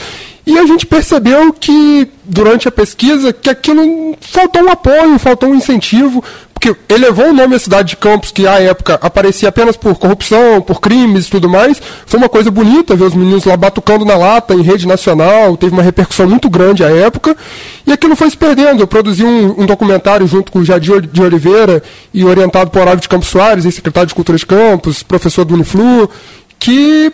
E 0.47 0.57
a 0.59 0.65
gente 0.65 0.85
percebeu 0.85 1.51
que, 1.51 2.07
durante 2.23 2.67
a 2.67 2.71
pesquisa, 2.71 3.33
que 3.33 3.49
aquilo 3.49 4.15
faltou 4.21 4.63
um 4.63 4.69
apoio, 4.69 5.17
faltou 5.17 5.49
um 5.49 5.55
incentivo, 5.55 6.23
porque 6.65 6.93
elevou 6.93 7.29
o 7.29 7.33
nome 7.33 7.55
à 7.55 7.59
cidade 7.59 7.89
de 7.89 7.97
Campos, 7.97 8.31
que 8.31 8.47
à 8.47 8.59
época 8.59 8.97
aparecia 9.01 9.49
apenas 9.49 9.77
por 9.77 9.95
corrupção, 9.95 10.61
por 10.61 10.81
crimes 10.81 11.27
e 11.27 11.29
tudo 11.29 11.47
mais. 11.47 11.79
Foi 12.05 12.19
uma 12.19 12.29
coisa 12.29 12.49
bonita 12.49 12.95
ver 12.95 13.03
os 13.03 13.13
meninos 13.13 13.45
lá 13.45 13.55
batucando 13.55 14.03
na 14.03 14.15
lata 14.15 14.53
em 14.55 14.61
rede 14.61 14.87
nacional, 14.87 15.55
teve 15.57 15.73
uma 15.73 15.83
repercussão 15.83 16.27
muito 16.27 16.49
grande 16.49 16.83
à 16.83 16.89
época, 16.89 17.37
e 17.85 17.91
aquilo 17.91 18.15
foi 18.15 18.29
se 18.29 18.37
perdendo. 18.37 18.81
Eu 18.81 18.87
produzi 18.87 19.23
um, 19.23 19.61
um 19.61 19.65
documentário 19.65 20.25
junto 20.25 20.51
com 20.51 20.59
o 20.59 20.65
Jadir 20.65 21.01
de 21.01 21.21
Oliveira 21.21 21.83
e 22.13 22.25
orientado 22.25 22.71
por 22.71 22.81
Olavo 22.81 23.01
de 23.01 23.09
Campos 23.09 23.27
Soares, 23.27 23.63
secretário 23.73 24.07
de 24.07 24.15
Cultura 24.15 24.37
de 24.37 24.45
Campos, 24.45 25.03
professor 25.03 25.45
do 25.45 25.53
Uniflu, 25.53 26.09
que 26.57 27.11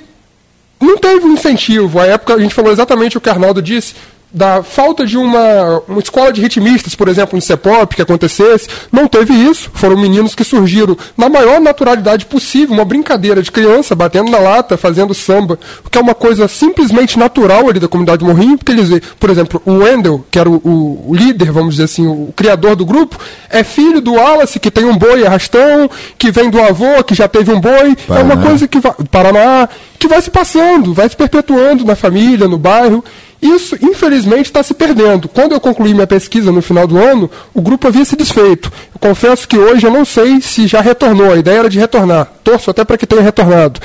não 0.80 0.98
teve 0.98 1.26
um 1.26 1.34
incentivo. 1.34 2.00
À 2.00 2.06
época 2.06 2.36
a 2.36 2.40
gente 2.40 2.54
falou 2.54 2.72
exatamente 2.72 3.18
o 3.18 3.22
que 3.22 3.30
Arnaldo 3.30 3.62
disse 3.62 3.96
da 4.34 4.64
falta 4.64 5.06
de 5.06 5.18
uma, 5.18 5.82
uma 5.88 6.00
escola 6.00 6.32
de 6.32 6.42
ritmistas, 6.42 6.96
por 6.96 7.08
exemplo, 7.08 7.38
em 7.38 7.42
Cepop, 7.42 7.96
que 7.96 8.02
acontecesse. 8.02 8.68
Não 8.92 9.08
teve 9.08 9.34
isso. 9.34 9.70
Foram 9.74 9.98
meninos 9.98 10.34
que 10.34 10.44
surgiram 10.44 10.98
na 11.18 11.28
maior 11.28 11.60
naturalidade 11.60 12.26
possível, 12.26 12.74
uma 12.74 12.86
brincadeira 12.86 13.42
de 13.42 13.52
criança, 13.52 13.96
batendo 13.96 14.32
na 14.32 14.40
lata, 14.40 14.78
fazendo 14.78 15.14
samba, 15.14 15.60
que 15.90 15.98
é 15.98 16.02
uma 16.02 16.16
coisa 16.16 16.48
simplesmente 16.48 17.20
natural 17.20 17.70
ali 17.70 17.80
da 17.80 17.88
comunidade 17.88 18.24
Morrinho, 18.24 18.58
porque 18.58 18.72
eles, 18.72 19.02
por 19.20 19.30
exemplo, 19.30 19.62
o 19.66 19.80
Wendel, 19.80 20.26
que 20.32 20.40
era 20.40 20.50
o, 20.50 20.56
o, 20.64 21.10
o 21.10 21.16
líder, 21.16 21.52
vamos 21.52 21.76
dizer 21.76 21.86
assim, 21.86 22.08
o, 22.08 22.30
o, 22.30 22.34
criador 22.34 22.76
do 22.76 22.86
grupo, 22.86 23.18
é 23.50 23.64
filho 23.64 24.00
do 24.00 24.14
Wallace, 24.14 24.60
que 24.60 24.72
tem 24.72 24.86
um 24.86 24.98
boi 24.98 25.26
arrastão, 25.26 25.90
que 26.18 26.32
vem 26.32 26.50
do 26.50 26.62
avô, 26.62 27.04
que 27.04 27.14
já 27.14 27.28
teve 27.28 27.52
um 27.52 27.60
boi. 27.60 27.96
Paraná. 28.08 28.20
É 28.20 28.24
uma 28.24 28.38
coisa 28.38 28.68
que 28.68 28.80
vai. 28.80 28.94
Paraná, 29.10 29.68
que 30.00 30.08
vai 30.08 30.22
se 30.22 30.32
passando, 30.32 30.94
vai 30.94 31.10
se 31.10 31.16
perpetuando 31.16 31.86
na 31.86 31.96
família, 31.96 32.48
no 32.48 32.58
bairro. 32.58 33.04
Isso, 33.42 33.76
infelizmente, 33.82 34.46
está 34.46 34.62
se 34.62 34.74
perdendo. 34.74 35.28
Quando 35.28 35.54
eu 35.54 35.60
concluí 35.60 35.94
minha 35.94 36.06
pesquisa 36.06 36.52
no 36.52 36.62
final 36.62 36.86
do 36.86 36.98
ano, 36.98 37.30
o 37.54 37.62
grupo 37.62 37.88
havia 37.88 38.06
se 38.06 38.16
desfeito. 38.16 38.72
Eu 38.94 39.00
confesso 39.00 39.48
que 39.48 39.58
hoje 39.58 39.86
eu 39.86 39.92
não 39.92 40.06
sei 40.06 40.40
se 40.42 40.68
já 40.68 40.80
retornou. 40.80 41.32
A 41.32 41.38
ideia 41.38 41.60
era 41.60 41.70
de 41.70 41.80
retornar. 41.80 42.32
Torço 42.44 42.70
até 42.70 42.86
para 42.86 42.98
que 42.98 43.08
tenha 43.08 43.22
retornado. 43.22 43.80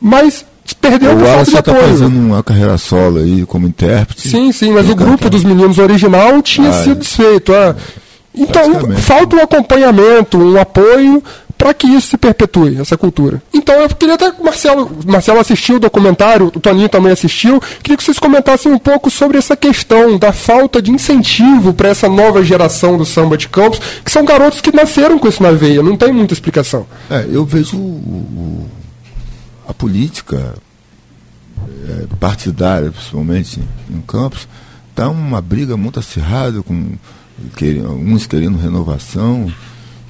Mas 0.00 0.44
perdeu 0.80 1.16
por 1.16 1.26
falta 1.26 1.44
de 1.44 1.50
tá 1.50 1.58
apoio. 1.58 1.76
está 1.76 1.88
fazendo 1.88 2.16
uma 2.16 2.42
carreira 2.44 2.78
solo 2.78 3.18
aí 3.18 3.44
como 3.44 3.66
intérprete. 3.66 4.28
Sim, 4.28 4.52
sim, 4.52 4.70
mas 4.72 4.88
o 4.88 4.94
grupo 4.94 5.28
dos 5.28 5.42
meninos 5.42 5.78
original 5.78 6.40
tinha 6.40 6.70
ah, 6.70 6.72
sido 6.72 6.92
é. 6.92 7.00
desfeito. 7.00 7.52
Ah. 7.52 7.74
Então, 8.34 8.96
falta 8.96 9.36
um 9.36 9.40
acompanhamento, 9.40 10.38
um 10.38 10.58
apoio 10.58 11.22
para 11.62 11.72
que 11.72 11.86
isso 11.86 12.08
se 12.08 12.16
perpetue, 12.18 12.76
essa 12.80 12.98
cultura. 12.98 13.40
Então 13.54 13.72
eu 13.76 13.88
queria 13.90 14.16
até 14.16 14.32
que 14.32 14.40
o 14.40 14.44
Marcelo, 14.44 14.90
Marcelo 15.06 15.38
assistiu 15.38 15.76
o 15.76 15.78
documentário, 15.78 16.46
o 16.46 16.50
Toninho 16.50 16.88
também 16.88 17.12
assistiu, 17.12 17.60
queria 17.84 17.96
que 17.96 18.02
vocês 18.02 18.18
comentassem 18.18 18.72
um 18.72 18.78
pouco 18.80 19.08
sobre 19.08 19.38
essa 19.38 19.54
questão 19.54 20.18
da 20.18 20.32
falta 20.32 20.82
de 20.82 20.90
incentivo 20.90 21.72
para 21.72 21.88
essa 21.88 22.08
nova 22.08 22.42
geração 22.42 22.98
do 22.98 23.04
samba 23.04 23.36
de 23.36 23.48
campos, 23.48 23.80
que 24.04 24.10
são 24.10 24.24
garotos 24.24 24.60
que 24.60 24.74
nasceram 24.74 25.20
com 25.20 25.28
isso 25.28 25.40
na 25.40 25.52
veia, 25.52 25.84
não 25.84 25.96
tem 25.96 26.12
muita 26.12 26.34
explicação. 26.34 26.84
É, 27.08 27.28
eu 27.30 27.44
vejo 27.44 27.76
o, 27.76 28.68
a 29.68 29.72
política 29.72 30.56
é, 31.88 32.06
partidária, 32.18 32.90
principalmente 32.90 33.60
em 33.88 34.00
Campos, 34.00 34.48
está 34.90 35.08
uma 35.08 35.40
briga 35.40 35.76
muito 35.76 36.00
acirrada 36.00 36.60
com 36.60 36.94
uns 38.00 38.26
querendo 38.26 38.58
renovação, 38.58 39.46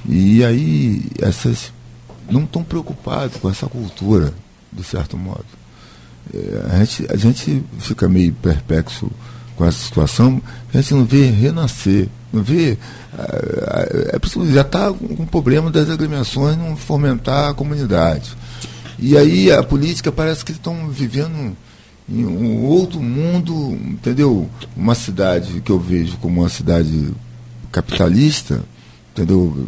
e 0.05 0.43
aí 0.43 1.03
essas 1.21 1.71
não 2.29 2.43
estão 2.43 2.63
preocupados 2.63 3.37
com 3.37 3.49
essa 3.49 3.67
cultura, 3.67 4.33
de 4.71 4.83
certo 4.83 5.17
modo. 5.17 5.45
É, 6.33 6.75
a, 6.75 6.83
gente, 6.83 7.11
a 7.11 7.17
gente 7.17 7.63
fica 7.79 8.07
meio 8.07 8.33
perplexo 8.33 9.09
com 9.55 9.65
essa 9.65 9.79
situação, 9.79 10.41
a 10.73 10.77
gente 10.77 10.93
não 10.93 11.05
vê 11.05 11.25
renascer, 11.29 12.07
não 12.31 12.41
vê. 12.41 12.77
É, 13.17 14.15
é, 14.15 14.51
já 14.51 14.61
está 14.61 14.91
com 14.91 15.23
o 15.23 15.27
problema 15.27 15.69
das 15.69 15.89
agremiações 15.89 16.57
não 16.57 16.75
fomentar 16.75 17.49
a 17.49 17.53
comunidade. 17.53 18.35
E 18.97 19.17
aí 19.17 19.51
a 19.51 19.61
política 19.63 20.11
parece 20.11 20.45
que 20.45 20.51
estão 20.51 20.87
vivendo 20.87 21.55
em 22.09 22.25
um 22.25 22.65
outro 22.65 23.01
mundo, 23.01 23.77
entendeu? 23.85 24.49
Uma 24.75 24.95
cidade 24.95 25.61
que 25.61 25.71
eu 25.71 25.79
vejo 25.79 26.17
como 26.17 26.41
uma 26.41 26.49
cidade 26.49 27.11
capitalista, 27.71 28.61
entendeu? 29.11 29.67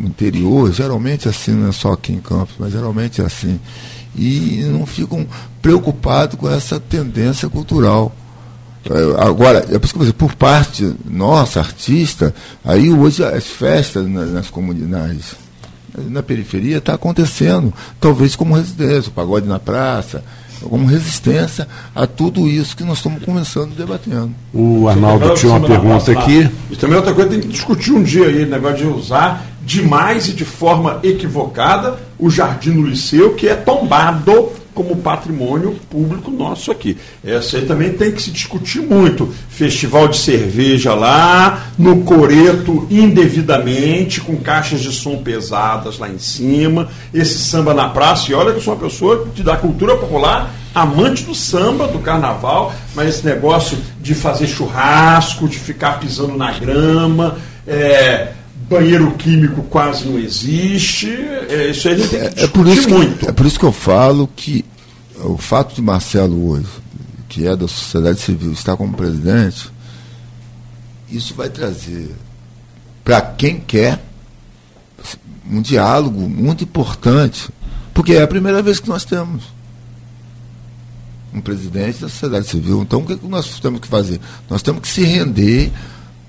Interior, 0.00 0.72
geralmente 0.72 1.28
assim, 1.28 1.52
não 1.52 1.68
é 1.68 1.72
só 1.72 1.92
aqui 1.92 2.12
em 2.12 2.20
Campos, 2.20 2.54
mas 2.58 2.72
geralmente 2.72 3.20
é 3.20 3.24
assim. 3.24 3.60
E 4.16 4.62
não 4.68 4.84
ficam 4.84 5.26
preocupados 5.60 6.38
com 6.38 6.50
essa 6.50 6.78
tendência 6.78 7.48
cultural. 7.48 8.14
É, 8.84 9.22
agora, 9.22 9.58
é 9.70 9.78
por 9.78 9.84
isso 9.84 9.94
que 9.94 10.00
dizer, 10.00 10.12
por 10.14 10.34
parte 10.34 10.92
nossa, 11.04 11.60
artista, 11.60 12.34
aí 12.64 12.90
hoje 12.90 13.24
as 13.24 13.46
festas 13.46 14.06
nas, 14.08 14.30
nas 14.30 14.50
comunidades, 14.50 15.36
na 15.96 16.22
periferia, 16.22 16.78
está 16.78 16.94
acontecendo, 16.94 17.72
talvez 18.00 18.34
como 18.34 18.54
residência, 18.54 19.10
o 19.10 19.12
pagode 19.12 19.46
na 19.46 19.58
praça, 19.58 20.24
como 20.68 20.86
resistência 20.86 21.66
a 21.94 22.06
tudo 22.06 22.48
isso 22.48 22.76
que 22.76 22.84
nós 22.84 22.98
estamos 22.98 23.24
começando 23.24 23.74
debatendo. 23.74 24.32
O 24.52 24.88
Arnaldo 24.88 25.34
tinha 25.34 25.52
uma 25.52 25.66
pergunta 25.66 26.12
aqui. 26.12 26.50
Isso 26.70 26.80
também 26.80 26.96
é 26.96 26.98
outra 26.98 27.14
coisa 27.14 27.30
tem 27.30 27.40
que 27.40 27.48
discutir 27.48 27.92
um 27.92 28.02
dia 28.02 28.26
aí, 28.26 28.44
o 28.44 28.48
negócio 28.48 28.78
de 28.78 28.86
usar 28.86 29.46
demais 29.64 30.28
e 30.28 30.32
de 30.32 30.44
forma 30.44 30.98
equivocada 31.02 31.98
o 32.18 32.30
Jardim 32.30 32.72
do 32.72 32.82
Liceu, 32.82 33.34
que 33.34 33.48
é 33.48 33.54
tombado 33.54 34.50
como 34.74 34.96
patrimônio 34.96 35.76
público 35.90 36.30
nosso 36.30 36.70
aqui. 36.70 36.96
Essa 37.24 37.58
aí 37.58 37.66
também 37.66 37.92
tem 37.92 38.12
que 38.12 38.22
se 38.22 38.30
discutir 38.30 38.80
muito. 38.80 39.32
Festival 39.48 40.08
de 40.08 40.16
cerveja 40.16 40.94
lá, 40.94 41.68
no 41.78 42.02
coreto 42.02 42.86
indevidamente, 42.90 44.20
com 44.20 44.36
caixas 44.36 44.80
de 44.80 44.92
som 44.92 45.18
pesadas 45.18 45.98
lá 45.98 46.08
em 46.08 46.18
cima, 46.18 46.88
esse 47.12 47.38
samba 47.38 47.74
na 47.74 47.88
praça. 47.88 48.30
E 48.30 48.34
olha 48.34 48.52
que 48.52 48.58
eu 48.58 48.62
sou 48.62 48.74
uma 48.74 48.80
pessoa 48.80 49.28
da 49.38 49.56
cultura 49.56 49.96
popular, 49.96 50.54
amante 50.74 51.24
do 51.24 51.34
samba, 51.34 51.86
do 51.86 51.98
carnaval, 51.98 52.74
mas 52.94 53.08
esse 53.08 53.26
negócio 53.26 53.76
de 54.00 54.14
fazer 54.14 54.46
churrasco, 54.46 55.48
de 55.48 55.58
ficar 55.58 56.00
pisando 56.00 56.36
na 56.36 56.52
grama, 56.52 57.36
é, 57.66 58.32
banheiro 58.72 59.12
químico 59.12 59.62
quase 59.64 60.06
não 60.06 60.18
existe. 60.18 61.08
É, 61.10 61.70
isso 61.70 61.88
aí 61.88 61.94
a 61.94 61.98
gente 61.98 62.08
tem 62.10 62.30
que 62.30 62.40
é, 62.40 62.44
é 62.44 62.48
por 62.48 62.66
isso 62.66 62.86
que, 62.86 62.92
muito. 62.94 63.28
É 63.28 63.32
por 63.32 63.46
isso 63.46 63.58
que 63.58 63.64
eu 63.64 63.72
falo 63.72 64.28
que 64.34 64.64
o 65.16 65.36
fato 65.36 65.74
de 65.74 65.82
Marcelo 65.82 66.50
hoje, 66.50 66.66
que 67.28 67.46
é 67.46 67.54
da 67.54 67.68
sociedade 67.68 68.20
civil, 68.20 68.52
estar 68.52 68.76
como 68.76 68.96
presidente, 68.96 69.70
isso 71.10 71.34
vai 71.34 71.48
trazer 71.48 72.10
para 73.04 73.20
quem 73.20 73.60
quer 73.60 74.02
um 75.50 75.60
diálogo 75.60 76.28
muito 76.28 76.64
importante, 76.64 77.48
porque 77.92 78.14
é 78.14 78.22
a 78.22 78.28
primeira 78.28 78.62
vez 78.62 78.80
que 78.80 78.88
nós 78.88 79.04
temos 79.04 79.44
um 81.34 81.40
presidente 81.40 82.00
da 82.00 82.08
sociedade 82.08 82.46
civil. 82.46 82.82
Então, 82.82 83.00
o 83.00 83.06
que, 83.06 83.14
é 83.14 83.16
que 83.16 83.26
nós 83.26 83.58
temos 83.60 83.80
que 83.80 83.88
fazer? 83.88 84.20
Nós 84.48 84.62
temos 84.62 84.82
que 84.82 84.88
se 84.88 85.02
render, 85.02 85.72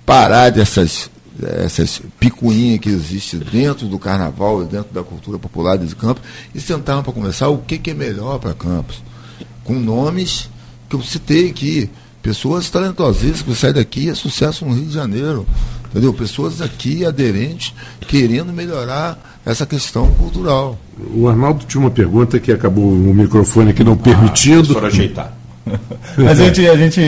parar 0.06 0.50
dessas 0.50 1.10
essas 1.42 2.02
picuinhas 2.20 2.80
que 2.80 2.90
existem 2.90 3.40
dentro 3.40 3.88
do 3.88 3.98
carnaval 3.98 4.62
e 4.64 4.66
dentro 4.66 4.94
da 4.94 5.04
cultura 5.04 5.40
popular 5.40 5.78
de 5.78 5.96
Campos 5.96 6.24
e 6.54 6.62
sentar 6.62 7.02
para 7.02 7.14
conversar 7.14 7.50
o 7.50 7.60
que, 7.60 7.78
que 7.78 7.92
é 7.92 7.94
melhor 7.94 8.40
para 8.40 8.54
Campos. 8.54 9.02
Com 9.64 9.74
nomes 9.74 10.50
que 10.90 10.96
eu 10.96 11.02
citei 11.02 11.50
aqui. 11.50 11.90
Pessoas 12.22 12.70
talentosíssimas 12.70 13.42
que 13.42 13.56
saem 13.56 13.74
daqui 13.74 14.10
é 14.10 14.16
sucesso 14.16 14.66
no 14.66 14.74
Rio 14.74 14.86
de 14.86 14.94
Janeiro. 14.94 15.46
Entendeu? 15.90 16.14
Pessoas 16.14 16.62
aqui 16.62 17.06
aderentes 17.06 17.74
querendo 18.08 18.54
melhorar 18.54 19.40
essa 19.46 19.66
questão 19.66 20.10
cultural. 20.14 20.78
O 21.14 21.28
Arnaldo 21.28 21.66
tinha 21.66 21.82
uma 21.82 21.92
pergunta 21.92 22.40
que 22.40 22.52
acabou 22.52 22.86
o 22.86 23.14
microfone 23.14 23.72
aqui 23.72 23.84
não 23.84 23.94
ah, 23.94 23.98
permitindo. 23.98 24.74
Para 24.74 24.88
ajeitar. 24.88 25.33
a 26.30 26.34
gente, 26.34 26.68
a 26.68 26.76
gente, 26.76 27.02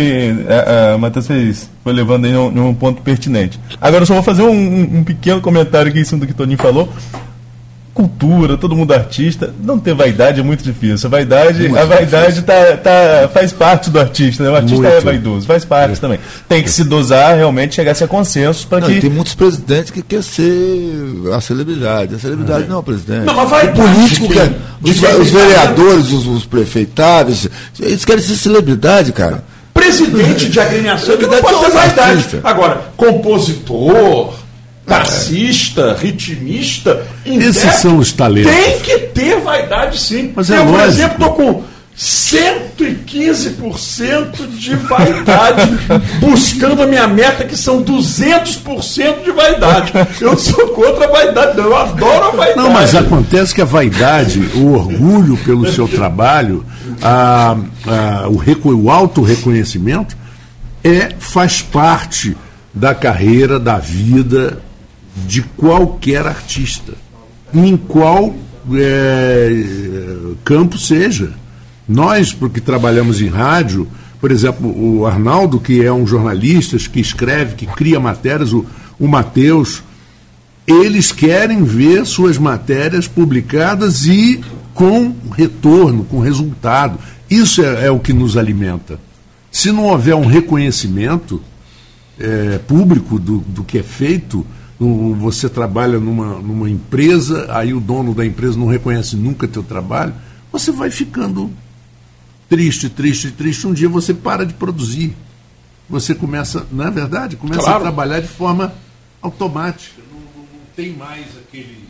a, 0.47 0.93
a 0.93 0.97
Matheus 0.97 1.27
fez, 1.27 1.69
foi 1.83 1.93
levando 1.93 2.25
em 2.25 2.35
um, 2.35 2.67
um, 2.69 2.73
ponto 2.73 3.01
pertinente. 3.01 3.59
Agora 3.81 4.03
eu 4.03 4.05
só 4.05 4.13
vou 4.13 4.23
fazer 4.23 4.43
um, 4.43 4.99
um, 4.99 5.03
pequeno 5.03 5.41
comentário 5.41 5.89
aqui 5.89 5.99
em 5.99 6.03
cima 6.03 6.21
do 6.21 6.27
que 6.27 6.33
o 6.33 6.35
Toninho 6.35 6.57
falou. 6.57 6.89
Cultura, 7.95 8.57
todo 8.57 8.75
mundo 8.75 8.93
artista. 8.93 9.53
Não 9.63 9.79
ter 9.79 9.93
vaidade 9.93 10.41
é 10.41 10.43
muito 10.43 10.61
difícil. 10.61 11.07
A 11.07 11.09
vaidade, 11.09 11.69
muito 11.69 11.77
a 11.77 11.85
vaidade 11.85 12.41
tá, 12.41 12.75
tá, 12.75 13.29
faz 13.33 13.53
parte 13.53 13.89
do 13.89 13.97
artista. 13.97 14.43
Né? 14.43 14.49
O 14.49 14.55
artista 14.55 14.75
muito. 14.75 14.93
é 14.93 14.99
vaidoso, 14.99 15.47
faz 15.47 15.63
parte 15.63 15.93
é. 15.93 15.95
também. 15.95 16.19
Tem 16.47 16.61
que 16.61 16.69
se 16.69 16.83
dosar, 16.83 17.37
realmente 17.37 17.73
chegar 17.73 17.93
a 17.93 18.07
consenso 18.07 18.67
para 18.67 18.85
que. 18.85 18.99
Tem 18.99 19.09
muitos 19.09 19.33
presidentes 19.33 19.91
que 19.91 20.01
querem 20.01 20.21
ser 20.21 21.33
a 21.33 21.39
celebridade. 21.39 22.15
A 22.15 22.19
celebridade 22.19 22.65
é. 22.65 22.67
não 22.67 22.75
é 22.75 22.79
o 22.79 22.83
presidente. 22.83 23.23
Não, 23.23 23.33
mas 23.33 23.49
vai 23.49 23.69
o 23.69 23.73
político, 23.73 24.27
quer, 24.27 24.51
os, 24.83 25.01
os, 25.01 25.31
vereadores, 25.31 26.11
os, 26.11 26.27
os 26.27 26.45
prefeitáveis, 26.45 27.47
eles 27.79 28.03
querem 28.03 28.21
ser 28.21 28.35
celebridade, 28.35 29.13
cara. 29.13 29.41
Presidente 29.73 30.49
de 30.49 30.59
agremiação, 30.59 31.15
que 31.15 31.25
não 31.25 31.41
pode 31.41 31.59
ter 31.61 31.71
vaidade. 31.71 32.39
Agora, 32.43 32.81
compositor 32.97 34.33
taxista, 34.85 35.97
ritmista. 35.99 37.03
Esses 37.25 37.73
são 37.75 37.97
os 37.97 38.11
talentos. 38.11 38.51
Tem 38.51 38.79
que 38.79 38.99
ter 39.07 39.39
vaidade 39.39 39.99
sim. 39.99 40.31
Mas 40.35 40.51
é 40.51 40.59
Eu, 40.59 40.67
por 40.67 40.81
exemplo, 40.81 41.13
estou 41.13 41.33
com 41.33 41.63
115% 41.97 44.47
de 44.57 44.75
vaidade, 44.75 45.77
buscando 46.19 46.83
a 46.83 46.85
minha 46.85 47.07
meta, 47.07 47.45
que 47.45 47.55
são 47.55 47.81
200% 47.81 49.23
de 49.23 49.31
vaidade. 49.31 49.93
Eu 50.19 50.37
sou 50.37 50.67
contra 50.69 51.05
a 51.05 51.09
vaidade, 51.09 51.57
eu 51.57 51.73
adoro 51.75 52.25
a 52.25 52.31
vaidade. 52.31 52.57
Não, 52.57 52.69
mas 52.69 52.93
acontece 52.93 53.55
que 53.55 53.61
a 53.61 53.65
vaidade, 53.65 54.41
o 54.55 54.73
orgulho 54.73 55.37
pelo 55.37 55.71
seu 55.71 55.87
trabalho, 55.87 56.65
a, 57.01 57.55
a, 57.87 58.27
o, 58.27 58.43
o 58.75 58.91
auto-reconhecimento, 58.91 60.17
é, 60.83 61.11
faz 61.17 61.61
parte 61.61 62.35
da 62.73 62.93
carreira, 62.93 63.57
da 63.57 63.77
vida, 63.77 64.59
de 65.15 65.41
qualquer 65.41 66.27
artista, 66.27 66.93
em 67.53 67.77
qual 67.77 68.35
é, 68.73 69.65
campo 70.43 70.77
seja. 70.77 71.33
Nós, 71.87 72.33
porque 72.33 72.59
trabalhamos 72.59 73.21
em 73.21 73.27
rádio, 73.27 73.87
por 74.19 74.31
exemplo, 74.31 74.67
o 74.75 75.05
Arnaldo, 75.05 75.59
que 75.59 75.83
é 75.83 75.91
um 75.91 76.05
jornalista, 76.05 76.77
que 76.77 76.99
escreve, 76.99 77.55
que 77.55 77.65
cria 77.67 77.99
matérias, 77.99 78.51
o, 78.53 78.65
o 78.99 79.07
Matheus, 79.07 79.83
eles 80.65 81.11
querem 81.11 81.63
ver 81.63 82.05
suas 82.05 82.37
matérias 82.37 83.07
publicadas 83.07 84.05
e 84.05 84.41
com 84.73 85.15
retorno, 85.31 86.03
com 86.05 86.19
resultado. 86.19 86.97
Isso 87.29 87.63
é, 87.63 87.85
é 87.85 87.91
o 87.91 87.99
que 87.99 88.13
nos 88.13 88.35
alimenta. 88.35 88.99
Se 89.51 89.71
não 89.71 89.85
houver 89.85 90.15
um 90.15 90.25
reconhecimento 90.25 91.41
é, 92.19 92.57
público 92.67 93.19
do, 93.19 93.39
do 93.39 93.63
que 93.63 93.77
é 93.77 93.83
feito, 93.83 94.45
você 94.79 95.47
trabalha 95.47 95.99
numa, 95.99 96.39
numa 96.39 96.69
empresa, 96.69 97.47
aí 97.49 97.73
o 97.73 97.79
dono 97.79 98.13
da 98.13 98.25
empresa 98.25 98.57
não 98.57 98.67
reconhece 98.67 99.15
nunca 99.15 99.47
teu 99.47 99.63
trabalho, 99.63 100.13
você 100.51 100.71
vai 100.71 100.91
ficando 100.91 101.51
triste, 102.49 102.89
triste, 102.89 103.31
triste. 103.31 103.67
Um 103.67 103.73
dia 103.73 103.89
você 103.89 104.13
para 104.13 104.45
de 104.45 104.53
produzir. 104.53 105.15
Você 105.89 106.15
começa, 106.15 106.65
não 106.71 106.87
é 106.87 106.91
verdade? 106.91 107.35
Começa 107.35 107.61
claro. 107.61 107.77
a 107.77 107.81
trabalhar 107.81 108.19
de 108.19 108.27
forma 108.27 108.73
automática. 109.21 110.01
Não, 110.11 110.19
não, 110.19 110.41
não 110.41 110.65
tem 110.75 110.93
mais 110.93 111.25
aquele. 111.37 111.87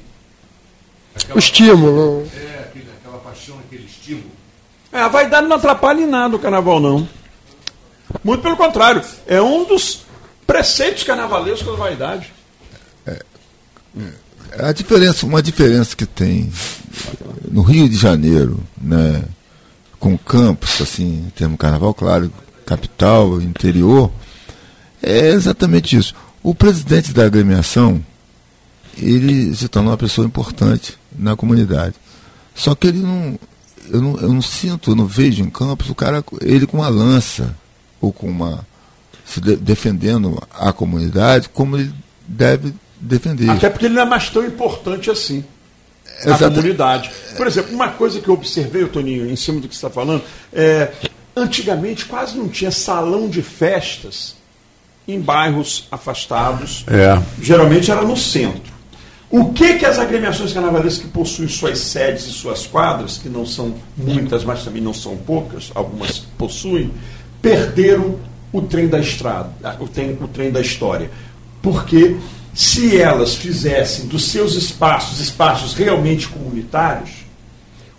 o 1.33 1.39
estímulo. 1.39 2.27
É, 2.35 2.59
aquele, 2.59 2.89
aquela 2.99 3.17
paixão, 3.19 3.57
aquele 3.65 3.85
estímulo. 3.85 4.31
É, 4.91 4.99
a 4.99 5.07
vaidade 5.07 5.47
não 5.47 5.55
atrapalha 5.55 6.01
em 6.01 6.07
nada 6.07 6.35
o 6.35 6.39
carnaval, 6.39 6.79
não. 6.79 7.07
Muito 8.23 8.41
pelo 8.41 8.57
contrário. 8.57 9.01
É 9.25 9.41
um 9.41 9.63
dos 9.65 10.05
preceitos 10.45 11.03
carnavalescos 11.03 11.67
da 11.67 11.77
vaidade. 11.77 12.34
A 14.57 14.71
diferença, 14.71 15.25
uma 15.25 15.41
diferença 15.41 15.95
que 15.95 16.05
tem 16.05 16.51
no 17.51 17.61
Rio 17.61 17.89
de 17.89 17.97
Janeiro, 17.97 18.63
né, 18.81 19.23
com 19.99 20.17
campos, 20.17 20.81
assim, 20.81 21.25
em 21.27 21.29
termos 21.29 21.57
carnaval, 21.57 21.93
claro, 21.93 22.31
capital, 22.65 23.41
interior, 23.41 24.11
é 25.01 25.29
exatamente 25.29 25.97
isso. 25.97 26.13
O 26.41 26.53
presidente 26.53 27.11
da 27.11 27.25
agremiação, 27.25 28.03
ele 28.97 29.53
se 29.55 29.67
tornou 29.67 29.91
uma 29.91 29.97
pessoa 29.97 30.27
importante 30.27 30.97
na 31.17 31.35
comunidade. 31.35 31.95
Só 32.53 32.75
que 32.75 32.87
ele 32.87 32.99
não, 32.99 33.39
eu 33.89 34.01
não, 34.01 34.17
eu 34.19 34.33
não 34.33 34.41
sinto, 34.41 34.91
eu 34.91 34.95
não 34.95 35.05
vejo 35.05 35.43
em 35.43 35.49
campos 35.49 35.89
o 35.89 35.95
cara, 35.95 36.23
ele 36.41 36.65
com 36.65 36.77
uma 36.77 36.87
lança, 36.87 37.55
ou 37.99 38.13
com 38.13 38.29
uma, 38.29 38.65
se 39.25 39.41
de, 39.41 39.55
defendendo 39.55 40.41
a 40.51 40.71
comunidade, 40.71 41.49
como 41.49 41.77
ele 41.77 41.93
deve 42.27 42.73
defender. 43.05 43.49
Até 43.49 43.69
porque 43.69 43.85
ele 43.85 43.95
não 43.95 44.01
é 44.01 44.05
mais 44.05 44.29
tão 44.29 44.45
importante 44.45 45.09
assim 45.09 45.43
na 46.23 46.35
Exato. 46.35 46.55
comunidade. 46.55 47.11
Por 47.35 47.47
exemplo, 47.47 47.73
uma 47.73 47.89
coisa 47.89 48.21
que 48.21 48.27
eu 48.27 48.33
observei, 48.33 48.85
Toninho, 48.87 49.29
em 49.29 49.35
cima 49.35 49.59
do 49.59 49.67
que 49.67 49.75
você 49.75 49.85
está 49.85 49.89
falando, 49.89 50.23
é, 50.53 50.91
antigamente 51.35 52.05
quase 52.05 52.37
não 52.37 52.47
tinha 52.47 52.71
salão 52.71 53.27
de 53.27 53.41
festas 53.41 54.35
em 55.07 55.19
bairros 55.19 55.87
afastados. 55.91 56.85
É. 56.87 57.21
Geralmente 57.41 57.91
era 57.91 58.01
no 58.01 58.15
centro. 58.15 58.73
O 59.29 59.51
que 59.51 59.75
que 59.75 59.85
as 59.85 59.99
agremiações 59.99 60.53
carnavalescas 60.53 61.03
que 61.03 61.09
possuem 61.09 61.49
suas 61.49 61.79
sedes 61.79 62.25
e 62.27 62.31
suas 62.31 62.65
quadras, 62.65 63.17
que 63.17 63.27
não 63.27 63.45
são 63.45 63.75
muitas, 63.97 64.43
mas 64.43 64.63
também 64.63 64.81
não 64.81 64.93
são 64.93 65.17
poucas, 65.17 65.71
algumas 65.75 66.19
possuem, 66.37 66.91
perderam 67.41 68.17
o 68.53 68.61
trem 68.61 68.87
da 68.87 68.99
estrada, 68.99 69.51
o 69.79 69.87
trem, 69.87 70.17
o 70.21 70.27
trem 70.27 70.51
da 70.51 70.61
história. 70.61 71.11
Porque 71.61 72.15
se 72.55 72.97
elas 72.97 73.35
fizessem 73.35 74.07
dos 74.07 74.29
seus 74.29 74.55
espaços 74.55 75.19
espaços 75.19 75.73
realmente 75.73 76.29
comunitários, 76.29 77.09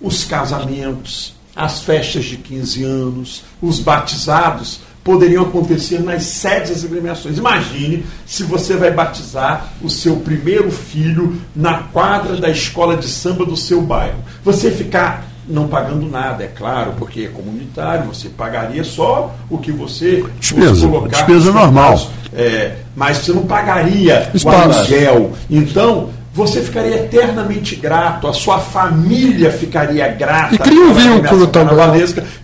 os 0.01 0.25
casamentos, 0.25 1.35
as 1.55 1.81
festas 1.83 2.25
de 2.25 2.39
15 2.39 2.83
anos, 2.83 3.45
os 3.61 3.79
batizados 3.79 4.81
poderiam 5.05 5.45
acontecer 5.45 6.01
nas 6.01 6.25
sedes 6.25 6.71
das 6.71 6.85
agremiações. 6.85 7.37
Imagine 7.37 8.05
se 8.25 8.43
você 8.45 8.77
vai 8.77 8.91
batizar 8.91 9.75
o 9.83 9.91
seu 9.91 10.17
primeiro 10.17 10.71
filho 10.71 11.41
na 11.55 11.85
quadra 11.85 12.37
da 12.39 12.49
escola 12.49 12.97
de 12.97 13.07
samba 13.07 13.45
do 13.45 13.57
seu 13.57 13.83
bairro. 13.83 14.25
Você 14.43 14.71
ficar 14.71 15.36
não 15.49 15.69
pagando 15.69 16.09
nada, 16.09 16.45
é 16.45 16.49
claro, 16.49 16.95
porque 16.99 17.23
é 17.23 17.29
comunitário, 17.29 18.07
você 18.07 18.29
pagaria 18.29 18.83
só 18.83 19.35
o 19.49 19.59
que 19.59 19.71
você 19.71 20.25
despesa, 20.41 20.87
colocar. 20.87 21.17
Despesa 21.17 21.53
normal. 21.53 22.11
é, 22.35 22.77
mas 22.95 23.19
você 23.19 23.33
não 23.33 23.47
pagaria 23.47 24.31
Espaço. 24.35 24.57
o 24.57 24.73
aluguel. 24.73 25.33
Então, 25.49 26.11
você 26.37 26.61
ficaria 26.61 26.97
eternamente 26.97 27.77
grato, 27.77 28.29
a 28.29 28.33
sua 28.33 28.59
família 28.59 29.51
ficaria 29.51 30.07
grata. 30.09 30.55
E 30.55 30.59
cria 30.59 30.83
um 30.83 30.93
vínculo 30.93 31.47
também. 31.47 31.77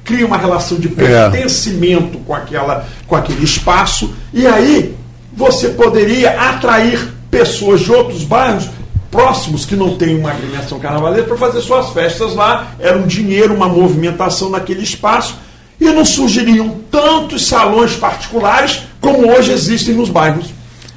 Cria 0.03 0.27
uma 0.27 0.39
relação 0.39 0.79
de 0.79 0.89
é. 0.89 0.91
pertencimento 0.91 2.17
é. 2.19 2.21
com, 2.27 2.35
aquela, 2.35 2.87
com 3.07 3.17
aquele 3.17 3.45
espaço. 3.45 4.15
E 4.33 4.47
aí, 4.47 4.97
você 5.35 5.69
poderia 5.69 6.31
atrair 6.41 7.13
pessoas 7.31 7.81
de 7.81 7.93
outros 7.93 8.25
bairros 8.25 8.69
próximos 9.13 9.67
que 9.67 9.77
não 9.77 9.97
têm 9.97 10.19
uma 10.19 10.31
agremiação 10.31 10.81
carnavalesca 10.81 11.29
para 11.29 11.37
fazer 11.37 11.61
suas 11.61 11.91
festas 11.91 12.35
lá. 12.35 12.73
Era 12.81 12.99
um 12.99 13.07
dinheiro, 13.07 13.55
uma 13.55 13.69
movimentação 13.69 14.49
naquele 14.49 14.83
espaço. 14.83 15.37
E 15.79 15.85
não 15.85 16.05
surgiriam 16.05 16.81
tantos 16.91 17.47
salões 17.47 17.95
particulares 17.95 18.83
como 19.01 19.31
hoje 19.31 19.53
existem 19.53 19.95
nos 19.95 20.09
bairros. 20.09 20.47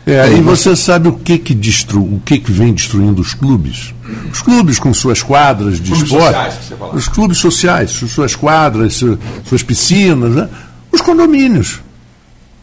É, 0.08 0.32
e 0.32 0.42
você 0.42 0.76
sabe 0.76 1.10
o 1.10 1.14
que 1.14 1.38
que, 1.40 1.54
destru, 1.54 2.02
o 2.02 2.22
que 2.24 2.38
que 2.38 2.52
vem 2.52 2.72
destruindo 2.72 3.20
os 3.20 3.34
clubes? 3.34 3.94
Os 4.32 4.40
clubes 4.40 4.78
com 4.78 4.94
suas 4.94 5.24
quadras 5.24 5.80
de 5.80 5.92
clubes 5.92 6.04
esporte. 6.04 6.54
Sociais, 6.54 6.94
os 6.94 7.08
clubes 7.08 7.38
sociais, 7.40 7.92
suas 7.92 8.36
quadras, 8.36 9.04
suas 9.44 9.64
piscinas, 9.64 10.32
né? 10.32 10.50
os 10.92 11.02
condomínios. 11.02 11.80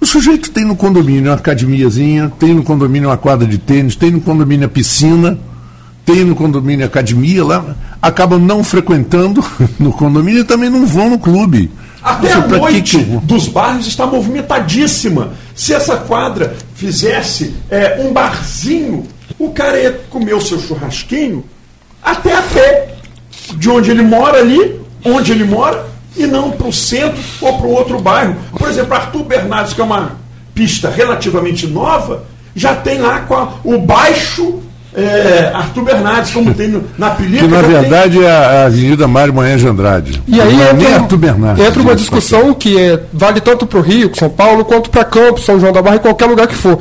O 0.02 0.06
sujeito 0.06 0.50
tem 0.50 0.64
no 0.64 0.74
condomínio 0.74 1.30
uma 1.30 1.36
academiazinha, 1.36 2.32
tem 2.36 2.52
no 2.52 2.64
condomínio 2.64 3.08
uma 3.08 3.16
quadra 3.16 3.46
de 3.46 3.56
tênis, 3.56 3.94
tem 3.94 4.10
no 4.10 4.20
condomínio 4.20 4.66
a 4.66 4.68
piscina, 4.68 5.38
tem 6.04 6.24
no 6.24 6.34
condomínio 6.34 6.84
a 6.84 6.88
academia 6.88 7.44
lá, 7.44 7.76
acabam 8.02 8.40
não 8.40 8.64
frequentando 8.64 9.44
no 9.78 9.92
condomínio 9.92 10.40
e 10.40 10.44
também 10.44 10.68
não 10.68 10.84
vão 10.84 11.08
no 11.08 11.20
clube. 11.20 11.70
Até 12.02 12.32
a 12.32 12.44
noite 12.48 12.98
que... 12.98 13.04
dos 13.18 13.46
bairros 13.46 13.86
está 13.86 14.04
movimentadíssima. 14.04 15.34
Se 15.54 15.72
essa 15.72 15.96
quadra 15.98 16.56
fizesse 16.74 17.54
é, 17.70 18.04
um 18.04 18.12
barzinho, 18.12 19.06
o 19.38 19.50
cara 19.52 19.80
ia 19.80 19.92
comer 20.10 20.34
o 20.34 20.40
seu 20.40 20.58
churrasquinho 20.58 21.44
até 22.02 22.36
a 22.36 22.42
pé 22.42 22.96
de 23.54 23.70
onde 23.70 23.92
ele 23.92 24.02
mora 24.02 24.40
ali, 24.40 24.80
onde 25.04 25.30
ele 25.30 25.44
mora, 25.44 25.91
e 26.16 26.26
não 26.26 26.50
para 26.50 26.66
o 26.66 26.72
centro 26.72 27.22
ou 27.40 27.58
para 27.58 27.66
o 27.66 27.70
outro 27.70 28.00
bairro. 28.00 28.36
Por 28.56 28.68
exemplo, 28.68 28.94
Arthur 28.94 29.24
Bernardes, 29.24 29.72
que 29.72 29.80
é 29.80 29.84
uma 29.84 30.12
pista 30.54 30.90
relativamente 30.90 31.66
nova, 31.66 32.24
já 32.54 32.74
tem 32.74 32.98
lá 32.98 33.20
com 33.20 33.34
a, 33.34 33.54
o 33.64 33.78
baixo 33.78 34.60
é, 34.94 35.50
Arthur 35.54 35.84
Bernardes, 35.84 36.30
como 36.32 36.52
tem 36.52 36.68
no, 36.68 36.84
na 36.98 37.10
película. 37.10 37.48
Que 37.48 37.54
na 37.54 37.62
verdade 37.62 38.18
tem... 38.18 38.26
é 38.26 38.30
a 38.30 38.66
Avenida 38.66 39.08
Mário 39.08 39.32
Manhã 39.32 39.56
de 39.56 39.66
Andrade. 39.66 40.22
E 40.28 40.40
aí 40.40 40.60
é 40.60 40.70
entra, 40.70 40.96
Arthur 40.96 41.16
Bernardes, 41.16 41.64
entra 41.64 41.82
uma 41.82 41.96
discussão 41.96 42.52
que 42.52 42.78
é, 42.78 43.00
vale 43.12 43.40
tanto 43.40 43.66
para 43.66 43.78
o 43.78 43.82
Rio, 43.82 44.10
São 44.14 44.28
Paulo, 44.28 44.64
quanto 44.64 44.90
para 44.90 45.04
Campos, 45.04 45.44
São 45.44 45.58
João 45.58 45.72
da 45.72 45.80
Barra 45.80 45.96
e 45.96 46.00
qualquer 46.00 46.26
lugar 46.26 46.46
que 46.46 46.54
for. 46.54 46.78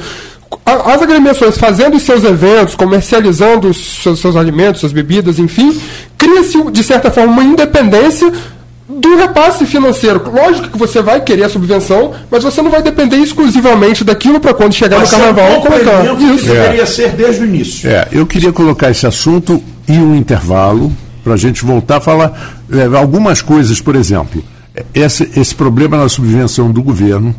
as 0.65 1.01
agremiações 1.01 1.57
fazendo 1.57 1.95
os 1.95 2.03
seus 2.03 2.25
eventos, 2.25 2.75
comercializando 2.75 3.69
os 3.69 4.03
seus, 4.03 4.19
seus 4.19 4.35
alimentos, 4.35 4.81
suas 4.81 4.91
bebidas, 4.91 5.39
enfim, 5.39 5.79
cria-se, 6.17 6.61
de 6.69 6.83
certa 6.83 7.09
forma, 7.09 7.31
uma 7.31 7.43
independência 7.43 8.29
do 8.99 9.15
repasse 9.15 9.65
financeiro. 9.65 10.21
Lógico 10.31 10.69
que 10.69 10.77
você 10.77 11.01
vai 11.01 11.21
querer 11.21 11.43
a 11.43 11.49
subvenção, 11.49 12.13
mas 12.29 12.43
você 12.43 12.61
não 12.61 12.69
vai 12.69 12.81
depender 12.81 13.17
exclusivamente 13.17 14.03
daquilo 14.03 14.39
para 14.39 14.53
quando 14.53 14.73
chegar 14.73 14.99
Mas 14.99 15.11
no 15.11 15.17
carnaval 15.17 15.45
é 15.45 15.57
um 15.57 15.61
colocar. 15.61 16.05
Isso. 16.05 16.43
que 16.43 16.49
deveria 16.49 16.85
ser 16.85 17.11
desde 17.11 17.41
o 17.41 17.45
início. 17.45 17.89
É, 17.89 18.07
eu 18.11 18.25
queria 18.25 18.51
colocar 18.51 18.89
esse 18.91 19.07
assunto 19.07 19.63
e 19.87 19.93
um 19.93 20.15
intervalo 20.15 20.91
para 21.23 21.33
a 21.33 21.37
gente 21.37 21.63
voltar 21.63 21.97
a 21.97 22.01
falar 22.01 22.61
é, 22.71 22.97
algumas 22.97 23.41
coisas, 23.41 23.79
por 23.79 23.95
exemplo, 23.95 24.43
esse, 24.93 25.29
esse 25.35 25.55
problema 25.55 25.97
na 25.97 26.09
subvenção 26.09 26.71
do 26.71 26.81
governo. 26.81 27.33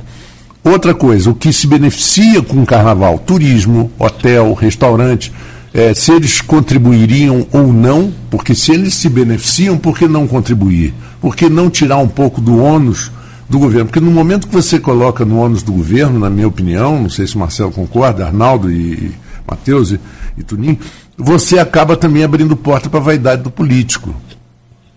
Outra 0.64 0.94
coisa, 0.94 1.28
o 1.28 1.34
que 1.34 1.52
se 1.52 1.66
beneficia 1.66 2.40
com 2.40 2.62
o 2.62 2.66
carnaval? 2.66 3.18
Turismo, 3.18 3.90
hotel, 3.98 4.54
restaurante. 4.54 5.32
é, 5.74 5.94
se 5.94 6.12
eles 6.12 6.40
contribuiriam 6.40 7.46
ou 7.52 7.72
não, 7.72 8.12
porque 8.30 8.54
se 8.54 8.72
eles 8.72 8.94
se 8.94 9.08
beneficiam, 9.08 9.76
por 9.76 9.98
que 9.98 10.06
não 10.06 10.26
contribuir? 10.26 10.94
Por 11.22 11.36
que 11.36 11.48
não 11.48 11.70
tirar 11.70 11.98
um 11.98 12.08
pouco 12.08 12.40
do 12.40 12.58
ônus 12.58 13.12
do 13.48 13.60
governo? 13.60 13.86
Porque 13.86 14.00
no 14.00 14.10
momento 14.10 14.48
que 14.48 14.52
você 14.52 14.80
coloca 14.80 15.24
no 15.24 15.38
ônus 15.38 15.62
do 15.62 15.72
governo, 15.72 16.18
na 16.18 16.28
minha 16.28 16.48
opinião, 16.48 17.00
não 17.00 17.08
sei 17.08 17.28
se 17.28 17.36
o 17.36 17.38
Marcelo 17.38 17.70
concorda, 17.70 18.26
Arnaldo 18.26 18.70
e, 18.70 19.12
Matheus 19.48 19.92
e, 19.92 20.00
e 20.36 20.42
Tuninho, 20.42 20.78
você 21.16 21.60
acaba 21.60 21.96
também 21.96 22.24
abrindo 22.24 22.56
porta 22.56 22.90
para 22.90 22.98
a 22.98 23.02
vaidade 23.02 23.42
do 23.42 23.50
político 23.50 24.12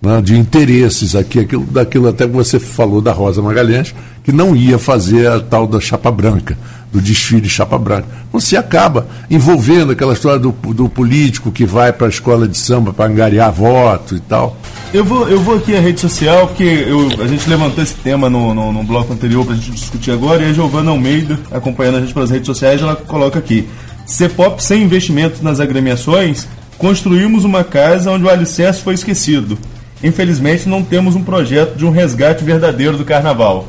né, 0.01 0.21
de 0.21 0.38
interesses 0.38 1.15
aqui, 1.15 1.39
aquilo, 1.39 1.65
daquilo 1.65 2.07
até 2.07 2.26
que 2.26 2.34
você 2.34 2.59
falou 2.59 3.01
da 3.01 3.11
Rosa 3.11 3.41
Magalhães, 3.41 3.93
que 4.23 4.32
não 4.32 4.55
ia 4.55 4.78
fazer 4.78 5.28
a 5.28 5.39
tal 5.39 5.67
da 5.67 5.80
chapa 5.80 6.11
branca, 6.11 6.57
do 6.95 7.01
desfile 7.01 7.49
chapa 7.49 7.77
branca. 7.77 8.07
Você 8.31 8.55
acaba 8.55 9.05
envolvendo 9.29 9.91
aquela 9.91 10.13
história 10.13 10.39
do, 10.39 10.51
do 10.51 10.87
político 10.87 11.51
que 11.51 11.65
vai 11.65 11.91
para 11.91 12.07
a 12.07 12.09
escola 12.09 12.47
de 12.47 12.57
samba 12.57 12.93
para 12.93 13.11
angariar 13.11 13.51
voto 13.51 14.15
e 14.15 14.19
tal. 14.21 14.55
Eu 14.93 15.03
vou, 15.03 15.27
eu 15.27 15.41
vou 15.41 15.57
aqui 15.57 15.75
à 15.75 15.79
rede 15.81 15.99
social, 15.99 16.47
porque 16.47 16.63
eu, 16.63 17.09
a 17.21 17.27
gente 17.27 17.49
levantou 17.49 17.83
esse 17.83 17.95
tema 17.95 18.29
no, 18.29 18.53
no, 18.53 18.71
no 18.71 18.83
bloco 18.83 19.11
anterior 19.11 19.43
para 19.43 19.55
a 19.55 19.57
gente 19.57 19.71
discutir 19.71 20.11
agora, 20.11 20.41
e 20.41 20.49
a 20.49 20.53
Giovana 20.53 20.91
Almeida, 20.91 21.37
acompanhando 21.51 21.97
a 21.97 21.99
gente 21.99 22.13
pelas 22.13 22.29
redes 22.29 22.45
sociais, 22.45 22.81
ela 22.81 22.95
coloca 22.95 23.37
aqui: 23.37 23.67
CEPOP 24.05 24.63
sem 24.63 24.83
investimentos 24.83 25.41
nas 25.41 25.59
agremiações, 25.59 26.47
construímos 26.77 27.43
uma 27.43 27.63
casa 27.63 28.09
onde 28.09 28.23
o 28.23 28.29
alicerce 28.29 28.81
foi 28.81 28.93
esquecido. 28.93 29.57
Infelizmente, 30.01 30.69
não 30.69 30.81
temos 30.81 31.13
um 31.15 31.23
projeto 31.23 31.75
de 31.75 31.85
um 31.85 31.89
resgate 31.89 32.43
verdadeiro 32.43 32.97
do 32.97 33.03
carnaval. 33.03 33.67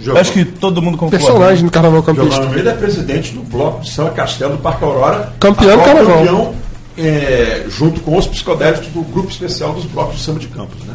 Giovana- 0.00 0.20
Acho 0.20 0.32
que 0.32 0.44
todo 0.44 0.80
mundo 0.82 0.96
concorda. 0.98 1.24
Personagem 1.24 1.64
do 1.64 1.70
Carnaval 1.70 2.02
Campista. 2.02 2.30
Giovanni 2.30 2.48
Almeida 2.48 2.70
é 2.70 2.74
presidente 2.74 3.32
do 3.32 3.42
Bloco 3.42 3.80
de 3.82 3.90
São 3.90 4.10
Castelo 4.14 4.56
do 4.56 4.62
Parque 4.62 4.84
Aurora. 4.84 5.32
Campeão 5.40 5.76
do 5.78 5.84
Carnaval. 5.84 6.18
Campeão, 6.18 6.54
é, 6.96 7.64
junto 7.68 8.00
com 8.00 8.16
os 8.16 8.26
psicodélicos 8.26 8.86
do 8.88 9.02
grupo 9.02 9.30
especial 9.30 9.72
dos 9.72 9.84
blocos 9.86 10.16
de 10.16 10.22
samba 10.22 10.40
de 10.40 10.48
Campos. 10.48 10.82
Né? 10.84 10.94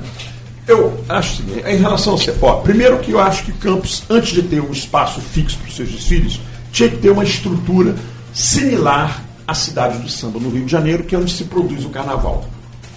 Eu 0.67 0.93
acho 1.09 1.33
o 1.33 1.35
seguinte, 1.37 1.67
em 1.67 1.77
relação 1.77 2.13
ao 2.13 2.19
CEPOP, 2.19 2.63
primeiro 2.63 2.97
que 2.99 3.11
eu 3.11 3.19
acho 3.19 3.43
que 3.43 3.51
Campos, 3.53 4.03
antes 4.09 4.31
de 4.31 4.41
ter 4.43 4.61
um 4.61 4.71
espaço 4.71 5.19
fixo 5.21 5.57
para 5.57 5.67
os 5.69 5.75
seus 5.75 5.89
desfiles, 5.89 6.39
tinha 6.71 6.87
que 6.89 6.97
ter 6.97 7.09
uma 7.09 7.23
estrutura 7.23 7.95
similar 8.33 9.21
à 9.47 9.53
cidade 9.53 9.97
do 9.99 10.09
samba 10.09 10.39
no 10.39 10.49
Rio 10.49 10.65
de 10.65 10.71
Janeiro, 10.71 11.03
que 11.03 11.13
é 11.15 11.17
onde 11.17 11.31
se 11.31 11.43
produz 11.45 11.85
o 11.85 11.89
carnaval. 11.89 12.45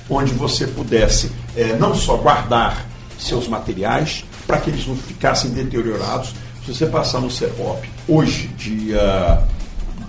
Onde 0.09 0.33
você 0.33 0.67
pudesse 0.67 1.31
eh, 1.57 1.77
não 1.79 1.95
só 1.95 2.17
guardar 2.17 2.87
seus 3.19 3.49
materiais, 3.49 4.25
para 4.47 4.59
que 4.59 4.71
eles 4.71 4.87
não 4.87 4.97
ficassem 4.97 5.51
deteriorados. 5.51 6.35
Se 6.65 6.75
você 6.75 6.87
passar 6.87 7.21
no 7.21 7.31
CEPOP, 7.31 7.89
hoje, 8.09 8.49
dia 8.57 9.43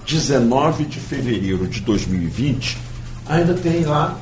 19 0.06 0.86
de 0.86 1.00
fevereiro 1.00 1.68
de 1.68 1.82
2020, 1.82 2.78
ainda 3.28 3.54
tem 3.54 3.84
lá 3.84 4.18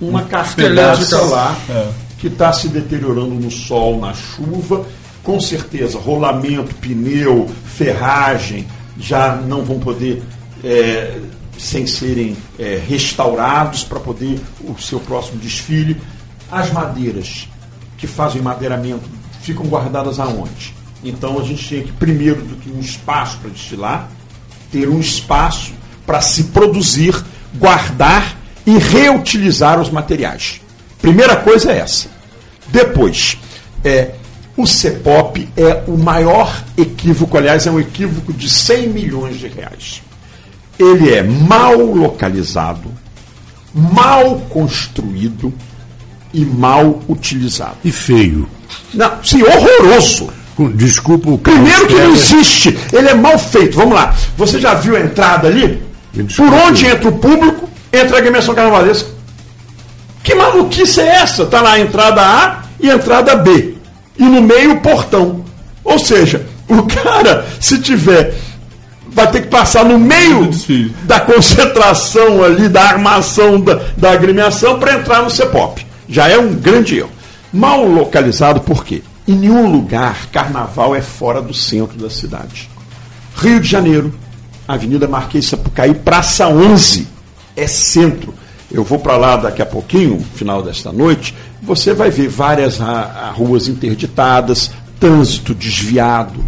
uma 0.00 0.22
carcaça 0.22 0.50
esqueleto. 0.50 1.26
lá 1.30 1.56
É. 1.68 1.88
que 2.18 2.26
está 2.26 2.52
se 2.52 2.68
deteriorando 2.68 3.34
no 3.34 3.50
sol, 3.50 3.98
na 3.98 4.12
chuva. 4.12 4.84
Com 5.22 5.40
certeza, 5.40 5.98
rolamento, 5.98 6.74
pneu, 6.76 7.48
ferragem 7.64 8.66
já 8.98 9.36
não 9.36 9.64
vão 9.64 9.78
poder, 9.78 10.22
é, 10.62 11.18
sem 11.58 11.86
serem 11.86 12.36
é, 12.58 12.80
restaurados 12.86 13.84
para 13.84 14.00
poder 14.00 14.40
o 14.60 14.80
seu 14.80 15.00
próximo 15.00 15.38
desfile. 15.38 16.00
As 16.50 16.70
madeiras 16.70 17.48
que 17.98 18.06
fazem 18.06 18.40
madeiramento 18.40 19.08
ficam 19.46 19.66
guardadas 19.66 20.18
aonde? 20.18 20.74
Então 21.04 21.38
a 21.38 21.44
gente 21.44 21.68
tem 21.68 21.82
que, 21.84 21.92
primeiro 21.92 22.42
do 22.42 22.56
que 22.56 22.68
um 22.70 22.80
espaço 22.80 23.38
para 23.38 23.50
destilar, 23.50 24.10
ter 24.72 24.88
um 24.88 24.98
espaço 24.98 25.72
para 26.04 26.20
se 26.20 26.44
produzir, 26.44 27.14
guardar 27.54 28.36
e 28.66 28.76
reutilizar 28.78 29.80
os 29.80 29.90
materiais. 29.90 30.60
Primeira 31.00 31.36
coisa 31.36 31.72
é 31.72 31.78
essa. 31.78 32.08
Depois, 32.68 33.38
é, 33.84 34.14
o 34.56 34.66
CEPOP 34.66 35.48
é 35.56 35.84
o 35.86 35.96
maior 35.96 36.64
equívoco, 36.76 37.36
aliás, 37.36 37.66
é 37.66 37.70
um 37.70 37.78
equívoco 37.78 38.32
de 38.32 38.48
100 38.48 38.88
milhões 38.88 39.38
de 39.38 39.46
reais. 39.46 40.02
Ele 40.78 41.12
é 41.12 41.22
mal 41.22 41.76
localizado, 41.76 42.90
mal 43.72 44.40
construído 44.48 45.52
e 46.36 46.44
mal 46.44 47.00
utilizado. 47.08 47.76
E 47.82 47.90
feio. 47.90 48.46
Não, 48.92 49.10
sim, 49.24 49.42
horroroso. 49.42 50.28
Desculpa 50.74 51.30
o 51.30 51.38
Primeiro 51.38 51.86
que 51.86 51.94
não 51.94 52.12
existe, 52.12 52.78
ele 52.92 53.08
é 53.08 53.14
mal 53.14 53.38
feito. 53.38 53.76
Vamos 53.76 53.94
lá. 53.94 54.14
Você 54.36 54.60
já 54.60 54.74
viu 54.74 54.96
a 54.96 55.00
entrada 55.00 55.48
ali? 55.48 55.82
Por 56.36 56.52
onde 56.52 56.86
entra 56.86 57.08
o 57.08 57.18
público, 57.18 57.68
entra 57.92 58.16
a 58.16 58.18
agremiação 58.18 58.54
carnavalesca. 58.54 59.08
Que 60.22 60.34
maluquice 60.34 61.00
é 61.00 61.16
essa? 61.16 61.44
Está 61.44 61.62
lá 61.62 61.72
a 61.72 61.80
entrada 61.80 62.20
A 62.20 62.62
e 62.80 62.90
a 62.90 62.94
entrada 62.94 63.34
B. 63.36 63.74
E 64.18 64.24
no 64.24 64.42
meio 64.42 64.72
o 64.72 64.80
portão. 64.80 65.42
Ou 65.82 65.98
seja, 65.98 66.44
o 66.68 66.82
cara, 66.82 67.46
se 67.60 67.78
tiver, 67.78 68.34
vai 69.08 69.30
ter 69.30 69.42
que 69.42 69.48
passar 69.48 69.86
no 69.86 69.98
meio 69.98 70.50
da 71.04 71.20
concentração 71.20 72.44
ali, 72.44 72.68
da 72.68 72.82
armação 72.82 73.58
da, 73.58 73.80
da 73.96 74.12
agremiação 74.12 74.78
para 74.78 74.94
entrar 74.94 75.22
no 75.22 75.30
CEPOP. 75.30 75.85
Já 76.08 76.28
é 76.28 76.38
um 76.38 76.54
grande 76.54 76.98
erro. 76.98 77.10
Mal 77.52 77.86
localizado 77.86 78.60
por 78.60 78.84
quê? 78.84 79.02
Em 79.26 79.34
nenhum 79.34 79.70
lugar 79.70 80.26
carnaval 80.26 80.94
é 80.94 81.02
fora 81.02 81.42
do 81.42 81.52
centro 81.52 81.98
da 81.98 82.10
cidade. 82.10 82.68
Rio 83.36 83.60
de 83.60 83.68
Janeiro, 83.68 84.14
Avenida 84.66 85.08
Marquês 85.08 85.46
Sapucaí, 85.46 85.94
Praça 85.94 86.48
11, 86.48 87.06
é 87.56 87.66
centro. 87.66 88.34
Eu 88.70 88.82
vou 88.82 88.98
para 88.98 89.16
lá 89.16 89.36
daqui 89.36 89.62
a 89.62 89.66
pouquinho, 89.66 90.24
final 90.34 90.62
desta 90.62 90.92
noite, 90.92 91.34
você 91.62 91.94
vai 91.94 92.10
ver 92.10 92.28
várias 92.28 92.78
ruas 93.34 93.68
interditadas, 93.68 94.70
trânsito 94.98 95.54
desviado. 95.54 96.44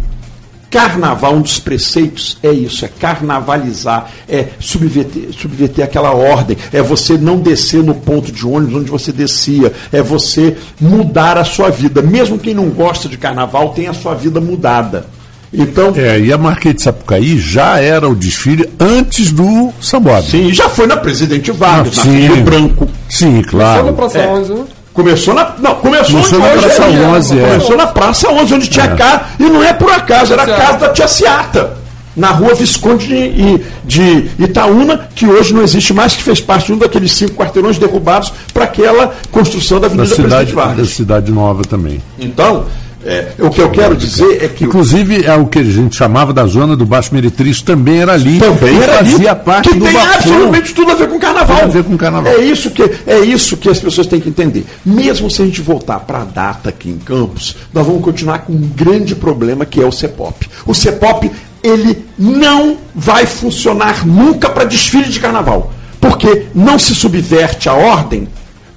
Carnaval, 0.69 1.35
um 1.35 1.41
dos 1.41 1.59
preceitos 1.59 2.37
é 2.43 2.51
isso, 2.51 2.85
é 2.85 2.87
carnavalizar, 2.87 4.09
é 4.27 4.45
subverter, 4.59 5.29
subverter 5.33 5.83
aquela 5.83 6.11
ordem, 6.13 6.57
é 6.71 6.81
você 6.81 7.17
não 7.17 7.37
descer 7.39 7.81
no 7.83 7.95
ponto 7.95 8.31
de 8.31 8.45
ônibus 8.45 8.75
onde 8.81 8.91
você 8.91 9.11
descia, 9.11 9.73
é 9.91 10.01
você 10.01 10.55
mudar 10.79 11.37
a 11.37 11.43
sua 11.43 11.69
vida. 11.69 12.01
Mesmo 12.01 12.37
quem 12.37 12.53
não 12.53 12.69
gosta 12.69 13.09
de 13.09 13.17
carnaval 13.17 13.69
tem 13.69 13.87
a 13.87 13.93
sua 13.93 14.13
vida 14.13 14.39
mudada. 14.39 15.07
Então, 15.51 15.93
É, 15.95 16.19
e 16.19 16.31
a 16.31 16.37
Marquês 16.37 16.75
de 16.75 16.83
Sapucaí 16.83 17.39
já 17.39 17.79
era 17.79 18.07
o 18.07 18.13
desfile 18.15 18.69
antes 18.79 19.31
do 19.31 19.71
Sambódromo. 19.81 20.29
sim, 20.29 20.53
já 20.53 20.69
foi 20.69 20.85
na 20.85 20.95
Presidente 20.95 21.51
Vargas, 21.51 21.97
Ah, 21.97 22.05
na 22.05 22.11
sim. 22.11 22.27
Rio 22.27 22.43
Branco. 22.43 22.87
Sim, 23.09 23.41
Só 23.43 23.49
claro. 23.49 23.85
na 23.87 23.93
Praça 23.93 24.19
É. 24.19 24.27
11, 24.27 24.53
né? 24.53 24.63
Começou 24.99 25.33
na. 25.33 25.53
Não, 25.59 25.75
começou, 25.75 26.11
Começou 26.21 26.39
onde 26.39 26.47
na 26.47 26.53
hoje 26.55 26.65
Praça 26.75 26.83
é- 26.83 27.07
11, 27.07 27.39
é. 27.39 27.47
Começou 27.47 27.77
na 27.77 27.87
Praça 27.87 28.29
11, 28.31 28.53
onde 28.53 28.67
tinha 28.67 28.85
É. 28.85 28.95
casa. 28.95 29.21
E 29.39 29.43
não 29.43 29.63
é 29.63 29.71
por 29.71 29.89
acaso, 29.89 30.33
era 30.33 30.43
a 30.43 30.45
casa 30.45 30.77
da 30.79 30.89
Tia 30.89 31.07
Seata. 31.07 31.77
Na 32.17 32.31
rua 32.31 32.53
Visconde 32.53 33.07
de, 33.07 33.61
de 33.85 34.29
Itaúna, 34.37 35.07
que 35.15 35.25
hoje 35.25 35.53
não 35.53 35.61
existe 35.61 35.93
mais, 35.93 36.15
que 36.17 36.23
fez 36.23 36.41
parte 36.41 36.65
de 36.65 36.73
um 36.73 36.77
daqueles 36.77 37.13
cinco 37.13 37.33
quarteirões 37.35 37.77
derrubados 37.77 38.33
para 38.53 38.65
aquela 38.65 39.13
construção 39.31 39.79
da 39.79 39.87
Da 39.87 39.93
Avenida 39.93 40.15
cidade, 40.15 40.29
Presidente 40.29 40.55
da 40.55 40.65
Vargas. 40.65 40.89
cidade 40.89 41.31
nova 41.31 41.61
também. 41.63 42.01
Então, 42.19 42.65
é, 43.05 43.31
o 43.39 43.49
que 43.49 43.61
eu 43.61 43.69
quero 43.69 43.95
dizer 43.95 44.43
é 44.43 44.47
que. 44.49 44.65
Inclusive, 44.65 45.23
é 45.25 45.33
o 45.35 45.45
que 45.47 45.59
a 45.59 45.63
gente 45.63 45.95
chamava 45.95 46.33
da 46.33 46.45
zona 46.45 46.75
do 46.75 46.85
Baixo 46.85 47.13
Meretriz, 47.13 47.61
também 47.61 48.01
era 48.01 48.13
ali. 48.13 48.39
Também 48.39 48.75
era 48.81 48.99
ali, 48.99 49.11
fazia 49.11 49.35
parte 49.35 49.69
que 49.69 49.75
do 49.79 49.85
tem 49.85 49.93
Bafão. 49.93 50.13
absolutamente 50.15 50.73
tudo 50.73 50.91
a 50.91 50.95
ver 50.95 51.07
com 51.09 51.17
carnaval. 51.19 51.55
Tem 51.57 51.65
a 51.65 51.67
ver 51.71 51.83
com 51.85 51.97
carnaval. 51.97 52.31
É 52.33 52.37
isso 52.43 52.69
que 52.71 52.83
é 53.07 53.19
isso 53.19 53.55
que 53.57 53.69
as 53.69 53.79
pessoas 53.79 54.05
têm 54.07 54.19
que 54.19 54.27
entender. 54.29 54.65
Mesmo 54.85 55.29
se 55.31 55.41
a 55.41 55.45
gente 55.45 55.61
voltar 55.61 55.99
para 56.01 56.21
a 56.21 56.25
data 56.25 56.69
aqui 56.69 56.89
em 56.89 56.97
Campos, 56.97 57.55
nós 57.73 57.85
vamos 57.85 58.03
continuar 58.03 58.39
com 58.39 58.53
um 58.53 58.69
grande 58.75 59.15
problema 59.15 59.65
que 59.65 59.81
é 59.81 59.85
o 59.85 59.91
CEPOP. 59.91 60.49
O 60.65 60.73
CEPOP 60.73 61.31
ele 61.63 62.05
não 62.17 62.77
vai 62.95 63.25
funcionar 63.25 64.05
nunca 64.05 64.49
para 64.49 64.65
desfile 64.65 65.09
de 65.09 65.19
carnaval, 65.19 65.71
porque 66.01 66.45
não 66.53 66.77
se 66.79 66.93
subverte 66.95 67.67
a 67.69 67.73
ordem 67.73 68.27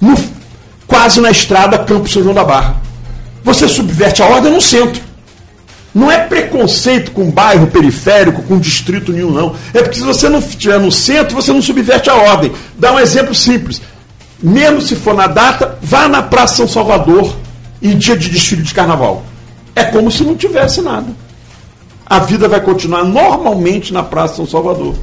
no- 0.01 0.17
quase 0.87 1.19
na 1.21 1.31
estrada 1.31 1.77
Campos 1.79 2.11
São 2.13 2.21
João 2.23 2.35
da 2.35 2.43
Barra. 2.43 2.82
Você 3.43 3.67
subverte 3.67 4.21
a 4.21 4.25
ordem 4.25 4.51
no 4.51 4.61
centro. 4.61 5.01
Não 5.93 6.09
é 6.09 6.17
preconceito 6.17 7.11
com 7.11 7.29
bairro 7.29 7.67
periférico, 7.67 8.41
com 8.43 8.57
distrito 8.57 9.11
nenhum, 9.11 9.29
não. 9.29 9.55
É 9.73 9.81
porque 9.81 9.99
se 9.99 10.03
você 10.03 10.27
não 10.27 10.39
estiver 10.39 10.79
no 10.79 10.91
centro, 10.91 11.35
você 11.35 11.53
não 11.53 11.61
subverte 11.61 12.09
a 12.09 12.15
ordem. 12.15 12.51
Dá 12.77 12.93
um 12.93 12.99
exemplo 12.99 13.35
simples. 13.35 13.79
Mesmo 14.41 14.81
se 14.81 14.95
for 14.95 15.13
na 15.13 15.27
data, 15.27 15.77
vá 15.81 16.07
na 16.07 16.23
Praça 16.23 16.55
São 16.55 16.67
Salvador 16.67 17.35
em 17.81 17.97
dia 17.97 18.17
de 18.17 18.29
desfile 18.29 18.63
de 18.63 18.73
carnaval. 18.73 19.23
É 19.75 19.83
como 19.83 20.11
se 20.11 20.23
não 20.23 20.35
tivesse 20.35 20.81
nada. 20.81 21.07
A 22.05 22.19
vida 22.19 22.47
vai 22.47 22.59
continuar 22.59 23.03
normalmente 23.03 23.93
na 23.93 24.03
Praça 24.03 24.37
São 24.37 24.47
Salvador. 24.47 24.95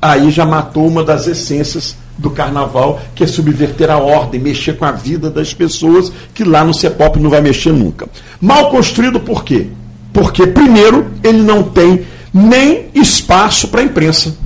Aí 0.00 0.30
já 0.30 0.46
matou 0.46 0.86
uma 0.86 1.02
das 1.02 1.26
essências 1.26 1.96
do 2.16 2.30
carnaval, 2.30 3.00
que 3.14 3.22
é 3.22 3.26
subverter 3.26 3.90
a 3.90 3.96
ordem, 3.96 4.40
mexer 4.40 4.76
com 4.76 4.84
a 4.84 4.92
vida 4.92 5.30
das 5.30 5.54
pessoas, 5.54 6.12
que 6.34 6.44
lá 6.44 6.64
no 6.64 6.74
CEPOP 6.74 7.18
não 7.20 7.30
vai 7.30 7.40
mexer 7.40 7.72
nunca. 7.72 8.08
Mal 8.40 8.70
construído 8.70 9.20
por 9.20 9.44
quê? 9.44 9.68
Porque, 10.12 10.46
primeiro, 10.46 11.12
ele 11.22 11.42
não 11.42 11.62
tem 11.62 12.04
nem 12.34 12.86
espaço 12.94 13.68
para 13.68 13.80
a 13.80 13.84
imprensa. 13.84 14.36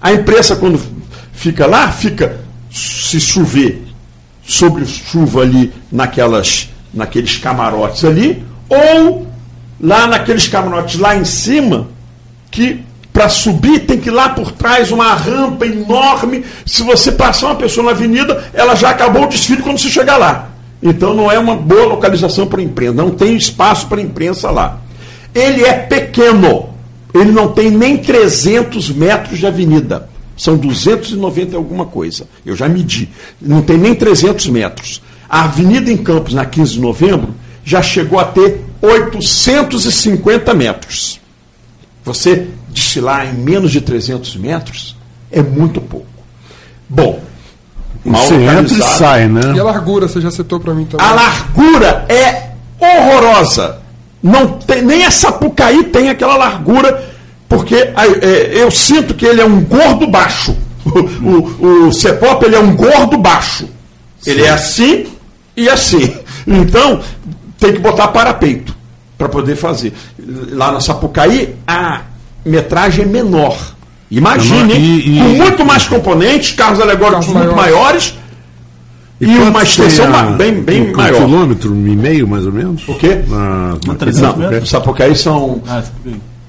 A 0.00 0.12
imprensa, 0.12 0.56
quando 0.56 0.80
fica 1.32 1.66
lá, 1.66 1.90
fica, 1.90 2.40
se 2.70 3.18
chover, 3.20 3.82
sobre 4.44 4.84
chuva 4.84 5.42
ali 5.42 5.72
naquelas, 5.90 6.68
naqueles 6.92 7.38
camarotes 7.38 8.04
ali, 8.04 8.44
ou 8.68 9.26
lá 9.80 10.06
naqueles 10.06 10.46
camarotes 10.48 10.98
lá 10.98 11.16
em 11.16 11.24
cima, 11.24 11.88
que 12.50 12.84
para 13.22 13.28
subir 13.28 13.86
tem 13.86 14.00
que 14.00 14.08
ir 14.08 14.12
lá 14.12 14.30
por 14.30 14.50
trás 14.50 14.90
uma 14.90 15.14
rampa 15.14 15.64
enorme. 15.64 16.44
Se 16.66 16.82
você 16.82 17.12
passar 17.12 17.46
uma 17.46 17.54
pessoa 17.54 17.84
na 17.84 17.92
avenida, 17.92 18.50
ela 18.52 18.74
já 18.74 18.90
acabou 18.90 19.22
o 19.22 19.28
desfile 19.28 19.62
quando 19.62 19.78
você 19.78 19.88
chegar 19.88 20.16
lá. 20.16 20.50
Então 20.82 21.14
não 21.14 21.30
é 21.30 21.38
uma 21.38 21.54
boa 21.54 21.86
localização 21.86 22.48
para 22.48 22.60
imprensa, 22.60 22.94
não 22.94 23.12
tem 23.12 23.36
espaço 23.36 23.86
para 23.86 24.00
imprensa 24.00 24.50
lá. 24.50 24.80
Ele 25.32 25.62
é 25.62 25.72
pequeno, 25.72 26.70
ele 27.14 27.30
não 27.30 27.52
tem 27.52 27.70
nem 27.70 27.96
300 27.96 28.90
metros 28.90 29.38
de 29.38 29.46
avenida, 29.46 30.08
são 30.36 30.56
290 30.56 31.52
e 31.52 31.56
alguma 31.56 31.86
coisa, 31.86 32.26
eu 32.44 32.56
já 32.56 32.68
medi, 32.68 33.08
não 33.40 33.62
tem 33.62 33.78
nem 33.78 33.94
300 33.94 34.48
metros. 34.48 35.00
A 35.28 35.44
avenida 35.44 35.92
em 35.92 35.96
Campos, 35.96 36.34
na 36.34 36.44
15 36.44 36.72
de 36.72 36.80
novembro, 36.80 37.32
já 37.64 37.80
chegou 37.80 38.18
a 38.18 38.24
ter 38.24 38.64
850 38.82 40.52
metros. 40.54 41.21
Você 42.04 42.48
desfilar 42.68 43.26
em 43.26 43.34
menos 43.34 43.70
de 43.70 43.80
300 43.80 44.36
metros 44.36 44.96
é 45.30 45.42
muito 45.42 45.80
pouco. 45.80 46.06
Bom, 46.88 47.22
mal 48.04 48.22
você 48.22 48.34
entra 48.34 48.76
e 48.76 48.82
sai, 48.82 49.28
né? 49.28 49.52
E 49.54 49.60
a 49.60 49.64
largura, 49.64 50.08
você 50.08 50.20
já 50.20 50.30
citou 50.30 50.58
para 50.58 50.74
mim 50.74 50.84
também. 50.84 51.06
A 51.06 51.12
largura 51.12 52.04
é 52.08 52.50
horrorosa. 52.78 53.78
Não 54.22 54.46
tem, 54.58 54.82
nem 54.82 55.04
a 55.04 55.10
Sapucaí 55.10 55.84
tem 55.84 56.08
aquela 56.08 56.36
largura, 56.36 57.02
porque 57.48 57.74
é, 57.74 58.52
eu 58.54 58.70
sinto 58.70 59.14
que 59.14 59.26
ele 59.26 59.40
é 59.40 59.44
um 59.44 59.62
gordo 59.64 60.06
baixo. 60.06 60.56
O, 60.84 61.38
o, 61.64 61.86
o 61.86 61.92
Cepop 61.92 62.44
ele 62.44 62.56
é 62.56 62.58
um 62.58 62.74
gordo 62.74 63.16
baixo. 63.16 63.68
Sim. 64.20 64.30
Ele 64.32 64.42
é 64.42 64.50
assim 64.50 65.06
e 65.56 65.68
assim. 65.68 66.12
Então, 66.44 67.00
tem 67.56 67.72
que 67.72 67.78
botar 67.78 68.08
parapeito 68.08 68.74
para 69.22 69.28
poder 69.28 69.54
fazer. 69.56 69.92
Lá 70.50 70.72
na 70.72 70.80
Sapucaí, 70.80 71.54
a 71.66 72.02
metragem 72.44 73.04
é 73.04 73.08
menor. 73.08 73.56
Imagine, 74.10 74.74
e, 74.74 75.16
e, 75.16 75.18
com 75.18 75.28
muito 75.44 75.64
mais 75.64 75.86
componentes, 75.86 76.52
carros 76.52 76.80
alegóricos 76.80 77.28
muito 77.28 77.54
maiores 77.56 78.14
e, 79.18 79.24
e 79.24 79.38
uma 79.38 79.62
extensão 79.62 80.14
a, 80.14 80.22
bem, 80.32 80.60
bem 80.60 80.90
um, 80.90 80.96
maior. 80.96 81.22
Um 81.22 81.26
quilômetro 81.26 81.70
e 81.72 81.96
meio, 81.96 82.28
mais 82.28 82.44
ou 82.44 82.52
menos? 82.52 82.86
O 82.88 82.94
quê? 82.94 83.22
Na, 83.28 83.78
na, 83.86 84.36
não, 84.36 84.60
no 84.60 84.66
Sapucaí 84.66 85.16
são 85.16 85.62
ah, 85.66 85.82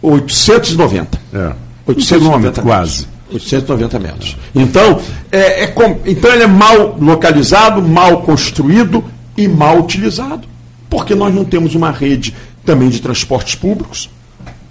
890. 0.01 1.19
É. 1.33 1.53
890 1.85 2.61
quase. 2.61 3.07
890 3.31 3.99
metros. 3.99 4.37
Então, 4.53 4.99
é, 5.31 5.63
é, 5.63 5.75
então 6.05 6.33
ele 6.33 6.43
é 6.43 6.47
mal 6.47 6.97
localizado, 6.99 7.81
mal 7.81 8.23
construído 8.23 9.03
e 9.37 9.47
mal 9.47 9.79
utilizado. 9.79 10.47
Porque 10.89 11.15
nós 11.15 11.33
não 11.33 11.45
temos 11.45 11.73
uma 11.75 11.91
rede 11.91 12.35
também 12.65 12.89
de 12.89 13.01
transportes 13.01 13.55
públicos. 13.55 14.09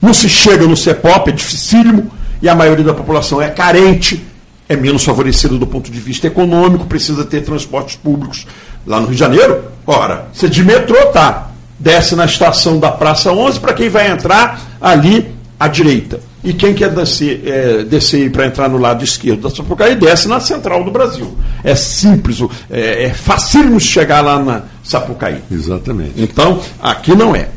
Não 0.00 0.12
se 0.12 0.28
chega 0.28 0.66
no 0.66 0.76
CEPOP, 0.76 1.30
é 1.30 1.32
dificílimo, 1.32 2.10
e 2.40 2.48
a 2.48 2.54
maioria 2.54 2.84
da 2.84 2.94
população 2.94 3.40
é 3.40 3.48
carente, 3.48 4.24
é 4.68 4.76
menos 4.76 5.04
favorecida 5.04 5.56
do 5.56 5.66
ponto 5.66 5.90
de 5.90 6.00
vista 6.00 6.26
econômico, 6.26 6.86
precisa 6.86 7.24
ter 7.24 7.42
transportes 7.42 7.96
públicos. 7.96 8.46
Lá 8.86 8.98
no 8.98 9.06
Rio 9.06 9.14
de 9.14 9.20
Janeiro, 9.20 9.64
ora, 9.86 10.26
você 10.32 10.48
de 10.48 10.64
metrô 10.64 11.06
tá, 11.06 11.50
desce 11.78 12.16
na 12.16 12.24
estação 12.24 12.80
da 12.80 12.90
Praça 12.90 13.32
11 13.32 13.60
para 13.60 13.74
quem 13.74 13.88
vai 13.88 14.10
entrar 14.10 14.60
ali 14.80 15.32
à 15.58 15.68
direita. 15.68 16.20
E 16.44 16.52
quem 16.52 16.74
quer 16.74 16.90
descer, 16.90 17.40
é, 17.46 17.84
descer 17.84 18.30
para 18.32 18.46
entrar 18.46 18.68
no 18.68 18.76
lado 18.76 19.04
esquerdo 19.04 19.42
da 19.42 19.50
Sapucaí, 19.50 19.94
desce 19.94 20.26
na 20.26 20.40
central 20.40 20.82
do 20.82 20.90
Brasil. 20.90 21.36
É 21.62 21.76
simples, 21.76 22.38
é, 22.68 23.04
é 23.04 23.14
facílimo 23.14 23.78
chegar 23.78 24.22
lá 24.22 24.40
na 24.40 24.62
Sapucaí. 24.82 25.40
Exatamente. 25.48 26.14
Então, 26.16 26.60
aqui 26.82 27.14
não 27.14 27.36
é. 27.36 27.48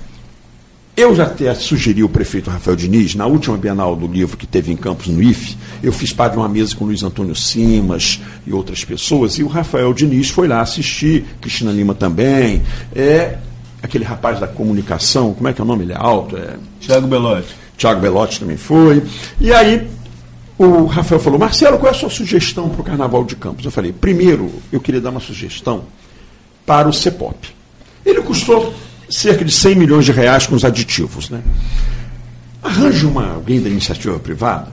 Eu 0.97 1.13
já 1.13 1.25
até 1.25 1.53
sugeri 1.53 2.01
ao 2.01 2.07
prefeito 2.07 2.49
Rafael 2.49 2.77
Diniz, 2.77 3.15
na 3.15 3.25
última 3.25 3.57
Bienal 3.57 3.97
do 3.97 4.07
Livro 4.07 4.37
que 4.37 4.47
teve 4.47 4.71
em 4.71 4.77
Campos, 4.77 5.07
no 5.07 5.21
IFE, 5.21 5.57
eu 5.83 5.91
fiz 5.91 6.13
parte 6.13 6.33
de 6.33 6.37
uma 6.37 6.47
mesa 6.47 6.73
com 6.73 6.85
o 6.85 6.87
Luiz 6.87 7.03
Antônio 7.03 7.35
Simas 7.35 8.21
e 8.47 8.53
outras 8.53 8.85
pessoas, 8.85 9.37
e 9.37 9.43
o 9.43 9.47
Rafael 9.47 9.93
Diniz 9.93 10.29
foi 10.29 10.47
lá 10.47 10.61
assistir, 10.61 11.25
Cristina 11.41 11.73
Lima 11.73 11.93
também, 11.93 12.63
é 12.95 13.37
aquele 13.83 14.05
rapaz 14.05 14.39
da 14.39 14.47
comunicação, 14.47 15.33
como 15.33 15.49
é 15.49 15.53
que 15.53 15.59
é 15.59 15.65
o 15.65 15.67
nome? 15.67 15.83
Ele 15.83 15.91
é 15.91 15.97
alto? 15.97 16.37
É... 16.37 16.55
Tiago 16.79 17.07
Belotti. 17.07 17.53
Tiago 17.75 17.99
Belotti 17.99 18.39
também 18.39 18.55
foi. 18.55 19.03
E 19.41 19.51
aí 19.51 19.85
o 20.57 20.85
Rafael 20.85 21.19
falou, 21.19 21.37
Marcelo, 21.37 21.77
qual 21.77 21.91
é 21.91 21.95
a 21.95 21.99
sua 21.99 22.09
sugestão 22.09 22.69
para 22.69 22.79
o 22.79 22.83
Carnaval 22.85 23.25
de 23.25 23.35
Campos? 23.35 23.65
Eu 23.65 23.71
falei, 23.71 23.91
primeiro, 23.91 24.49
eu 24.71 24.79
queria 24.79 25.01
dar 25.01 25.09
uma 25.09 25.19
sugestão 25.19 25.83
para 26.65 26.87
o 26.87 26.93
CEPOP. 26.93 27.53
Ele 28.05 28.21
custou 28.21 28.73
cerca 29.09 29.43
de 29.45 29.51
100 29.51 29.75
milhões 29.75 30.05
de 30.05 30.11
reais 30.11 30.47
com 30.47 30.55
os 30.55 30.65
aditivos. 30.65 31.29
Né? 31.29 31.41
Arranja 32.63 33.07
uma, 33.07 33.33
alguém 33.33 33.61
da 33.61 33.69
iniciativa 33.69 34.19
privada 34.19 34.67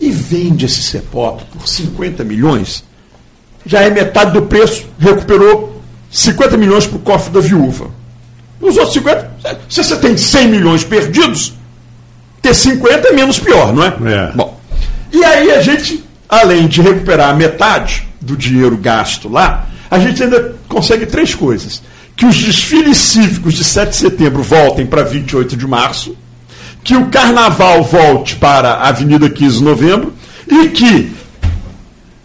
e 0.00 0.10
vende 0.10 0.66
esse 0.66 0.82
CEPOP 0.82 1.44
por 1.52 1.66
50 1.66 2.22
milhões, 2.24 2.84
já 3.64 3.80
é 3.80 3.90
metade 3.90 4.32
do 4.32 4.42
preço, 4.42 4.86
recuperou 4.98 5.80
50 6.10 6.56
milhões 6.56 6.86
para 6.86 6.96
o 6.96 7.00
cofre 7.00 7.32
da 7.32 7.40
viúva. 7.40 7.90
Os 8.60 8.76
outros 8.76 8.94
50, 8.94 9.30
se 9.68 9.82
você 9.82 9.96
tem 9.96 10.16
100 10.16 10.48
milhões 10.48 10.84
perdidos, 10.84 11.54
ter 12.42 12.54
50 12.54 13.08
é 13.08 13.12
menos 13.12 13.38
pior, 13.38 13.72
não 13.72 13.82
é? 13.82 13.88
é. 13.88 14.32
Bom, 14.34 14.58
e 15.12 15.24
aí 15.24 15.50
a 15.52 15.62
gente, 15.62 16.04
além 16.28 16.68
de 16.68 16.80
recuperar 16.80 17.36
metade 17.36 18.06
do 18.20 18.36
dinheiro 18.36 18.76
gasto 18.76 19.28
lá, 19.28 19.66
a 19.90 19.98
gente 19.98 20.22
ainda 20.22 20.54
consegue 20.68 21.06
três 21.06 21.34
coisas 21.34 21.82
que 22.16 22.24
os 22.24 22.36
desfiles 22.38 22.96
cívicos 22.96 23.54
de 23.54 23.62
7 23.62 23.90
de 23.90 23.96
setembro 23.96 24.42
voltem 24.42 24.86
para 24.86 25.02
28 25.02 25.54
de 25.54 25.66
março, 25.66 26.16
que 26.82 26.96
o 26.96 27.06
carnaval 27.06 27.84
volte 27.84 28.36
para 28.36 28.70
a 28.70 28.88
Avenida 28.88 29.28
15 29.28 29.58
de 29.58 29.64
Novembro 29.64 30.14
e 30.48 30.68
que 30.68 31.12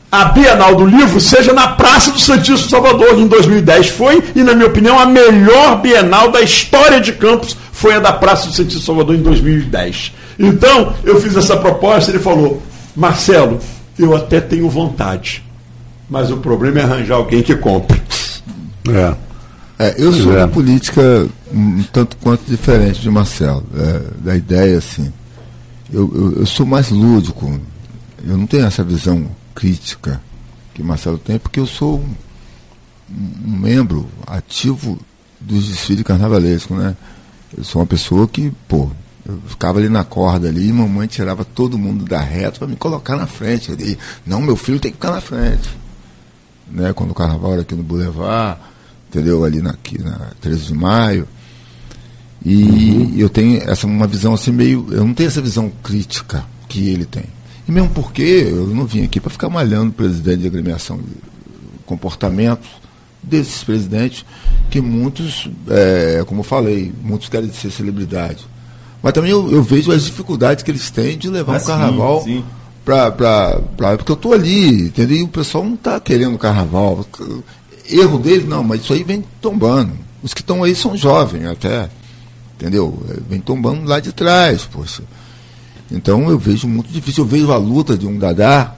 a 0.10 0.26
Bienal 0.26 0.76
do 0.76 0.86
Livro 0.86 1.20
seja 1.20 1.52
na 1.52 1.70
Praça 1.70 2.12
do 2.12 2.20
Santíssimo 2.20 2.70
Salvador 2.70 3.20
em 3.20 3.28
2010. 3.28 3.90
Foi, 3.90 4.24
e 4.36 4.44
na 4.44 4.54
minha 4.54 4.68
opinião, 4.68 5.00
a 5.00 5.06
melhor 5.06 5.82
Bienal 5.82 6.32
da 6.32 6.42
história 6.42 7.02
de 7.02 7.14
Campos 7.14 7.58
foi 7.72 7.96
a 7.96 8.00
da 8.00 8.14
Praça 8.14 8.48
do 8.48 8.54
Santíssimo 8.54 8.86
Salvador 8.86 9.16
em 9.16 9.22
2010. 9.22 10.14
Então, 10.38 10.94
eu 11.04 11.20
fiz 11.20 11.36
essa 11.36 11.58
proposta 11.58 12.12
e 12.12 12.16
ele 12.16 12.24
falou: 12.24 12.62
Marcelo, 12.96 13.60
eu 13.98 14.16
até 14.16 14.40
tenho 14.40 14.70
vontade, 14.70 15.44
mas 16.10 16.32
o 16.32 16.38
problema 16.38 16.80
é 16.80 16.84
arranjar 16.84 17.16
alguém 17.16 17.42
que 17.42 17.56
compre. 17.56 18.02
É. 18.90 19.31
É, 19.82 19.96
eu 19.98 20.14
sou 20.14 20.38
é. 20.38 20.38
uma 20.38 20.48
política 20.48 21.28
um 21.52 21.82
tanto 21.92 22.16
quanto 22.18 22.44
diferente 22.46 23.02
de 23.02 23.10
Marcelo, 23.10 23.66
é, 23.76 24.24
da 24.24 24.36
ideia 24.36 24.78
assim. 24.78 25.12
Eu, 25.92 26.12
eu, 26.14 26.40
eu, 26.42 26.46
sou 26.46 26.68
mais 26.68 26.92
lúdico, 26.92 27.60
eu 28.24 28.38
não 28.38 28.46
tenho 28.46 28.64
essa 28.64 28.84
visão 28.84 29.26
crítica 29.56 30.22
que 30.76 30.84
Marcelo 30.84 31.18
tem, 31.18 31.40
porque 31.40 31.60
eu 31.60 31.66
sou 31.66 31.98
um, 32.00 32.14
um 33.44 33.58
membro 33.58 34.08
ativo 34.28 35.00
dos 35.40 35.68
desfiles 35.68 36.04
carnavalescos, 36.04 36.78
né? 36.78 36.96
Eu 37.58 37.64
sou 37.64 37.82
uma 37.82 37.88
pessoa 37.88 38.28
que, 38.28 38.54
pô, 38.68 38.88
eu 39.26 39.42
ficava 39.48 39.80
ali 39.80 39.90
na 39.90 40.04
corda 40.04 40.48
ali, 40.48 40.70
e 40.70 40.74
mamãe 40.74 41.08
tirava 41.08 41.44
todo 41.44 41.76
mundo 41.76 42.06
da 42.06 42.20
reta 42.20 42.60
para 42.60 42.68
me 42.68 42.76
colocar 42.76 43.18
na 43.18 43.26
frente. 43.26 43.72
Ali. 43.72 43.98
Não, 44.28 44.42
meu 44.42 44.56
filho 44.56 44.80
tem 44.80 44.92
que 44.92 44.98
ficar 44.98 45.12
na 45.12 45.22
frente. 45.22 45.68
Né? 46.70 46.94
Quando 46.94 47.12
o 47.12 47.16
carnaval 47.16 47.54
era 47.54 47.62
aqui 47.64 47.74
no 47.74 47.84
Boulevard, 47.84 48.60
entendeu? 49.12 49.44
Ali 49.44 49.62
na, 49.62 49.72
aqui 49.72 50.02
na 50.02 50.32
13 50.40 50.68
de 50.68 50.74
maio. 50.74 51.28
E 52.44 52.64
uhum. 52.64 53.14
eu 53.18 53.30
tenho 53.30 53.62
essa 53.70 53.86
uma 53.86 54.08
visão 54.08 54.34
assim 54.34 54.52
meio. 54.52 54.88
Eu 54.90 55.06
não 55.06 55.14
tenho 55.14 55.28
essa 55.28 55.42
visão 55.42 55.72
crítica 55.84 56.46
que 56.68 56.90
ele 56.90 57.06
tem. 57.06 57.26
E 57.68 57.72
mesmo 57.72 57.90
porque 57.90 58.22
eu 58.22 58.68
não 58.68 58.86
vim 58.86 59.04
aqui 59.04 59.20
para 59.20 59.30
ficar 59.30 59.50
malhando 59.50 59.90
o 59.90 59.94
presidente 59.94 60.40
de 60.40 60.48
agremiação 60.48 60.98
de 60.98 61.04
comportamentos, 61.86 62.68
desses 63.22 63.64
presidentes, 63.64 64.26
que 64.70 64.82
muitos, 64.82 65.50
é, 65.70 66.24
como 66.26 66.40
eu 66.40 66.44
falei, 66.44 66.92
muitos 67.04 67.30
querem 67.30 67.52
ser 67.52 67.70
celebridade. 67.70 68.48
Mas 69.04 69.14
também 69.14 69.32
eu, 69.32 69.52
eu, 69.52 69.62
vejo 69.62 69.92
as 69.92 70.06
dificuldades 70.06 70.64
que 70.64 70.72
eles 70.72 70.90
têm 70.90 71.18
de 71.18 71.30
levar 71.30 71.56
ah, 71.56 71.62
um 71.62 71.66
carnaval 71.66 72.26
para. 72.86 73.62
Porque 73.98 74.12
eu 74.12 74.16
estou 74.16 74.34
ali, 74.34 74.88
entendeu? 74.88 75.18
E 75.18 75.24
o 75.24 75.28
pessoal 75.28 75.64
não 75.64 75.74
está 75.74 76.00
querendo 76.00 76.38
carnaval. 76.38 77.06
Erro 77.92 78.18
deles, 78.18 78.48
não, 78.48 78.64
mas 78.64 78.82
isso 78.82 78.94
aí 78.94 79.04
vem 79.04 79.24
tombando. 79.42 79.94
Os 80.24 80.34
que 80.34 80.42
estão 80.42 80.64
aí 80.64 80.76
são 80.76 80.96
jovens 80.96 81.46
até. 81.46 81.90
Entendeu? 82.56 82.98
Vem 83.28 83.40
tombando 83.40 83.86
lá 83.86 84.00
de 84.00 84.12
trás, 84.12 84.64
poxa. 84.64 85.04
Então 85.92 86.30
eu 86.30 86.38
vejo 86.38 86.68
muito 86.68 86.92
difícil. 86.92 87.24
Eu 87.24 87.28
vejo 87.28 87.52
a 87.52 87.58
luta 87.58 87.98
de 87.98 88.08
um 88.08 88.18
Dadá, 88.18 88.76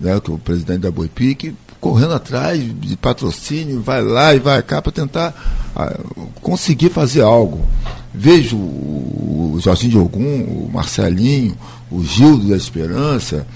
né, 0.00 0.18
que 0.20 0.30
é 0.30 0.34
o 0.34 0.38
presidente 0.38 0.80
da 0.80 0.90
Boipique, 0.90 1.54
correndo 1.80 2.14
atrás 2.14 2.60
de 2.80 2.96
patrocínio, 2.96 3.80
vai 3.80 4.02
lá 4.02 4.34
e 4.34 4.38
vai 4.38 4.62
cá 4.62 4.80
para 4.82 4.92
tentar 4.92 5.34
ah, 5.74 5.98
conseguir 6.40 6.90
fazer 6.90 7.22
algo. 7.22 7.66
Vejo 8.12 8.56
o 8.56 9.58
Jorginho 9.60 9.90
de 9.92 9.98
Ogum, 9.98 10.42
o 10.42 10.70
Marcelinho, 10.72 11.56
o 11.90 12.02
Gildo 12.02 12.48
da 12.48 12.56
Esperança, 12.56 13.46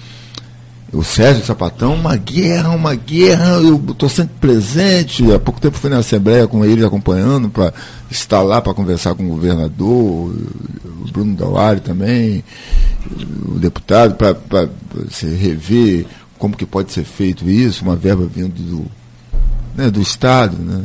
o 0.93 1.03
Sérgio 1.03 1.45
Sapatão, 1.45 1.95
uma 1.95 2.17
guerra, 2.17 2.71
uma 2.71 2.95
guerra, 2.95 3.55
eu 3.63 3.83
estou 3.89 4.11
sempre 4.11 4.35
presente, 4.39 5.33
há 5.33 5.39
pouco 5.39 5.61
tempo 5.61 5.79
fui 5.79 5.89
na 5.89 5.99
Assembleia 5.99 6.47
com 6.47 6.65
ele 6.65 6.85
acompanhando 6.85 7.49
para 7.49 7.73
estar 8.11 8.43
lá 8.43 8.61
para 8.61 8.75
conversar 8.75 9.15
com 9.15 9.25
o 9.25 9.29
governador, 9.29 9.89
o 9.89 11.11
Bruno 11.11 11.35
Dauari 11.35 11.81
também, 11.81 12.45
o 13.47 13.59
deputado, 13.59 14.17
para 14.17 14.69
se 15.11 15.27
rever 15.27 16.07
como 16.39 16.57
que 16.57 16.67
pode 16.67 16.93
ser 16.93 17.05
feito 17.05 17.49
isso, 17.49 17.85
uma 17.85 17.97
verba 17.97 18.27
vindo 18.27 18.53
do, 18.53 18.87
né, 19.75 19.91
do 19.91 20.03
Estado. 20.03 20.59
Né? 20.59 20.85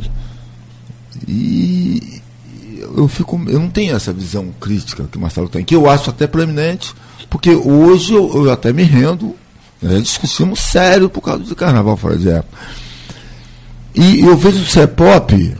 E 1.26 2.22
eu 2.96 3.08
fico. 3.08 3.40
Eu 3.46 3.58
não 3.58 3.68
tenho 3.68 3.94
essa 3.94 4.12
visão 4.12 4.54
crítica 4.60 5.04
que 5.10 5.18
o 5.18 5.20
Marcelo 5.20 5.48
tem, 5.48 5.64
que 5.64 5.74
eu 5.74 5.90
acho 5.90 6.10
até 6.10 6.26
preeminente, 6.26 6.94
porque 7.28 7.50
hoje 7.50 8.14
eu, 8.14 8.44
eu 8.44 8.52
até 8.52 8.72
me 8.72 8.84
rendo, 8.84 9.34
né, 9.80 10.00
discutimos 10.00 10.60
sério 10.60 11.08
por 11.08 11.20
causa 11.20 11.44
do 11.44 11.56
carnaval 11.56 11.96
fora 11.96 12.16
de 12.16 12.28
época. 12.28 12.56
E 13.94 14.20
eu 14.20 14.36
vejo 14.36 14.62
o 14.62 14.66
CEPOP, 14.66 15.56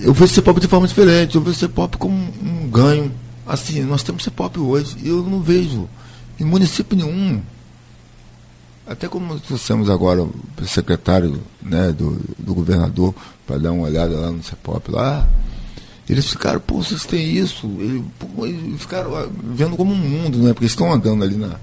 eu 0.00 0.12
vejo 0.12 0.32
o 0.32 0.34
CEPOP 0.34 0.60
de 0.60 0.68
forma 0.68 0.86
diferente, 0.86 1.36
eu 1.36 1.42
vejo 1.42 1.56
o 1.56 1.60
CEPOP 1.60 1.96
como 1.96 2.14
um, 2.14 2.68
ganho. 2.68 3.12
Assim, 3.46 3.82
nós 3.82 4.02
temos 4.02 4.24
CEPOP 4.24 4.58
hoje, 4.58 4.96
e 5.02 5.08
eu 5.08 5.22
não 5.22 5.40
vejo 5.40 5.88
em 6.40 6.44
município 6.44 6.96
nenhum 6.96 7.40
até 8.86 9.08
como 9.08 9.38
trouxemos 9.38 9.88
agora 9.88 10.22
o 10.22 10.32
secretário 10.66 11.40
né, 11.62 11.92
do, 11.92 12.20
do 12.38 12.54
governador 12.54 13.14
para 13.46 13.58
dar 13.58 13.72
uma 13.72 13.86
olhada 13.86 14.14
lá 14.16 14.30
no 14.30 14.42
CEPOP 14.42 14.90
lá, 14.90 15.28
eles 16.08 16.28
ficaram, 16.28 16.60
pô, 16.60 16.82
vocês 16.82 17.04
têm 17.04 17.36
isso, 17.36 17.66
eles, 17.78 18.02
pô, 18.18 18.44
eles 18.44 18.80
ficaram 18.80 19.14
ah, 19.16 19.28
vendo 19.54 19.76
como 19.76 19.92
um 19.92 19.96
mundo, 19.96 20.38
né? 20.38 20.52
Porque 20.52 20.66
estão 20.66 20.92
andando 20.92 21.22
ali 21.22 21.36
na. 21.36 21.56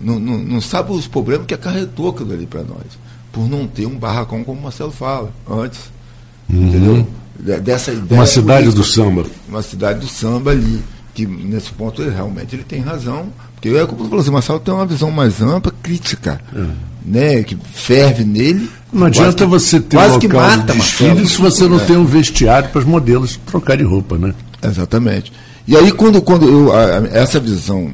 Não, 0.00 0.18
não, 0.18 0.38
não 0.38 0.60
sabe 0.60 0.92
os 0.92 1.06
problemas 1.06 1.46
que 1.46 1.54
acarretou 1.54 2.10
aquilo 2.10 2.32
ali 2.32 2.46
para 2.46 2.62
nós. 2.62 2.98
Por 3.32 3.48
não 3.48 3.66
ter 3.66 3.86
um 3.86 3.96
barracão, 3.96 4.44
como 4.44 4.60
o 4.60 4.62
Marcelo 4.62 4.92
fala, 4.92 5.32
antes. 5.48 5.80
Uhum. 6.48 6.68
Entendeu? 6.68 7.06
Dessa 7.60 7.92
ideia. 7.92 8.20
Uma 8.20 8.26
cidade 8.26 8.70
do 8.70 8.84
samba. 8.84 9.24
Uma 9.48 9.62
cidade 9.62 10.00
do 10.00 10.06
samba 10.06 10.50
ali. 10.50 10.82
Que 11.14 11.26
nesse 11.26 11.70
ponto 11.70 12.02
ele 12.02 12.10
realmente 12.10 12.56
ele 12.56 12.64
tem 12.64 12.80
razão, 12.80 13.28
porque 13.54 13.68
é 13.68 13.86
como 13.86 14.04
falou 14.04 14.20
assim, 14.20 14.32
Marcelo 14.32 14.58
tem 14.58 14.74
uma 14.74 14.84
visão 14.84 15.12
mais 15.12 15.40
ampla, 15.40 15.72
crítica, 15.80 16.40
é. 16.52 16.66
né, 17.04 17.42
que 17.44 17.56
ferve 17.72 18.24
nele. 18.24 18.68
Não 18.92 19.06
adianta 19.06 19.44
que, 19.44 19.50
você 19.50 19.80
ter 19.80 19.96
um 19.96 20.08
local 20.08 20.40
mata, 20.40 20.72
de 20.72 20.78
desfile 20.80 21.28
se 21.28 21.40
você 21.40 21.68
não 21.68 21.78
é. 21.78 21.84
tem 21.84 21.96
um 21.96 22.04
vestiário 22.04 22.68
para 22.70 22.80
os 22.80 22.84
modelos 22.84 23.38
trocar 23.46 23.76
de 23.76 23.84
roupa, 23.84 24.18
né? 24.18 24.34
Exatamente. 24.60 25.32
E 25.68 25.76
aí 25.76 25.92
quando, 25.92 26.20
quando 26.20 26.48
eu, 26.48 26.72
a, 26.72 27.06
essa 27.16 27.38
visão 27.38 27.92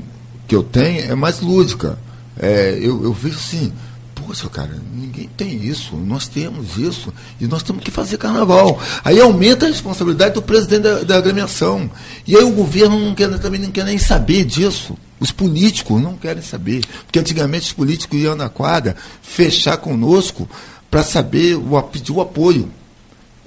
que 0.51 0.57
eu 0.57 0.65
tenho 0.65 1.13
é 1.13 1.15
mais 1.15 1.39
lúdica. 1.39 1.97
É, 2.37 2.77
eu, 2.83 3.05
eu 3.05 3.13
vejo 3.13 3.37
assim, 3.37 3.73
poxa, 4.17 4.49
cara, 4.49 4.77
ninguém 4.93 5.31
tem 5.37 5.65
isso, 5.65 5.95
nós 5.95 6.27
temos 6.27 6.77
isso, 6.77 7.15
e 7.41 7.47
nós 7.47 7.63
temos 7.63 7.85
que 7.85 7.91
fazer 7.93 8.19
carnaval. 8.19 8.81
Aí 9.05 9.21
aumenta 9.21 9.67
a 9.67 9.69
responsabilidade 9.69 10.35
do 10.35 10.43
presidente 10.43 10.83
da, 10.83 11.03
da 11.05 11.19
agremiação. 11.19 11.89
E 12.27 12.37
aí 12.37 12.43
o 12.43 12.51
governo 12.51 12.99
não 12.99 13.15
quer, 13.15 13.29
também 13.39 13.61
não 13.61 13.71
quer 13.71 13.85
nem 13.85 13.97
saber 13.97 14.45
disso. 14.45 14.99
Os 15.21 15.31
políticos 15.31 16.03
não 16.03 16.17
querem 16.17 16.43
saber. 16.43 16.81
Porque 17.05 17.21
antigamente 17.21 17.67
os 17.67 17.73
políticos 17.73 18.19
iam 18.19 18.35
na 18.35 18.49
quadra 18.49 18.97
fechar 19.23 19.77
conosco 19.77 20.51
para 20.91 21.05
saber, 21.05 21.55
o, 21.55 21.81
pedir 21.83 22.11
o 22.11 22.21
apoio. 22.21 22.69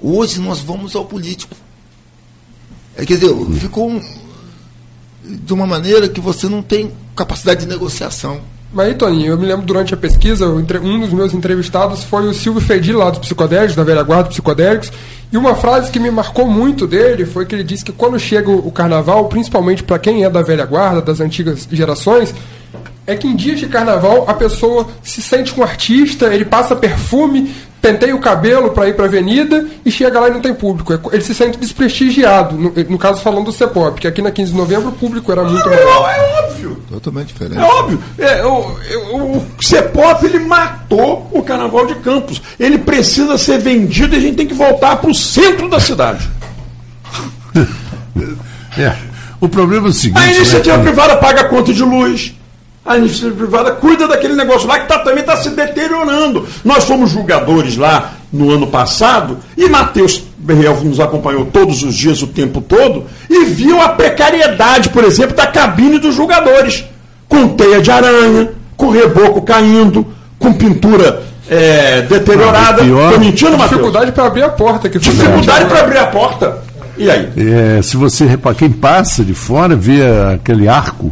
Hoje 0.00 0.40
nós 0.40 0.60
vamos 0.60 0.96
ao 0.96 1.04
político. 1.04 1.54
É, 2.96 3.04
quer 3.04 3.18
dizer, 3.18 3.34
ficou 3.60 3.90
um, 3.90 4.00
de 5.24 5.52
uma 5.52 5.66
maneira 5.66 6.08
que 6.08 6.20
você 6.20 6.48
não 6.48 6.62
tem 6.62 6.92
capacidade 7.16 7.60
de 7.60 7.66
negociação. 7.66 8.40
Mas 8.72 8.88
aí, 8.88 8.94
Toninho, 8.94 9.28
eu 9.28 9.38
me 9.38 9.46
lembro 9.46 9.64
durante 9.64 9.94
a 9.94 9.96
pesquisa, 9.96 10.48
um 10.48 11.00
dos 11.00 11.12
meus 11.12 11.32
entrevistados 11.32 12.02
foi 12.02 12.26
o 12.26 12.34
Silvio 12.34 12.60
Fedi, 12.60 12.92
lá 12.92 13.08
dos 13.08 13.20
Psicodélicos, 13.20 13.76
da 13.76 13.84
velha 13.84 14.02
guarda 14.02 14.28
Psicodélicos, 14.30 14.90
e 15.32 15.36
uma 15.36 15.54
frase 15.54 15.92
que 15.92 16.00
me 16.00 16.10
marcou 16.10 16.48
muito 16.48 16.84
dele 16.84 17.24
foi 17.24 17.46
que 17.46 17.54
ele 17.54 17.62
disse 17.62 17.84
que 17.84 17.92
quando 17.92 18.18
chega 18.18 18.50
o 18.50 18.70
carnaval, 18.72 19.26
principalmente 19.26 19.84
para 19.84 19.98
quem 19.98 20.24
é 20.24 20.30
da 20.30 20.42
velha 20.42 20.66
guarda, 20.66 21.00
das 21.00 21.20
antigas 21.20 21.68
gerações, 21.70 22.34
é 23.06 23.14
que 23.14 23.28
em 23.28 23.36
dias 23.36 23.60
de 23.60 23.66
carnaval 23.66 24.24
a 24.26 24.34
pessoa 24.34 24.88
se 25.02 25.22
sente 25.22 25.58
um 25.58 25.62
artista, 25.62 26.34
ele 26.34 26.44
passa 26.44 26.74
perfume, 26.74 27.54
penteia 27.84 28.16
o 28.16 28.18
cabelo 28.18 28.70
para 28.70 28.88
ir 28.88 28.94
para 28.94 29.04
a 29.04 29.08
avenida 29.08 29.68
e 29.84 29.90
chega 29.90 30.18
lá 30.18 30.28
e 30.28 30.30
não 30.32 30.40
tem 30.40 30.54
público. 30.54 30.94
É 30.94 30.98
ele 31.12 31.22
se 31.22 31.34
sente 31.34 31.58
desprestigiado, 31.58 32.56
no, 32.56 32.72
no 32.72 32.98
caso 32.98 33.20
falando 33.20 33.44
do 33.44 33.52
CEPOP, 33.52 34.00
que 34.00 34.08
aqui 34.08 34.22
na 34.22 34.30
15 34.30 34.52
de 34.52 34.56
novembro 34.56 34.88
o 34.88 34.92
público 34.92 35.30
era 35.30 35.44
muito 35.44 35.68
maior. 35.68 36.08
É, 36.08 36.16
é 36.16 36.42
óbvio. 36.46 36.82
Totalmente 36.90 37.26
diferente. 37.26 37.58
É 37.58 37.62
óbvio. 37.62 38.02
É, 38.18 38.44
o, 38.46 38.76
o, 39.12 39.36
o 39.36 39.46
CEPOP 39.60 40.24
ele 40.24 40.38
matou 40.38 41.28
o 41.30 41.42
Carnaval 41.42 41.86
de 41.86 41.96
Campos. 41.96 42.40
Ele 42.58 42.78
precisa 42.78 43.36
ser 43.36 43.58
vendido 43.58 44.14
e 44.14 44.18
a 44.18 44.20
gente 44.20 44.36
tem 44.36 44.46
que 44.46 44.54
voltar 44.54 44.96
para 44.96 45.10
o 45.10 45.14
centro 45.14 45.68
da 45.68 45.78
cidade. 45.78 46.26
é. 48.78 48.96
O 49.38 49.48
problema 49.48 49.88
é 49.88 49.90
o 49.90 49.92
seguinte. 49.92 50.22
A 50.22 50.32
iniciativa 50.32 50.78
né? 50.78 50.84
privada 50.84 51.16
paga 51.16 51.42
a 51.42 51.44
conta 51.44 51.70
de 51.70 51.82
luz 51.82 52.34
a 52.84 52.98
iniciativa 52.98 53.34
privada 53.34 53.72
cuida 53.72 54.06
daquele 54.06 54.34
negócio 54.34 54.68
lá 54.68 54.78
que 54.78 54.88
tá, 54.88 54.98
também 54.98 55.20
está 55.20 55.36
se 55.36 55.50
deteriorando. 55.50 56.46
Nós 56.64 56.84
fomos 56.84 57.10
julgadores 57.10 57.76
lá 57.76 58.12
no 58.32 58.50
ano 58.50 58.66
passado 58.66 59.38
e 59.56 59.68
Matheus 59.68 60.22
Berriel 60.36 60.78
nos 60.84 61.00
acompanhou 61.00 61.46
todos 61.46 61.82
os 61.82 61.94
dias, 61.94 62.20
o 62.20 62.26
tempo 62.26 62.60
todo, 62.60 63.06
e 63.30 63.46
viu 63.46 63.80
a 63.80 63.88
precariedade, 63.90 64.90
por 64.90 65.02
exemplo, 65.02 65.34
da 65.34 65.46
cabine 65.46 65.98
dos 65.98 66.14
julgadores. 66.14 66.84
Com 67.26 67.48
teia 67.48 67.80
de 67.80 67.90
aranha, 67.90 68.50
com 68.76 68.90
reboco 68.90 69.40
caindo, 69.40 70.06
com 70.38 70.52
pintura 70.52 71.22
é, 71.48 72.02
deteriorada. 72.02 72.82
Ah, 72.82 73.12
Tô 73.12 73.18
mentindo, 73.18 73.52
Matheus? 73.52 73.70
Dificuldade 73.70 74.12
para 74.12 74.26
abrir 74.26 74.42
a 74.42 74.50
porta. 74.50 74.88
Que 74.90 74.98
Dificuldade 74.98 75.64
para 75.64 75.80
abrir 75.80 75.98
a 75.98 76.06
porta. 76.06 76.58
E 76.98 77.10
aí? 77.10 77.30
É, 77.36 77.82
se 77.82 77.96
você 77.96 78.26
reparar, 78.26 78.54
quem 78.54 78.70
passa 78.70 79.24
de 79.24 79.34
fora 79.34 79.74
vê 79.74 80.00
aquele 80.34 80.68
arco 80.68 81.10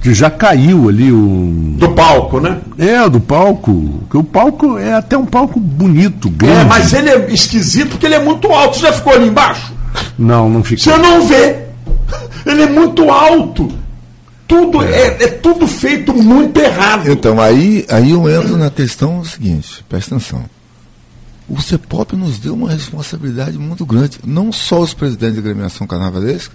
que 0.00 0.14
já 0.14 0.30
caiu 0.30 0.88
ali 0.88 1.12
o. 1.12 1.74
Do 1.76 1.90
palco, 1.90 2.40
né? 2.40 2.58
É, 2.78 3.08
do 3.08 3.20
palco. 3.20 4.04
Que 4.10 4.16
o 4.16 4.24
palco 4.24 4.78
é 4.78 4.94
até 4.94 5.16
um 5.16 5.26
palco 5.26 5.58
bonito, 5.58 6.30
grande. 6.30 6.60
É, 6.60 6.64
mas 6.64 6.92
ele 6.92 7.10
é 7.10 7.32
esquisito 7.32 7.90
porque 7.90 8.06
ele 8.06 8.14
é 8.14 8.22
muito 8.22 8.50
alto. 8.52 8.76
Você 8.76 8.86
já 8.86 8.92
ficou 8.92 9.12
ali 9.12 9.28
embaixo? 9.28 9.72
Não, 10.18 10.48
não 10.48 10.62
ficou. 10.62 10.84
Você 10.84 10.96
não 10.96 11.26
vê. 11.26 11.64
Ele 12.46 12.62
é 12.62 12.66
muito 12.66 13.10
alto. 13.10 13.68
Tudo 14.46 14.82
é. 14.82 14.92
é, 14.92 15.24
é 15.24 15.28
tudo 15.28 15.66
feito 15.66 16.14
muito 16.14 16.58
errado. 16.58 17.10
Então, 17.10 17.40
aí, 17.40 17.84
aí 17.90 18.12
eu 18.12 18.28
entro 18.30 18.56
na 18.56 18.70
questão 18.70 19.22
seguinte, 19.24 19.84
presta 19.88 20.14
atenção. 20.14 20.44
O 21.48 21.60
CEPOP 21.60 22.14
nos 22.14 22.38
deu 22.38 22.54
uma 22.54 22.70
responsabilidade 22.70 23.58
muito 23.58 23.84
grande, 23.84 24.18
não 24.24 24.52
só 24.52 24.80
os 24.80 24.94
presidentes 24.94 25.36
da 25.36 25.40
agremiação 25.40 25.86
carnavalesca, 25.86 26.54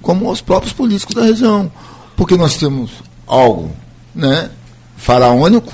como 0.00 0.30
os 0.30 0.40
próprios 0.40 0.72
políticos 0.72 1.14
da 1.14 1.22
região 1.22 1.70
porque 2.20 2.36
nós 2.36 2.54
temos 2.58 2.90
algo 3.26 3.72
né, 4.14 4.50
faraônico 4.94 5.72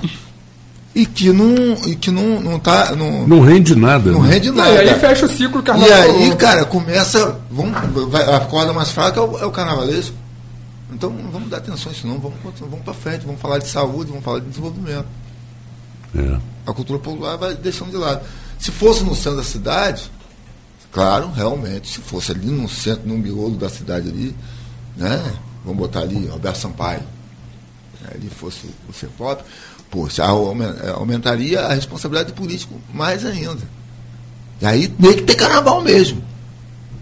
e 0.95 1.05
que 1.05 1.33
não 1.33 1.75
e 1.85 1.97
que 1.97 2.09
não 2.09 2.41
não 2.41 2.57
tá 2.61 2.95
não, 2.95 3.27
não 3.27 3.41
rende 3.41 3.75
nada 3.75 4.13
não 4.13 4.23
né? 4.23 4.35
rende 4.35 4.53
nada 4.53 4.85
e 4.85 4.89
aí 4.91 5.01
fecha 5.01 5.27
o 5.27 5.29
ciclo 5.29 5.61
carnaval. 5.61 5.91
e 5.91 5.93
aí 5.93 6.37
cara 6.37 6.65
começa 6.65 7.37
vamos 7.51 7.75
vai, 8.13 8.33
a 8.33 8.39
corda 8.39 8.73
mais 8.73 8.93
fraca 8.93 9.19
é 9.19 9.23
o, 9.25 9.39
é 9.41 9.45
o 9.45 9.51
carnavalesco. 9.51 10.15
Então 10.93 11.11
não 11.11 11.33
vamos 11.33 11.51
dar 11.51 11.57
atenção 11.57 11.91
a 11.91 11.93
isso 11.97 12.07
não 12.07 12.21
vamos 12.21 12.39
vamos 12.61 12.85
para 12.85 12.95
frente 12.95 13.27
vamos 13.27 13.41
falar 13.41 13.59
de 13.59 13.67
saúde 13.67 14.11
vamos 14.11 14.25
falar 14.25 14.39
de 14.39 14.47
desenvolvimento. 14.47 15.07
É. 16.17 16.39
a 16.65 16.73
cultura 16.73 17.01
popular 17.01 17.37
vai 17.37 17.57
deixando 17.57 17.91
de 17.91 17.97
lado. 17.97 18.25
Se 18.57 18.71
fosse 18.71 19.03
no 19.03 19.17
centro 19.17 19.39
da 19.39 19.43
cidade 19.43 20.13
claro 20.93 21.29
realmente 21.35 21.89
se 21.89 21.99
fosse 21.99 22.31
ali 22.31 22.47
no 22.47 22.69
centro 22.69 23.09
no 23.09 23.19
miolo 23.19 23.57
da 23.57 23.69
cidade 23.69 24.09
ali 24.09 24.33
né 24.97 25.21
vamos 25.67 25.81
botar 25.81 26.01
ali 26.01 26.27
Roberto 26.27 26.57
Sampaio, 26.57 27.03
né, 28.01 28.11
ali 28.15 28.31
fosse 28.31 28.71
o 28.89 28.93
CEPOP, 28.93 29.43
poxa, 29.91 30.25
aumentaria 30.25 31.61
a 31.61 31.75
responsabilidade 31.75 32.33
do 32.33 32.37
político 32.37 32.81
mais 32.95 33.27
ainda. 33.27 33.63
E 34.61 34.67
aí 34.67 34.89
tem 34.89 35.17
que 35.17 35.23
ter 35.23 35.35
carnaval 35.35 35.83
mesmo. 35.83 36.23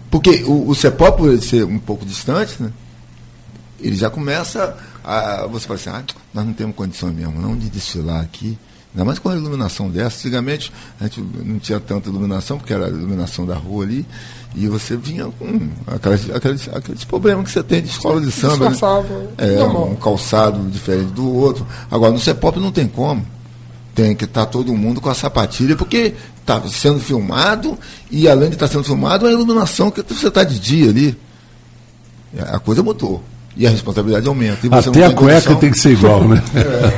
Porque 0.09 0.43
o, 0.43 0.69
o 0.69 0.75
CEPOP, 0.75 1.17
por 1.17 1.41
ser 1.41 1.63
um 1.63 1.79
pouco 1.79 2.05
distante, 2.05 2.61
né? 2.61 2.71
Ele 3.79 3.95
já 3.95 4.09
começa 4.09 4.77
a. 5.03 5.45
Você 5.47 5.67
fala 5.67 5.79
assim, 5.79 5.89
ah, 5.89 6.03
nós 6.33 6.45
não 6.45 6.53
temos 6.53 6.75
condições 6.75 7.13
mesmo 7.13 7.39
não 7.39 7.55
de 7.55 7.69
desfilar 7.69 8.21
aqui. 8.21 8.57
Ainda 8.93 9.03
mais 9.03 9.19
com 9.19 9.27
a 9.27 9.35
iluminação 9.35 9.89
dessa. 9.89 10.17
Antigamente 10.19 10.71
a 10.99 11.03
gente 11.03 11.21
não 11.21 11.59
tinha 11.59 11.79
tanta 11.79 12.09
iluminação, 12.09 12.57
porque 12.57 12.73
era 12.73 12.85
a 12.85 12.89
iluminação 12.89 13.45
da 13.45 13.55
rua 13.55 13.83
ali, 13.83 14.05
e 14.55 14.67
você 14.67 14.95
vinha 14.95 15.25
com 15.37 15.69
aqueles, 15.87 16.29
aqueles, 16.33 16.69
aqueles 16.73 17.03
problemas 17.03 17.45
que 17.45 17.51
você 17.51 17.61
tem 17.61 17.81
de 17.81 17.89
escola 17.89 18.21
de 18.21 18.31
samba. 18.31 18.69
Né? 18.69 18.77
É, 19.37 19.63
um 19.63 19.95
calçado 19.95 20.59
diferente 20.69 21.11
do 21.11 21.33
outro. 21.33 21.67
Agora, 21.91 22.13
no 22.13 22.19
CEPOP 22.19 22.59
não 22.59 22.71
tem 22.71 22.87
como. 22.87 23.25
Tem 23.93 24.15
que 24.15 24.23
estar 24.23 24.45
tá 24.45 24.51
todo 24.51 24.73
mundo 24.73 25.01
com 25.01 25.09
a 25.09 25.13
sapatilha, 25.13 25.75
porque 25.75 26.13
está 26.39 26.61
sendo 26.67 26.99
filmado, 26.99 27.77
e 28.09 28.27
além 28.29 28.49
de 28.49 28.55
estar 28.55 28.67
tá 28.67 28.73
sendo 28.73 28.83
filmado, 28.85 29.25
a 29.27 29.31
iluminação 29.31 29.91
que 29.91 30.01
você 30.01 30.27
está 30.27 30.43
de 30.43 30.59
dia 30.59 30.89
ali. 30.89 31.17
A 32.39 32.59
coisa 32.59 32.81
mudou. 32.81 33.23
E 33.57 33.65
a 33.65 33.69
responsabilidade 33.69 34.27
aumenta. 34.27 34.67
Até 34.71 35.05
a 35.05 35.13
cueca 35.13 35.33
condição. 35.33 35.55
tem 35.55 35.71
que 35.71 35.79
ser 35.79 35.91
igual, 35.91 36.27
né? 36.27 36.41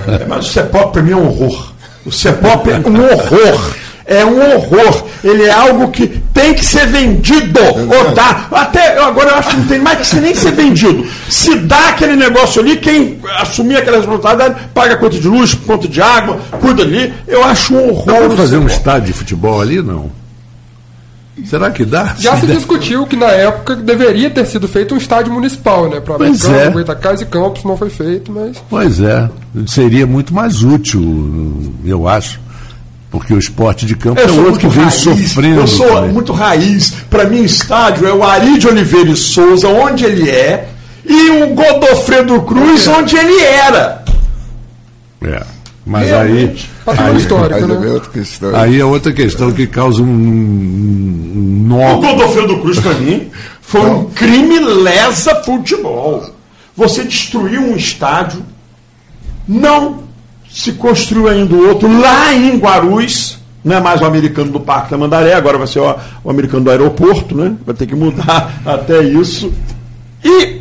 É, 0.07 0.25
mas 0.25 0.47
o 0.47 0.49
CEPOP 0.49 0.93
para 0.93 1.01
mim 1.03 1.11
é 1.11 1.15
um 1.15 1.27
horror. 1.27 1.73
O 2.05 2.11
CEPOP 2.11 2.69
é 2.69 2.79
um 2.79 2.99
horror. 2.99 3.75
É 4.07 4.25
um 4.25 4.39
horror. 4.39 5.05
Ele 5.21 5.43
é 5.43 5.51
algo 5.51 5.89
que 5.91 6.07
tem 6.34 6.53
que 6.53 6.65
ser 6.65 6.88
vendido. 6.88 7.59
É 7.59 7.97
ou 7.97 8.11
dá. 8.13 8.47
Até 8.51 8.97
agora 8.97 9.31
eu 9.31 9.35
acho 9.35 9.49
que 9.49 9.57
não 9.57 9.67
tem 9.67 9.79
mais 9.79 9.99
que 9.99 10.07
ser, 10.07 10.21
nem 10.21 10.34
ser 10.34 10.51
vendido. 10.53 11.05
Se 11.29 11.55
dá 11.59 11.89
aquele 11.89 12.15
negócio 12.15 12.61
ali, 12.61 12.77
quem 12.77 13.19
assumir 13.39 13.75
aquela 13.75 13.97
responsabilidade 13.97 14.55
paga 14.73 14.95
conta 14.95 15.19
de 15.19 15.27
luz, 15.27 15.53
conta 15.53 15.89
de 15.89 16.01
água, 16.01 16.39
cuida 16.61 16.84
ali. 16.84 17.13
Eu 17.27 17.43
acho 17.43 17.75
um 17.75 17.89
horror. 17.89 18.05
Dá 18.05 18.13
para 18.13 18.38
fazer 18.38 18.57
um 18.57 18.67
estádio 18.67 19.07
de 19.07 19.13
futebol 19.13 19.59
ali? 19.59 19.81
Não. 19.81 20.09
Será 21.45 21.69
que 21.69 21.85
dá? 21.85 22.15
Já 22.17 22.35
se, 22.38 22.47
se 22.47 22.47
discutiu 22.55 23.05
que 23.05 23.15
na 23.15 23.27
época 23.27 23.75
deveria 23.75 24.29
ter 24.29 24.45
sido 24.45 24.67
feito 24.67 24.95
um 24.95 24.97
estádio 24.97 25.31
municipal, 25.31 25.89
né? 25.89 25.99
Para 25.99 26.15
Americano, 26.15 26.55
é. 26.55 26.69
Goitacás 26.69 27.21
e 27.21 27.25
Campos 27.25 27.63
não 27.63 27.77
foi 27.77 27.89
feito, 27.89 28.31
mas. 28.31 28.57
Pois 28.69 28.99
é. 28.99 29.29
Seria 29.67 30.07
muito 30.07 30.34
mais 30.34 30.63
útil, 30.63 31.73
eu 31.85 32.07
acho. 32.07 32.39
Porque 33.09 33.34
o 33.34 33.39
esporte 33.39 33.85
de 33.85 33.95
campo 33.95 34.19
eu 34.19 34.27
é 34.27 34.31
outro 34.31 34.59
que 34.59 34.67
vem 34.67 34.84
raiz, 34.84 34.95
sofrendo. 34.95 35.61
Eu 35.61 35.67
sou 35.67 35.88
também. 35.88 36.11
muito 36.11 36.34
raiz. 36.34 36.93
Para 37.09 37.25
mim, 37.25 37.43
estádio 37.43 38.05
é 38.05 38.13
o 38.13 38.23
Ari 38.23 38.57
de 38.57 38.67
Oliveira 38.67 39.09
e 39.09 39.15
Souza, 39.15 39.67
onde 39.69 40.03
ele 40.03 40.29
é, 40.29 40.67
e 41.05 41.29
o 41.43 41.55
Godofredo 41.55 42.41
Cruz, 42.41 42.88
é. 42.88 42.91
onde 42.91 43.15
ele 43.15 43.41
era. 43.41 44.03
É. 45.21 45.41
Mas 45.85 46.07
Realmente. 46.07 46.69
aí. 46.85 46.97
Aí, 46.97 47.17
histórico, 47.17 47.55
aí, 47.55 47.65
né? 47.65 47.88
é 47.88 47.91
outra 47.91 48.09
questão. 48.11 48.55
aí 48.55 48.79
é 48.79 48.85
outra 48.85 49.13
questão 49.13 49.51
que 49.51 49.67
causa 49.67 50.01
um 50.01 51.65
nó. 51.65 51.95
O 51.95 52.01
Godofredo 52.01 52.59
Cruz, 52.59 52.79
para 52.79 52.93
mim, 52.93 53.29
foi 53.61 53.89
um 53.89 54.05
crime 54.05 54.59
lesa 54.59 55.35
futebol. 55.43 56.29
Você 56.75 57.03
destruiu 57.03 57.61
um 57.61 57.75
estádio, 57.75 58.41
não 59.47 60.06
se 60.57 60.71
construiu 60.71 61.27
ainda 61.27 61.55
outro 61.55 61.88
lá 61.99 62.34
em 62.34 62.57
Guarulhos, 62.57 63.38
não 63.63 63.75
é 63.75 63.79
mais 63.79 64.01
o 64.01 64.05
americano 64.05 64.51
do 64.51 64.59
Parque 64.59 64.89
da 64.89 64.97
Mandaré, 64.97 65.35
agora 65.35 65.55
vai 65.55 65.67
ser 65.67 65.79
o, 65.79 65.95
o 66.23 66.29
americano 66.31 66.63
do 66.63 66.71
aeroporto, 66.71 67.38
né? 67.38 67.55
Vai 67.63 67.75
ter 67.75 67.85
que 67.85 67.93
mudar 67.93 68.59
até 68.65 69.03
isso. 69.03 69.53
E 70.23 70.59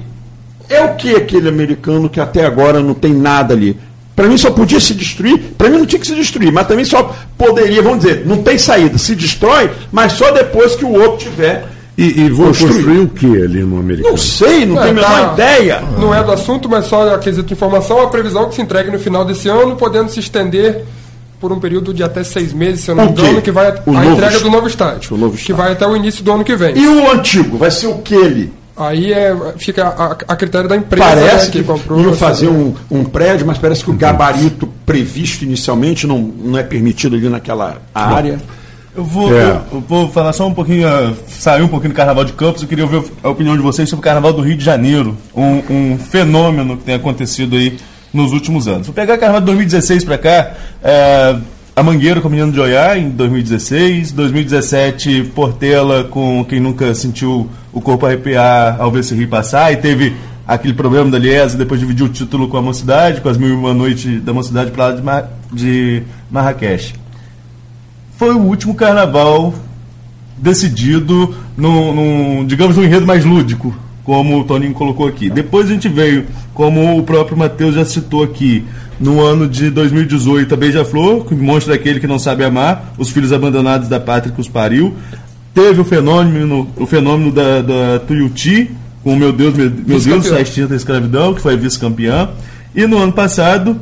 é 0.68 0.84
o 0.84 0.96
que 0.96 1.16
aquele 1.16 1.48
americano 1.48 2.10
que 2.10 2.20
até 2.20 2.44
agora 2.44 2.80
não 2.80 2.92
tem 2.92 3.14
nada 3.14 3.54
ali? 3.54 3.78
Para 4.14 4.28
mim 4.28 4.36
só 4.36 4.50
podia 4.50 4.80
se 4.80 4.92
destruir, 4.92 5.54
para 5.56 5.70
mim 5.70 5.78
não 5.78 5.86
tinha 5.86 5.98
que 5.98 6.06
se 6.06 6.14
destruir, 6.14 6.52
mas 6.52 6.66
também 6.66 6.84
só 6.84 7.16
poderia, 7.38 7.80
vamos 7.80 8.00
dizer, 8.00 8.26
não 8.26 8.42
tem 8.42 8.58
saída, 8.58 8.98
se 8.98 9.14
destrói, 9.14 9.70
mas 9.90 10.12
só 10.12 10.30
depois 10.30 10.76
que 10.76 10.84
o 10.84 10.92
outro 10.92 11.30
tiver. 11.30 11.66
E, 11.96 12.20
e 12.20 12.28
vou 12.28 12.48
construir 12.48 12.98
o 12.98 13.08
que 13.08 13.26
ali 13.26 13.62
no 13.62 13.78
americano? 13.78 14.10
Não 14.10 14.18
sei, 14.18 14.66
não, 14.66 14.74
não 14.74 14.82
tenho 14.82 14.90
a 14.90 14.94
menor 14.94 15.08
tá, 15.08 15.32
ideia. 15.32 15.82
Não 15.98 16.14
é 16.14 16.22
do 16.22 16.30
assunto, 16.30 16.68
mas 16.68 16.84
só 16.84 17.14
a 17.14 17.18
quesito 17.18 17.46
de 17.46 17.54
informação, 17.54 18.02
a 18.02 18.08
previsão 18.08 18.44
é 18.44 18.46
que 18.46 18.54
se 18.54 18.60
entregue 18.60 18.90
no 18.90 18.98
final 18.98 19.24
desse 19.24 19.48
ano, 19.48 19.76
podendo 19.76 20.10
se 20.10 20.20
estender 20.20 20.84
por 21.40 21.52
um 21.52 21.58
período 21.58 21.94
de 21.94 22.02
até 22.02 22.22
seis 22.22 22.52
meses, 22.52 22.80
se 22.80 22.90
eu 22.90 22.94
não 22.94 23.06
me 23.06 23.10
engano, 23.12 23.40
que 23.40 23.50
vai 23.50 23.72
o 23.86 23.96
a 23.96 24.06
entrega 24.06 24.40
do 24.40 24.50
novo 24.50 24.66
estádio, 24.66 25.16
novo 25.16 25.34
estádio. 25.34 25.46
Que 25.46 25.52
vai 25.52 25.72
até 25.72 25.86
o 25.86 25.96
início 25.96 26.22
do 26.22 26.32
ano 26.32 26.44
que 26.44 26.54
vem. 26.54 26.76
E 26.76 26.86
o 26.86 27.10
antigo, 27.10 27.56
vai 27.56 27.70
ser 27.70 27.86
o 27.86 27.98
que 27.98 28.14
ele? 28.14 28.52
Aí 28.76 29.10
é, 29.10 29.34
fica 29.56 29.86
a, 29.86 30.12
a, 30.12 30.36
critério 30.36 30.68
da 30.68 30.76
empresa 30.76 31.02
parece 31.02 31.46
né, 31.46 31.52
que, 31.52 31.58
que 31.60 31.64
comprou. 31.64 31.98
Iam 31.98 32.12
fazer 32.12 32.48
um, 32.48 32.74
um 32.90 33.04
prédio, 33.04 33.46
mas 33.46 33.56
parece 33.56 33.82
que 33.82 33.90
o 33.90 33.94
gabarito 33.94 34.68
previsto 34.84 35.44
inicialmente 35.44 36.06
não, 36.06 36.18
não 36.18 36.58
é 36.58 36.62
permitido 36.62 37.16
ali 37.16 37.26
naquela 37.28 37.78
área. 37.94 38.38
Eu 38.96 39.04
vou, 39.04 39.36
é. 39.36 39.42
eu, 39.42 39.62
eu 39.72 39.80
vou 39.86 40.10
falar 40.10 40.32
só 40.32 40.46
um 40.46 40.54
pouquinho, 40.54 40.88
uh, 40.88 41.14
sair 41.28 41.62
um 41.62 41.68
pouquinho 41.68 41.92
do 41.92 41.96
Carnaval 41.96 42.24
de 42.24 42.32
Campos. 42.32 42.62
Eu 42.62 42.68
queria 42.68 42.84
ouvir 42.84 43.02
a 43.22 43.28
opinião 43.28 43.54
de 43.54 43.62
vocês 43.62 43.88
sobre 43.88 44.00
o 44.00 44.04
Carnaval 44.04 44.32
do 44.32 44.40
Rio 44.40 44.56
de 44.56 44.64
Janeiro, 44.64 45.16
um, 45.34 45.62
um 45.70 45.98
fenômeno 45.98 46.78
que 46.78 46.84
tem 46.84 46.94
acontecido 46.94 47.56
aí 47.56 47.76
nos 48.12 48.32
últimos 48.32 48.66
anos. 48.66 48.86
Vou 48.86 48.94
pegar 48.94 49.14
o 49.14 49.18
Carnaval 49.18 49.40
de 49.40 49.46
2016 49.46 50.04
para 50.04 50.16
cá. 50.16 50.54
É, 50.82 51.36
a 51.76 51.82
Mangueira 51.82 52.22
com 52.22 52.28
o 52.28 52.30
Menino 52.30 52.50
de 52.50 52.58
Oiá 52.58 52.96
em 52.96 53.10
2016, 53.10 54.12
2017 54.12 55.24
Portela 55.34 56.04
com 56.04 56.42
quem 56.42 56.58
nunca 56.58 56.94
sentiu 56.94 57.50
o 57.70 57.82
corpo 57.82 58.06
arrepiar 58.06 58.80
ao 58.80 58.90
ver 58.90 59.00
esse 59.00 59.14
rio 59.14 59.28
passar 59.28 59.70
e 59.74 59.76
teve 59.76 60.16
aquele 60.48 60.72
problema 60.72 61.10
da 61.10 61.18
Liesa, 61.18 61.58
depois 61.58 61.78
dividiu 61.78 62.06
o 62.06 62.08
título 62.08 62.48
com 62.48 62.56
a 62.56 62.62
Mocidade, 62.62 63.20
com 63.20 63.28
as 63.28 63.36
Mil 63.36 63.50
e 63.50 63.52
Uma 63.52 63.74
Noite 63.74 64.20
da 64.20 64.32
Mocidade 64.32 64.70
para 64.70 64.86
lá 64.86 64.92
de, 64.92 65.02
Mar 65.02 65.30
de 65.52 66.02
Marrakech. 66.30 66.94
Foi 68.16 68.34
o 68.34 68.38
último 68.38 68.74
carnaval 68.74 69.54
decidido 70.38 71.34
num, 71.56 72.44
digamos, 72.46 72.76
num 72.76 72.84
enredo 72.84 73.06
mais 73.06 73.24
lúdico, 73.24 73.74
como 74.04 74.40
o 74.40 74.44
Toninho 74.44 74.72
colocou 74.72 75.06
aqui. 75.06 75.28
Depois 75.28 75.66
a 75.66 75.72
gente 75.72 75.88
veio, 75.88 76.26
como 76.54 76.98
o 76.98 77.02
próprio 77.02 77.36
Matheus 77.36 77.74
já 77.74 77.84
citou 77.84 78.22
aqui, 78.22 78.64
no 78.98 79.20
ano 79.20 79.46
de 79.46 79.70
2018, 79.70 80.54
a 80.54 80.56
Beija-Flor, 80.56 81.26
que 81.26 81.34
mostra 81.34 81.74
aquele 81.74 82.00
que 82.00 82.06
não 82.06 82.18
sabe 82.18 82.44
amar, 82.44 82.94
os 82.96 83.10
filhos 83.10 83.32
abandonados 83.32 83.88
da 83.88 84.00
pátria 84.00 84.32
que 84.32 84.40
os 84.40 84.48
pariu. 84.48 84.94
Teve 85.52 85.80
o 85.80 85.84
fenômeno, 85.84 86.68
o 86.76 86.86
fenômeno 86.86 87.30
da, 87.30 87.60
da 87.60 87.98
Tuiuti, 88.00 88.70
com 89.02 89.14
Meu 89.14 89.32
Deus, 89.32 89.54
Meu, 89.54 89.70
meu 89.86 90.00
Deus, 90.00 90.32
a 90.32 90.40
extinta 90.40 90.74
escravidão, 90.74 91.34
que 91.34 91.40
foi 91.40 91.56
vice-campeã. 91.56 92.30
E 92.76 92.86
no 92.86 92.98
ano 92.98 93.12
passado, 93.12 93.80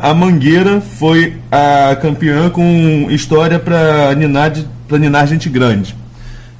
a 0.00 0.14
Mangueira 0.14 0.80
foi 0.80 1.36
a 1.50 1.96
campeã 1.96 2.48
com 2.48 3.10
história 3.10 3.58
para 3.58 4.14
ninar, 4.14 4.52
ninar 4.88 5.26
gente 5.26 5.48
grande. 5.48 5.96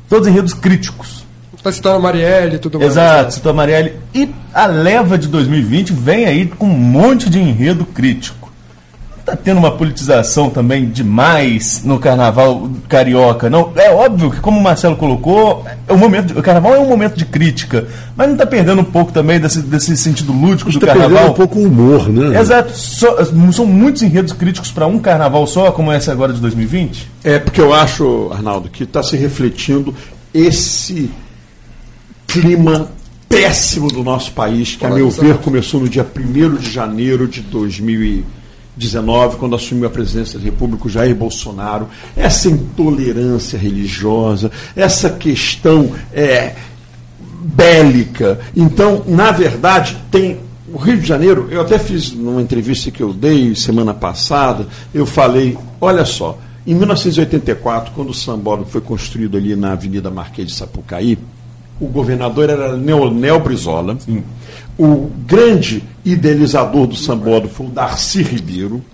Todos 0.09 0.29
enredos 0.29 0.53
críticos 0.53 1.27
Tá 1.67 1.73
citando 1.73 1.97
a 1.97 1.99
Marielle 1.99 2.55
e 2.55 2.59
tudo 2.61 2.79
mais. 2.79 2.93
Exato, 2.93 3.35
citou 3.35 3.51
a 3.51 3.53
Marielle. 3.53 3.95
E 4.15 4.31
a 4.55 4.67
leva 4.67 5.19
de 5.19 5.27
2020 5.27 5.93
vem 5.93 6.25
aí 6.25 6.47
com 6.47 6.67
um 6.67 6.79
monte 6.79 7.29
de 7.29 7.41
enredo 7.41 7.85
crítico. 7.85 8.46
Tá 9.27 9.35
tendo 9.35 9.59
uma 9.59 9.73
politização 9.73 10.49
também 10.49 10.89
demais 10.89 11.83
no 11.85 11.99
carnaval 11.99 12.71
carioca. 12.89 13.51
Não, 13.51 13.73
é 13.75 13.91
óbvio 13.91 14.31
que, 14.31 14.39
como 14.39 14.61
o 14.61 14.63
Marcelo 14.63 14.95
colocou, 14.95 15.65
é 15.89 15.93
um 15.93 15.97
momento 15.97 16.27
de, 16.27 16.39
o 16.39 16.43
carnaval 16.45 16.77
é 16.77 16.79
um 16.79 16.89
momento 16.89 17.17
de 17.17 17.25
crítica, 17.25 17.89
mas 18.17 18.29
não 18.29 18.35
está 18.35 18.47
perdendo 18.47 18.83
um 18.83 18.85
pouco 18.85 19.11
também 19.11 19.41
desse, 19.41 19.63
desse 19.63 19.97
sentido 19.97 20.33
lúdico 20.33 20.71
do 20.71 20.79
tá 20.79 20.87
carnaval. 20.87 21.11
Perdendo 21.11 21.33
um 21.33 21.35
pouco 21.35 21.59
o 21.59 21.65
humor, 21.65 22.09
né? 22.09 22.41
Exato. 22.41 22.73
são 22.73 23.67
muitos 23.67 24.01
enredos 24.03 24.33
críticos 24.33 24.71
para 24.71 24.87
um 24.87 25.01
carnaval 25.01 25.45
só, 25.49 25.73
como 25.73 25.93
esse 25.93 26.09
agora 26.09 26.33
de 26.33 26.41
2020? 26.41 27.11
É, 27.25 27.41
porque 27.41 27.61
eu 27.61 27.75
acho, 27.75 28.31
Arnaldo, 28.33 28.69
que 28.69 28.85
está 28.85 29.03
se 29.03 29.17
refletindo 29.17 29.93
esse 30.33 31.11
clima 32.29 32.93
péssimo 33.29 33.89
do 33.89 34.05
nosso 34.05 34.31
país, 34.31 34.77
que, 34.77 34.87
a 34.87 34.91
meu 34.91 35.11
ver, 35.11 35.39
começou 35.39 35.81
no 35.81 35.89
dia 35.89 36.07
1 36.07 36.55
de 36.59 36.71
janeiro 36.71 37.27
de 37.27 37.43
2019, 38.77 39.37
quando 39.37 39.57
assumiu 39.57 39.87
a 39.87 39.91
presidência 39.91 40.39
da 40.39 40.45
República 40.45 40.87
o 40.87 40.91
Jair 40.91 41.15
Bolsonaro. 41.15 41.89
Essa 42.17 42.49
intolerância 42.49 43.59
religiosa, 43.59 44.51
essa 44.75 45.11
questão 45.11 45.93
é, 46.13 46.55
bélica. 47.43 48.39
Então, 48.55 49.03
na 49.07 49.31
verdade, 49.31 49.97
tem. 50.11 50.45
O 50.73 50.79
Rio 50.79 50.99
de 50.99 51.07
Janeiro, 51.07 51.47
eu 51.51 51.61
até 51.61 51.79
fiz 51.79 52.13
numa 52.13 52.43
entrevista 52.43 52.91
que 52.91 53.01
eu 53.01 53.13
dei 53.13 53.55
semana 53.55 53.95
passada, 53.95 54.67
eu 54.93 55.07
falei: 55.07 55.57
olha 55.81 56.05
só, 56.05 56.39
em 56.67 56.75
1984, 56.75 57.93
quando 57.95 58.11
o 58.11 58.15
Sambódromo 58.15 58.69
foi 58.69 58.81
construído 58.81 59.37
ali 59.37 59.55
na 59.55 59.73
Avenida 59.73 60.11
Marquês 60.11 60.49
de 60.49 60.55
Sapucaí, 60.55 61.17
o 61.81 61.87
governador 61.87 62.51
era 62.51 62.73
Leonel 62.73 63.39
Brizola. 63.39 63.97
Sim. 64.01 64.25
O 64.79 65.11
grande 65.27 65.83
idealizador 66.05 66.87
do 66.87 66.97
sambódromo 66.97 67.53
foi 67.53 67.67
o 67.67 67.71
Darcy 67.71 68.23
Ribeiro. 68.23 68.85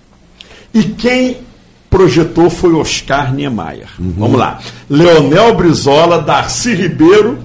E 0.73 0.83
quem 0.83 1.37
projetou 1.89 2.49
foi 2.49 2.73
Oscar 2.73 3.33
Niemeyer. 3.33 3.89
Uhum. 3.99 4.13
Vamos 4.17 4.39
lá. 4.39 4.59
Leonel 4.89 5.53
Brizola, 5.55 6.21
Darcy 6.21 6.73
Ribeiro 6.73 7.37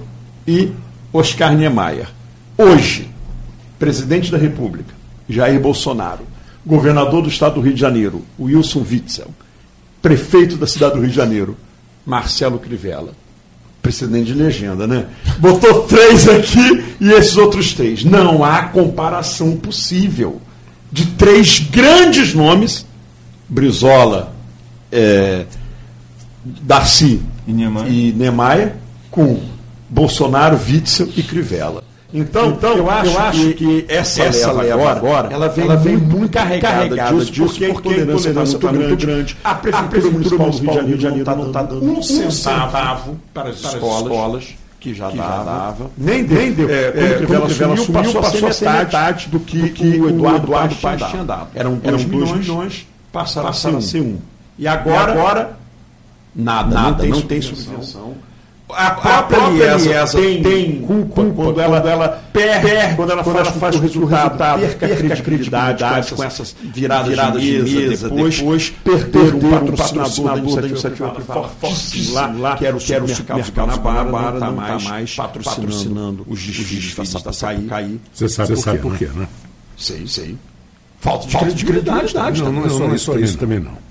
e 0.47 0.71
Oscar 1.13 1.55
Niemeyer. 1.55 2.07
Hoje, 2.57 3.09
presidente 3.77 4.31
da 4.31 4.37
República, 4.37 4.93
Jair 5.29 5.59
Bolsonaro, 5.59 6.25
governador 6.65 7.21
do 7.21 7.29
estado 7.29 7.55
do 7.55 7.61
Rio 7.61 7.73
de 7.73 7.79
Janeiro, 7.79 8.25
Wilson 8.39 8.83
Witzel, 8.89 9.27
prefeito 10.01 10.57
da 10.57 10.65
cidade 10.65 10.95
do 10.95 11.01
Rio 11.01 11.09
de 11.09 11.15
Janeiro, 11.15 11.55
Marcelo 12.05 12.57
Crivella. 12.57 13.13
Presidente 13.81 14.27
de 14.27 14.33
legenda, 14.33 14.85
né? 14.85 15.05
Botou 15.37 15.83
três 15.83 16.27
aqui 16.27 16.83
e 16.99 17.11
esses 17.11 17.37
outros 17.37 17.73
três. 17.73 18.03
Não 18.03 18.43
há 18.43 18.63
comparação 18.63 19.55
possível 19.55 20.41
de 20.91 21.05
três 21.07 21.59
grandes 21.59 22.33
nomes: 22.33 22.85
Brizola, 23.47 24.33
é, 24.91 25.45
Darcy 26.43 27.21
E 27.47 27.53
Niemeyer. 27.53 27.87
e 27.91 28.11
Niemeyer, 28.11 28.75
com 29.09 29.39
Bolsonaro, 29.89 30.59
Witzel 30.67 31.09
e 31.15 31.23
Crivella. 31.23 31.83
Então, 32.11 32.49
então 32.49 32.75
eu, 32.75 32.89
acho 32.89 33.53
que, 33.53 33.85
essa, 33.87 34.51
leva, 34.51 34.91
agora, 34.91 35.31
ela 35.31 35.47
vem, 35.47 35.65
ela 35.65 35.75
vem 35.75 35.95
muito 35.95 36.31
carregada, 36.31 36.95
disso, 36.95 37.31
porque, 37.45 37.65
a 37.65 37.69
intolerância 37.69 38.55
está 38.55 38.73
muito 38.73 39.05
grande. 39.05 39.37
A 39.43 39.53
Prefeitura, 39.53 40.11
Municipal 40.11 40.49
do 40.49 40.87
Rio 40.87 40.97
de 40.97 41.03
Janeiro 41.03 41.35
não 41.35 41.47
está 41.47 41.61
dando 41.61 41.85
um 41.85 42.01
centavo 42.01 43.19
para 43.31 43.49
as 43.49 43.59
escolas, 43.59 44.55
que 44.79 44.93
já 44.93 45.11
dava. 45.11 45.91
Nem 45.95 46.23
deu. 46.23 46.37
Nem 46.37 46.53
deu. 46.53 46.69
É, 46.69 46.91
quando 47.27 47.43
o 47.43 47.47
Crivella 47.47 47.73
assumiu, 47.75 48.13
passou, 48.13 48.47
a 48.47 48.53
ser 48.53 48.69
metade 48.71 49.27
do 49.27 49.39
que, 49.39 49.69
que 49.69 50.01
o 50.01 50.09
Eduardo 50.09 50.75
Paes 50.77 51.03
tinha 51.11 51.23
dado. 51.23 51.49
Eram 51.53 51.75
2 51.75 52.05
milhões, 52.05 52.87
passaram, 53.11 53.49
a 53.49 53.81
ser 53.81 54.01
um. 54.01 54.17
E 54.57 54.67
agora, 54.67 55.11
agora 55.11 55.59
nada, 56.35 56.73
nada, 56.73 57.05
não 57.05 57.21
tem 57.21 57.41
subvenção. 57.41 58.15
A 58.71 58.91
própria, 58.91 59.73
a 59.73 59.77
Liesa 59.77 60.19
tem, 60.19 60.43
tem 60.43 60.81
culpa, 60.81 61.15
culpa 61.15 61.43
quando, 61.43 61.59
ela, 61.59 61.81
quando 61.81 61.91
ela 61.91 62.23
perde, 62.31 62.95
quando 62.95 63.11
ela 63.11 63.23
quando 63.23 63.35
faz, 63.35 63.47
ela 63.47 63.59
faz 63.59 63.75
o 63.75 63.79
resultado, 63.79 64.37
perca, 64.37 64.87
perca 64.87 65.13
a 65.13 65.17
credibilidade 65.17 65.83
com 65.83 65.95
essas, 65.95 66.13
com 66.13 66.23
essas 66.23 66.55
viradas, 66.61 67.07
viradas 67.07 67.41
de, 67.41 67.61
mesa, 67.61 68.09
depois, 68.09 68.37
depois 68.37 68.69
perder 68.69 69.35
um 69.35 69.39
patrocinador 69.75 70.61
da 70.61 70.67
iniciativa 70.67 71.09
privada 71.09 71.47
fortíssimo 71.59 72.13
lá, 72.13 72.27
lá, 72.27 72.57
que 72.57 72.65
era 72.65 72.75
o, 72.75 72.79
Supermercado 72.79 73.51
Guanabara, 73.81 74.39
não 74.39 74.61
está 74.61 74.79
mais 74.89 75.15
patrocinando 75.15 76.25
os 76.27 76.39
desfiles 76.39 76.93
da 76.95 77.33
Sapucaí. 77.33 77.99
Você 78.13 78.29
sabe, 78.29 78.49
Você 78.49 78.61
sabe 78.61 78.79
por 78.79 78.95
quê, 78.97 79.09
né? 79.15 79.27
Sei, 79.75 80.05
sei. 80.05 80.37
Falta 80.99 81.27
de 81.27 81.37
credibilidade. 81.37 82.13
Não, 82.13 82.51
não 82.51 82.65
é 82.65 82.69
só 82.69 82.93
isso, 82.93 83.19
isso 83.19 83.37
também 83.37 83.59
não. 83.59 83.88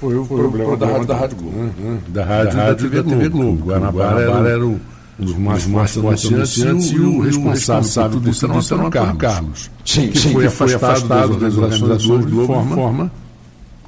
Foi 0.00 0.16
o 0.16 0.24
problema, 0.24 0.76
da, 0.78 0.86
Rádio, 0.86 1.06
da 1.06 1.16
Rádio 1.16 1.36
Globo. 1.36 2.00
Da 2.08 2.24
Rádio, 2.24 2.56
da 2.56 2.64
rádio 2.64 2.90
da 2.90 3.02
TV, 3.02 3.28
Globo. 3.28 3.66
Guanabara, 3.66 4.14
Guanabara 4.14 4.48
era, 4.48 4.66
um 4.66 4.80
dos 5.18 5.36
mais, 5.36 5.66
mais 5.66 5.94
fortes 5.94 6.32
anunciantes 6.32 6.90
e 6.90 6.98
o 6.98 7.20
responsável 7.20 8.10
por 8.10 8.16
tudo 8.20 8.30
isso 8.30 8.46
era 8.46 8.54
o 8.54 8.58
Antônio 8.86 9.16
Carlos. 9.16 9.70
Sim, 9.84 10.08
que 10.08 10.18
sim, 10.18 10.32
foi 10.32 10.42
que 10.42 10.48
afastado, 10.48 10.80
foi 10.80 10.88
afastado 10.88 11.36
das 11.36 11.56
organizações 11.56 12.24
do 12.24 12.30
Globo 12.30 12.62
de 12.62 12.74
forma 12.74 13.12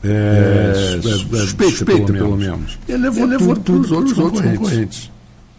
é, 0.05 0.99
suspeita, 1.01 1.47
suspeita, 1.47 2.13
pelo 2.13 2.37
menos. 2.37 2.79
Ele 2.89 2.99
levou, 2.99 3.25
ele 3.25 3.37
levou 3.37 3.57
tudo 3.57 3.81
os 3.81 3.93
outros, 3.93 4.19
outros 4.19 4.43
concorrentes. 4.43 5.11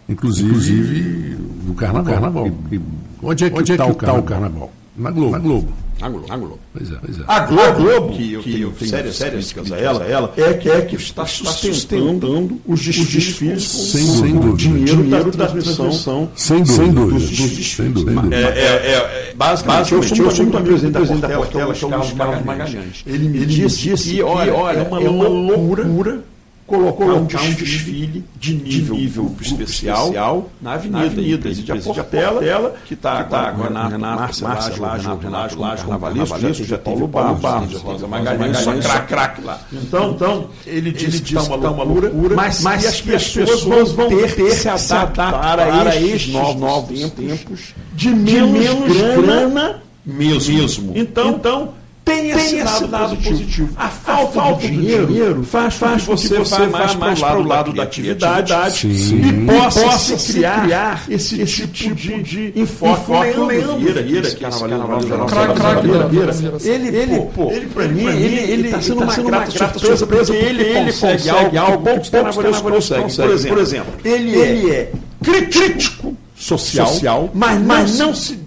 Inclusive, 0.08 0.48
Inclusive 0.48 1.36
do 1.66 1.74
Carnaval. 1.74 2.12
carnaval. 2.12 2.52
E, 2.70 2.80
onde 3.22 3.44
é 3.44 3.50
que 3.50 3.72
está 3.72 3.86
o 3.86 3.94
Carnaval? 4.22 4.70
Na 4.96 5.10
Globo. 5.10 5.32
Na 5.32 5.38
Globo. 5.38 5.72
A 6.04 6.08
Globo. 6.10 6.26
A 6.28 6.36
Globo. 6.36 6.58
Pois 6.74 6.92
é, 6.92 6.96
pois 6.96 7.18
é. 7.18 7.22
A 7.26 7.40
Globo, 7.40 7.62
a 7.62 7.70
Globo 7.70 8.12
que 8.12 8.32
eu 8.34 8.42
que 8.42 8.52
tenho, 8.52 8.70
tenho 8.72 8.90
sérias, 8.90 9.16
sérias 9.16 9.52
críticas 9.52 9.72
a 9.72 9.80
ela, 9.80 10.04
ela, 10.04 10.34
é 10.36 10.52
que, 10.52 10.68
é 10.68 10.82
que 10.82 10.96
está 10.96 11.24
sustentando 11.24 12.60
os 12.66 12.82
desfiles 12.82 13.72
com, 13.72 13.78
sem, 13.78 14.06
sem 14.06 14.34
dúvida. 14.34 14.56
dinheiro, 14.56 15.02
dinheiro 15.02 15.30
da 15.30 15.46
transmissão. 15.46 16.30
Sem 16.36 16.62
dúvida. 16.62 17.14
Dos, 17.14 17.30
dos 17.30 17.50
desfiles. 17.50 17.76
Sem 17.76 17.90
dúvida. 17.90 18.36
É, 18.36 18.42
é, 18.42 19.30
é, 19.30 19.34
basicamente, 19.34 19.94
eu 19.94 20.02
sou 20.02 20.18
muito 20.42 20.58
amigo 20.58 20.78
do 20.78 20.90
presidente 20.92 21.20
da 21.22 21.28
Portela, 21.30 21.74
Carlos 21.74 22.12
Magalhães. 22.44 23.02
Ele 23.06 23.26
me 23.26 23.46
disse 23.46 23.94
que, 23.94 24.22
olha, 24.22 24.50
é 24.50 24.82
uma 24.82 24.98
loucura 24.98 26.24
colocar 26.66 27.04
um 27.04 27.24
desfile 27.24 28.24
de 28.36 28.54
nível, 28.54 28.94
de 28.94 29.00
nível 29.02 29.36
especial, 29.40 30.04
especial 30.04 30.50
na 30.62 30.72
Avenida, 30.74 30.98
na 30.98 31.04
avenida 31.04 31.50
de, 31.50 31.62
de 31.62 31.80
Portela, 31.80 32.74
que 32.86 32.94
está 32.94 33.24
tá, 33.24 33.52
com 33.52 33.62
Renato, 33.62 33.90
Renato 33.90 34.42
Márcia, 34.42 34.80
Laje, 34.80 35.06
Renato, 35.06 35.54
Renato, 35.56 35.86
Carnavalesco, 35.86 36.64
já 36.64 36.78
Paulo 36.78 37.06
Barros, 37.06 37.40
Barros, 37.40 37.80
Rosa 37.82 38.06
Magalhães, 38.06 38.58
só 38.58 38.72
craque, 38.72 39.08
craque 39.08 39.42
lá. 39.42 39.60
Então, 39.72 40.12
então, 40.12 40.50
ele 40.66 40.90
disse 40.90 41.22
que 41.22 41.36
está 41.36 41.70
uma 41.70 41.84
loucura, 41.84 42.34
mas, 42.34 42.62
mas 42.62 42.86
as 42.86 43.00
pessoas 43.00 43.92
vão 43.92 44.08
ter 44.08 44.34
que 44.34 44.50
se 44.52 44.68
adaptar 44.68 45.60
a 45.60 45.96
estes 45.96 46.32
novos 46.32 47.10
tempos 47.10 47.74
de 47.92 48.08
menos 48.08 48.96
grana 48.96 49.82
mesmo. 50.04 50.92
Então, 50.94 51.30
então 51.30 51.83
tem 52.04 52.30
esse, 52.30 52.62
lado, 52.62 52.90
lado 52.90 53.16
positivo. 53.16 53.38
positivo. 53.38 53.70
A 53.76 53.88
falta, 53.88 54.22
a 54.22 54.42
falta 54.42 54.60
de 54.60 54.70
dinheiro, 54.70 55.06
dinheiro 55.06 55.42
faz, 55.42 55.74
faz 55.74 56.02
com 56.04 56.14
que 56.14 56.28
você, 56.28 56.38
você 56.38 56.66
vá 56.66 56.94
mais, 56.94 57.20
para 57.20 57.38
o 57.38 57.42
lado 57.42 57.72
da 57.72 57.82
atividade, 57.82 58.52
atividade 58.52 58.86
e 58.86 59.46
possa, 59.46 59.80
possa 59.80 60.18
se 60.18 60.32
criar, 60.34 60.62
criar 60.62 61.04
esse, 61.08 61.40
esse 61.40 61.66
tipo 61.66 61.94
de, 61.94 62.22
de 62.22 62.52
enfoque. 62.54 63.10
Leandro 63.10 63.78
Vieira, 63.78 64.02
Vieira 64.02 64.30
que 64.30 64.44
é 64.44 64.48
ele, 66.74 66.96
ele, 66.96 67.20
pô, 67.34 67.50
ele 67.50 67.66
para 67.66 67.88
mim, 67.88 68.06
ele 68.06 68.66
está 68.66 68.82
sendo 68.82 69.02
uma 69.02 69.16
grata 69.16 69.50
surpresa, 69.78 70.06
porque 70.06 70.32
ele 70.32 70.74
consegue 70.74 71.56
algo 71.56 72.00
que 72.00 72.10
carnavalescos 72.10 72.60
conseguem. 72.60 73.48
Por 73.48 73.58
exemplo, 73.58 73.94
ele 74.04 74.70
é 74.70 74.92
crítico 75.22 76.14
social, 76.36 77.30
mas 77.32 77.96
não 77.96 78.14
se 78.14 78.43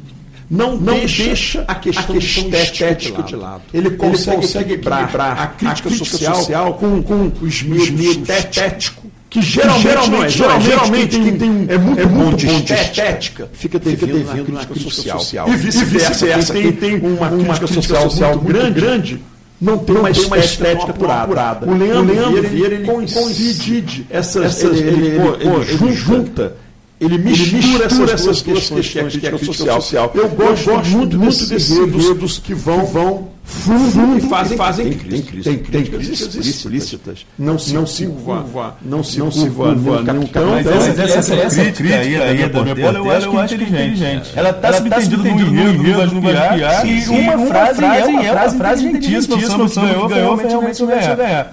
não, 0.49 0.77
não 0.77 0.93
deixa, 0.93 1.23
deixa 1.23 1.65
a 1.67 1.75
questão, 1.75 2.03
a 2.03 2.19
questão 2.19 2.43
estética, 2.43 2.91
estética 2.91 3.23
de, 3.23 3.35
lado. 3.35 3.63
Ele 3.73 3.91
consegue, 3.91 4.37
Ele 4.37 4.41
consegue 4.41 4.73
equilibrar 4.73 5.41
a 5.41 5.47
crítica, 5.47 5.71
a 5.71 5.81
crítica 5.81 5.89
social, 5.89 6.35
social, 6.35 6.73
com, 6.75 7.01
com 7.01 7.31
os 7.41 7.61
medos 7.61 8.29
estético 8.29 9.07
que 9.29 9.41
geralmente, 9.41 9.87
é. 9.87 10.29
geralmente, 10.29 10.63
geralmente 10.63 11.19
quem 11.19 11.37
tem, 11.37 11.49
é 11.67 11.77
muito, 11.77 11.99
é 11.99 12.05
muito 12.05 12.31
bom 12.31 12.33
de 12.33 12.47
estética, 12.47 13.49
fica 13.51 13.77
devendo, 13.77 13.99
fica 13.99 14.13
devendo 14.13 14.53
na 14.53 14.65
crítica 14.65 14.89
social. 14.89 15.19
social. 15.19 15.49
E 15.49 15.55
vice-versa, 15.57 16.53
quem 16.53 16.71
tem 16.71 16.95
uma, 16.95 17.29
uma 17.29 17.53
crítica 17.57 17.67
social, 17.67 18.09
social 18.09 18.35
muito 18.35 18.47
grande, 18.47 18.79
grande 18.79 19.21
não 19.59 19.77
tem 19.77 19.95
uma, 19.97 20.09
estética, 20.09 20.35
uma 20.35 20.43
estética 20.43 20.91
apurada. 20.91 21.65
O 21.69 21.77
Leandro, 21.77 22.13
o 22.13 22.15
Leandro 22.15 22.49
Vieira, 22.49 22.75
ele 22.75 22.85
coincide 22.85 24.05
essas, 24.09 24.45
essas 24.45 24.79
ele, 24.79 24.89
ele, 24.89 25.07
ele, 25.07 25.83
ele 25.83 25.93
junta 25.93 26.55
ele 26.99 27.17
mistura, 27.17 27.47
ele 27.47 27.55
mistura 27.55 27.85
essas, 27.85 28.09
essas 28.09 28.41
duas 28.41 28.59
questões, 28.59 28.87
que 28.87 28.97
é 28.97 29.01
a 29.01 29.05
crítica, 29.05 29.19
que 29.19 29.25
é 29.25 29.29
a 29.29 29.31
crítica 29.33 29.57
social. 29.57 29.81
social. 29.81 30.11
Eu 30.15 30.29
gosto, 30.29 30.69
eu 30.69 30.75
gosto 30.77 30.89
muito, 30.89 31.17
muito 31.17 31.45
desses 31.45 31.71
enredos 31.71 32.39
que 32.39 32.53
vão, 32.53 32.85
vão 32.85 33.29
fundo 33.47 34.17
e 34.17 34.21
fazem, 34.21 34.57
fazem 34.57 34.91
tem, 34.91 35.21
tem, 35.21 35.57
tem, 35.57 35.85
críticas 35.85 36.35
explícitas. 36.35 37.25
Não 37.39 37.57
se, 37.57 37.73
não 37.73 37.87
se 37.87 38.05
curva, 38.05 38.75
não 38.81 39.01
se 39.01 39.19
não 39.19 39.31
se 39.31 39.49
curva 39.49 40.03
nenhum 40.03 40.27
capitão. 40.27 40.51
Mas 40.51 40.67
essa, 40.67 41.01
essa, 41.01 41.35
essa 41.35 41.61
crítica 41.63 41.95
aí, 41.95 42.21
aí 42.21 42.49
da 42.49 42.49
Portela, 42.49 42.99
eu 42.99 43.11
acho, 43.11 43.25
eu 43.27 43.39
acho 43.39 43.55
inteligente. 43.55 44.31
Ela 44.35 44.49
está 44.49 44.73
subentendida 44.73 45.17
no 45.17 45.27
enredo 45.27 45.83
do 45.83 46.19
Guajibiá 46.19 46.85
e 46.85 47.07
uma 47.07 47.45
frase 47.47 47.83
é 47.85 48.05
uma 48.05 48.23
frase 48.23 48.57
frase 48.57 48.85
inteligentíssima. 48.87 49.63
O 49.63 49.69
samba 49.69 49.87
que 49.87 50.13
ganhou 50.13 50.35
realmente 50.35 50.85
ganhar. 50.85 51.51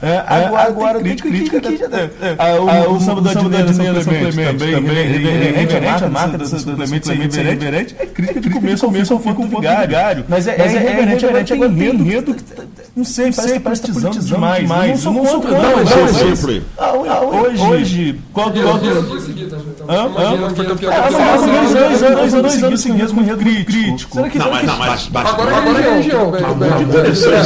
Agora 0.67 1.01
tem 1.01 1.17
crítica 1.17 1.59
aqui. 1.59 1.79
O 2.91 3.01
samba 3.01 3.21
da 3.21 3.31
Adilene 3.31 3.73
também, 3.73 5.53
reverente 5.53 6.05
a 6.05 6.09
marca 6.09 6.39
dessa 6.39 6.59
suplemento 6.59 7.11
reverente, 7.11 7.95
é 7.99 8.07
crítica 8.07 8.41
de 8.41 8.51
começo 8.51 9.15
ao 9.15 9.21
fim 9.21 9.35
com 9.35 9.45
o 9.45 9.49
vigário. 9.49 10.25
Mas 10.29 10.49
é 10.49 10.57
irreverente, 10.57 11.25
agora 11.25 11.45
tem 11.45 11.59
enredo 11.85 12.35
que. 12.35 12.43
Não 12.97 13.05
sei, 13.05 13.33
parece 13.33 13.55
que 13.55 13.61
parece 13.61 13.83
que 13.83 13.93
politizando 13.93 14.35
demais. 14.35 14.63
demais. 14.63 15.05
Não 15.05 15.25
sou 15.27 15.41
contra. 15.41 15.51
Dá 15.51 15.77
um 15.77 15.81
exemplo 16.05 16.51
aí. 16.51 16.63
Hoje. 17.71 18.21
Hoje. 19.85 20.15
Qual 20.15 20.37
do. 20.37 20.75
Hã? 20.89 21.75
Dois 21.75 22.03
anos, 22.03 22.33
dois 22.33 22.63
anos 22.63 22.81
seguidos 22.81 23.13
com 23.13 23.21
enredo 23.21 23.45
crítico. 23.65 24.15
Será 24.15 24.29
que. 24.29 24.39
Não, 24.39 24.51
mas. 24.51 25.11
Agora 25.15 25.51
é 25.51 25.91
religião. 25.91 26.33
Interessante 26.81 27.37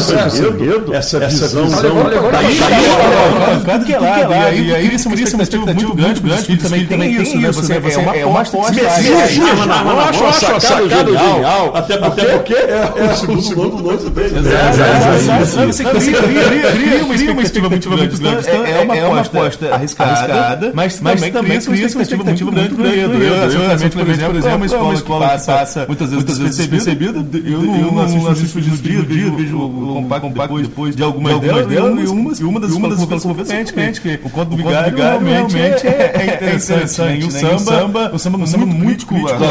essa 0.95 1.21
visão. 1.21 1.67
Claro 3.65 3.85
que 3.85 3.93
é 3.93 3.99
lá. 3.99 4.51
E 4.51 4.75
aí 4.75 4.95
isso 4.95 5.09
é 5.09 5.11
uma 5.13 5.21
expectativa 5.21 5.67
muito 5.67 5.95
grande. 5.95 6.21
Grande 6.21 6.57
também 6.57 6.87
tem 6.87 7.23
isso. 7.23 7.41
Você 7.53 7.73
é 8.15 8.27
uma 8.27 8.41
aposta. 8.43 8.73
Não 9.85 10.01
acho 10.01 10.25
a 10.25 10.33
sacada 10.33 10.89
genial. 10.89 11.73
Até 11.75 11.97
porque 11.97 12.55
é 12.55 12.93
o 13.29 13.41
segundo 13.43 13.87
lance 13.87 14.11
dele. 14.11 14.35
Você 15.69 15.85
cria 15.85 17.33
uma 17.33 17.43
expectativa 17.43 17.69
muito 17.69 17.89
grande. 17.89 18.21
É 18.51 19.07
uma 19.07 19.21
aposta 19.21 19.75
arriscada, 19.75 20.73
mas 20.75 20.99
também 20.99 21.33
cria 21.61 21.69
uma 21.69 21.87
expectativa 21.87 22.28
expectativa 22.29 22.51
muito 22.51 22.77
grande 22.77 23.03
do 23.03 23.15
Enredo. 23.15 23.91
por 23.91 24.09
exemplo, 24.09 24.49
é 24.49 24.55
uma 24.55 24.67
escola 24.67 24.95
que 24.97 25.09
passa 25.47 25.87
muitas 25.87 26.11
vezes 26.11 26.25
despercebida. 26.25 27.27
Eu 27.45 27.63
não 27.93 28.29
assisto 28.29 28.59
no 28.59 28.77
dia, 28.77 29.03
dia, 29.03 29.31
vejo 29.31 29.59
o 29.59 29.95
compacto 29.95 30.59
depois 30.61 30.95
de 30.95 31.03
algumas 31.03 31.41
delas, 31.41 32.41
e 32.41 32.45
uma 32.45 32.61
das 32.61 32.71
escolas 32.71 32.97
que 32.99 33.03
eu 33.03 33.21
convencionalmente, 33.21 34.01
que 34.01 34.21
o 34.23 34.31
conto 34.31 34.51
do 34.51 34.57
vigário 34.57 34.97
realmente 34.97 35.57
é 35.87 36.35
interessante. 36.37 37.23
E 37.23 37.25
o 37.25 37.31
samba, 37.31 38.11
o 38.13 38.19
samba 38.19 38.39
é 38.45 38.57
muito 38.65 39.07
crítico. 39.07 39.45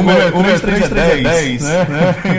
Uma 0.00 0.12
é 0.12 0.58
3, 0.58 0.60
3 0.60 0.82
é 0.82 1.22
10, 1.22 1.62
né? 1.62 1.86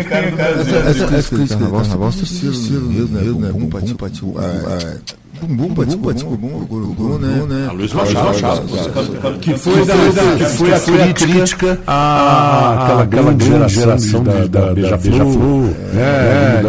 Cara 0.10 0.32
do 0.32 0.36
Brasil. 0.36 0.78
Essa 1.18 1.36
crítica 1.36 1.64
do 1.64 1.72
carnaval, 1.72 2.10
estilo, 2.10 3.08
né? 3.10 3.22
Bum, 3.32 3.40
bum, 3.40 3.70
bumbum, 3.70 5.23
bumbum, 5.42 5.68
bumbum, 5.70 6.66
bumbum, 6.66 7.18
né? 7.18 7.68
A 7.70 7.74
Luiz 7.74 7.94
Machado. 7.94 8.64
Que 9.42 9.58
foi 9.58 9.74
a 10.74 10.80
crítica 11.14 11.80
àquela 11.88 13.06
grande 13.06 13.74
geração 13.74 14.24
da 14.24 14.74
Beija-Flor. 14.74 15.70
É, 15.96 16.62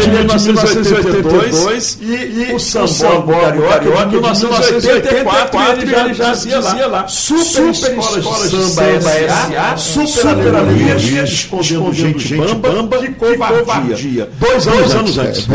de 0.00 0.10
1982 0.10 1.98
e 2.00 2.52
o 2.54 2.58
samba 2.58 3.40
carioca 3.40 4.06
de 4.06 4.16
1984 4.16 5.82
ele 5.82 6.14
já 6.14 6.32
dizia 6.32 6.86
lá 6.86 7.06
super 7.08 7.70
escolas 7.70 8.50
de 8.50 8.62
samba 8.64 9.00
SA 9.00 9.76
super 9.76 10.54
alegrias 10.54 11.02
escondendo 11.30 11.92
gente 11.92 12.34
bamba 12.54 12.98
de 12.98 13.08
covardia 13.12 14.28
dois 14.38 14.66
anos 14.66 15.18
antes 15.18 15.46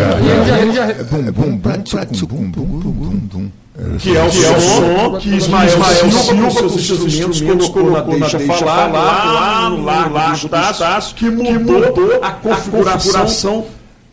que 3.99 4.15
é 4.15 4.23
o 4.23 4.31
som 4.31 5.17
que 5.19 5.35
Ismael 5.35 5.69
Silva 5.69 6.51
com 6.61 6.69
seus 6.69 7.01
instrumentos 7.01 7.41
colocou 7.41 7.91
na 7.91 8.01
deixa 8.01 8.39
falar 8.39 8.87
lá 8.87 9.69
no 9.69 9.83
Largo 9.83 10.49
Tasso 10.49 11.15
que 11.15 11.29
mudou 11.29 11.83
a 12.21 12.31
configuração 12.31 13.65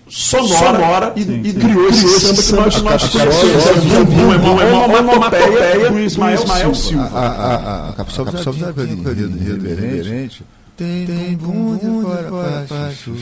sonora, 0.08 1.12
e, 1.16 1.22
e 1.22 1.52
criou 1.54 1.88
esse 1.88 2.06
samba 2.42 2.68
que 2.68 2.80
nós, 2.80 2.82
nós 2.82 3.08
conhecemos. 3.08 3.64
É 3.64 4.72
uma 4.72 4.84
onomatopeia 4.84 5.90
do 5.90 6.00
Ismael 6.00 6.74
Silva. 6.74 7.08
A 7.14 7.92
capital 7.96 8.24
da 8.26 8.32
Irreverente 8.82 10.44
tem, 10.82 11.06
tem 11.06 11.36
bunda 11.36 12.08
para 12.08 12.64
baixo. 12.68 13.12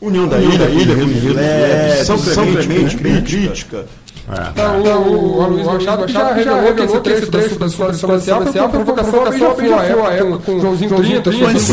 União 0.00 0.26
da 0.26 0.38
Ilha, 0.38 0.70
Ilha, 0.70 0.94
Rio 0.94 2.04
São 2.04 2.18
Clemente, 2.18 2.96
crítica. 2.96 3.84
Então, 4.26 5.02
o 5.02 5.46
Luiz 5.48 5.66
Machado 5.66 6.08
já 6.08 6.32
revelou 6.32 6.72
que 6.72 6.82
esse 6.82 7.26
trecho 7.26 7.58
da 7.58 7.68
sua 7.68 7.90
especial 7.90 8.42
foi 8.42 8.60
uma 8.60 8.68
provocação 8.70 9.24
que 9.24 9.38
já 9.38 9.50
foi 9.50 9.72
a 9.72 10.12
época 10.12 10.38
com 10.38 10.60
Joãozinho 10.60 10.96
30, 10.96 11.30
antes 11.30 11.68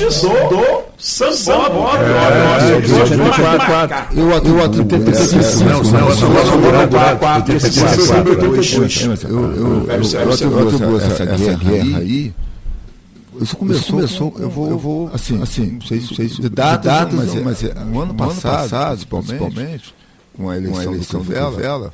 do 0.00 0.80
Sambó. 0.98 1.92
Eu 4.12 4.32
atribuo 10.62 10.96
essa 10.98 11.24
guerra 11.24 11.98
aí 11.98 12.34
isso 13.40 13.56
começou, 13.56 13.96
começou 13.96 14.34
eu 14.38 14.50
vou, 14.50 14.70
eu 14.70 14.78
vou 14.78 15.10
assim, 15.12 15.40
assim, 15.42 15.66
não 15.72 15.80
sei, 15.82 16.00
sei 16.00 16.28
de 16.28 16.48
datas, 16.48 16.84
datas 16.84 17.14
mas, 17.14 17.34
é, 17.34 17.40
mas 17.40 17.64
é, 17.64 17.74
no 17.74 18.00
ano 18.00 18.14
passado, 18.14 18.70
passado, 18.70 19.06
principalmente, 19.06 19.94
com 20.34 20.50
a 20.50 20.56
eleição, 20.56 20.82
com 20.84 20.88
a 20.88 20.92
eleição 20.92 21.22
do 21.22 21.26
Crivella, 21.26 21.92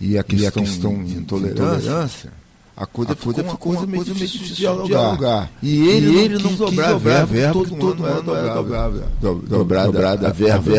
e 0.00 0.18
a 0.18 0.24
questão, 0.24 0.44
e 0.44 0.46
a 0.46 0.52
questão 0.52 1.04
de 1.04 1.16
intolerância, 1.18 2.32
a 2.80 2.86
coisa, 2.86 3.12
a 3.12 3.16
coisa 3.16 3.44
ficou, 3.44 3.72
uma 3.72 3.78
coisa 3.78 3.86
meio 3.86 4.02
difícil 4.02 4.40
de 4.40 4.54
dialogar. 4.54 4.86
dialogar. 4.86 5.50
E 5.62 5.86
ele, 5.86 6.12
e 6.12 6.18
ele 6.18 6.38
não, 6.38 6.50
não 6.52 6.68
quis 6.68 6.76
dobrar 6.86 7.20
a 7.20 7.24
verba, 7.26 7.52
todo, 7.52 7.76
todo 7.76 8.06
ano 8.06 8.34
era 8.34 8.54
dobrada, 8.54 9.04
dobrada 9.46 10.28
a 10.28 10.32
verba. 10.32 10.70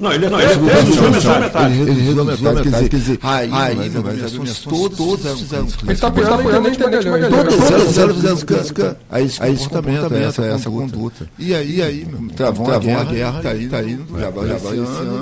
Não, 0.00 0.12
ele 0.12 0.28
não, 0.28 0.40
ele 0.40 0.52
reduziu 0.52 1.10
metade. 1.10 1.74
Ele 1.80 2.02
reduziu 2.02 2.24
metade, 2.24 2.88
quer 2.88 2.96
dizer, 2.96 3.18
aí, 3.22 3.48
mas 3.48 4.58
todas 4.58 5.38
fizeram. 5.38 5.68
Ele 5.84 5.92
está 5.92 6.08
apoiando 6.08 6.66
a 6.66 6.70
internet, 6.70 7.04
todas 7.04 8.96
Aí 9.10 9.26
esse 9.26 9.68
comportamento, 9.68 10.42
essa 10.42 10.70
conduta. 10.70 11.28
E 11.38 11.54
aí, 11.54 11.82
aí, 11.82 12.04
travou 12.34 12.72
a 12.72 12.80
guerra, 12.80 13.36
está 13.36 13.50
aí, 13.50 13.64
está 13.64 13.78
aí, 13.78 13.96
já 14.18 14.30
vai 14.30 14.48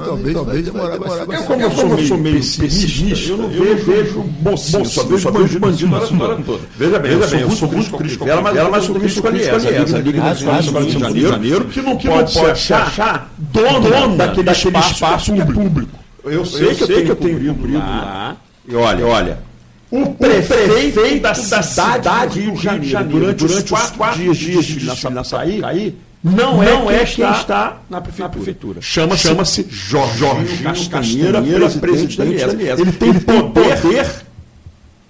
talvez, 0.02 0.34
talvez 0.34 0.64
demorar 0.64 0.98
bastante. 0.98 1.34
Eu, 1.34 1.42
como 1.42 1.60
eu 1.60 2.06
sou 2.06 2.16
meio 2.16 2.38
pessimista, 2.38 3.32
eu 3.32 3.36
não 3.36 3.50
vejo 3.50 4.24
mocinho, 4.40 4.86
só 4.86 5.04
vejo 5.04 5.41
bandido, 5.42 5.60
bandido 5.60 5.90
na 5.90 5.98
história 6.04 6.44
toda. 6.44 6.60
Veja 6.76 6.98
bem, 6.98 7.16
veja 7.16 7.26
bem, 7.28 7.40
eu 7.40 7.50
sou 7.50 7.70
muito 7.70 7.96
crítico 7.96 8.28
ela, 8.28 8.42
mas 8.42 8.56
ela 8.56 8.70
mais 8.70 8.84
sou 8.84 8.94
crítico 8.94 9.28
ali 9.28 9.42
essa. 9.42 9.68
A 9.68 10.00
Liga 10.00 10.22
Nacional 10.22 10.62
do 10.62 10.78
Rio 10.78 11.12
de 11.12 11.20
Janeiro, 11.22 11.64
que 11.66 11.80
não 11.80 11.96
pode 11.96 12.32
se 12.32 12.72
achar 12.72 13.32
dono 13.38 14.16
daquele 14.16 14.50
espaço 14.50 15.32
público. 15.34 15.98
Eu 16.24 16.44
sei 16.44 16.74
que 16.74 16.82
eu 16.84 17.16
tenho 17.16 17.54
cumprido 17.54 17.78
lá. 17.78 18.36
E 18.68 18.76
olha, 18.76 19.06
olha, 19.06 19.38
o 19.90 20.06
prefeito 20.14 21.20
da 21.20 21.34
cidade 21.34 22.40
do 22.40 22.54
Rio 22.54 22.78
de 22.78 22.88
Janeiro, 22.88 23.08
durante, 23.10 23.44
durante 23.44 23.74
os 23.74 23.90
quatro 23.90 24.34
dias 24.34 24.64
de 24.64 25.10
na 25.10 25.24
Saí, 25.24 25.60
não, 26.22 26.62
não 26.62 26.88
é, 26.88 27.04
quem 27.04 27.28
está 27.28 27.78
na 27.90 28.00
prefeitura. 28.00 28.80
Chama-se 28.80 29.26
Chama 29.26 29.44
Jorge, 29.68 30.18
Jorge 30.18 30.88
Castanheira, 30.88 31.42
presidente 31.80 32.16
da 32.16 32.24
Liesa. 32.24 32.80
Ele 32.80 32.92
tem 32.92 33.12
poder 33.14 33.76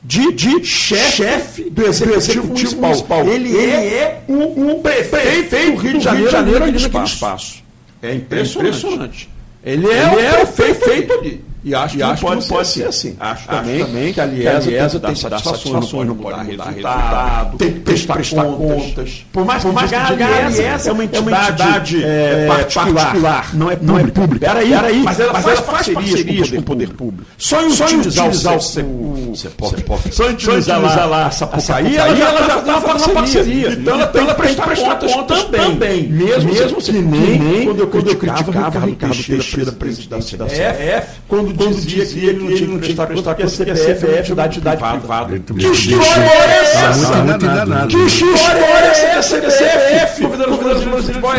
de, 0.04 0.32
de 0.32 0.64
chefe, 0.64 1.12
chefe 1.16 1.70
do 1.70 1.86
Executivo, 1.86 2.16
executivo 2.18 2.46
municipal. 2.48 2.90
municipal. 2.90 3.26
Ele, 3.28 3.48
Ele 3.50 3.70
é, 3.70 3.94
é 3.94 4.24
o, 4.28 4.72
o 4.72 4.80
prefeito, 4.80 5.10
prefeito 5.48 5.72
do 5.72 5.78
Rio 5.80 5.98
de 5.98 6.04
Janeiro, 6.04 6.30
Janeiro 6.30 6.58
naquele 6.60 6.76
espaço. 6.76 7.14
espaço. 7.14 7.64
É 8.02 8.14
impressionante. 8.14 8.66
É 8.66 8.78
impressionante. 8.78 9.28
Ele 9.64 9.86
é, 9.86 10.12
Ele 10.12 10.20
é 10.26 10.42
o 10.42 10.46
prefeito 10.48 11.12
ali. 11.12 11.44
E 11.64 11.74
acho, 11.74 11.96
e 11.96 12.02
acho 12.02 12.24
que 12.24 12.34
não 12.34 12.42
pode, 12.42 12.68
ser 12.68 12.86
assim. 12.86 13.16
Acho, 13.20 13.32
acho 13.32 13.48
também, 13.48 13.84
também 13.84 14.12
que 14.12 14.20
a 14.20 14.26
Liesa, 14.26 14.98
tem, 14.98 15.14
satisfações, 15.14 15.74
não 16.08 16.16
pode 16.16 16.38
mudar 16.38 16.42
resultado, 16.42 17.56
tem 17.56 17.72
que 17.72 17.80
prestar, 17.80 18.44
contas. 18.44 19.24
Por 19.32 19.44
mais, 19.44 19.62
por 19.62 19.72
mais 19.72 19.88
que 19.88 19.94
a 19.94 20.10
Liesa 20.10 20.90
é 20.90 20.92
uma 20.92 21.04
entidade 21.04 22.02
é, 22.02 22.46
particular, 22.46 23.54
não 23.54 23.70
é, 23.70 23.78
não 23.80 23.98
é 23.98 24.04
pública. 24.04 24.46
Peraí, 24.46 24.70
peraí, 24.70 25.02
mas 25.04 25.20
ela, 25.20 25.40
faz 25.40 25.60
parcerias 25.60 26.50
com 26.50 26.58
o 26.58 26.62
poder 26.62 26.88
público. 26.90 27.30
Só 27.38 27.62
em 27.62 27.68
utilizar 27.70 28.28
o 28.28 28.60
só 28.60 30.28
em 30.28 30.34
utilizar 30.34 31.08
lá 31.08 31.26
a 31.26 31.30
Sapucaí, 31.30 31.96
ela 31.96 32.16
já 32.16 32.58
está 32.58 32.80
fazendo 32.80 33.14
parceria. 33.14 33.70
Então 33.70 33.94
ela 33.94 34.06
tem 34.08 34.26
que 34.26 34.34
prestar 34.34 34.74
contas 34.74 35.44
também. 35.44 36.08
Mesmo 36.08 36.50
que 36.80 36.92
nem 36.92 37.64
quando 37.64 37.80
eu 37.80 37.86
criticava 37.86 38.50
o 38.50 38.86
Ricardo 38.86 39.22
Teixeira, 39.22 39.72
presidente 39.72 40.36
da 40.36 40.46
CF, 40.46 41.20
quando 41.28 41.51
quando, 41.56 41.74
dizia 41.74 42.04
que 42.04 42.26
ele 42.26 42.44
não 42.44 42.54
tinha 42.54 42.68
que 42.68 42.78
prestar 42.78 43.06
conta 43.06 43.22
porque 43.34 43.42
a 43.42 43.48
CPF 43.48 44.06
é 44.06 44.46
entidade 44.46 44.82
privada. 44.82 45.38
Que 45.38 45.66
história 45.66 46.22
é 46.22 46.60
essa? 46.60 47.86
Que 47.88 47.96
história 47.96 48.60
é 48.60 49.18
essa 49.18 49.40
da 49.40 49.50
CPF? 49.50 50.22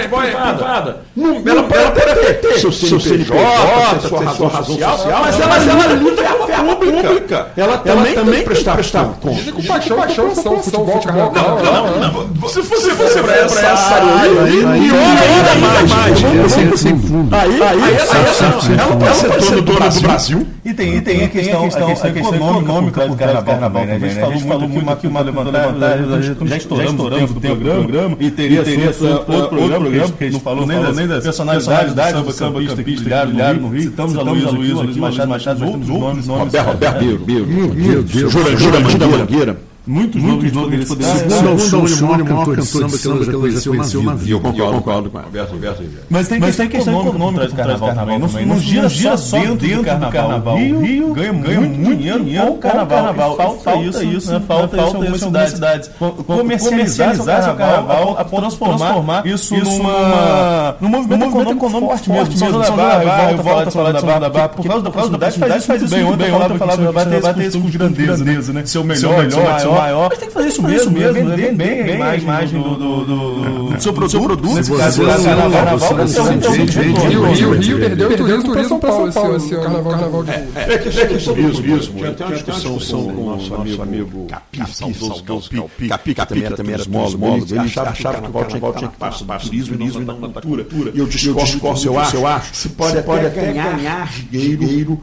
privada. 0.07 0.97
Ela 1.45 1.63
pode 1.63 2.33
ter 2.41 2.59
seu 2.59 2.71
CNPJ, 2.71 4.07
sua 4.07 4.49
razão 4.49 4.49
social, 4.49 5.21
mas 5.21 5.39
ela 5.39 5.93
luta 5.93 6.23
com 6.23 6.71
a 6.71 6.75
pública. 6.75 7.47
Ela 7.55 7.77
também 7.77 8.13
tem 8.13 8.25
que 8.25 8.41
prestar 8.41 8.77
conta. 9.21 9.51
Com 9.51 9.63
paixão, 9.63 9.97
paixão, 9.97 10.35
são 10.35 10.61
futebol, 10.61 10.99
carnaval. 11.01 11.59
Não, 11.63 12.27
não, 12.27 12.49
Se 12.49 12.61
fosse 12.63 12.93
para 12.93 13.35
essa 13.35 13.67
área 13.93 14.43
aí, 14.43 14.59
pior 14.61 14.97
ainda 15.23 15.55
mais. 15.87 16.23
Aí, 17.31 17.63
aí, 17.63 17.79
ela 18.79 18.89
não 18.89 18.97
pode 18.99 19.45
ser 19.45 19.61
dona 19.61 19.89
do 19.89 20.01
Brasil. 20.03 20.47
E 20.63 20.73
tem, 20.73 20.95
e 20.95 21.01
tem 21.01 21.23
a 21.23 21.29
questão, 21.29 21.61
a 21.61 21.63
questão, 21.63 21.89
a 21.89 22.11
questão 22.11 22.35
econômica 22.35 23.07
do 23.07 23.15
carnaval, 23.15 23.85
né? 23.85 23.95
A 23.95 24.31
gente 24.31 24.43
falou 24.45 24.69
muito 24.69 24.89
aqui, 24.89 25.07
uma, 25.07 25.21
uma 25.21 25.41
levantada, 25.43 26.21
já 26.21 26.57
estouramos 26.57 27.01
o 27.01 27.09
tempo 27.09 27.33
do 27.33 27.41
programa, 27.41 28.17
e 28.19 28.31
teria 28.31 28.59
outro 28.59 29.49
programa, 29.49 29.89
que 29.89 30.23
a 30.23 30.27
gente 30.27 30.33
não 30.33 30.39
falou 30.39 30.67
nem 30.67 31.07
das 31.07 31.23
personalidades 31.23 31.93
do 32.21 32.31
samba, 32.31 32.63
campista, 32.63 33.03
brilharam 33.03 33.59
no 33.59 33.69
Rio. 33.69 33.83
Citamos 33.83 34.17
a 34.17 34.21
Luísa 34.21 34.51
Luiz, 34.51 34.73
Luiz 34.73 34.97
Machado, 34.97 35.29
Machado, 35.29 35.59
temos 35.59 35.87
nomes. 35.87 36.27
Roberto 36.27 36.63
Roberto 36.63 38.59
Jura 38.59 38.79
Mangueira. 38.79 39.72
Muitos 39.85 40.21
nomes 40.21 40.51
poderia 40.51 40.85
citar. 40.85 41.11
Segundo 41.29 41.49
Alcione, 41.49 42.21
o 42.21 42.25
maior 42.25 42.45
cantor 42.45 42.57
de 42.57 42.65
samba 42.65 42.97
que 42.97 43.07
ela 43.07 43.25
já 43.25 43.33
conheceu 43.33 43.73
na 44.03 44.13
vida. 44.13 44.31
Eu 44.31 44.39
concordo, 44.39 45.09
com 45.09 45.19
Roberto 45.19 45.55
Mas 46.09 46.27
tem 46.27 46.39
questão 46.69 47.01
econômica 47.01 47.47
do 47.47 47.55
carnaval 47.55 47.93
também. 47.93 48.45
Não 48.45 48.59
gira 48.59 49.17
só 49.17 49.37
dentro 49.37 49.77
do 49.77 49.83
carnaval. 49.83 50.57
Rio 50.57 51.13
ganha 51.13 51.33
muito 51.33 51.95
dinheiro 51.97 52.23
com 52.23 52.53
o 52.53 52.57
carnaval. 52.57 53.35
Falta 53.61 54.03
isso, 54.03 54.31
né? 54.31 54.41
Falta 54.47 54.77
isso 54.77 54.97
em 54.97 55.07
algumas 55.07 55.51
cidades. 55.51 55.91
Comercializar 56.25 57.19
o 57.19 57.55
carnaval 57.55 58.17
a 58.17 58.23
transformar 58.23 59.25
isso 59.25 59.55
numa 59.55 60.75
num 60.79 60.89
movimento 60.89 61.25
econômico 61.25 61.69
forte 61.69 62.09
mesmo. 62.09 62.37
São 62.37 62.59
da 62.59 62.71
Barra, 62.71 63.31
eu 63.31 63.37
volto 63.37 63.67
a 63.67 63.71
falar 63.71 63.91
de 63.91 63.99
São 63.99 64.19
da 64.19 64.29
Barra, 64.29 64.49
por 64.49 64.65
causa 64.65 64.83
da 64.83 64.91
proximidade 64.91 65.37
faz 65.67 65.81
isso 65.81 65.93
bem. 65.93 66.03
Ontem 66.03 66.29
eu 66.29 66.57
falava 66.57 66.85
que 66.85 66.93
bater 67.19 67.45
esse 67.45 67.59
com 67.59 67.69
grandeza, 67.69 68.53
né? 68.53 68.65
Ser 68.65 68.77
o 68.77 68.83
melhor, 68.83 69.29
ser 69.59 69.67
o 69.67 69.72
maior. 69.73 70.09
Mas 70.09 70.19
tem 70.19 70.27
que 70.27 70.33
fazer 70.33 70.47
isso 70.49 70.61
mesmo, 70.61 70.91
mesmo, 70.91 71.29
né? 71.29 71.35
Vender 71.35 71.53
bem 71.53 71.81
a 72.01 72.15
imagem 72.15 72.61
do 72.61 73.81
seu 73.81 73.93
produto. 73.93 74.43
Caso, 74.77 75.03
o 75.03 75.07
carnaval 75.51 75.97
o 77.45 77.51
Rio 77.53 77.79
perdeu 77.79 78.09
o 78.09 78.15
turismo 78.17 78.53
para 78.53 78.63
São 78.63 78.79
Paulo 79.11 79.37
esse 79.37 79.53
ano, 79.53 79.83
carnaval 79.83 80.23
de 80.23 80.31
É 80.31 80.77
turismo. 81.17 82.13
Tem 82.13 82.27
uma 82.27 82.35
discussão 82.35 83.03
com 83.03 83.21
o 83.21 83.37
nosso 83.37 83.81
amigo 83.81 84.27
Capi, 84.27 84.59
Capi, 85.87 86.13
Capi, 86.15 86.41
que 86.41 86.53
também 86.55 86.75
era 86.75 86.83
módulos, 86.87 87.51
ele 87.51 87.61
achava 87.61 87.91
que 87.93 88.29
o 88.29 88.33
carnaval 88.33 88.73
tinha 88.73 88.89
que 88.89 88.97
passar 88.97 89.39
turismo 89.39 89.75
e 89.75 89.77
da 90.05 90.13
cultura. 90.41 90.91
E 90.93 90.99
eu 90.99 91.05
discordo, 91.05 91.85
eu 91.85 91.97
acho, 91.97 92.53
se 92.53 92.69
pode 92.69 92.97
até 92.97 93.29
ganhar 93.29 94.09
dinheiro 94.29 94.99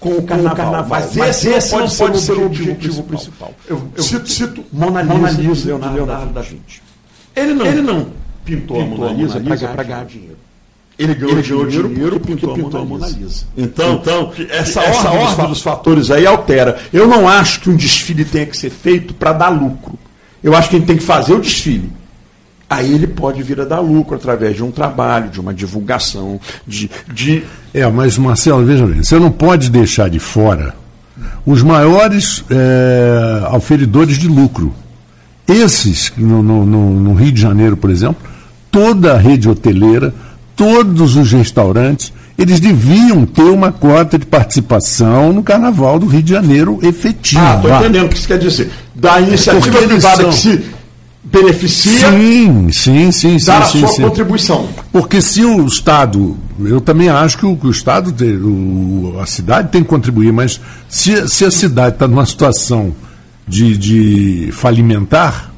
com 0.00 0.10
o 0.10 0.22
carnaval. 0.22 0.86
Mas 0.88 1.44
esse 1.44 1.76
não 1.76 1.88
pode 1.88 2.18
ser 2.20 2.32
o 2.32 2.46
objetivo 2.46 3.02
principal. 3.02 3.52
Eu 3.96 4.02
cito, 4.02 4.28
cito 4.28 4.64
Mona 4.72 5.02
Lisa, 5.02 5.14
Mona 5.14 5.30
Lisa 5.30 5.66
Leonardo, 5.66 5.96
Leonardo 5.96 6.32
da 6.32 6.40
Vinci. 6.40 6.82
Ele 7.34 7.54
não, 7.54 7.66
ele 7.66 7.82
não 7.82 8.06
pintou, 8.44 8.76
pintou 8.82 9.08
a 9.08 9.12
Mona 9.12 9.38
Lisa 9.38 9.68
para 9.68 9.82
ganhar 9.82 10.04
dinheiro. 10.04 10.36
Ele 10.98 11.14
ganhou, 11.14 11.32
ele 11.32 11.42
ganhou 11.42 11.66
dinheiro, 11.66 11.88
dinheiro 11.88 12.20
porque, 12.20 12.36
porque 12.36 12.46
pintou, 12.46 12.64
pintou 12.64 12.80
a 12.80 12.84
Mona 12.84 13.06
Lisa. 13.06 13.18
Mona 13.18 13.26
Lisa. 13.26 13.46
Então, 13.56 13.94
então 13.94 14.32
essa, 14.48 14.80
essa 14.80 15.10
ordem, 15.10 15.28
ordem 15.28 15.48
dos 15.48 15.62
fatores 15.62 16.10
aí 16.10 16.26
altera. 16.26 16.78
Eu 16.92 17.06
não 17.06 17.28
acho 17.28 17.60
que 17.60 17.70
um 17.70 17.76
desfile 17.76 18.24
tenha 18.24 18.46
que 18.46 18.56
ser 18.56 18.70
feito 18.70 19.12
para 19.14 19.32
dar 19.32 19.48
lucro. 19.48 19.98
Eu 20.42 20.54
acho 20.54 20.70
que 20.70 20.76
a 20.76 20.78
gente 20.78 20.88
tem 20.88 20.96
que 20.96 21.04
fazer 21.04 21.34
o 21.34 21.40
desfile. 21.40 21.90
Aí 22.68 22.92
ele 22.92 23.06
pode 23.06 23.42
vir 23.42 23.60
a 23.60 23.64
dar 23.64 23.80
lucro 23.80 24.16
através 24.16 24.56
de 24.56 24.64
um 24.64 24.72
trabalho, 24.72 25.30
de 25.30 25.40
uma 25.40 25.54
divulgação, 25.54 26.40
de. 26.66 26.90
de... 27.12 27.44
É, 27.72 27.86
mas 27.86 28.18
Marcelo, 28.18 28.64
veja 28.64 28.86
bem, 28.86 29.02
você 29.02 29.18
não 29.18 29.30
pode 29.30 29.70
deixar 29.70 30.10
de 30.10 30.18
fora 30.18 30.74
os 31.44 31.62
maiores 31.62 32.44
é, 32.50 33.48
oferidores 33.54 34.16
de 34.18 34.28
lucro. 34.28 34.74
Esses, 35.46 36.12
no, 36.16 36.42
no, 36.42 36.66
no, 36.66 37.14
Rio 37.14 37.32
de 37.32 37.40
Janeiro, 37.40 37.76
por 37.76 37.90
exemplo, 37.90 38.16
toda 38.70 39.14
a 39.14 39.18
rede 39.18 39.48
hoteleira, 39.48 40.12
todos 40.56 41.14
os 41.14 41.32
restaurantes, 41.32 42.12
eles 42.36 42.58
deviam 42.58 43.24
ter 43.24 43.42
uma 43.42 43.70
cota 43.70 44.18
de 44.18 44.26
participação 44.26 45.32
no 45.32 45.42
Carnaval 45.42 45.98
do 45.98 46.06
Rio 46.06 46.22
de 46.22 46.32
Janeiro 46.32 46.78
efetiva. 46.82 47.42
Ah, 47.42 47.54
estou 47.56 47.76
entendendo 47.76 48.06
o 48.06 48.08
que 48.08 48.16
isso 48.16 48.26
quer 48.26 48.38
dizer. 48.38 48.70
Da 48.94 49.20
iniciativa 49.20 49.78
privada 49.82 50.22
são... 50.22 50.30
que 50.30 50.36
se 50.36 50.64
beneficia. 51.30 52.10
Sim, 52.10 52.70
sim, 52.72 53.12
sim. 53.12 53.36
Dar 53.44 53.62
sim, 53.62 53.62
a 53.62 53.64
sim, 53.66 53.80
sua 53.80 53.88
sim. 53.88 54.02
contribuição. 54.02 54.68
Porque 54.92 55.20
se 55.20 55.44
o 55.44 55.66
Estado, 55.66 56.36
eu 56.60 56.80
também 56.80 57.08
acho 57.08 57.38
que 57.38 57.46
o, 57.46 57.56
que 57.56 57.66
o 57.66 57.70
Estado, 57.70 58.14
o, 58.44 59.18
a 59.20 59.26
cidade 59.26 59.70
tem 59.70 59.82
que 59.82 59.88
contribuir, 59.88 60.32
mas 60.32 60.60
se, 60.88 61.28
se 61.28 61.44
a 61.44 61.50
cidade 61.50 61.96
está 61.96 62.06
numa 62.08 62.24
situação 62.24 62.94
de, 63.46 63.76
de 63.76 64.50
falimentar, 64.52 65.52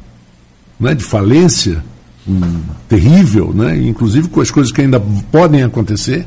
né, 0.81 0.95
de 0.95 1.05
falência 1.05 1.82
hum, 2.27 2.61
terrível, 2.89 3.53
né, 3.55 3.77
inclusive 3.77 4.28
com 4.28 4.40
as 4.40 4.51
coisas 4.51 4.73
que 4.73 4.81
ainda 4.81 5.01
podem 5.31 5.62
acontecer, 5.62 6.27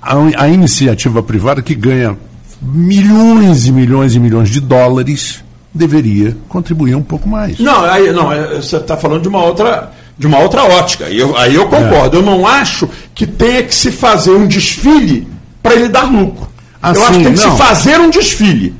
a, 0.00 0.16
a 0.44 0.48
iniciativa 0.48 1.22
privada 1.22 1.62
que 1.62 1.74
ganha 1.74 2.16
milhões 2.60 3.66
e 3.66 3.72
milhões 3.72 4.14
e 4.14 4.20
milhões 4.20 4.48
de 4.48 4.60
dólares 4.60 5.42
deveria 5.74 6.36
contribuir 6.48 6.94
um 6.94 7.02
pouco 7.02 7.28
mais. 7.28 7.58
Não, 7.58 7.84
aí, 7.84 8.12
não 8.12 8.32
é, 8.32 8.56
você 8.56 8.76
está 8.76 8.96
falando 8.96 9.22
de 9.22 9.28
uma 9.28 9.42
outra 9.42 9.90
de 10.18 10.26
uma 10.26 10.38
outra 10.38 10.62
ótica. 10.64 11.06
Aí 11.06 11.18
eu, 11.18 11.36
aí 11.36 11.54
eu 11.54 11.66
concordo. 11.66 12.16
É. 12.16 12.20
Eu 12.20 12.22
não 12.22 12.46
acho 12.46 12.88
que 13.14 13.26
tenha 13.26 13.62
que 13.62 13.74
se 13.74 13.90
fazer 13.90 14.30
um 14.30 14.46
desfile 14.46 15.26
para 15.62 15.74
ele 15.74 15.88
dar 15.88 16.04
lucro. 16.04 16.48
Assim, 16.80 17.00
eu 17.00 17.06
acho 17.06 17.18
que 17.18 17.24
tem 17.24 17.34
que 17.34 17.42
não. 17.42 17.50
se 17.50 17.58
fazer 17.58 18.00
um 18.00 18.10
desfile. 18.10 18.74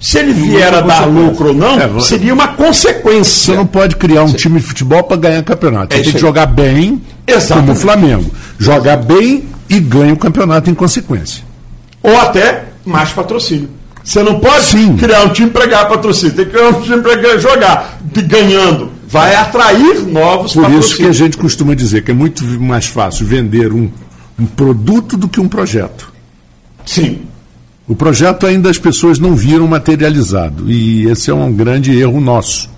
Se 0.00 0.18
ele 0.18 0.32
vier 0.32 0.74
a 0.74 0.80
dar 0.80 1.06
lucro 1.06 1.48
ou 1.48 1.54
não, 1.54 1.78
é, 1.80 2.00
seria 2.00 2.34
uma 2.34 2.48
consequência. 2.48 3.54
Você 3.54 3.56
não 3.56 3.64
pode 3.64 3.94
criar 3.94 4.24
um 4.24 4.28
Sim. 4.28 4.36
time 4.36 4.58
de 4.58 4.66
futebol 4.66 5.04
para 5.04 5.16
ganhar 5.16 5.42
campeonato. 5.44 5.94
Você 5.94 6.00
é 6.00 6.04
tem 6.04 6.12
que 6.12 6.18
jogar 6.18 6.46
bem, 6.46 7.00
Exatamente. 7.24 7.66
como 7.66 7.78
o 7.78 7.80
Flamengo. 7.80 8.30
Jogar 8.58 8.96
bem 8.96 9.44
e 9.70 9.78
ganha 9.78 10.12
o 10.12 10.16
campeonato 10.16 10.68
em 10.68 10.74
consequência. 10.74 11.44
Ou 12.02 12.18
até 12.18 12.64
mais 12.84 13.10
patrocínio. 13.10 13.70
Você 14.04 14.22
não 14.22 14.40
pode 14.40 14.64
Sim. 14.64 14.96
criar 14.96 15.22
um 15.24 15.28
time 15.28 15.50
para 15.50 15.66
ganhar 15.66 15.84
patrocínio, 15.86 16.34
tem 16.34 16.44
que 16.44 16.50
criar 16.52 16.68
um 16.68 16.82
time 16.82 17.00
para 17.00 17.38
jogar 17.38 17.98
ganhando. 18.26 18.90
Vai 19.06 19.34
atrair 19.34 20.00
novos 20.06 20.54
Por 20.54 20.70
isso 20.70 20.96
que 20.96 21.04
a 21.04 21.12
gente 21.12 21.36
costuma 21.36 21.74
dizer 21.74 22.02
que 22.02 22.10
é 22.10 22.14
muito 22.14 22.44
mais 22.44 22.86
fácil 22.86 23.26
vender 23.26 23.72
um, 23.72 23.90
um 24.38 24.46
produto 24.46 25.16
do 25.16 25.28
que 25.28 25.38
um 25.38 25.48
projeto. 25.48 26.12
Sim. 26.84 27.20
O 27.86 27.94
projeto 27.94 28.46
ainda 28.46 28.70
as 28.70 28.78
pessoas 28.78 29.18
não 29.18 29.34
viram 29.34 29.66
materializado. 29.66 30.70
E 30.70 31.06
esse 31.10 31.30
é 31.30 31.34
um 31.34 31.52
grande 31.52 31.98
erro 31.98 32.20
nosso. 32.20 32.70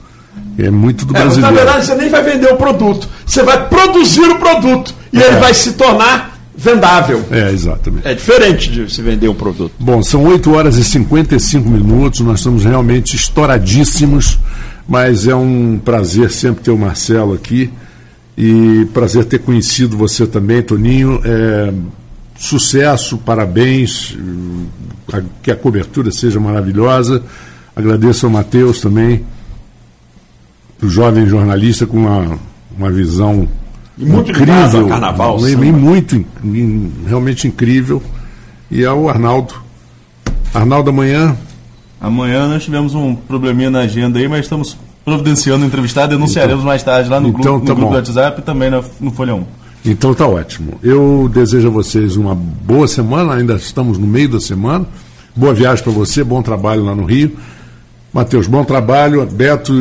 É 0.59 0.71
muito 0.71 1.05
do 1.05 1.17
é, 1.17 1.21
brasileiro. 1.21 1.55
na 1.55 1.63
verdade, 1.63 1.87
você 1.87 1.95
nem 1.95 2.09
vai 2.09 2.23
vender 2.23 2.53
o 2.53 2.57
produto. 2.57 3.09
Você 3.25 3.43
vai 3.43 3.69
produzir 3.69 4.29
o 4.29 4.37
produto. 4.37 4.95
E 5.13 5.23
é. 5.23 5.27
ele 5.27 5.37
vai 5.37 5.55
se 5.55 5.75
tornar 5.75 6.34
vendável. 6.57 7.25
É, 7.31 7.51
exatamente. 7.51 8.07
É 8.07 8.15
diferente 8.15 8.71
de 8.71 8.93
se 8.93 9.03
vender 9.03 9.29
um 9.29 9.35
produto. 9.35 9.73
Bom, 9.79 10.03
são 10.03 10.25
8 10.25 10.53
horas 10.53 10.77
e 10.77 10.85
55 10.85 11.69
minutos, 11.69 12.21
nós 12.21 12.41
estamos 12.41 12.65
realmente 12.65 13.17
estouradíssimos, 13.17 14.39
mas 14.89 15.27
é 15.27 15.35
um 15.35 15.81
prazer 15.83 16.31
sempre 16.31 16.63
ter 16.63 16.71
o 16.71 16.79
Marcelo 16.79 17.35
aqui 17.35 17.71
e 18.37 18.87
prazer 18.93 19.25
ter 19.25 19.39
conhecido 19.39 19.97
você 19.97 20.27
também, 20.27 20.63
Toninho. 20.63 21.21
É, 21.25 21.73
sucesso, 22.37 23.17
parabéns, 23.19 24.17
que 25.43 25.51
a 25.51 25.57
cobertura 25.57 26.11
seja 26.11 26.41
maravilhosa. 26.41 27.23
Agradeço 27.77 28.27
ao 28.27 28.33
Matheus 28.33 28.81
também, 28.81 29.25
o 30.83 30.89
jovem 30.89 31.27
jornalista 31.27 31.87
com 31.87 31.97
uma, 31.97 32.39
uma 32.77 32.91
visão 32.91 33.49
e 33.97 34.05
muito 34.05 34.31
incrível, 34.31 34.89
carnaval. 34.89 35.39
E, 35.49 35.57
muito, 35.57 36.25
realmente 37.07 37.47
incrível. 37.47 38.03
E 38.71 38.83
é 38.83 38.93
o 38.93 39.09
Arnaldo. 39.09 39.55
Arnaldo, 40.53 40.91
amanhã. 40.91 41.37
Amanhã 42.01 42.49
nós 42.49 42.65
tivemos 42.65 42.95
um 42.95 43.15
probleminha 43.15 43.71
na 43.71 43.81
agenda 43.81 44.19
aí, 44.19 44.29
mas 44.29 44.41
estamos 44.41 44.77
providenciando 45.05 45.65
entrevistado. 45.65 46.11
Denunciaremos 46.11 46.61
então, 46.61 46.67
mais 46.67 46.83
tarde 46.83 47.09
lá 47.09 47.21
no, 47.21 47.29
então, 47.29 47.41
grupo, 47.41 47.67
tá 47.67 47.73
no 47.73 47.77
grupo 47.77 47.93
do 47.93 47.97
WhatsApp 47.97 48.41
e 48.41 48.45
também 48.45 48.71
no, 48.71 48.85
no 49.01 49.11
Folha 49.13 49.35
1. 49.35 49.45
Então 49.85 50.15
tá 50.15 50.27
ótimo. 50.27 50.79
Eu 50.83 51.31
desejo 51.33 51.69
a 51.69 51.71
vocês 51.71 52.17
uma 52.17 52.35
boa 52.35 52.89
semana, 52.89 53.35
ainda 53.35 53.55
estamos 53.55 53.99
no 53.99 54.07
meio 54.07 54.29
da 54.29 54.41
semana. 54.41 54.87
Boa 55.37 55.53
viagem 55.53 55.85
para 55.85 55.93
você, 55.93 56.25
bom 56.25 56.43
trabalho 56.43 56.85
lá 56.85 56.95
no 56.95 57.05
Rio. 57.05 57.37
Matheus, 58.13 58.47
bom 58.47 58.65
trabalho. 58.65 59.27
Beto, 59.27 59.73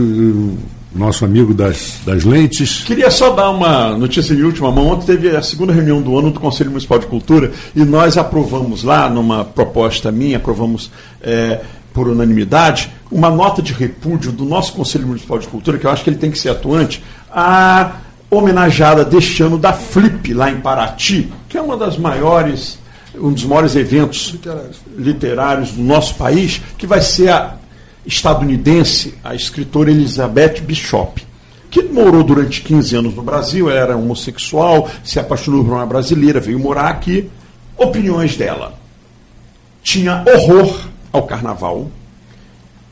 nosso 0.96 1.26
amigo 1.26 1.54
das, 1.54 2.00
das 2.06 2.24
lentes. 2.24 2.84
Queria 2.84 3.10
só 3.10 3.32
dar 3.32 3.50
uma 3.50 3.98
notícia 3.98 4.36
de 4.36 4.44
última 4.44 4.72
mão. 4.72 4.88
Ontem 4.88 5.06
teve 5.06 5.36
a 5.36 5.42
segunda 5.42 5.74
reunião 5.74 6.02
do 6.02 6.18
ano 6.18 6.32
do 6.32 6.40
Conselho 6.40 6.70
Municipal 6.70 7.00
de 7.00 7.08
Cultura 7.08 7.52
e 7.76 7.84
nós 7.84 8.18
aprovamos 8.18 8.84
lá, 8.84 9.10
numa 9.10 9.44
proposta 9.44 10.12
minha, 10.12 10.38
aprovamos 10.38 10.92
é, 11.22 11.62
por 11.94 12.08
unanimidade, 12.08 12.92
uma 13.12 13.30
nota 13.30 13.62
de 13.62 13.74
repúdio 13.74 14.32
do 14.32 14.46
nosso 14.46 14.74
Conselho 14.74 15.08
Municipal 15.08 15.38
de 15.38 15.48
Cultura, 15.48 15.78
que 15.78 15.86
eu 15.86 15.92
acho 15.92 16.04
que 16.04 16.10
ele 16.10 16.18
tem 16.18 16.32
que 16.32 16.40
ser 16.40 16.50
atuante, 16.50 17.04
a 17.32 17.98
homenageada 18.30 19.06
deste 19.06 19.44
ano 19.44 19.58
da 19.58 19.74
Flip, 19.74 20.34
lá 20.34 20.50
em 20.50 20.60
Paraty, 20.60 21.32
que 21.48 21.58
é 21.58 21.62
uma 21.62 21.78
das 21.78 21.98
maiores, 21.98 22.80
um 23.16 23.32
dos 23.32 23.46
maiores 23.46 23.76
eventos 23.76 24.32
literários, 24.32 24.78
literários 24.98 25.72
do 25.72 25.84
nosso 25.84 26.16
país, 26.16 26.62
que 26.78 26.88
vai 26.88 27.02
ser 27.02 27.30
a 27.30 27.56
estadunidense, 28.06 29.16
a 29.24 29.34
escritora 29.34 29.92
Elizabeth 29.92 30.62
Bishop, 30.62 31.26
que 31.70 31.82
morou 31.84 32.24
durante 32.24 32.62
15 32.62 32.96
anos 32.98 33.16
no 33.16 33.24
Brasil, 33.24 33.70
era 33.70 33.98
homossexual, 33.98 34.90
se 35.04 35.20
apaixonou 35.20 35.64
por 35.64 35.74
uma 35.74 35.86
brasileira, 35.86 36.40
veio 36.40 36.60
morar 36.60 36.90
aqui. 36.90 37.30
Opiniões 37.76 38.38
dela. 38.38 38.78
Tinha 39.82 40.24
horror 40.28 40.88
ao 41.12 41.24
carnaval, 41.24 41.90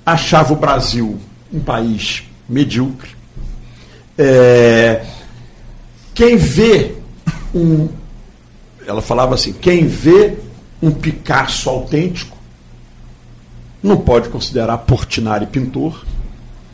achava 0.05 0.53
o 0.53 0.55
Brasil 0.55 1.19
um 1.53 1.59
país 1.59 2.23
medíocre. 2.49 3.11
É, 4.17 5.05
quem 6.13 6.37
vê 6.37 6.95
um. 7.53 7.87
Ela 8.85 9.01
falava 9.01 9.35
assim: 9.35 9.53
quem 9.53 9.87
vê 9.87 10.37
um 10.81 10.91
Picasso 10.91 11.69
autêntico 11.69 12.37
não 13.81 13.97
pode 13.97 14.29
considerar 14.29 14.77
Portinari 14.79 15.45
pintor. 15.45 16.03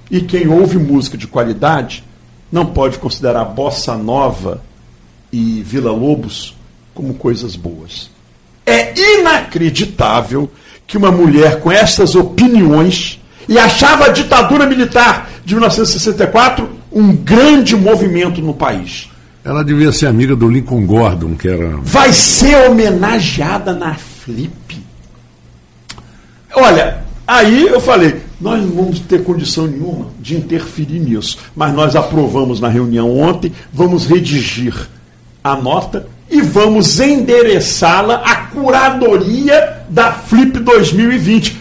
E 0.10 0.22
quem 0.22 0.48
ouve 0.48 0.78
música 0.78 1.18
de 1.18 1.28
qualidade 1.28 2.04
não 2.52 2.66
pode 2.66 2.98
considerar 2.98 3.46
Bossa 3.46 3.96
Nova 3.96 4.62
e 5.32 5.62
Vila 5.66 5.92
Lobos 5.92 6.56
como 6.94 7.14
coisas 7.14 7.56
boas. 7.56 8.10
É 8.66 8.94
inacreditável 8.98 10.50
que 10.86 10.98
uma 10.98 11.12
mulher 11.12 11.60
com 11.60 11.72
essas 11.72 12.16
opiniões 12.16 13.20
e 13.48 13.58
achava 13.58 14.06
a 14.06 14.10
ditadura 14.10 14.66
militar 14.66 15.30
de 15.44 15.54
1964 15.54 16.70
um 16.92 17.16
grande 17.16 17.76
movimento 17.76 18.42
no 18.42 18.54
país. 18.54 19.10
Ela 19.44 19.64
devia 19.64 19.92
ser 19.92 20.08
amiga 20.08 20.36
do 20.36 20.50
Lincoln 20.50 20.86
Gordon, 20.86 21.36
que 21.36 21.48
era. 21.48 21.78
Vai 21.78 22.12
ser 22.12 22.70
homenageada 22.70 23.74
na 23.74 23.96
Flip. 23.96 24.77
Olha, 26.53 27.03
aí 27.28 27.68
eu 27.68 27.80
falei, 27.80 28.22
nós 28.40 28.61
não 28.61 28.69
vamos 28.69 28.99
ter 28.99 29.24
condição 29.24 29.68
nenhuma 29.68 30.07
de 30.19 30.36
interferir 30.36 30.99
nisso, 30.99 31.38
mas 31.56 31.74
nós 31.74 31.95
aprovamos 31.95 32.60
na 32.60 32.68
reunião 32.68 33.18
ontem, 33.18 33.52
vamos 33.74 34.06
redigir 34.06 34.88
a 35.44 35.56
nota 35.56 36.07
e 36.30 36.41
vamos 36.41 36.99
endereçá-la 36.99 38.15
à 38.15 38.36
curadoria 38.48 39.82
da 39.90 40.11
Flip 40.11 40.60
2020. 40.60 41.57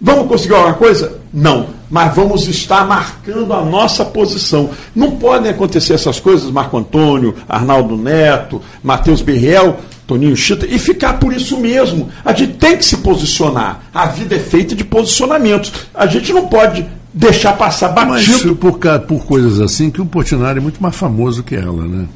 Vamos 0.00 0.28
conseguir 0.28 0.54
alguma 0.54 0.74
coisa? 0.74 1.18
Não. 1.32 1.75
Mas 1.90 2.14
vamos 2.14 2.48
estar 2.48 2.86
marcando 2.86 3.52
a 3.52 3.64
nossa 3.64 4.04
posição. 4.04 4.70
Não 4.94 5.12
podem 5.12 5.50
acontecer 5.50 5.94
essas 5.94 6.18
coisas, 6.18 6.50
Marco 6.50 6.76
Antônio, 6.76 7.34
Arnaldo 7.48 7.96
Neto, 7.96 8.60
Matheus 8.82 9.22
Berriel, 9.22 9.78
Toninho 10.06 10.36
Chita, 10.36 10.66
e 10.66 10.78
ficar 10.78 11.14
por 11.14 11.32
isso 11.32 11.58
mesmo. 11.58 12.08
A 12.24 12.32
gente 12.32 12.54
tem 12.54 12.76
que 12.76 12.84
se 12.84 12.98
posicionar. 12.98 13.82
A 13.94 14.06
vida 14.06 14.34
é 14.34 14.40
feita 14.40 14.74
de 14.74 14.84
posicionamentos. 14.84 15.72
A 15.94 16.06
gente 16.06 16.32
não 16.32 16.46
pode 16.48 16.86
deixar 17.12 17.54
passar 17.54 17.88
batido. 17.88 18.48
Mas 18.48 18.58
por, 18.58 19.00
por 19.00 19.26
coisas 19.26 19.60
assim 19.60 19.90
que 19.90 20.00
o 20.00 20.06
Portinari 20.06 20.58
é 20.58 20.62
muito 20.62 20.82
mais 20.82 20.94
famoso 20.94 21.42
que 21.42 21.56
ela, 21.56 21.84
né? 21.84 22.06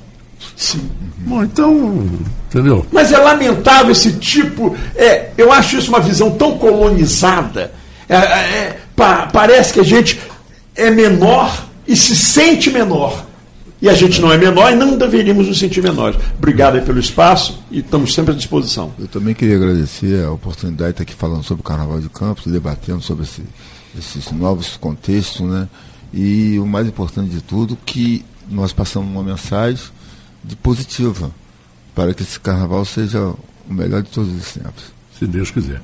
Sim. 0.57 0.91
Bom, 1.19 1.45
então, 1.45 2.09
entendeu? 2.49 2.87
Mas 2.93 3.13
é 3.13 3.19
lamentável 3.19 3.93
esse 3.93 4.13
tipo. 4.13 4.75
É, 4.95 5.31
eu 5.37 5.53
acho 5.53 5.77
isso 5.77 5.89
uma 5.89 6.01
visão 6.01 6.31
tão 6.33 6.59
colonizada. 6.59 7.73
É, 8.09 8.17
é, 8.17 8.81
pa, 9.01 9.27
parece 9.33 9.73
que 9.73 9.81
a 9.81 9.85
gente 9.85 10.21
é 10.77 10.91
menor 10.91 11.67
e 11.89 11.97
se 11.97 12.15
sente 12.15 12.71
menor. 12.71 13.27
E 13.81 13.89
a 13.89 13.95
gente 13.95 14.21
não 14.21 14.31
é 14.31 14.37
menor 14.37 14.71
e 14.71 14.75
não 14.75 14.99
deveríamos 14.99 15.49
nos 15.49 15.59
sentir 15.59 15.83
menores. 15.83 16.21
Obrigado 16.37 16.75
aí 16.75 16.83
pelo 16.83 17.01
espaço 17.01 17.59
e 17.71 17.79
estamos 17.79 18.13
sempre 18.13 18.35
à 18.35 18.37
disposição. 18.37 18.93
Eu 18.99 19.09
também 19.09 19.35
queria 19.35 19.57
agradecer 19.57 20.23
a 20.23 20.31
oportunidade 20.31 20.91
de 20.91 20.93
estar 20.93 21.03
aqui 21.05 21.15
falando 21.15 21.43
sobre 21.43 21.63
o 21.63 21.65
Carnaval 21.65 21.99
de 21.99 22.11
Campos, 22.11 22.53
debatendo 22.53 23.01
sobre 23.01 23.25
esse, 23.25 23.43
esses 23.99 24.31
novos 24.33 24.77
contextos, 24.77 25.41
né? 25.41 25.67
E 26.13 26.59
o 26.59 26.67
mais 26.67 26.87
importante 26.87 27.31
de 27.31 27.41
tudo, 27.41 27.79
que 27.87 28.23
nós 28.51 28.71
passamos 28.71 29.11
uma 29.11 29.23
mensagem 29.23 29.83
de 30.45 30.57
positiva 30.57 31.31
para 31.95 32.13
que 32.13 32.23
esse 32.23 32.39
carnaval 32.39 32.85
seja 32.85 33.33
o 33.67 33.73
melhor 33.73 34.03
de 34.03 34.11
todos 34.11 34.31
os 34.35 34.53
tempos. 34.53 34.93
Se 35.19 35.27
Deus 35.27 35.51
quiser. 35.51 35.79